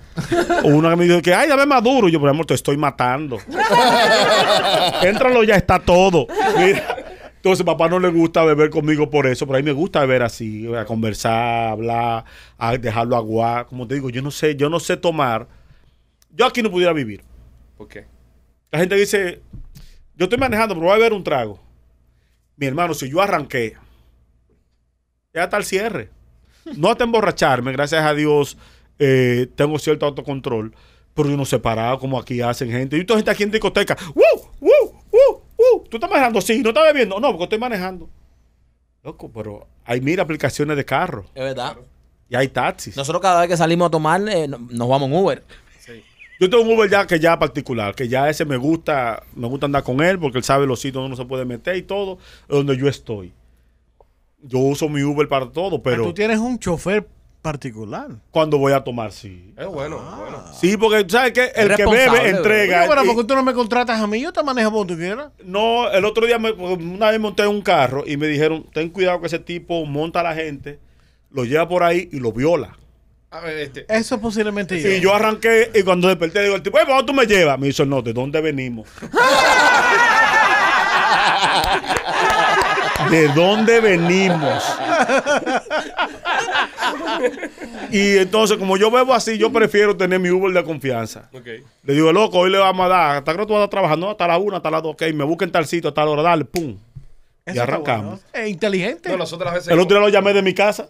o 0.64 0.68
una 0.74 0.90
que 0.90 0.96
me 0.96 1.04
dice 1.04 1.22
que, 1.22 1.34
ay, 1.34 1.48
dame 1.48 1.66
más 1.66 1.82
duro. 1.82 2.08
Yo, 2.08 2.18
por 2.20 2.28
ejemplo, 2.28 2.46
te 2.46 2.54
estoy 2.54 2.76
matando. 2.76 3.38
Éntralo, 5.02 5.44
ya 5.44 5.56
está 5.56 5.78
todo. 5.78 6.26
Mira. 6.58 6.96
Entonces, 7.36 7.66
papá 7.66 7.88
no 7.90 7.98
le 7.98 8.08
gusta 8.08 8.42
beber 8.42 8.70
conmigo 8.70 9.10
por 9.10 9.26
eso, 9.26 9.46
pero 9.46 9.58
a 9.58 9.60
mí 9.60 9.66
me 9.66 9.72
gusta 9.72 10.00
beber 10.00 10.22
así, 10.22 10.66
a 10.74 10.86
conversar, 10.86 11.68
hablar, 11.72 12.24
a 12.56 12.78
dejarlo 12.78 13.16
aguar. 13.16 13.66
Como 13.66 13.86
te 13.86 13.96
digo, 13.96 14.08
yo 14.08 14.22
no 14.22 14.30
sé, 14.30 14.56
yo 14.56 14.70
no 14.70 14.80
sé 14.80 14.96
tomar. 14.96 15.46
Yo 16.34 16.46
aquí 16.46 16.62
no 16.62 16.70
pudiera 16.70 16.94
vivir. 16.94 17.22
¿Por 17.76 17.86
qué? 17.88 18.06
La 18.74 18.80
gente 18.80 18.96
dice, 18.96 19.40
yo 20.16 20.24
estoy 20.24 20.36
manejando, 20.36 20.74
pero 20.74 20.86
voy 20.86 20.94
a 20.94 20.98
beber 20.98 21.12
un 21.12 21.22
trago. 21.22 21.60
Mi 22.56 22.66
hermano, 22.66 22.92
si 22.92 23.08
yo 23.08 23.20
arranqué, 23.22 23.76
ya 25.32 25.44
está 25.44 25.58
el 25.58 25.64
cierre. 25.64 26.10
No 26.76 26.90
hasta 26.90 27.04
emborracharme, 27.04 27.70
gracias 27.70 28.04
a 28.04 28.12
Dios, 28.14 28.58
eh, 28.98 29.46
tengo 29.54 29.78
cierto 29.78 30.06
autocontrol, 30.06 30.74
pero 31.14 31.30
yo 31.30 31.36
no 31.36 31.44
sé 31.44 31.60
parar 31.60 32.00
como 32.00 32.18
aquí 32.18 32.40
hacen 32.40 32.68
gente. 32.68 32.98
Y 32.98 33.04
toda 33.04 33.18
gente 33.20 33.30
aquí 33.30 33.44
en 33.44 33.52
discoteca, 33.52 33.96
¡Woo! 34.12 34.24
¡Woo! 34.58 35.00
¡Woo! 35.12 35.42
¡Woo! 35.56 35.84
¿Tú 35.88 35.98
estás 35.98 36.10
manejando? 36.10 36.40
Sí, 36.40 36.60
¿no 36.60 36.70
estás 36.70 36.82
bebiendo? 36.92 37.20
No, 37.20 37.28
porque 37.30 37.44
estoy 37.44 37.58
manejando. 37.60 38.10
Loco, 39.04 39.30
pero 39.32 39.68
hay 39.84 40.00
mil 40.00 40.18
aplicaciones 40.18 40.76
de 40.76 40.84
carro 40.84 41.26
Es 41.32 41.44
verdad. 41.44 41.76
y 42.28 42.34
hay 42.34 42.48
taxis. 42.48 42.96
Nosotros 42.96 43.22
cada 43.22 43.42
vez 43.42 43.50
que 43.50 43.56
salimos 43.56 43.86
a 43.86 43.90
tomar, 43.90 44.20
eh, 44.28 44.48
no- 44.48 44.58
nos 44.68 44.88
vamos 44.88 45.08
en 45.10 45.14
Uber. 45.16 45.44
Yo 46.40 46.50
tengo 46.50 46.64
un 46.64 46.72
Uber 46.72 46.90
ya 46.90 47.06
que 47.06 47.20
ya 47.20 47.38
particular, 47.38 47.94
que 47.94 48.08
ya 48.08 48.28
ese 48.28 48.44
me 48.44 48.56
gusta, 48.56 49.22
me 49.36 49.46
gusta 49.46 49.66
andar 49.66 49.82
con 49.84 50.00
él 50.02 50.18
porque 50.18 50.38
él 50.38 50.44
sabe 50.44 50.66
los 50.66 50.80
sitios 50.80 50.94
donde 51.02 51.14
uno 51.14 51.16
se 51.16 51.28
puede 51.28 51.44
meter 51.44 51.76
y 51.76 51.82
todo, 51.82 52.18
donde 52.48 52.76
yo 52.76 52.88
estoy. 52.88 53.32
Yo 54.42 54.58
uso 54.58 54.88
mi 54.88 55.02
Uber 55.02 55.28
para 55.28 55.46
todo, 55.50 55.80
Pero 55.82 55.96
pero 55.96 56.02
tú 56.04 56.14
tienes 56.14 56.38
un 56.38 56.58
chofer 56.58 57.06
particular. 57.40 58.08
cuando 58.30 58.58
voy 58.58 58.72
a 58.72 58.80
tomar, 58.82 59.12
sí. 59.12 59.54
Es 59.56 59.66
bueno, 59.66 59.98
bueno. 60.18 60.42
Sí, 60.58 60.76
porque 60.76 61.04
¿sabes 61.08 61.32
qué? 61.32 61.52
El 61.54 61.74
que 61.76 61.86
bebe 61.86 62.28
entrega. 62.30 62.80
Oye, 62.80 62.88
pero 62.88 63.04
Y- 63.04 63.06
¿por 63.08 63.16
qué 63.16 63.24
tú 63.28 63.34
no 63.36 63.42
me 63.42 63.54
contratas 63.54 64.00
a 64.00 64.06
mí? 64.06 64.20
Yo 64.20 64.32
te 64.32 64.42
manejo 64.42 64.70
como 64.72 64.86
tú 64.86 64.96
quieras. 64.96 65.30
no, 65.44 65.88
el 65.90 66.04
otro 66.04 66.26
día 66.26 66.38
me- 66.38 66.52
una 66.52 67.10
vez 67.10 67.20
monté 67.20 67.42
en 67.44 67.50
un 67.50 67.62
carro 67.62 68.02
y 68.06 68.16
me 68.16 68.26
dijeron, 68.26 68.66
ten 68.72 68.90
cuidado 68.90 69.20
que 69.20 69.26
ese 69.28 69.38
tipo 69.38 69.84
monta 69.86 70.20
a 70.20 70.24
la 70.24 70.34
gente, 70.34 70.78
lo 71.30 71.44
lleva 71.44 71.68
por 71.68 71.82
ahí 71.84 72.08
y 72.12 72.18
lo 72.18 72.32
viola. 72.32 72.76
A 73.34 73.40
ver, 73.40 73.58
este. 73.58 73.84
Eso 73.88 74.14
es 74.14 74.20
posiblemente 74.20 74.78
Y 74.78 75.00
yo 75.00 75.12
arranqué 75.12 75.72
y 75.74 75.82
cuando 75.82 76.06
desperté 76.06 76.44
digo, 76.44 76.54
el 76.54 76.62
tipo, 76.62 76.76
"Oye, 76.76 76.86
¿para 76.86 76.98
dónde 76.98 77.12
tú 77.12 77.18
me 77.18 77.26
llevas? 77.26 77.58
Me 77.58 77.66
dice, 77.66 77.84
no, 77.84 78.00
¿de 78.00 78.12
dónde 78.12 78.40
venimos? 78.40 78.86
¿De 83.10 83.26
dónde 83.28 83.80
venimos? 83.80 84.62
y 87.90 88.18
entonces, 88.18 88.56
como 88.56 88.76
yo 88.76 88.88
bebo 88.92 89.12
así, 89.12 89.36
yo 89.36 89.52
prefiero 89.52 89.96
tener 89.96 90.20
mi 90.20 90.30
Uber 90.30 90.52
de 90.52 90.62
confianza. 90.62 91.28
Le 91.32 91.64
digo, 91.92 92.12
loco, 92.12 92.38
hoy 92.38 92.50
le 92.50 92.58
vamos 92.58 92.86
a 92.86 92.88
dar, 92.88 93.16
¿hasta 93.16 93.32
que 93.36 93.46
tú 93.46 93.52
vas 93.52 93.62
a 93.62 93.64
estar 93.64 93.70
trabajando? 93.70 94.06
No, 94.06 94.12
hasta 94.12 94.28
la 94.28 94.38
una, 94.38 94.58
hasta 94.58 94.70
las 94.70 94.80
dos, 94.80 94.92
ok, 94.92 95.02
me 95.12 95.24
busquen 95.24 95.50
tal 95.50 95.66
sitio, 95.66 95.88
hasta 95.88 96.04
la 96.04 96.10
hora, 96.12 96.22
dale, 96.22 96.44
pum. 96.44 96.76
Eso 97.44 97.56
y 97.56 97.58
arrancamos. 97.58 98.20
bueno. 98.32 98.46
Es 98.46 98.48
inteligente. 98.48 99.08
No, 99.08 99.16
veces. 99.24 99.68
El 99.68 99.80
otro 99.80 99.96
día 99.96 100.06
lo 100.06 100.08
llamé 100.08 100.32
de 100.32 100.42
mi 100.42 100.54
casa. 100.54 100.86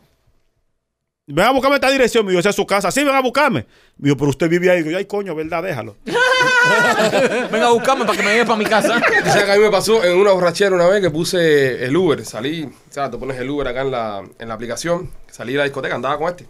Ven 1.27 1.47
a 1.47 1.53
buscarme 1.53 1.77
esta 1.77 1.91
dirección. 1.91 2.25
Me 2.27 2.33
dijo, 2.33 2.41
esa 2.41 2.51
es 2.51 2.57
su 2.57 2.67
casa. 2.67 2.91
Sí, 2.91 3.03
ven 3.03 3.15
a 3.15 3.23
buscarme. 3.23 3.67
Me 3.97 4.09
dijo, 4.09 4.17
pero 4.17 4.29
usted 4.29 4.49
vive 4.49 4.71
ahí. 4.71 4.83
Digo, 4.83 4.99
ay, 4.99 5.07
coño, 5.07 5.35
¿verdad? 5.35 5.63
Déjalo. 5.63 5.97
Venga 6.05 7.67
a 7.69 7.73
buscarme 7.73 8.05
para 8.05 8.19
que 8.19 8.25
me 8.25 8.33
lleve 8.33 8.45
para 8.45 8.59
mi 8.59 8.67
casa. 8.67 8.99
O 8.99 9.33
sea, 9.33 9.47
que 9.47 9.53
a 9.53 9.57
mí 9.57 9.63
me 9.63 9.71
pasó 9.71 10.05
en 10.05 10.19
una 10.19 10.33
borrachera 10.33 10.75
una 10.75 10.87
vez 10.87 11.01
que 11.01 11.11
puse 11.11 11.83
el 11.83 11.97
Uber, 11.97 12.25
salí, 12.27 12.65
o 12.65 12.93
sea, 12.93 13.11
te 13.11 13.17
pones 13.17 13.39
el 13.39 13.49
Uber 13.49 13.69
acá 13.69 13.83
en 13.83 13.91
la, 13.91 14.23
en 14.39 14.49
la 14.49 14.55
aplicación, 14.55 15.11
salí 15.31 15.53
de 15.53 15.59
la 15.59 15.65
discoteca, 15.65 15.95
andaba 15.95 16.19
con 16.19 16.29
este. 16.29 16.47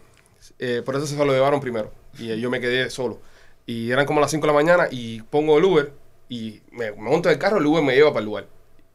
Eh, 0.59 0.83
por 0.85 0.97
eso 0.97 1.07
se 1.07 1.17
lo 1.17 1.33
llevaron 1.33 1.61
primero 1.61 1.93
y 2.19 2.31
eh, 2.31 2.41
yo 2.41 2.51
me 2.51 2.61
quedé 2.61 2.91
solo. 2.91 3.21
Y 3.67 3.91
eran 3.91 4.07
como 4.07 4.21
las 4.21 4.31
5 4.31 4.43
de 4.43 4.47
la 4.49 4.55
mañana 4.55 4.89
y 4.91 5.23
pongo 5.23 5.57
el 5.59 5.65
Uber 5.65 5.93
y 6.29 6.61
me, 6.73 6.91
me 6.93 7.11
monto 7.11 7.29
en 7.29 7.35
el 7.35 7.39
carro, 7.39 7.59
el 7.59 7.67
Uber 7.67 7.83
me 7.83 7.95
lleva 7.95 8.11
para 8.11 8.21
el 8.21 8.27
lugar. 8.27 8.47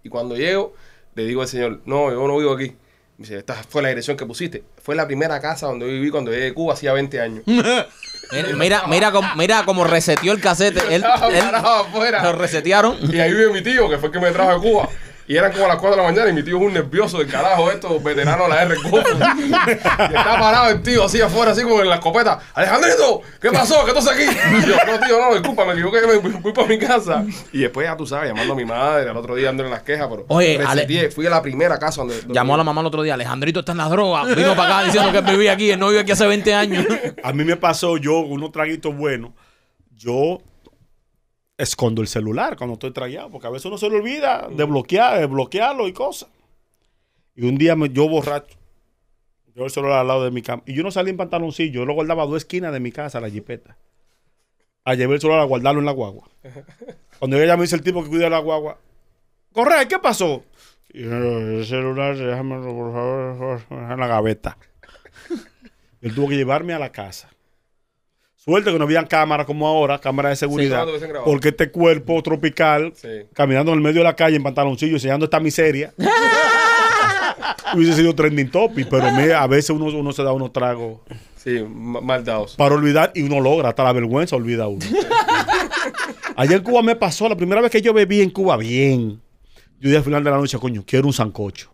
Y 0.03 0.09
cuando 0.09 0.35
llego, 0.35 0.73
le 1.15 1.25
digo 1.25 1.41
al 1.41 1.47
señor, 1.47 1.81
no, 1.85 2.11
yo 2.11 2.27
no 2.27 2.37
vivo 2.37 2.53
aquí. 2.53 2.75
Me 3.19 3.23
dice, 3.23 3.37
esta 3.37 3.53
fue 3.67 3.81
la 3.81 3.89
dirección 3.89 4.15
que 4.15 4.25
pusiste. 4.25 4.63
Fue 4.81 4.95
la 4.95 5.05
primera 5.05 5.41
casa 5.41 5.67
donde 5.67 5.85
yo 5.85 5.91
viví 5.91 6.09
cuando 6.09 6.31
llegué 6.31 6.45
de 6.45 6.53
Cuba 6.53 6.73
hacía 6.73 6.93
20 6.93 7.19
años. 7.19 7.43
Mira, 8.31 8.53
mira, 8.55 8.83
mira, 8.87 9.11
cómo, 9.11 9.27
mira 9.35 9.63
cómo 9.65 9.83
reseteó 9.85 10.31
el 10.33 10.39
casete. 10.39 10.81
Él, 10.93 11.03
lo 12.23 12.31
resetearon. 12.31 12.95
Y 13.11 13.19
ahí 13.19 13.31
vive 13.33 13.51
mi 13.51 13.63
tío, 13.63 13.89
que 13.89 13.97
fue 13.97 14.09
el 14.09 14.13
que 14.13 14.19
me 14.19 14.29
trajo 14.29 14.53
de 14.53 14.69
Cuba. 14.69 14.89
Y 15.29 15.37
eran 15.37 15.51
como 15.51 15.67
las 15.67 15.77
4 15.77 15.91
de 15.91 15.97
la 15.97 16.09
mañana 16.11 16.29
y 16.31 16.33
mi 16.33 16.41
tío 16.41 16.57
es 16.57 16.63
un 16.63 16.73
nervioso 16.73 17.19
del 17.19 17.27
carajo, 17.27 17.69
estos 17.69 18.03
veteranos 18.03 18.47
de 18.47 18.53
la 18.55 18.63
R 18.63 18.75
y 19.37 19.45
está 20.15 20.39
parado 20.39 20.69
el 20.71 20.81
tío 20.81 21.03
así 21.03 21.21
afuera, 21.21 21.51
así 21.51 21.61
como 21.61 21.81
en 21.81 21.87
la 21.89 21.95
escopeta. 21.97 22.39
Alejandrito, 22.55 23.21
¿qué 23.39 23.51
pasó? 23.51 23.85
¿Qué 23.85 23.91
estás 23.91 24.07
aquí? 24.07 24.23
Y 24.23 24.65
yo, 24.67 24.75
no, 24.87 24.99
tío, 25.05 25.19
no, 25.19 25.33
disculpa, 25.35 25.65
me 25.65 25.73
equivoqué, 25.73 25.99
me 26.07 26.31
fui, 26.41 26.51
para 26.51 26.67
mi 26.67 26.79
casa. 26.79 27.23
Y 27.53 27.59
después, 27.59 27.85
ya 27.87 27.95
tú 27.95 28.07
sabes, 28.07 28.29
llamando 28.29 28.53
a 28.53 28.55
mi 28.55 28.65
madre, 28.65 29.07
al 29.07 29.17
otro 29.17 29.35
día 29.35 29.45
dándole 29.45 29.69
las 29.69 29.83
quejas, 29.83 30.07
pero 30.09 30.25
Oye, 30.29 30.57
reseteé, 30.57 31.11
fui 31.11 31.27
a 31.27 31.29
la 31.29 31.43
primera 31.43 31.77
casa 31.77 32.01
donde... 32.01 32.19
donde- 32.21 32.33
Llamó 32.33 32.55
a 32.55 32.57
la 32.57 32.63
mamá 32.63 32.81
el 32.81 32.87
otro 32.87 33.03
día. 33.03 33.13
Alejandrito 33.13 33.59
está 33.59 33.73
en 33.73 33.77
las 33.77 33.91
drogas. 33.91 34.35
Vino 34.35 34.55
para 34.55 34.79
acá 34.79 34.85
diciendo 34.85 35.11
que 35.11 35.21
vivía 35.31 35.51
aquí. 35.51 35.69
Él 35.69 35.79
no 35.79 35.89
vive 35.89 35.99
aquí 36.01 36.11
hace 36.11 36.25
20 36.25 36.53
años. 36.55 36.85
A 37.23 37.33
mí 37.33 37.43
me 37.43 37.55
pasó 37.55 37.97
yo 37.97 38.23
con 38.23 38.31
unos 38.31 38.51
traguitos 38.51 38.95
buenos. 38.95 39.29
Yo 39.95 40.39
escondo 41.59 42.01
el 42.01 42.07
celular 42.07 42.55
cuando 42.57 42.73
estoy 42.73 42.91
tragueado, 42.91 43.29
porque 43.29 43.45
a 43.47 43.49
veces 43.51 43.65
uno 43.65 43.77
se 43.77 43.89
le 43.89 43.97
olvida 43.97 44.47
de 44.49 44.63
bloquear, 44.63 45.27
bloquearlo 45.27 45.87
y 45.87 45.93
cosas. 45.93 46.29
Y 47.35 47.45
un 47.47 47.57
día 47.57 47.75
me- 47.75 47.89
yo 47.89 48.07
borracho, 48.09 48.57
yo 49.55 49.65
el 49.65 49.69
celular 49.69 49.99
al 49.99 50.07
lado 50.07 50.23
de 50.23 50.31
mi 50.31 50.41
cama, 50.41 50.63
y 50.65 50.73
yo 50.73 50.83
no 50.83 50.89
salí 50.91 51.09
en 51.11 51.17
pantaloncillo, 51.17 51.81
yo 51.81 51.85
lo 51.85 51.93
guardaba 51.93 52.23
a 52.23 52.25
dos 52.25 52.37
esquinas 52.37 52.71
de 52.73 52.79
mi 52.79 52.91
casa, 52.91 53.19
la 53.19 53.29
jipeta. 53.29 53.77
A 54.85 54.95
llevar 54.95 55.15
el 55.15 55.21
celular 55.21 55.41
a 55.41 55.45
guardarlo 55.45 55.81
en 55.81 55.85
la 55.85 55.91
guagua. 55.91 56.29
Cuando 57.19 57.37
ella 57.39 57.55
me 57.57 57.63
dice 57.63 57.75
el 57.75 57.83
tipo 57.83 58.01
que 58.03 58.09
cuida 58.09 58.29
la 58.29 58.39
guagua, 58.39 58.79
corre, 59.51 59.87
¿qué 59.87 59.99
pasó? 59.99 60.43
Y 60.93 61.03
el 61.03 61.65
celular, 61.67 62.15
déjamelo 62.17 62.73
por 62.73 62.93
favor 62.93 63.61
en 63.69 63.99
la 63.99 64.07
gaveta. 64.07 64.57
Él 66.01 66.15
tuvo 66.15 66.29
que 66.29 66.37
llevarme 66.37 66.73
a 66.73 66.79
la 66.79 66.91
casa. 66.91 67.29
Suerte 68.49 68.71
que 68.71 68.77
no 68.79 68.85
habían 68.85 69.05
cámaras 69.05 69.45
como 69.45 69.67
ahora, 69.67 69.99
cámaras 69.99 70.31
de 70.31 70.35
seguridad. 70.37 70.85
porque 71.23 71.49
este 71.49 71.69
cuerpo 71.71 72.21
tropical, 72.23 72.93
Sí. 72.95 73.07
caminando 73.33 73.71
en 73.71 73.77
el 73.77 73.83
medio 73.83 73.99
de 73.99 74.05
la 74.05 74.15
calle 74.15 74.35
en 74.37 74.43
pantaloncillo, 74.43 74.93
enseñando 74.95 75.25
esta 75.25 75.39
miseria, 75.39 75.93
hubiese 77.75 77.93
sido 77.95 78.13
trending 78.15 78.49
topic. 78.49 78.87
Pero 78.89 79.11
mira, 79.11 79.41
a 79.43 79.47
veces 79.47 79.69
uno, 79.71 79.85
uno 79.85 80.11
se 80.11 80.23
da 80.23 80.31
unos 80.33 80.51
tragos 80.51 80.99
Sí, 81.35 81.63
ma- 81.69 82.01
mal 82.01 82.23
dados. 82.25 82.55
para 82.55 82.75
olvidar 82.75 83.11
y 83.15 83.21
uno 83.21 83.39
logra, 83.39 83.69
hasta 83.69 83.83
la 83.83 83.93
vergüenza 83.93 84.35
olvida 84.35 84.67
uno. 84.67 84.85
Ayer 86.35 86.57
en 86.57 86.63
Cuba 86.63 86.81
me 86.81 86.95
pasó, 86.95 87.27
la 87.29 87.35
primera 87.35 87.61
vez 87.61 87.69
que 87.71 87.81
yo 87.81 87.93
bebí 87.93 88.21
en 88.21 88.29
Cuba, 88.29 88.57
bien. 88.57 89.21
Yo 89.79 89.87
dije 89.89 89.97
al 89.97 90.03
final 90.03 90.23
de 90.23 90.31
la 90.31 90.37
noche, 90.37 90.57
coño, 90.57 90.83
quiero 90.85 91.07
un 91.07 91.13
sancocho. 91.13 91.71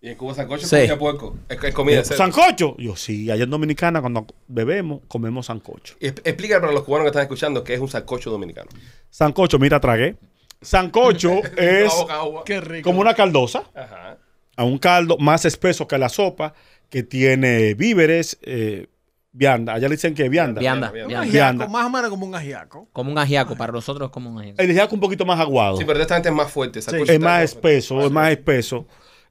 Y 0.00 0.10
en 0.10 0.16
Cuba 0.16 0.34
sancocho 0.34 0.66
Sí. 0.66 0.76
es 0.76 0.82
comida 0.82 0.98
puerco. 0.98 1.36
Es, 1.48 1.62
es 1.64 1.74
comida 1.74 1.96
de 1.96 2.04
cerdo. 2.04 2.18
¿Sancocho? 2.18 2.76
Yo, 2.78 2.94
sí, 2.96 3.30
allá 3.30 3.44
en 3.44 3.50
Dominicana 3.50 4.00
cuando 4.00 4.26
bebemos, 4.46 5.00
comemos 5.08 5.46
sancocho. 5.46 5.94
Y 6.00 6.06
expl- 6.08 6.20
Explica 6.24 6.60
para 6.60 6.72
los 6.72 6.84
cubanos 6.84 7.04
que 7.04 7.08
están 7.08 7.22
escuchando 7.22 7.64
qué 7.64 7.74
es 7.74 7.80
un 7.80 7.88
sancocho 7.88 8.30
dominicano. 8.30 8.68
Sancocho, 9.10 9.58
mira, 9.58 9.80
tragué. 9.80 10.16
Sancocho 10.60 11.40
es 11.56 11.88
La 11.88 11.94
boca 11.94 12.14
agua. 12.14 12.42
Qué 12.44 12.60
rico. 12.60 12.88
como 12.88 13.00
una 13.00 13.14
caldosa, 13.14 13.64
Ajá. 13.74 14.18
a 14.56 14.64
un 14.64 14.78
caldo 14.78 15.16
más 15.18 15.44
espeso 15.44 15.88
que 15.88 15.96
la 15.98 16.08
sopa, 16.08 16.54
que 16.90 17.02
tiene 17.02 17.74
víveres, 17.74 18.38
eh, 18.42 18.86
vianda. 19.32 19.74
Allá 19.74 19.88
le 19.88 19.96
dicen 19.96 20.14
que 20.14 20.28
vianda. 20.28 20.60
Vianda. 20.60 20.90
Vianda, 20.92 21.22
Un 21.22 21.30
vianda. 21.32 21.68
más 21.68 21.84
o 21.86 21.90
menos 21.90 22.10
como 22.10 22.26
un 22.26 22.34
ajiaco. 22.34 22.88
Como 22.92 23.10
un 23.10 23.18
ajiaco. 23.18 23.56
Para 23.56 23.72
nosotros 23.72 24.08
es 24.08 24.12
como 24.12 24.30
un 24.30 24.38
ajiaco. 24.40 24.62
El 24.62 24.70
ajiaco 24.70 24.94
un 24.94 25.00
poquito 25.00 25.24
más 25.26 25.40
aguado. 25.40 25.76
Sí, 25.78 25.84
pero 25.84 26.00
esta 26.00 26.14
gente 26.14 26.28
es 26.28 26.34
más 26.34 26.50
fuerte. 26.50 26.80
sancocho 26.82 27.12
es 27.12 27.20
más 27.20 27.42
espeso, 27.42 28.00
es 28.04 28.10
más 28.10 28.30
espeso. 28.30 28.86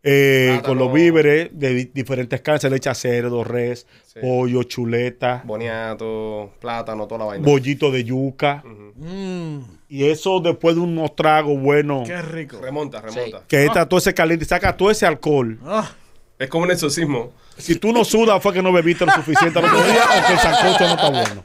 Eh, 0.07 0.61
con 0.63 0.77
los 0.77 0.93
víveres 0.93 1.49
de 1.51 1.73
di- 1.73 1.91
diferentes 1.93 2.39
carnes. 2.41 2.61
Se 2.61 2.69
le 2.69 2.75
echa 2.77 2.93
cerdo, 2.93 3.43
res, 3.43 3.87
Sí. 4.05 4.19
pollo, 4.21 4.61
chuleta, 4.63 5.41
Boniato, 5.45 6.51
plátano, 6.61 7.07
toda 7.07 7.19
la 7.19 7.25
vaina. 7.25 7.43
bollito 7.45 7.89
de 7.91 8.03
yuca. 8.03 8.63
Mm, 8.95 9.59
Y 9.89 10.05
eso 10.05 10.39
después 10.39 10.75
de 10.75 10.81
unos 10.81 11.15
tragos 11.15 11.59
buenos. 11.59 12.07
qué 12.07 12.21
rico. 12.21 12.59
Remonta, 12.61 13.01
remonta. 13.01 13.41
Que 13.47 13.63
entra 13.65 13.87
todo 13.89 13.97
ese 13.97 14.13
caliente, 14.13 14.45
saca 14.45 14.77
todo 14.77 14.91
ese 14.91 15.05
alcohol. 15.05 15.59
Ah, 15.65 15.89
Es 16.37 16.49
como 16.49 16.65
un 16.65 16.71
exorcismo. 16.71 17.31
Si 17.57 17.75
tú 17.77 17.93
no 17.93 18.03
sudas 18.03 18.43
fue 18.43 18.51
que 18.53 18.61
no 18.61 18.71
bebiste 18.73 19.05
lo 19.05 19.11
suficiente 19.13 19.57
el 19.59 19.65
otro 19.65 19.83
día 19.85 20.03
o 20.03 20.27
que 20.27 20.33
el 20.33 20.39
sancocho 20.39 20.83
no 20.85 20.89
está 20.95 21.09
bueno. 21.09 21.43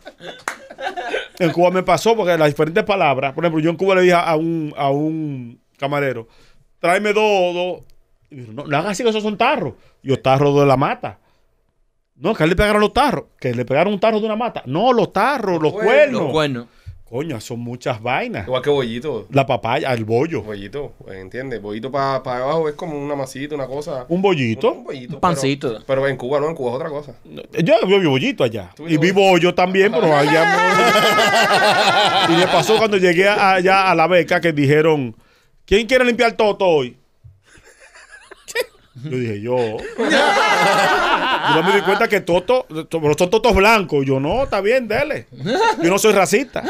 En 1.39 1.51
Cuba 1.53 1.71
me 1.71 1.83
pasó 1.83 2.17
porque 2.17 2.37
las 2.37 2.49
diferentes 2.49 2.85
palabras, 2.85 3.33
por 3.33 3.45
ejemplo, 3.45 3.61
yo 3.63 3.71
en 3.71 3.77
Cuba 3.77 3.95
le 3.95 4.03
dije 4.03 4.15
a 4.15 4.35
un, 4.37 4.75
a 4.77 4.91
un 4.91 5.61
camarero, 5.79 6.27
tráeme 6.81 7.13
dos, 7.13 7.55
dos. 7.55 7.81
Y 8.31 8.37
dijo, 8.37 8.53
no, 8.53 8.65
no 8.65 8.77
hagas 8.77 8.93
así 8.93 9.03
que 9.03 9.11
esos 9.11 9.23
son 9.23 9.37
tarros. 9.37 9.75
Y 10.03 10.09
yo, 10.09 10.21
tarros 10.21 10.59
de 10.59 10.67
la 10.67 10.77
mata. 10.77 11.19
No, 12.17 12.35
que 12.35 12.43
a 12.43 12.45
él 12.45 12.51
le 12.51 12.57
pegaron 12.57 12.81
los 12.81 12.93
tarros. 12.93 13.25
Que 13.39 13.55
le 13.55 13.65
pegaron 13.65 13.93
un 13.93 14.01
tarro 14.01 14.21
de 14.21 14.27
una 14.27 14.37
mata. 14.37 14.63
No, 14.67 14.93
los 14.93 15.13
tarros, 15.13 15.61
los, 15.61 15.73
cuernos. 15.73 15.85
cuernos. 15.85 16.23
Los 16.23 16.33
cuernos. 16.33 16.67
Coño, 17.11 17.41
son 17.41 17.59
muchas 17.59 18.01
vainas. 18.01 18.47
Igual 18.47 18.63
que 18.63 18.71
bollito. 18.71 19.27
La 19.33 19.45
papaya, 19.45 19.93
el 19.93 20.05
bollo. 20.05 20.43
Bollito, 20.43 20.93
¿entiendes? 21.13 21.61
Bollito 21.61 21.91
para 21.91 22.19
abajo 22.19 22.69
es 22.69 22.77
como 22.77 22.97
una 22.97 23.17
masita, 23.17 23.57
una 23.57 23.67
cosa. 23.67 24.07
Un 24.09 24.23
bollito. 24.23 24.71
Un 24.71 24.85
bollito. 24.85 25.15
Un 25.15 25.21
pancito. 25.21 25.73
Pero, 25.73 25.85
pero 25.87 26.07
en 26.07 26.17
Cuba 26.17 26.39
no, 26.39 26.49
en 26.49 26.55
Cuba 26.55 26.71
es 26.71 26.77
otra 26.77 26.89
cosa. 26.89 27.15
Yo, 27.25 27.43
yo 27.91 27.99
vivo 27.99 28.11
bollito 28.11 28.45
allá. 28.45 28.71
Y 28.87 28.97
vivo 28.97 29.37
yo 29.39 29.53
también, 29.53 29.91
pero 29.91 30.17
allá. 30.17 30.69
Y 32.29 32.33
me 32.37 32.47
pasó 32.47 32.79
cuando 32.79 32.97
llegué 32.97 33.29
allá 33.29 33.91
a 33.91 33.95
la 33.97 34.07
beca 34.07 34.41
que 34.41 34.53
dijeron, 34.53 35.17
¿quién 35.65 35.89
quiere 35.89 36.05
limpiar 36.05 36.35
toto 36.35 36.65
hoy? 36.65 36.97
Yo 39.05 39.11
dije, 39.17 39.41
yo. 39.41 39.57
Yo 41.55 41.63
me 41.65 41.75
di 41.75 41.81
cuenta 41.83 42.09
que 42.09 42.21
Toto, 42.21 42.67
pero 42.91 43.15
son 43.19 43.31
totos 43.31 43.55
blancos. 43.55 44.05
Yo 44.07 44.21
no, 44.21 44.45
está 44.45 44.61
bien, 44.61 44.87
dele. 44.89 45.27
Yo 45.83 45.91
no 45.91 45.99
soy 45.99 46.13
racista. 46.13 46.63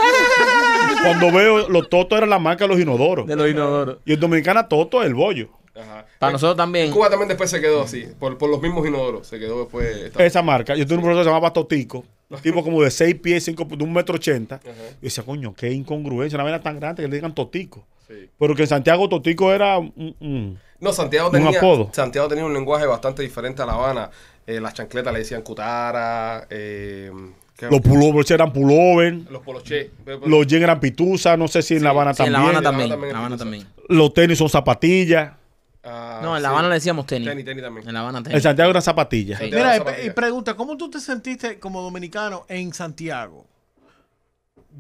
Cuando 1.03 1.31
veo 1.33 1.69
los 1.69 1.89
totos 1.89 2.17
eran 2.19 2.31
la 2.31 2.39
marca 2.39 2.65
de 2.65 2.69
los 2.69 2.81
inodoros. 2.81 3.27
De 3.27 3.37
los 3.37 3.49
inodoros. 3.51 3.99
Y 4.05 4.13
el 4.13 4.21
dominicana 4.21 4.69
toto 4.69 5.03
es 5.03 5.09
el 5.09 5.15
bollo. 5.15 5.49
Ajá. 5.75 6.05
Para 6.19 6.33
nosotros 6.33 6.55
En 6.55 6.57
también. 6.59 6.91
Cuba 6.91 7.09
también 7.09 7.29
después 7.29 7.49
se 7.51 7.61
quedó 7.61 7.83
así, 7.83 8.07
por, 8.19 8.37
por 8.37 8.51
los 8.51 8.61
mismos 8.61 8.87
inodoros. 8.87 9.27
Se 9.27 9.39
quedó 9.39 9.61
después. 9.61 9.97
esta- 9.97 10.25
Esa 10.25 10.43
marca. 10.43 10.75
Yo 10.77 10.85
tuve 10.87 10.97
un 10.97 11.03
profesor 11.05 11.23
que 11.23 11.25
se 11.25 11.31
llamaba 11.31 11.53
Totico. 11.53 12.05
Tipo 12.43 12.63
como 12.63 12.83
de 12.83 12.91
6 12.91 13.17
pies, 13.17 13.45
5 13.45 13.65
de 13.77 13.83
un 13.85 13.93
metro 13.93 14.15
ochenta. 14.15 14.61
Y 15.01 15.07
decía, 15.07 15.25
coño, 15.25 15.55
qué 15.57 15.71
incongruencia. 15.73 16.37
Una 16.37 16.45
vaina 16.45 16.61
tan 16.63 16.79
grande 16.79 17.03
que 17.03 17.09
le 17.09 17.17
digan 17.17 17.35
Totico. 17.35 17.85
Sí. 18.07 18.29
Pero 18.39 18.55
que 18.55 18.63
en 18.63 18.69
Santiago 18.69 19.09
Totico 19.09 19.53
era 19.53 19.79
un- 19.79 20.15
un- 20.21 20.59
No, 20.81 20.93
Santiago 20.93 21.29
Un 21.29 21.33
tenía, 21.35 21.59
apodo. 21.59 21.91
Santiago 21.93 22.29
tenía 22.29 22.45
un 22.45 22.55
lenguaje 22.55 22.87
bastante 22.87 23.23
diferente 23.23 23.63
a 23.63 23.67
La 23.67 23.73
Habana. 23.75 24.11
Eh, 24.47 24.61
las 24.61 24.75
chancletas 24.75 25.13
le 25.13 25.19
decían 25.21 25.43
cutara. 25.43 26.47
Eh, 26.51 27.11
¿qué- 27.57 27.69
Los 27.71 27.81
pullovers 27.81 28.31
eran 28.31 28.53
pullover. 28.53 29.15
los 29.31 29.43
poloché. 29.43 29.91
Los 30.27 30.47
jeans 30.47 30.63
eran 30.65 30.81
pitusa. 30.81 31.37
No 31.37 31.49
sé 31.49 31.63
si 31.63 31.77
en 31.77 31.85
La 31.85 31.91
Habana 31.91 32.15
Sí, 32.15 32.23
en 32.23 32.33
también. 32.33 32.43
La 32.43 32.59
Habana 32.59 32.63
también. 32.63 32.89
La 32.89 32.95
Habana 32.95 33.07
En 33.09 33.13
La 33.13 33.19
Habana 33.19 33.37
también 33.37 33.63
también. 33.65 33.87
Los 33.99 34.15
tenis 34.15 34.39
son 34.39 34.49
zapatillas. 34.49 35.33
Ah, 35.85 36.21
No, 36.23 36.37
en 36.37 36.43
La 36.43 36.49
sí. 36.49 36.53
Habana 36.53 36.69
le 36.69 36.75
decíamos 36.75 37.07
tenis. 37.07 37.29
Tenis, 37.29 37.45
tenis 37.45 37.63
también. 37.63 37.87
En 37.89 37.95
La 37.95 38.01
Habana 38.01 38.19
En 38.19 38.25
tenis. 38.25 38.43
Santiago 38.43 38.71
eran 38.71 38.83
zapatillas. 38.83 39.39
Sí. 39.39 39.45
Mira, 39.47 39.77
y 40.05 40.11
pregunta, 40.11 40.55
¿cómo 40.57 40.77
tú 40.77 40.91
te 40.91 41.01
sentiste 41.01 41.59
como 41.59 41.83
dominicano 41.83 42.45
en 42.49 42.73
Santiago? 42.75 43.47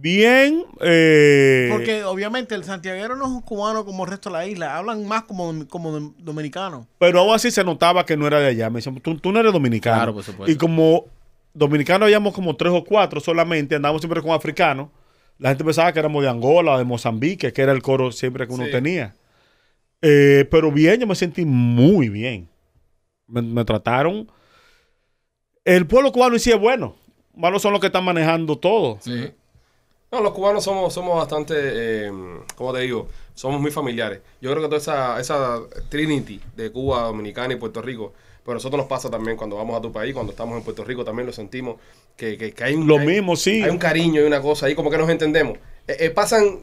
Bien. 0.00 0.64
eh, 0.80 1.68
Porque 1.70 2.04
obviamente 2.04 2.54
el 2.54 2.64
santiaguero 2.64 3.16
no 3.16 3.24
es 3.26 3.30
un 3.30 3.42
cubano 3.42 3.84
como 3.84 4.04
el 4.04 4.10
resto 4.10 4.30
de 4.30 4.34
la 4.34 4.46
isla, 4.46 4.76
hablan 4.76 5.06
más 5.06 5.24
como, 5.24 5.66
como 5.68 5.92
dom- 5.98 6.14
dominicano. 6.18 6.86
Pero 6.98 7.20
aún 7.20 7.34
así 7.34 7.50
se 7.50 7.62
notaba 7.64 8.04
que 8.06 8.16
no 8.16 8.26
era 8.26 8.40
de 8.40 8.46
allá. 8.48 8.70
Me 8.70 8.76
decían, 8.78 8.96
tú, 9.00 9.16
tú 9.18 9.32
no 9.32 9.40
eres 9.40 9.52
dominicano. 9.52 9.96
Claro, 9.96 10.14
por 10.14 10.24
supuesto. 10.24 10.50
Y 10.50 10.56
como 10.56 11.04
dominicanos 11.52 12.06
habíamos 12.06 12.32
como 12.32 12.56
tres 12.56 12.72
o 12.72 12.84
cuatro 12.84 13.20
solamente, 13.20 13.74
andábamos 13.74 14.00
siempre 14.00 14.22
con 14.22 14.30
africanos. 14.32 14.88
La 15.38 15.50
gente 15.50 15.64
pensaba 15.64 15.92
que 15.92 15.98
éramos 15.98 16.22
de 16.22 16.28
Angola 16.28 16.72
o 16.74 16.78
de 16.78 16.84
Mozambique, 16.84 17.52
que 17.52 17.62
era 17.62 17.72
el 17.72 17.82
coro 17.82 18.12
siempre 18.12 18.46
que 18.46 18.52
uno 18.52 18.66
Sí. 18.66 18.70
tenía. 18.70 19.14
Eh, 20.02 20.46
pero 20.50 20.70
bien, 20.72 21.00
yo 21.00 21.06
me 21.06 21.14
sentí 21.14 21.44
muy 21.44 22.08
bien. 22.08 22.48
Me, 23.26 23.42
me 23.42 23.64
trataron. 23.64 24.30
El 25.64 25.86
pueblo 25.86 26.10
cubano 26.12 26.34
en 26.34 26.40
sí 26.40 26.50
es 26.50 26.58
bueno. 26.58 26.96
Malos 27.34 27.62
son 27.62 27.72
los 27.72 27.80
que 27.80 27.86
están 27.88 28.04
manejando 28.04 28.58
todo. 28.58 28.98
Sí. 29.00 29.30
No, 30.12 30.20
los 30.20 30.32
cubanos 30.32 30.64
somos, 30.64 30.92
somos 30.92 31.16
bastante, 31.16 31.54
eh, 31.56 32.12
¿cómo 32.56 32.72
te 32.72 32.80
digo? 32.80 33.06
Somos 33.34 33.60
muy 33.60 33.70
familiares. 33.70 34.20
Yo 34.40 34.50
creo 34.50 34.62
que 34.62 34.68
toda 34.68 34.78
esa, 34.78 35.20
esa 35.20 35.60
trinity 35.88 36.40
de 36.56 36.72
Cuba, 36.72 37.02
Dominicana 37.04 37.54
y 37.54 37.56
Puerto 37.56 37.80
Rico, 37.80 38.12
pero 38.44 38.54
nosotros 38.54 38.78
nos 38.78 38.88
pasa 38.88 39.08
también 39.08 39.36
cuando 39.36 39.54
vamos 39.56 39.78
a 39.78 39.80
tu 39.80 39.92
país, 39.92 40.12
cuando 40.12 40.32
estamos 40.32 40.58
en 40.58 40.64
Puerto 40.64 40.82
Rico 40.84 41.04
también 41.04 41.26
lo 41.26 41.32
sentimos, 41.32 41.76
que, 42.16 42.36
que, 42.36 42.52
que 42.52 42.64
hay 42.64 42.74
un... 42.74 42.88
Lo 42.88 42.98
hay- 42.98 43.06
mismo, 43.06 43.36
sí. 43.36 43.62
Hay 43.62 43.70
un 43.70 43.78
cariño 43.78 44.20
y 44.20 44.24
una 44.24 44.42
cosa 44.42 44.66
ahí, 44.66 44.74
como 44.74 44.90
que 44.90 44.98
nos 44.98 45.08
entendemos. 45.08 45.58
Eh, 45.86 45.96
eh, 46.00 46.10
pasan, 46.10 46.58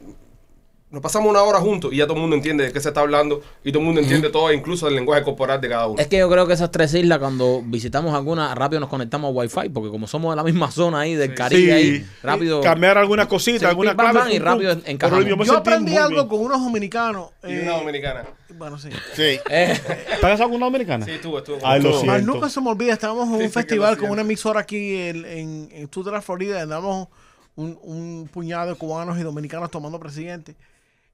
nos 0.90 1.02
pasamos 1.02 1.28
una 1.28 1.42
hora 1.42 1.58
juntos 1.60 1.92
y 1.92 1.96
ya 1.96 2.04
todo 2.06 2.14
el 2.14 2.20
mundo 2.22 2.34
entiende 2.36 2.64
de 2.64 2.72
qué 2.72 2.80
se 2.80 2.88
está 2.88 3.00
hablando 3.02 3.42
y 3.62 3.70
todo 3.72 3.80
el 3.80 3.84
mundo 3.86 4.00
entiende 4.00 4.30
todo, 4.30 4.50
incluso 4.52 4.88
el 4.88 4.94
lenguaje 4.94 5.22
corporal 5.22 5.60
de 5.60 5.68
cada 5.68 5.86
uno. 5.86 6.00
Es 6.00 6.06
que 6.06 6.16
yo 6.18 6.30
creo 6.30 6.46
que 6.46 6.54
esas 6.54 6.70
tres 6.70 6.94
islas, 6.94 7.18
cuando 7.18 7.60
visitamos 7.62 8.14
alguna, 8.14 8.54
rápido 8.54 8.80
nos 8.80 8.88
conectamos 8.88 9.28
a 9.28 9.32
Wi-Fi, 9.32 9.68
porque 9.68 9.90
como 9.90 10.06
somos 10.06 10.32
de 10.32 10.36
la 10.36 10.44
misma 10.44 10.70
zona 10.70 11.00
ahí, 11.00 11.14
del 11.14 11.34
Caribe, 11.34 11.62
Sí. 11.62 11.70
ahí, 11.70 12.06
rápido. 12.22 12.60
Cambiar 12.62 12.96
alguna 12.96 13.28
cosita, 13.28 13.58
Sí, 13.58 13.64
alguna 13.66 13.90
pim, 13.90 13.96
pam, 13.98 14.10
clave. 14.12 14.18
pam, 14.20 14.28
y 14.28 14.38
pum, 14.38 14.38
pum. 14.38 14.46
rápido 14.54 14.74
Pero 14.80 14.90
encajamos. 14.92 15.24
me 15.38 15.44
Yo 15.44 15.56
aprendí 15.56 15.96
algo 15.96 16.08
bien. 16.14 16.28
con 16.28 16.40
unos 16.40 16.62
dominicanos. 16.62 17.30
y 17.46 17.52
eh, 17.52 17.60
una 17.64 17.72
dominicana. 17.78 18.24
bueno, 18.56 18.78
sí. 18.78 18.88
Sí. 19.14 19.38
Eh, 19.50 19.78
¿Estás 20.12 20.40
con 20.40 20.54
una 20.54 20.66
dominicana? 20.66 21.04
Sí, 21.04 21.10
estuvo, 21.12 21.36
estuvo. 21.38 21.58
Ay, 21.64 21.82
lo 21.82 21.90
siento. 21.92 22.06
Más 22.06 22.22
nunca 22.22 22.48
se 22.48 22.60
me 22.62 22.70
olvida, 22.70 22.94
estábamos 22.94 23.28
en 23.28 23.36
Sí, 23.36 23.42
un 23.42 23.48
sí 23.48 23.52
festival 23.54 23.98
con 23.98 24.08
una 24.10 24.22
emisora 24.22 24.60
aquí 24.60 24.96
en, 24.96 25.24
en, 25.26 25.68
en 25.70 25.92
sur 25.92 26.02
de 26.04 26.12
la 26.12 26.22
Florida, 26.22 26.62
andamos 26.62 27.08
un, 27.56 27.78
un 27.82 28.28
puñado 28.32 28.70
de 28.70 28.74
cubanos 28.76 29.18
y 29.18 29.22
dominicanos 29.22 29.70
tomando 29.70 30.00
presidente. 30.00 30.56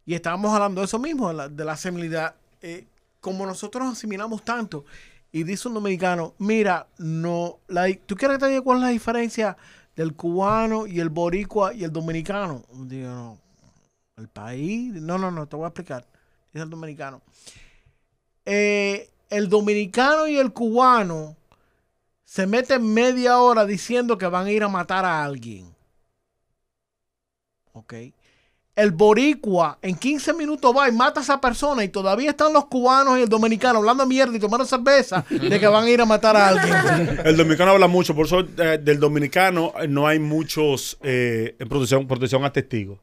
Y 0.06 0.14
estábamos 0.14 0.52
hablando 0.52 0.80
de 0.80 0.86
eso 0.86 0.98
mismo, 0.98 1.28
de 1.28 1.64
la, 1.64 1.76
de. 1.76 2.34
Eh, 2.62 2.86
como 3.20 3.46
nosotros 3.46 3.86
asimilamos 3.90 4.44
tanto, 4.44 4.84
y 5.32 5.44
dice 5.44 5.66
un 5.68 5.74
dominicano, 5.74 6.34
mira, 6.38 6.86
no, 6.98 7.58
la, 7.68 7.86
¿tú 8.06 8.14
quieres 8.14 8.36
que 8.36 8.44
te 8.44 8.50
diga 8.50 8.62
cuál 8.62 8.78
es 8.78 8.82
la 8.82 8.88
diferencia 8.90 9.56
del 9.96 10.14
cubano 10.14 10.86
y 10.86 11.00
el 11.00 11.08
boricua 11.08 11.74
y 11.74 11.84
el 11.84 11.92
dominicano? 11.92 12.64
Digo, 12.72 13.08
no, 13.08 13.38
el 14.16 14.28
país, 14.28 14.92
no, 14.92 15.18
no, 15.18 15.30
no, 15.30 15.46
te 15.46 15.56
voy 15.56 15.64
a 15.64 15.68
explicar. 15.68 16.06
Dice 16.52 16.62
el 16.62 16.70
dominicano. 16.70 17.22
Eh, 18.44 19.10
el 19.30 19.48
dominicano 19.48 20.28
y 20.28 20.36
el 20.36 20.52
cubano 20.52 21.34
se 22.24 22.46
meten 22.46 22.92
media 22.92 23.38
hora 23.38 23.64
diciendo 23.64 24.18
que 24.18 24.26
van 24.26 24.46
a 24.46 24.52
ir 24.52 24.62
a 24.62 24.68
matar 24.68 25.04
a 25.04 25.24
alguien. 25.24 25.74
¿Ok? 27.72 27.94
El 28.76 28.90
boricua 28.90 29.78
en 29.82 29.94
15 29.94 30.32
minutos 30.32 30.74
va 30.76 30.88
y 30.88 30.92
mata 30.92 31.20
a 31.20 31.22
esa 31.22 31.40
persona 31.40 31.84
y 31.84 31.88
todavía 31.90 32.30
están 32.30 32.52
los 32.52 32.64
cubanos 32.64 33.16
y 33.18 33.22
el 33.22 33.28
dominicano 33.28 33.78
hablando 33.78 34.04
mierda 34.04 34.36
y 34.36 34.40
tomando 34.40 34.64
cerveza 34.64 35.24
de 35.30 35.60
que 35.60 35.66
van 35.68 35.84
a 35.84 35.90
ir 35.90 36.00
a 36.00 36.06
matar 36.06 36.36
a 36.36 36.48
alguien. 36.48 37.20
El 37.24 37.36
dominicano 37.36 37.70
habla 37.70 37.86
mucho, 37.86 38.16
por 38.16 38.26
eso 38.26 38.40
eh, 38.40 38.80
del 38.82 38.98
dominicano 38.98 39.72
eh, 39.80 39.86
no 39.86 40.08
hay 40.08 40.18
muchos 40.18 40.98
eh, 41.04 41.54
en 41.56 41.68
protección, 41.68 42.08
protección 42.08 42.44
a 42.44 42.52
testigos. 42.52 42.98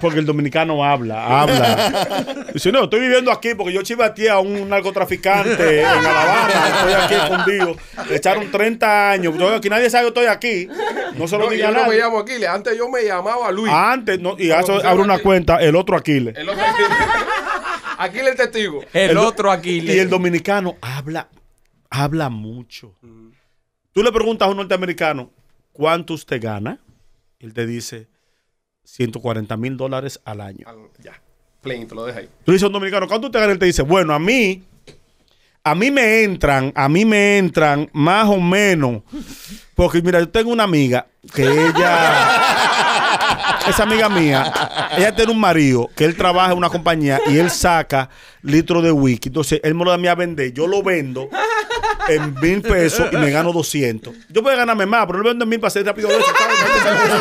Porque 0.00 0.18
el 0.18 0.26
dominicano 0.26 0.84
habla, 0.84 1.42
habla. 1.42 2.46
Dice, 2.52 2.72
no, 2.72 2.84
estoy 2.84 3.00
viviendo 3.00 3.30
aquí 3.30 3.54
porque 3.54 3.72
yo 3.72 3.82
chivateé 3.82 4.30
a 4.30 4.38
un 4.38 4.68
narcotraficante 4.68 5.80
en 5.80 5.86
Alabama, 5.86 6.48
estoy 6.68 6.92
aquí 6.92 7.14
escondido. 7.14 7.76
Le 8.08 8.16
echaron 8.16 8.50
30 8.50 9.10
años, 9.10 9.34
estoy 9.34 9.54
aquí, 9.54 9.68
nadie 9.68 9.90
sabe 9.90 10.04
que 10.04 10.08
estoy 10.08 10.26
aquí. 10.26 10.68
No 11.16 11.28
se 11.28 11.36
lo 11.36 11.44
No, 11.44 11.50
diga 11.50 11.70
yo 11.70 11.74
no 11.74 11.88
me 11.88 11.96
llamo 11.96 12.18
Aquiles, 12.18 12.48
antes 12.48 12.76
yo 12.76 12.88
me 12.88 13.04
llamaba 13.04 13.50
Luis. 13.50 13.72
Antes, 13.72 14.18
no, 14.20 14.36
y 14.38 14.50
eso 14.50 14.84
abre 14.84 15.02
una 15.02 15.18
cuenta, 15.18 15.56
el 15.58 15.76
otro 15.76 15.96
Aquiles. 15.96 16.36
El 16.36 16.48
otro 16.48 16.62
Aquiles 17.98 18.28
el 18.28 18.36
testigo. 18.36 18.84
el, 18.92 19.16
otro 19.16 19.50
aquí. 19.50 19.80
Y 19.80 19.98
el 19.98 20.08
dominicano 20.08 20.76
habla, 20.80 21.28
habla 21.90 22.28
mucho. 22.28 22.94
Tú 23.92 24.02
le 24.02 24.10
preguntas 24.10 24.48
a 24.48 24.50
un 24.50 24.56
norteamericano, 24.56 25.30
¿cuánto 25.72 26.14
usted 26.14 26.40
gana? 26.42 26.80
Él 27.38 27.54
te 27.54 27.66
dice 27.66 28.08
140 28.84 29.56
mil 29.56 29.76
dólares 29.76 30.20
al 30.24 30.40
año. 30.40 30.66
Al- 30.68 30.76
Ya, 31.02 31.20
plain, 31.60 31.86
te 31.88 31.94
lo 31.94 32.04
deja 32.04 32.20
ahí. 32.20 32.28
Tú 32.44 32.52
dices 32.52 32.64
a 32.64 32.66
un 32.68 32.72
dominicano, 32.74 33.08
¿cuánto 33.08 33.26
usted 33.28 33.40
gana? 33.40 33.52
Él 33.52 33.58
te 33.58 33.66
dice, 33.66 33.82
bueno, 33.82 34.12
a 34.14 34.18
mí, 34.18 34.62
a 35.64 35.74
mí 35.74 35.90
me 35.90 36.22
entran, 36.24 36.72
a 36.74 36.88
mí 36.88 37.04
me 37.04 37.38
entran 37.38 37.88
más 37.92 38.28
o 38.28 38.38
menos. 38.38 39.02
Porque 39.74 40.00
mira, 40.02 40.20
yo 40.20 40.28
tengo 40.28 40.52
una 40.52 40.64
amiga 40.64 41.06
que 41.34 41.42
ella, 41.42 42.40
esa 43.68 43.82
amiga 43.82 44.08
mía, 44.08 44.52
ella 44.96 45.14
tiene 45.14 45.32
un 45.32 45.40
marido 45.40 45.88
que 45.96 46.04
él 46.04 46.16
trabaja 46.16 46.52
en 46.52 46.58
una 46.58 46.68
compañía 46.68 47.18
y 47.26 47.38
él 47.38 47.50
saca 47.50 48.08
litros 48.42 48.82
de 48.84 48.92
whisky. 48.92 49.30
Entonces 49.30 49.60
él 49.64 49.74
me 49.74 49.84
lo 49.84 49.90
da 49.90 49.96
a 49.96 49.98
mí 49.98 50.06
a 50.06 50.14
vender. 50.14 50.52
Yo 50.52 50.66
lo 50.66 50.82
vendo 50.82 51.28
en 52.08 52.34
mil 52.40 52.62
pesos 52.62 53.08
y 53.12 53.16
me 53.16 53.30
gano 53.30 53.52
200. 53.52 54.14
Yo 54.28 54.42
puedo 54.42 54.56
ganarme 54.56 54.86
más, 54.86 55.06
pero 55.06 55.18
lo 55.20 55.28
vendo 55.28 55.44
en 55.44 55.48
mil 55.48 55.60
para 55.60 55.68
hacer 55.68 55.84
rápido. 55.84 56.08
de 56.08 56.16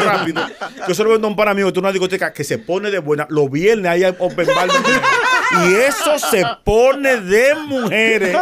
rápido. 0.05 0.41
Yo 0.87 0.93
se 0.93 1.03
lo 1.03 1.09
vendo 1.11 1.27
un 1.27 1.35
para 1.35 1.53
mí, 1.53 1.61
que 1.71 1.79
una 1.79 1.91
discoteca 1.91 2.33
que 2.33 2.43
se 2.43 2.57
pone 2.57 2.91
de 2.91 2.99
buena. 2.99 3.25
Los 3.29 3.49
viernes 3.49 3.91
hay 3.91 4.03
open 4.05 4.47
bar. 4.47 4.67
de- 4.67 4.73
Y 5.69 5.75
eso 5.75 6.17
se 6.17 6.43
pone 6.63 7.17
de 7.17 7.53
mujeres 7.55 8.35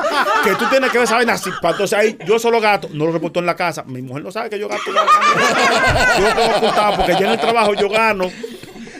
que 0.44 0.52
tú 0.56 0.66
tienes 0.70 0.90
que 0.92 0.98
ver 0.98 1.06
esa 1.06 1.18
así. 1.18 1.50
Entonces 1.62 1.98
ahí 1.98 2.18
yo 2.26 2.40
solo 2.40 2.62
gato, 2.62 2.88
no 2.94 3.06
lo 3.06 3.12
reporto 3.12 3.40
en 3.40 3.46
la 3.46 3.56
casa. 3.56 3.84
Mi 3.86 4.02
mujer 4.02 4.24
no 4.24 4.32
sabe 4.32 4.50
que 4.50 4.58
yo 4.60 4.68
gato. 4.70 4.84
Yo, 4.86 4.94
yo 4.94 6.28
lo 6.28 6.36
tengo 6.36 6.96
porque 6.96 7.12
ya 7.14 7.20
en 7.20 7.30
el 7.32 7.40
trabajo 7.40 7.74
yo 7.74 7.90
gano. 7.90 8.32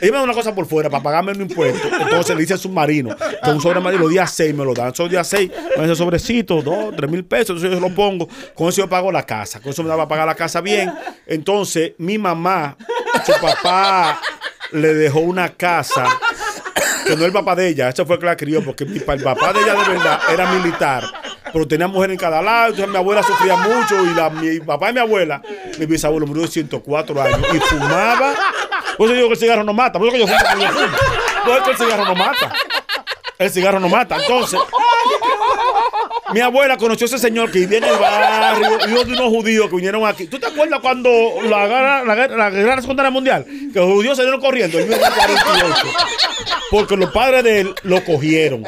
Ella 0.02 0.12
me 0.12 0.18
da 0.18 0.24
una 0.24 0.34
cosa 0.34 0.54
por 0.54 0.66
fuera 0.66 0.90
para 0.90 1.04
pagarme 1.04 1.32
un 1.32 1.42
impuesto. 1.42 1.88
Entonces 2.00 2.36
le 2.36 2.42
dice 2.42 2.54
al 2.54 2.60
submarino 2.60 3.16
que 3.16 3.50
un 3.50 3.62
sobre 3.62 3.80
marino 3.80 4.04
los 4.04 4.12
días 4.12 4.32
6 4.32 4.56
me 4.56 4.66
lo 4.66 4.74
dan. 4.74 4.94
Son 4.96 5.08
días 5.08 5.28
6, 5.28 5.52
me 5.78 5.86
ese 5.86 5.96
sobrecito, 5.96 6.62
2, 6.62 6.96
3 6.98 7.12
mil 7.12 7.24
pesos. 7.24 7.58
Entonces 7.58 7.72
yo 7.72 7.80
lo 7.80 7.94
pongo. 7.94 8.28
Con 8.56 8.70
eso 8.70 8.82
yo 8.82 8.90
pago 8.90 9.12
la 9.12 9.24
casa. 9.24 9.60
Con 9.60 9.72
eso 9.72 9.84
me 9.84 9.90
daba 9.90 10.04
a 10.04 10.08
pagar 10.08 10.26
la 10.26 10.36
casa 10.36 10.60
bien. 10.60 10.92
Entonces 11.28 11.94
mi 12.00 12.18
mamá, 12.18 12.76
su 13.26 13.32
papá 13.40 14.20
le 14.72 14.94
dejó 14.94 15.20
una 15.20 15.50
casa 15.50 16.08
que 17.06 17.16
no 17.16 17.26
el 17.26 17.32
papá 17.32 17.56
de 17.56 17.68
ella, 17.68 17.90
eso 17.90 18.06
fue 18.06 18.20
que 18.20 18.26
la 18.26 18.38
crió, 18.38 18.64
porque 18.64 18.86
mi 18.86 18.98
el 18.98 19.24
papá 19.24 19.54
de 19.54 19.62
ella 19.62 19.74
de 19.74 19.90
verdad 19.90 20.20
era 20.32 20.52
militar, 20.52 21.04
pero 21.52 21.68
tenía 21.68 21.88
mujer 21.88 22.12
en 22.12 22.18
cada 22.18 22.42
lado, 22.42 22.70
entonces 22.70 22.90
mi 22.90 22.98
abuela 22.98 23.24
sufría 23.24 23.58
mucho 23.58 23.96
y 24.06 24.46
mi 24.46 24.60
papá 24.60 24.92
y 24.92 24.94
mi 24.94 25.00
abuela, 25.00 25.42
mi 25.78 25.86
bisabuelo 25.86 26.28
murió 26.28 26.44
de 26.44 26.50
104 26.50 27.22
años 27.22 27.40
y 27.54 27.60
fumaba. 27.60 28.34
Por 29.02 29.08
eso 29.08 29.16
digo 29.16 29.30
que 29.30 29.34
el 29.34 29.40
cigarro 29.40 29.64
no 29.64 29.74
mata, 29.74 29.98
por 29.98 30.10
eso 30.10 30.14
que 30.14 30.20
yo 30.20 30.28
fumo 30.28 30.40
porque 30.48 30.62
yo 30.62 30.72
fumo. 30.74 30.98
Por 31.44 31.56
eso 31.56 31.64
que 31.64 31.72
el 31.72 31.78
cigarro 31.78 32.06
no 32.06 32.14
mata. 32.14 32.54
El 33.40 33.50
cigarro 33.50 33.80
no 33.80 33.90
mata. 33.90 34.18
Entonces, 34.18 34.60
mi 36.32 36.40
abuela 36.40 36.78
conoció 36.78 37.06
a 37.06 37.08
ese 37.08 37.18
señor 37.18 37.50
que 37.50 37.66
vivía 37.66 37.80
en 37.80 38.00
barrio, 38.00 38.78
hijo 38.88 39.04
de 39.04 39.14
unos 39.14 39.30
judíos 39.30 39.70
que 39.72 39.76
vinieron 39.76 40.06
aquí. 40.06 40.28
¿Tú 40.28 40.38
te 40.38 40.46
acuerdas 40.46 40.82
cuando 40.82 41.10
la 41.42 41.66
guerra, 41.66 42.04
la 42.04 42.14
guerra, 42.14 42.50
guerra 42.52 43.10
mundial? 43.10 43.44
Que 43.74 43.80
los 43.80 43.92
judíos 43.92 44.18
salieron 44.18 44.40
corriendo 44.40 44.78
en 44.78 44.88
1948. 44.88 45.98
Porque 46.70 46.96
los 46.96 47.10
padres 47.10 47.44
de 47.44 47.62
él 47.62 47.76
lo 47.82 48.06
cogieron. 48.06 48.64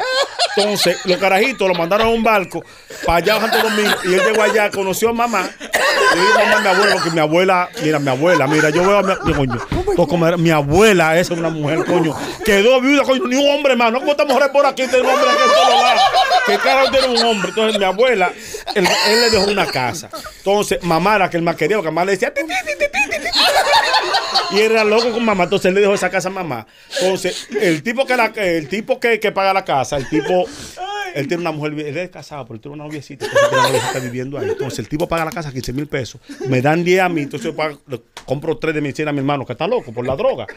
Entonces, 0.56 0.98
los 1.06 1.18
carajitos 1.18 1.68
lo 1.68 1.74
mandaron 1.74 2.08
a 2.08 2.10
un 2.12 2.24
barco 2.24 2.64
para 3.06 3.18
allá 3.18 3.36
a 3.38 3.42
Santo 3.42 3.58
Domingo. 3.70 3.92
Y 4.06 4.14
él 4.14 4.22
llegó 4.26 4.44
allá, 4.44 4.70
conoció 4.70 5.10
a 5.10 5.14
mamá. 5.14 5.50
Le 6.16 6.22
dijo 6.22 6.40
mamá 6.40 6.60
mi 6.62 6.68
abuela, 6.68 6.94
porque 6.94 7.10
mi 7.12 7.20
abuela, 7.20 7.70
mira, 7.82 8.00
mi 8.00 8.10
abuela, 8.10 8.48
mira, 8.48 8.70
yo 8.70 8.82
veo 8.86 8.98
a 9.00 9.04
mi, 9.04 9.14
mi- 9.26 9.34
coño, 9.34 9.60
pues 9.96 10.08
como 10.08 10.28
era- 10.28 10.38
mi 10.38 10.52
abuela 10.52 11.18
es 11.20 11.30
una 11.32 11.50
mujer, 11.50 11.84
coño, 11.86 12.16
quedó 12.46 12.80
viuda, 12.82 13.04
coño, 13.04 13.26
ni 13.28 13.36
un 13.36 13.50
hombre 13.56 13.76
más, 13.76 13.92
no 13.92 14.00
como 14.00 14.12
esta 14.12 14.26
mujer 14.26 14.52
por 14.52 14.66
aquí, 14.66 14.84
un 14.84 14.94
hombre 14.96 15.30
aquí. 15.32 16.02
¿Qué 16.46 16.58
carajo 16.58 16.92
tiene 16.92 17.08
un 17.08 17.26
hombre? 17.26 17.50
Entonces, 17.50 17.80
mi 17.80 17.86
abuela, 17.86 18.32
él, 18.76 18.84
le 19.08 19.30
dejó 19.32 19.50
una 19.50 19.66
casa. 19.66 20.10
Entonces, 20.38 20.84
mamá 20.84 21.16
era 21.16 21.30
que 21.30 21.38
él 21.38 21.44
más 21.44 21.56
quería, 21.56 21.78
porque 21.78 21.90
mamá 21.90 22.06
le 22.06 22.12
decía, 22.12 22.34
"Ti, 22.34 22.42
ti, 22.42 22.48
ti, 22.48 22.74
ti, 22.78 22.86
ti, 22.92 23.10
ti, 23.10 23.18
ti". 23.24 23.30
y 24.58 24.60
era 24.62 24.84
loco 24.84 25.12
con 25.12 25.24
mamá, 25.26 25.46
entonces 25.46 25.68
él 25.70 25.76
le 25.76 25.82
dejó 25.82 25.94
esa 25.94 26.10
casa 26.10 26.28
a 26.28 26.32
mamá. 26.32 26.68
Entonces, 27.00 27.48
el 27.60 27.82
tipo 27.82 28.06
que 28.06 28.16
la, 28.18 28.26
el 28.36 28.68
tipo 28.68 29.00
que, 29.00 29.20
que 29.20 29.32
paga 29.32 29.54
la 29.54 29.64
casa, 29.66 29.96
el 29.98 30.08
tipo, 30.10 30.33
él 31.16 31.28
tiene 31.28 31.42
una 31.42 31.52
mujer, 31.52 31.74
él 31.80 31.98
es 31.98 32.10
casado, 32.10 32.46
pero 32.46 32.56
él 32.56 32.62
tiene 32.62 32.76
una 32.76 32.86
noviecita, 32.86 33.26
entonces 33.26 33.50
tiene 33.50 33.60
una 33.62 33.68
noviecita 33.70 34.00
viviendo 34.00 34.38
ahí. 34.40 34.50
Entonces, 34.50 34.80
el 34.80 34.88
tipo 34.90 35.08
paga 35.08 35.26
la 35.26 35.32
casa 35.32 35.52
15 35.52 35.74
mil 35.74 35.88
pesos, 35.88 36.20
me 36.48 36.62
dan 36.62 36.84
10 36.84 37.02
a 37.02 37.10
mí, 37.10 37.22
entonces 37.22 37.46
yo 37.52 37.56
pago- 37.56 37.80
le 37.88 38.02
compro 38.26 38.58
3 38.58 38.74
de 38.74 38.82
medicina 38.82 39.10
a 39.12 39.14
mi 39.14 39.20
hermano, 39.20 39.46
que 39.46 39.52
está 39.54 39.68
loco 39.68 39.92
por 39.94 40.06
la 40.08 40.16
droga. 40.16 40.48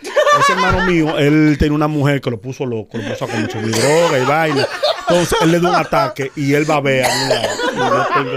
Ese 0.41 0.53
hermano 0.53 0.85
mío, 0.87 1.19
él 1.19 1.57
tiene 1.59 1.75
una 1.75 1.89
mujer 1.89 2.21
que 2.21 2.31
lo 2.31 2.41
puso 2.41 2.65
loco, 2.67 2.97
lo 2.99 3.09
puso 3.09 3.25
a 3.25 3.29
consumir 3.29 3.73
droga 3.75 4.19
y 4.19 4.25
vaina. 4.25 4.67
Entonces, 5.09 5.39
él 5.43 5.53
le 5.53 5.61
da 5.61 5.69
un 5.71 5.75
ataque 5.77 6.31
y 6.37 6.53
él 6.55 6.69
va 6.69 6.77
a 6.77 6.81
ver 6.81 7.05
a 7.05 7.09
mi 7.09 7.29
lado. 7.29 7.49
Y 7.73 7.77
yo 7.77 8.07
tengo 8.15 8.31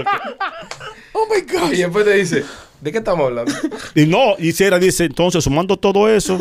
que- 1.68 1.76
Y 1.76 1.78
después 1.78 2.04
te 2.04 2.14
dice, 2.14 2.44
¿de 2.80 2.92
qué 2.92 2.98
estamos 2.98 3.26
hablando? 3.26 3.52
y 3.94 4.06
no, 4.06 4.34
y 4.38 4.52
si 4.52 4.64
era, 4.64 4.78
dice, 4.78 5.04
entonces 5.04 5.42
sumando 5.44 5.78
todo 5.78 6.08
eso, 6.08 6.38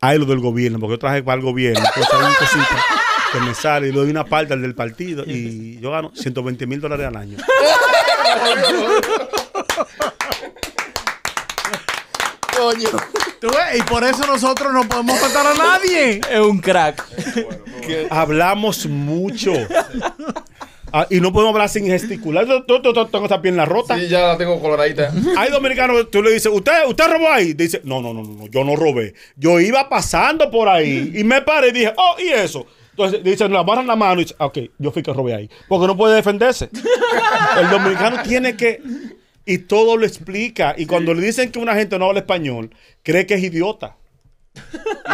hay 0.00 0.18
lo 0.18 0.24
del 0.24 0.40
gobierno, 0.40 0.78
porque 0.78 0.94
yo 0.94 0.98
traje 0.98 1.22
para 1.22 1.36
el 1.38 1.42
gobierno, 1.42 1.80
entonces 1.80 2.12
hay 2.12 2.20
una 2.20 2.34
cosita 2.36 2.84
que 3.32 3.40
me 3.40 3.54
sale 3.54 3.88
y 3.88 3.92
le 3.92 3.98
doy 3.98 4.10
una 4.10 4.24
parte 4.24 4.52
al 4.52 4.62
del 4.62 4.74
partido 4.74 5.24
y 5.26 5.78
yo 5.80 5.90
gano 5.90 6.12
120 6.14 6.66
mil 6.66 6.80
dólares 6.80 7.06
al 7.06 7.16
año. 7.16 7.38
Coño. 12.56 12.88
¿Tú 13.40 13.48
ves? 13.48 13.78
Y 13.78 13.82
por 13.82 14.04
eso 14.04 14.24
nosotros 14.26 14.72
no 14.72 14.88
podemos 14.88 15.18
contar 15.18 15.46
a 15.46 15.54
nadie. 15.54 16.20
Es 16.30 16.40
un 16.40 16.60
crack. 16.60 17.04
Hablamos 18.10 18.86
mucho. 18.86 19.52
Ah, 20.92 21.06
y 21.08 21.20
no 21.20 21.32
podemos 21.32 21.54
hablar 21.54 21.68
sin 21.70 21.86
gesticular. 21.86 22.46
Yo, 22.46 22.64
yo- 22.66 22.82
yo- 22.82 22.92
yo 22.94 23.06
tengo 23.06 23.24
esta 23.24 23.40
pierna 23.40 23.64
rota. 23.64 23.98
Sí, 23.98 24.08
ya 24.08 24.20
la 24.28 24.36
tengo 24.38 24.60
coloradita. 24.60 25.10
Hay 25.38 25.50
dominicanos 25.50 25.96
que 25.96 26.04
tú 26.04 26.22
le 26.22 26.30
dices, 26.32 26.52
¿usted, 26.54 26.84
¿usted 26.86 27.06
robó 27.10 27.30
ahí? 27.32 27.54
Dice, 27.54 27.80
no, 27.84 28.02
no, 28.02 28.12
no, 28.12 28.22
no, 28.22 28.46
yo 28.48 28.62
no 28.62 28.76
robé. 28.76 29.14
Yo 29.36 29.58
iba 29.58 29.88
pasando 29.88 30.50
por 30.50 30.68
ahí 30.68 31.12
y 31.16 31.24
me 31.24 31.40
paré 31.40 31.68
y 31.68 31.72
dije, 31.72 31.94
oh, 31.96 32.16
¿y 32.20 32.28
eso? 32.28 32.66
Entonces 32.92 33.24
dice, 33.24 33.48
le 33.48 33.58
amarran 33.58 33.86
la 33.86 33.96
mano 33.96 34.20
y 34.20 34.24
dice, 34.24 34.36
"Ah, 34.38 34.46
ok, 34.46 34.58
yo 34.78 34.92
fui 34.92 35.02
que 35.02 35.12
robé 35.12 35.34
ahí. 35.34 35.50
Porque 35.68 35.86
no 35.86 35.96
puede 35.96 36.14
defenderse. 36.16 36.68
El 37.60 37.70
dominicano 37.70 38.22
tiene 38.22 38.56
que. 38.56 38.80
Y 39.44 39.58
todo 39.58 39.96
lo 39.96 40.06
explica. 40.06 40.74
Y 40.76 40.86
cuando 40.86 41.14
le 41.14 41.22
dicen 41.22 41.50
que 41.50 41.58
una 41.58 41.74
gente 41.74 41.98
no 41.98 42.06
habla 42.06 42.20
español, 42.20 42.70
cree 43.02 43.26
que 43.26 43.34
es 43.34 43.42
idiota. 43.42 43.96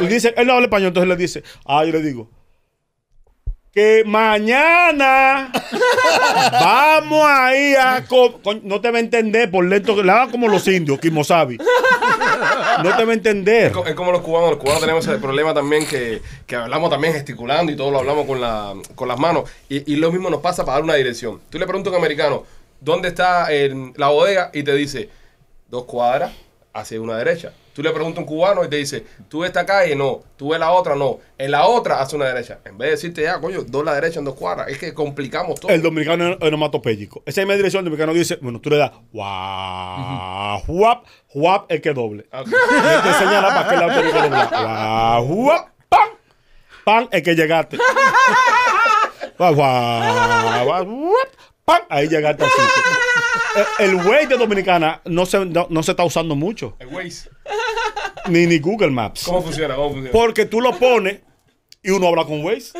Y 0.00 0.06
dicen, 0.06 0.34
él 0.36 0.46
no 0.46 0.54
habla 0.54 0.66
español, 0.66 0.88
entonces 0.88 1.08
le 1.08 1.16
dice, 1.16 1.42
ah, 1.64 1.84
yo 1.84 1.92
le 1.92 2.02
digo, 2.02 2.28
que 3.72 4.02
mañana 4.06 5.52
vamos 6.52 7.24
a 7.28 7.54
ir 7.56 7.76
a... 7.78 8.04
no 8.62 8.80
te 8.80 8.90
va 8.90 8.96
a 8.98 9.00
entender 9.00 9.50
por 9.50 9.64
lento 9.64 9.94
que 9.94 10.02
le 10.02 10.10
hagan 10.10 10.30
como 10.30 10.48
los 10.48 10.66
indios, 10.68 10.98
Kimosabi. 10.98 11.58
No 11.58 12.96
te 12.96 13.04
va 13.04 13.10
a 13.10 13.14
entender. 13.14 13.66
Es 13.66 13.72
co- 13.72 13.86
es 13.86 13.94
como 13.94 14.12
los 14.12 14.22
cubanos, 14.22 14.50
los 14.50 14.58
cubanos 14.58 14.80
tenemos 14.80 15.06
ese 15.06 15.18
problema 15.18 15.52
también 15.54 15.86
que, 15.86 16.20
que 16.46 16.56
hablamos 16.56 16.90
también 16.90 17.12
gesticulando 17.12 17.70
y 17.72 17.76
todo 17.76 17.90
lo 17.90 17.98
hablamos 17.98 18.26
con, 18.26 18.40
la, 18.40 18.74
con 18.94 19.08
las 19.08 19.18
manos. 19.18 19.48
Y, 19.68 19.92
y 19.92 19.96
lo 19.96 20.10
mismo 20.12 20.30
nos 20.30 20.40
pasa 20.40 20.64
para 20.64 20.76
dar 20.76 20.84
una 20.84 20.94
dirección. 20.94 21.40
Tú 21.50 21.58
le 21.58 21.66
preguntas 21.66 21.92
a 21.92 21.96
un 21.96 22.02
americano, 22.02 22.44
¿dónde 22.80 23.08
está 23.08 23.52
el- 23.52 23.92
la 23.96 24.08
bodega? 24.08 24.50
Y 24.54 24.62
te 24.62 24.74
dice, 24.74 25.08
dos 25.68 25.84
cuadras 25.84 26.32
hacia 26.72 27.00
una 27.00 27.16
derecha. 27.16 27.52
Tú 27.78 27.84
le 27.84 27.92
preguntas 27.92 28.18
a 28.18 28.20
un 28.22 28.26
cubano 28.26 28.64
y 28.64 28.68
te 28.68 28.74
dice, 28.74 29.04
¿tú 29.28 29.38
ves 29.38 29.50
esta 29.50 29.64
calle? 29.64 29.94
No. 29.94 30.20
¿Tú 30.36 30.48
ves 30.48 30.58
la 30.58 30.72
otra? 30.72 30.96
No. 30.96 31.20
En 31.38 31.52
la 31.52 31.64
otra 31.68 32.00
hace 32.00 32.16
una 32.16 32.24
derecha. 32.24 32.58
En 32.64 32.76
vez 32.76 32.88
de 32.88 32.90
decirte, 32.96 33.22
ya, 33.22 33.40
coño, 33.40 33.62
dos 33.62 33.84
la 33.84 33.94
derecha 33.94 34.18
en 34.18 34.24
dos 34.24 34.34
cuadras. 34.34 34.66
Es 34.66 34.78
que 34.78 34.92
complicamos 34.92 35.60
todo. 35.60 35.70
El 35.70 35.80
dominicano 35.80 36.32
es 36.32 36.38
onomatopéyico. 36.40 37.22
Esa 37.24 37.42
es 37.42 37.46
mi 37.46 37.54
dirección. 37.54 37.82
El 37.82 37.84
dominicano 37.84 38.12
dice, 38.14 38.36
bueno, 38.42 38.60
tú 38.60 38.68
le 38.70 38.78
das 38.78 38.90
guau, 39.12 40.58
juap, 40.66 41.04
juap, 41.28 41.70
es 41.70 41.80
que 41.80 41.94
doble. 41.94 42.26
Ok. 42.32 42.48
Y 42.48 42.74
él 42.74 43.02
te 43.04 43.12
señala 43.12 43.46
para 43.46 43.68
qué 43.68 43.76
lado 43.76 43.92
tiene 43.92 44.10
que 44.10 44.22
doblar. 44.22 44.48
Guau, 44.50 45.26
juap, 45.28 45.68
pam, 45.88 46.08
pam, 46.84 47.08
es 47.12 47.22
que 47.22 47.36
llegaste. 47.36 47.78
Guau, 49.38 49.54
juap, 49.54 50.88
pam, 51.64 51.82
ahí 51.88 52.08
llegaste 52.08 52.42
al 52.42 52.50
sitio. 52.50 53.07
El- 53.78 53.90
El 53.90 54.02
güey 54.02 54.26
de 54.26 54.36
Dominicana 54.36 55.00
no 55.04 55.26
se, 55.26 55.44
no, 55.46 55.66
no 55.70 55.82
se 55.82 55.92
está 55.92 56.04
usando 56.04 56.34
mucho. 56.34 56.76
El 56.78 56.88
Waze. 56.88 57.30
Ni, 58.28 58.46
ni 58.46 58.59
Google 58.59 58.90
Maps. 58.90 59.24
¿Cómo 59.24 59.42
funciona? 59.42 59.74
¿Cómo 59.74 59.90
funciona? 59.90 60.12
Porque 60.12 60.44
tú 60.46 60.61
lo 60.61 60.78
pones 60.78 61.20
y 61.82 61.90
uno 61.90 62.09
habla 62.09 62.24
con 62.24 62.44
Waze. 62.44 62.72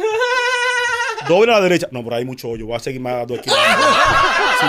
Doble 1.29 1.53
a 1.53 1.57
la 1.57 1.61
derecha. 1.62 1.89
No, 1.91 2.03
por 2.05 2.14
ahí 2.14 2.20
hay 2.20 2.24
mucho 2.24 2.49
hoyo. 2.49 2.66
Voy 2.66 2.76
a 2.76 2.81
seguir 2.81 3.01
más 3.01 3.26
dos 3.26 3.39
esquinas. 3.39 3.59
Sí, 4.61 4.66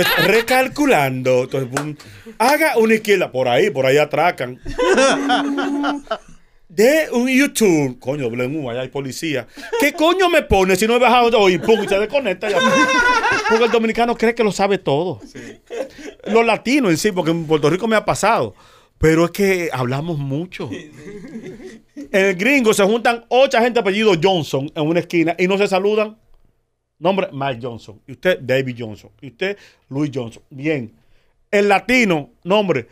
mm, 0.00 0.24
recalculando. 0.26 1.44
Entonces, 1.44 1.70
boom. 1.70 1.96
haga 2.38 2.76
una 2.76 2.94
izquierda. 2.94 3.30
Por 3.32 3.48
ahí, 3.48 3.70
por 3.70 3.86
ahí 3.86 3.98
atracan. 3.98 4.60
De 6.76 7.08
un 7.10 7.26
YouTube. 7.26 7.98
Coño, 7.98 8.24
doble 8.24 8.44
en 8.44 8.54
U, 8.62 8.68
allá 8.68 8.82
hay 8.82 8.88
policía. 8.88 9.46
¿Qué 9.80 9.94
coño 9.94 10.28
me 10.28 10.42
pone 10.42 10.76
si 10.76 10.86
no 10.86 10.96
he 10.96 10.98
bajado 10.98 11.40
hoy? 11.40 11.56
Pum, 11.56 11.82
y 11.82 11.88
se 11.88 11.98
desconecta. 11.98 12.50
ya. 12.50 12.58
Porque 13.48 13.64
el 13.64 13.70
dominicano 13.70 14.14
cree 14.14 14.34
que 14.34 14.44
lo 14.44 14.52
sabe 14.52 14.76
todo. 14.76 15.18
Los 16.26 16.44
latinos 16.44 16.90
en 16.90 16.98
sí, 16.98 17.12
porque 17.12 17.30
en 17.30 17.46
Puerto 17.46 17.70
Rico 17.70 17.88
me 17.88 17.96
ha 17.96 18.04
pasado. 18.04 18.54
Pero 18.98 19.24
es 19.24 19.30
que 19.30 19.70
hablamos 19.72 20.18
mucho. 20.18 20.68
En 20.70 22.10
el 22.12 22.34
gringo 22.36 22.74
se 22.74 22.84
juntan 22.84 23.24
ocho 23.30 23.58
gente 23.58 23.80
apellido 23.80 24.12
Johnson 24.22 24.70
en 24.74 24.86
una 24.86 25.00
esquina 25.00 25.34
y 25.38 25.48
no 25.48 25.56
se 25.56 25.68
saludan. 25.68 26.18
Nombre 26.98 27.28
Mike 27.32 27.60
Johnson. 27.62 28.02
Y 28.06 28.12
usted 28.12 28.38
David 28.42 28.76
Johnson. 28.78 29.10
Y 29.22 29.28
usted 29.28 29.56
Luis 29.88 30.10
Johnson. 30.12 30.42
Bien. 30.50 30.92
El 31.50 31.70
latino, 31.70 32.32
nombre 32.44 32.86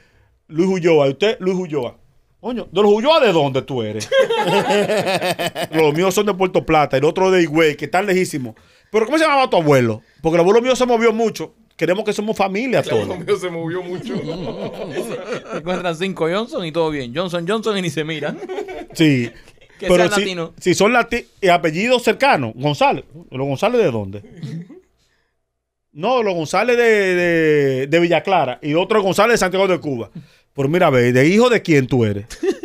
Luis 0.49 0.71
Ulloa. 0.71 1.09
Y 1.09 1.11
usted 1.11 1.37
Luis 1.41 1.57
Ulloa. 1.59 1.99
Coño, 2.45 2.69
¿de 2.71 2.83
los 2.83 2.93
Ulloa 2.93 3.21
de 3.21 3.33
dónde 3.33 3.63
tú 3.63 3.83
eres? 3.83 4.07
los 5.73 5.95
míos 5.95 6.15
son 6.15 6.27
de 6.27 6.35
Puerto 6.35 6.67
Plata. 6.67 6.99
El 6.99 7.05
otro 7.05 7.31
de 7.31 7.41
Higüey, 7.43 7.75
que 7.75 7.87
están 7.87 8.05
lejísimos. 8.05 8.55
Pero 8.93 9.07
¿cómo 9.07 9.17
se 9.17 9.25
llamaba 9.25 9.49
tu 9.49 9.57
abuelo? 9.57 10.03
Porque 10.21 10.35
el 10.37 10.41
abuelo 10.43 10.61
mío 10.61 10.77
se 10.77 10.85
movió 10.85 11.11
mucho. 11.11 11.55
Queremos 11.75 12.05
que 12.05 12.13
somos 12.13 12.37
familia 12.37 12.81
El 12.81 12.91
abuelo 12.91 13.15
todos. 13.15 13.25
mío 13.27 13.37
se 13.39 13.49
movió 13.49 13.83
mucho. 13.83 14.13
Encuentran 15.55 15.97
cinco 15.97 16.29
Johnson 16.31 16.67
y 16.67 16.71
todo 16.71 16.91
bien. 16.91 17.15
Johnson, 17.17 17.47
Johnson 17.49 17.79
y 17.79 17.81
ni 17.81 17.89
se 17.89 18.05
miran. 18.05 18.39
Sí. 18.93 19.31
Que 19.79 19.89
Pero 19.89 20.05
sean 20.05 20.13
si, 20.13 20.21
latinos. 20.21 20.51
si 20.61 20.75
son 20.75 20.93
latinos 20.93 21.27
y 21.41 21.49
apellidos 21.49 22.03
cercanos, 22.05 22.53
González. 22.55 23.05
¿Los 23.31 23.47
González 23.47 23.81
de 23.81 23.91
dónde? 23.91 24.23
No, 25.93 26.23
los 26.23 26.35
González 26.35 26.77
de, 26.77 26.85
de, 26.85 27.87
de 27.89 28.01
Villa 28.01 28.23
Clara 28.23 28.61
y 28.63 28.75
otro 28.75 29.03
González 29.03 29.33
de 29.35 29.39
Santiago 29.39 29.67
de 29.67 29.81
Cuba. 29.81 30.11
Pero 30.55 30.69
mira, 30.69 30.91
ve, 30.91 31.13
¿de 31.13 31.27
hijo 31.27 31.51
de 31.51 31.63
quién 31.63 31.87
tú 31.87 32.05
eres? 32.05 32.27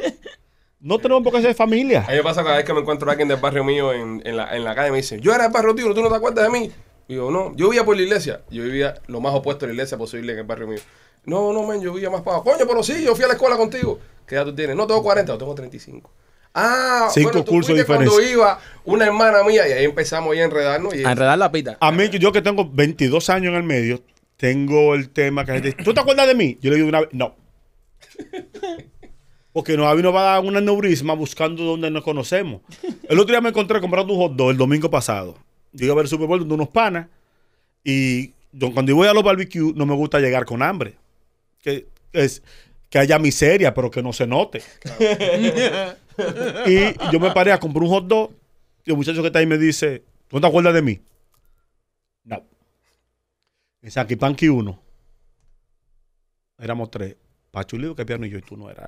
No 0.82 0.98
tenemos 0.98 1.24
por 1.24 1.34
qué 1.34 1.42
ser 1.42 1.54
familia. 1.56 2.06
A 2.08 2.12
mí 2.12 2.16
me 2.16 2.24
pasa 2.24 2.42
cada 2.42 2.56
vez 2.56 2.66
que 2.66 2.74
me 2.74 2.80
encuentro 2.80 3.10
a 3.10 3.12
alguien 3.12 3.28
del 3.28 3.38
barrio 3.38 3.66
mío 3.66 3.92
en, 3.92 4.22
en 4.24 4.38
la, 4.38 4.56
en 4.56 4.64
la 4.64 4.74
calle 4.74 4.92
me 4.92 4.98
dicen, 4.98 5.20
yo 5.20 5.34
era 5.34 5.44
del 5.44 5.52
barrio 5.52 5.76
tío, 5.76 5.94
¿tú 5.94 6.02
no 6.02 6.08
te 6.08 6.16
acuerdas 6.16 6.46
de 6.46 6.58
mí? 6.58 6.72
Y 7.10 7.16
yo, 7.16 7.30
no, 7.32 7.54
yo 7.56 7.70
vivía 7.70 7.84
por 7.84 7.98
la 7.98 8.04
iglesia. 8.04 8.44
Yo 8.50 8.64
vivía 8.64 8.94
lo 9.08 9.20
más 9.20 9.34
opuesto 9.34 9.66
a 9.66 9.68
la 9.68 9.74
iglesia 9.74 9.98
posible 9.98 10.32
en 10.32 10.40
el 10.40 10.46
barrio 10.46 10.68
mío. 10.68 10.80
No, 11.26 11.52
no, 11.52 11.68
men, 11.68 11.82
yo 11.82 11.92
vivía 11.92 12.10
más 12.10 12.22
para 12.22 12.38
abajo. 12.38 12.52
Coño, 12.52 12.66
pero 12.66 12.82
sí, 12.82 13.04
yo 13.04 13.14
fui 13.14 13.26
a 13.26 13.28
la 13.28 13.34
escuela 13.34 13.58
contigo. 13.58 14.00
¿Qué 14.26 14.36
edad 14.36 14.46
tú 14.46 14.56
tienes? 14.56 14.76
No, 14.76 14.88
tengo 14.88 15.04
40, 15.04 15.34
yo 15.34 15.38
tengo 15.38 15.54
35. 15.54 16.10
Ah, 16.54 17.10
Cinco 17.12 17.30
bueno, 17.30 17.44
tú 17.44 17.52
cursos 17.52 17.72
fuiste 17.76 17.86
cuando 17.86 18.22
iba 18.22 18.60
una 18.86 19.06
hermana 19.06 19.44
mía 19.44 19.68
y 19.68 19.72
ahí 19.74 19.86
empezamos 19.86 20.36
ya 20.36 20.44
a 20.44 20.46
enredarnos. 20.46 20.96
Y 20.96 21.04
A 21.04 21.12
enredar 21.12 21.38
la 21.38 21.52
pita. 21.52 21.78
A 21.82 21.92
mí, 21.92 22.10
yo 22.10 22.32
que 22.32 22.42
tengo 22.42 22.70
22 22.70 23.30
años 23.30 23.50
en 23.50 23.56
el 23.56 23.64
medio, 23.64 24.02
tengo 24.38 24.96
el 24.96 25.10
tema 25.10 25.44
que 25.44 25.52
la 25.52 25.56
gente 25.56 25.72
dice, 25.72 25.84
¿tú 25.84 25.94
te 25.94 26.00
acuerdas 26.00 26.28
de 26.28 26.36
mí? 26.36 26.58
Yo 26.62 26.70
le 26.70 26.78
digo 26.78 26.88
una 26.88 27.02
vez, 27.02 27.10
no. 27.12 27.36
Porque 29.52 29.76
nos 29.76 29.88
va 29.88 30.22
a 30.22 30.34
dar 30.34 30.46
un 30.46 30.56
aneurisma 30.56 31.14
buscando 31.14 31.64
donde 31.64 31.90
nos 31.90 32.04
conocemos. 32.04 32.62
El 33.08 33.20
otro 33.20 33.34
día 33.34 33.42
me 33.42 33.50
encontré 33.50 33.82
comprando 33.82 34.14
un 34.14 34.20
hot 34.20 34.36
dog 34.36 34.52
el 34.52 34.58
domingo 34.58 34.90
pasado. 34.90 35.38
Yo 35.74 35.86
iba 35.86 35.94
a 35.94 35.96
ver 35.98 36.06
el 36.06 36.10
Super 36.10 36.28
Bowl 36.28 36.48
de 36.48 36.54
unos 36.54 36.70
panas 36.70 37.08
y 37.84 38.34
yo, 38.52 38.72
cuando 38.74 38.92
yo 38.92 38.96
voy 38.96 39.08
a 39.08 39.14
los 39.14 39.24
barbecues 39.24 39.76
no 39.76 39.86
me 39.86 39.96
gusta 39.96 40.20
llegar 40.20 40.46
con 40.46 40.62
hambre. 40.62 40.96
Que, 41.62 41.88
es, 42.14 42.42
que 42.90 43.00
haya 43.00 43.20
miseria, 43.20 43.74
pero 43.74 43.92
que 43.92 44.02
no 44.02 44.14
se 44.14 44.28
note. 44.28 44.62
y 46.68 47.12
yo 47.12 47.20
me 47.20 47.32
paré 47.32 47.52
a 47.52 47.60
comprar 47.60 47.84
un 47.84 47.90
hot 47.90 48.08
dog 48.08 48.32
y 48.86 48.92
el 48.92 48.98
muchacho 48.98 49.22
que 49.22 49.28
está 49.28 49.40
ahí 49.40 49.46
me 49.46 49.58
dice, 49.58 50.04
¿tú 50.28 50.38
no 50.38 50.42
te 50.42 50.48
acuerdas 50.48 50.74
de 50.74 50.82
mí? 50.82 51.00
No. 52.24 52.44
En 53.82 54.18
Panky 54.18 54.50
1. 54.50 54.82
Éramos 56.60 56.92
tres. 56.92 57.16
Pachulio, 57.52 57.96
que 57.96 58.06
piano 58.06 58.26
y 58.26 58.30
yo, 58.30 58.38
y 58.38 58.42
tú 58.42 58.58
no 58.58 58.70
eras. 58.70 58.88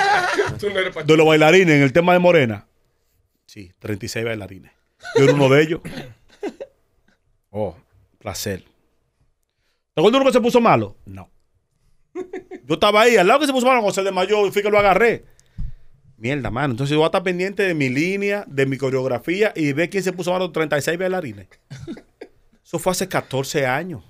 tú 0.58 0.70
no 0.70 0.78
eres 0.78 0.94
De 1.06 1.16
los 1.16 1.26
bailarines, 1.26 1.74
en 1.74 1.82
el 1.82 1.92
tema 1.92 2.12
de 2.12 2.18
Morena. 2.18 2.66
Sí, 3.46 3.72
36 3.78 4.24
bailarines. 4.24 4.72
Yo 5.16 5.24
era 5.24 5.34
uno 5.34 5.48
de 5.48 5.62
ellos. 5.62 5.80
Oh, 7.52 7.74
placer. 8.20 8.62
¿Te 9.92 10.00
acuerdas 10.00 10.20
uno 10.20 10.30
que 10.30 10.32
se 10.34 10.40
puso 10.40 10.60
malo? 10.60 10.96
No. 11.04 11.28
Yo 12.14 12.74
estaba 12.74 13.00
ahí, 13.00 13.16
al 13.16 13.26
lado 13.26 13.40
que 13.40 13.46
se 13.46 13.52
puso 13.52 13.66
malo, 13.66 13.80
cuando 13.80 13.92
se 13.92 14.04
desmayó, 14.04 14.46
y 14.46 14.52
fui 14.52 14.62
que 14.62 14.70
lo 14.70 14.78
agarré. 14.78 15.24
Mierda, 16.16 16.50
mano. 16.50 16.74
Entonces 16.74 16.92
yo 16.92 16.98
voy 16.98 17.06
a 17.06 17.08
estar 17.08 17.24
pendiente 17.24 17.64
de 17.64 17.74
mi 17.74 17.88
línea, 17.88 18.44
de 18.46 18.66
mi 18.66 18.76
coreografía 18.76 19.52
y 19.56 19.72
ver 19.72 19.90
quién 19.90 20.04
se 20.04 20.12
puso 20.12 20.30
malo 20.30 20.52
36 20.52 20.96
bailarines. 20.96 21.48
Eso 22.64 22.78
fue 22.78 22.92
hace 22.92 23.08
14 23.08 23.66
años. 23.66 24.04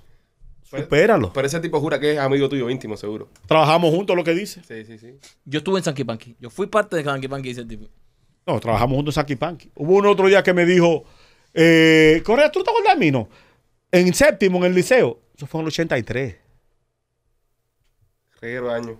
Supéralo. 0.79 1.33
Pero 1.33 1.47
ese 1.47 1.59
tipo 1.59 1.79
jura 1.79 1.99
que 1.99 2.13
es 2.13 2.19
amigo 2.19 2.47
tuyo 2.47 2.69
íntimo, 2.69 2.95
seguro. 2.95 3.29
Trabajamos 3.47 3.93
juntos, 3.93 4.15
lo 4.15 4.23
que 4.23 4.33
dice. 4.33 4.61
Sí, 4.67 4.85
sí, 4.85 4.97
sí. 4.97 5.17
Yo 5.45 5.59
estuve 5.59 5.79
en 5.79 5.83
Sanky 5.83 6.03
Panky. 6.03 6.35
Yo 6.39 6.49
fui 6.49 6.67
parte 6.67 6.95
de 6.95 7.03
Sanky 7.03 7.27
Panky, 7.27 7.49
dice 7.49 7.61
el 7.61 7.67
tipo. 7.67 7.87
No, 8.45 8.59
trabajamos 8.59 8.95
juntos 8.95 9.15
en 9.17 9.21
Saki 9.21 9.35
Panky. 9.35 9.71
Hubo 9.75 9.95
un 9.95 10.05
otro 10.07 10.27
día 10.27 10.41
que 10.41 10.53
me 10.53 10.65
dijo, 10.65 11.03
eh, 11.53 12.21
Correa, 12.25 12.51
¿tú 12.51 12.59
no 12.59 12.65
te 12.65 12.71
acuerdas 12.71 12.93
de 12.95 12.99
mí? 12.99 13.11
No. 13.11 13.29
En 13.91 14.13
séptimo, 14.13 14.59
en 14.59 14.65
el 14.65 14.75
liceo. 14.75 15.19
Eso 15.35 15.45
fue 15.45 15.59
en 15.59 15.65
el 15.65 15.67
83. 15.67 16.35
Reguero. 18.39 18.75
En 18.75 18.97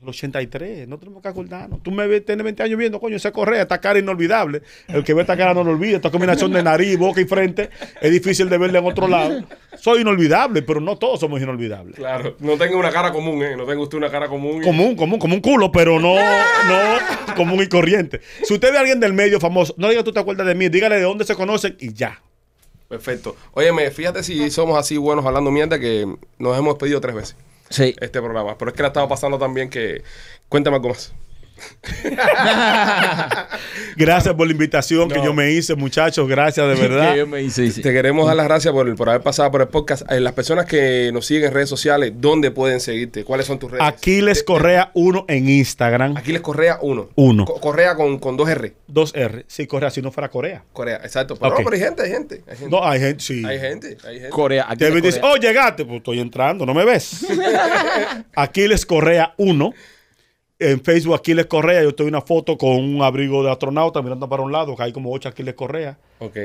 el 0.00 0.08
83. 0.08 0.86
No 0.86 0.96
tenemos 0.98 1.22
que 1.22 1.28
acordarnos. 1.28 1.82
Tú 1.82 1.90
me 1.90 2.06
ves, 2.06 2.24
tienes 2.24 2.44
20 2.44 2.62
años 2.62 2.78
viendo, 2.78 3.00
coño, 3.00 3.16
esa 3.16 3.32
Correa, 3.32 3.62
esta 3.62 3.80
cara 3.80 3.98
inolvidable. 3.98 4.62
El 4.86 5.02
que 5.02 5.12
ve 5.14 5.22
esta 5.22 5.36
cara 5.36 5.54
no 5.54 5.64
lo 5.64 5.72
olvida. 5.72 5.96
Esta 5.96 6.10
combinación 6.10 6.52
de 6.52 6.62
nariz, 6.62 6.96
boca 6.96 7.20
y 7.20 7.24
frente 7.24 7.70
es 8.00 8.10
difícil 8.10 8.48
de 8.48 8.58
verle 8.58 8.78
en 8.78 8.86
otro 8.86 9.08
lado. 9.08 9.42
Soy 9.76 10.02
inolvidable, 10.02 10.62
pero 10.62 10.80
no 10.80 10.96
todos 10.96 11.18
somos 11.20 11.40
inolvidables. 11.42 11.96
Claro. 11.96 12.36
No 12.40 12.56
tengo 12.56 12.78
una 12.78 12.90
cara 12.90 13.12
común, 13.12 13.42
¿eh? 13.42 13.56
No 13.56 13.64
tengo 13.64 13.82
usted 13.82 13.98
una 13.98 14.10
cara 14.10 14.28
común. 14.28 14.62
y- 14.62 14.64
Común, 14.64 14.94
común, 14.96 15.18
como 15.18 15.34
un 15.34 15.40
culo, 15.40 15.72
pero 15.72 15.98
no, 15.98 16.14
no 16.14 17.34
común 17.36 17.62
y 17.62 17.66
corriente. 17.68 18.20
Si 18.44 18.54
usted 18.54 18.70
ve 18.70 18.76
a 18.76 18.80
alguien 18.80 19.00
del 19.00 19.12
medio 19.12 19.40
famoso, 19.40 19.74
no 19.78 19.88
diga 19.88 20.04
tú 20.04 20.12
te 20.12 20.20
acuerdas 20.20 20.46
de 20.46 20.54
mí, 20.54 20.68
dígale 20.68 20.96
de 20.96 21.02
dónde 21.02 21.24
se 21.24 21.34
conocen 21.34 21.76
y 21.80 21.92
ya. 21.92 22.22
Perfecto. 22.88 23.36
Óyeme, 23.52 23.90
fíjate 23.90 24.22
si 24.22 24.50
somos 24.50 24.78
así 24.78 24.96
buenos 24.96 25.26
hablando 25.26 25.50
mierda 25.50 25.78
que 25.78 26.06
nos 26.38 26.56
hemos 26.58 26.76
pedido 26.76 27.00
tres 27.02 27.14
veces 27.14 27.36
Sí. 27.70 27.94
este 28.00 28.20
programa. 28.20 28.56
Pero 28.58 28.70
es 28.70 28.76
que 28.76 28.82
la 28.82 28.88
estaba 28.88 29.08
pasando 29.08 29.38
también 29.38 29.70
que... 29.70 30.02
Cuéntame 30.48 30.76
algo 30.76 30.88
más. 30.90 31.12
Gracias 33.96 34.34
por 34.34 34.46
la 34.46 34.52
invitación 34.52 35.08
que 35.08 35.22
yo 35.22 35.32
me 35.34 35.50
hice, 35.52 35.74
muchachos. 35.74 36.28
Gracias, 36.28 36.66
de 36.68 36.74
verdad. 36.88 37.12
Que 37.12 37.18
yo 37.18 37.26
me 37.26 37.42
hice, 37.42 37.70
sí. 37.70 37.82
Te 37.82 37.92
queremos 37.92 38.26
dar 38.26 38.36
las 38.36 38.46
gracias 38.46 38.72
por, 38.72 38.94
por 38.96 39.08
haber 39.08 39.22
pasado 39.22 39.50
por 39.50 39.60
el 39.62 39.68
podcast. 39.68 40.10
Eh, 40.10 40.20
las 40.20 40.32
personas 40.32 40.66
que 40.66 41.10
nos 41.12 41.26
siguen 41.26 41.46
en 41.46 41.54
redes 41.54 41.68
sociales, 41.68 42.12
¿dónde 42.16 42.50
pueden 42.50 42.80
seguirte? 42.80 43.24
¿Cuáles 43.24 43.46
son 43.46 43.58
tus 43.58 43.70
redes? 43.70 43.84
Aquiles 43.86 44.42
Correa 44.42 44.90
1 44.94 45.24
en 45.28 45.48
Instagram. 45.48 46.16
Aquiles 46.16 46.42
Correa 46.42 46.78
1. 46.80 47.10
Uno. 47.14 47.44
Correa 47.44 47.94
con, 47.96 48.18
con 48.18 48.36
dos 48.36 48.48
R. 48.48 48.74
2R. 48.92 49.44
Sí, 49.46 49.66
Correa, 49.66 49.90
si 49.90 50.02
no 50.02 50.10
fuera 50.10 50.28
Corea. 50.28 50.64
Corea, 50.72 50.96
exacto. 51.02 51.36
Pero, 51.36 51.52
Ok. 51.52 51.58
no, 51.58 51.64
pero 51.64 51.76
hay 51.76 51.82
gente, 51.82 52.02
hay 52.02 52.10
gente. 52.10 52.42
Hay 52.48 52.56
gente. 52.56 52.70
No, 52.70 52.84
hay 52.84 53.00
gente, 53.00 53.22
sí. 53.24 53.44
Hay 53.44 53.58
gente, 53.58 53.96
hay 54.06 54.14
gente. 54.16 54.30
Corea. 54.30 54.66
Dice, 54.76 55.20
Corea. 55.20 55.22
oh, 55.22 55.36
llegaste. 55.36 55.84
Pues 55.84 55.98
estoy 55.98 56.20
entrando, 56.20 56.66
no 56.66 56.74
me 56.74 56.84
ves. 56.84 57.26
Aquiles 58.34 58.86
Correa 58.86 59.34
1. 59.36 59.72
En 60.58 60.82
Facebook, 60.82 61.14
Aquiles 61.14 61.46
Correa. 61.46 61.82
Yo 61.82 61.90
estoy 61.90 62.04
en 62.08 62.14
una 62.14 62.22
foto 62.22 62.58
con 62.58 62.70
un 62.76 63.02
abrigo 63.02 63.44
de 63.44 63.50
astronauta 63.50 64.02
mirando 64.02 64.28
para 64.28 64.42
un 64.42 64.50
lado, 64.52 64.74
que 64.76 64.82
hay 64.82 64.92
como 64.92 65.12
ocho 65.12 65.28
Aquiles 65.28 65.54
Correa. 65.54 65.98
Ok. 66.18 66.36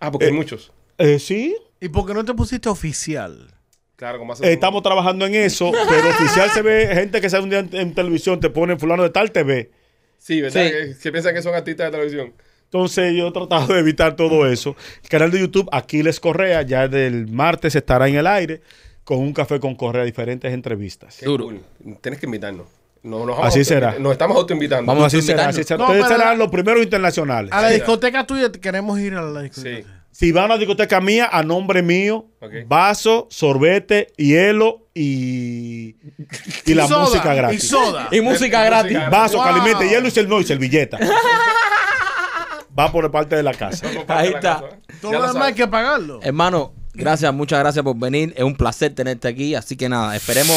Ah, 0.00 0.10
porque 0.10 0.26
hay 0.26 0.32
Eh, 0.32 0.34
muchos. 0.34 0.72
Eh, 0.98 1.18
sí, 1.18 1.56
¿Y 1.80 1.88
por 1.88 2.06
qué 2.06 2.12
no 2.14 2.24
te 2.24 2.34
pusiste 2.34 2.68
oficial? 2.68 3.54
Claro, 3.96 4.18
como 4.18 4.32
hace 4.32 4.46
Eh, 4.46 4.52
estamos 4.52 4.82
trabajando 4.82 5.24
en 5.26 5.34
eso, 5.34 5.70
pero 5.88 6.08
oficial 6.10 6.50
se 6.50 6.62
ve 6.62 6.88
gente 6.92 7.20
que 7.20 7.30
sale 7.30 7.44
un 7.44 7.50
día 7.50 7.60
en, 7.60 7.74
en 7.74 7.94
televisión, 7.94 8.38
te 8.40 8.50
pone 8.50 8.76
fulano 8.76 9.02
de 9.02 9.10
tal 9.10 9.30
TV. 9.30 9.70
Sí, 10.18 10.40
¿verdad? 10.42 10.64
Sí. 10.66 10.70
Que, 10.70 10.96
que 11.02 11.12
piensan 11.12 11.34
que 11.34 11.40
son 11.42 11.54
artistas 11.54 11.86
de 11.86 11.92
televisión. 11.92 12.32
Entonces 12.64 13.14
yo 13.14 13.28
he 13.28 13.32
tratado 13.32 13.72
de 13.72 13.80
evitar 13.80 14.14
todo 14.16 14.46
eso. 14.46 14.76
El 15.02 15.08
canal 15.08 15.30
de 15.30 15.40
YouTube 15.40 15.68
Aquiles 15.72 16.20
Correa 16.20 16.62
ya 16.62 16.86
del 16.88 17.26
martes 17.28 17.74
estará 17.74 18.08
en 18.08 18.16
el 18.16 18.26
aire 18.26 18.60
con 19.04 19.18
un 19.18 19.32
café 19.32 19.58
con 19.58 19.74
Correa, 19.74 20.04
diferentes 20.04 20.52
entrevistas. 20.52 21.16
Qué 21.18 21.26
Duro. 21.26 21.44
cool. 21.46 21.60
Tienes 22.00 22.20
que 22.20 22.26
invitarnos. 22.26 22.66
No, 23.02 23.20
nos 23.24 23.36
vamos 23.36 23.46
Así 23.46 23.64
será. 23.64 23.96
Nos 23.98 24.12
estamos 24.12 24.36
autoinvitando. 24.36 24.86
Vamos 24.86 25.06
Así 25.06 25.22
será, 25.22 25.48
así 25.48 25.64
será. 25.64 25.78
No, 25.78 25.86
Ustedes 25.86 26.06
serán 26.06 26.28
la- 26.28 26.34
los 26.34 26.48
primeros 26.48 26.82
internacionales. 26.82 27.50
A 27.52 27.62
la 27.62 27.68
Sí. 27.68 27.74
discoteca 27.74 28.26
tuya 28.26 28.52
queremos 28.52 28.98
ir 29.00 29.14
a 29.14 29.22
la 29.22 29.42
discoteca. 29.42 29.88
Sí. 29.88 29.94
Si 30.12 30.32
van 30.32 30.46
a 30.46 30.48
la 30.48 30.58
discoteca 30.58 31.00
mía, 31.00 31.28
a 31.32 31.42
nombre 31.42 31.82
mío, 31.82 32.26
Ok. 32.40 32.52
vaso, 32.66 33.26
sorbete, 33.30 34.08
hielo 34.16 34.88
y, 34.92 35.96
y 36.66 36.74
la 36.74 36.86
soda, 36.88 37.04
música 37.04 37.32
gratis. 37.32 37.64
Y 37.64 37.66
soda. 37.68 38.08
Y 38.10 38.20
música 38.20 38.62
Y 38.62 38.66
gratis. 38.66 38.98
Vaso, 39.10 39.36
Wow. 39.38 39.46
calimente, 39.46 39.88
hielo 39.88 40.08
y, 40.08 40.26
no, 40.26 40.40
y 40.40 40.44
servilleta. 40.44 40.98
Va 42.78 42.90
por 42.92 43.10
parte 43.10 43.36
de 43.36 43.42
la 43.42 43.52
casa. 43.54 43.86
Ahí 44.08 44.28
está. 44.28 44.62
Todo 45.00 45.12
lo 45.12 45.26
demás 45.32 45.48
hay 45.48 45.54
que 45.54 45.66
pagarlo. 45.66 46.20
Hermano, 46.22 46.72
gracias, 46.94 47.32
muchas 47.32 47.58
gracias 47.60 47.84
por 47.84 47.98
venir. 47.98 48.32
Es 48.36 48.44
un 48.44 48.56
placer 48.56 48.94
tenerte 48.94 49.28
aquí. 49.28 49.54
Así 49.54 49.76
que 49.76 49.88
nada, 49.88 50.14
esperemos 50.16 50.56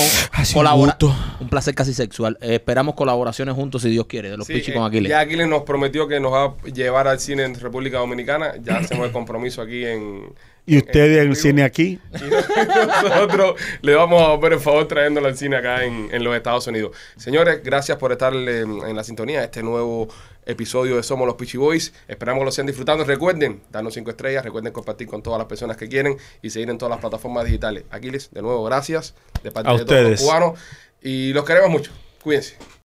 colaborar. 0.53 0.97
Un 1.39 1.49
placer 1.49 1.75
casi 1.75 1.93
sexual. 1.93 2.37
Eh, 2.41 2.55
esperamos 2.55 2.95
colaboraciones 2.95 3.55
juntos, 3.55 3.81
si 3.81 3.89
Dios 3.89 4.05
quiere, 4.07 4.29
de 4.29 4.37
los 4.37 4.47
Sí, 4.47 4.53
Pichi 4.53 4.71
eh, 4.71 4.73
con 4.73 4.83
Aquiles. 4.83 5.09
Ya 5.09 5.19
Aquiles 5.19 5.47
nos 5.47 5.63
prometió 5.63 6.07
que 6.07 6.19
nos 6.19 6.33
va 6.33 6.45
a 6.45 6.55
llevar 6.73 7.07
al 7.07 7.19
cine 7.19 7.43
en 7.43 7.55
República 7.59 7.99
Dominicana. 7.99 8.53
Ya 8.61 8.77
hacemos 8.77 9.05
el 9.05 9.11
compromiso 9.11 9.61
aquí 9.61 9.85
en. 9.85 10.33
Y 10.65 10.77
ustedes 10.77 11.17
en 11.17 11.21
el 11.23 11.29
vivo. 11.29 11.35
cine 11.41 11.63
aquí. 11.63 11.99
Nosotros 13.03 13.55
le 13.81 13.95
vamos 13.95 14.21
a 14.21 14.35
ver 14.37 14.53
el 14.53 14.59
favor 14.59 14.87
trayéndolo 14.87 15.27
al 15.27 15.37
cine 15.37 15.57
acá 15.57 15.83
en, 15.83 16.09
en 16.11 16.23
los 16.23 16.35
Estados 16.35 16.67
Unidos. 16.67 16.95
Señores, 17.17 17.61
gracias 17.63 17.97
por 17.97 18.11
estar 18.11 18.33
en 18.33 18.95
la 18.95 19.03
sintonía 19.03 19.39
de 19.39 19.45
este 19.45 19.61
nuevo 19.63 20.07
episodio 20.45 20.95
de 20.97 21.03
Somos 21.03 21.25
los 21.27 21.35
Pichi 21.35 21.57
Boys. 21.57 21.93
Esperamos 22.07 22.41
que 22.41 22.45
lo 22.45 22.51
sigan 22.51 22.67
disfrutando. 22.67 23.03
Recuerden 23.03 23.61
darnos 23.71 23.93
cinco 23.93 24.09
estrellas, 24.11 24.43
recuerden 24.43 24.71
compartir 24.73 25.07
con 25.07 25.21
todas 25.21 25.37
las 25.37 25.47
personas 25.47 25.77
que 25.77 25.87
quieren 25.87 26.17
y 26.41 26.49
seguir 26.49 26.69
en 26.69 26.77
todas 26.77 26.91
las 26.91 26.99
plataformas 26.99 27.45
digitales. 27.45 27.83
Aquiles, 27.89 28.29
de 28.31 28.41
nuevo, 28.41 28.63
gracias 28.63 29.15
de 29.43 29.51
parte 29.51 29.69
A 29.69 29.73
de 29.73 29.79
todos 29.85 30.01
los 30.01 30.11
ustedes. 30.11 30.21
cubanos 30.21 30.59
y 31.01 31.33
los 31.33 31.43
queremos 31.45 31.69
mucho. 31.69 31.91
Cuídense. 32.21 32.55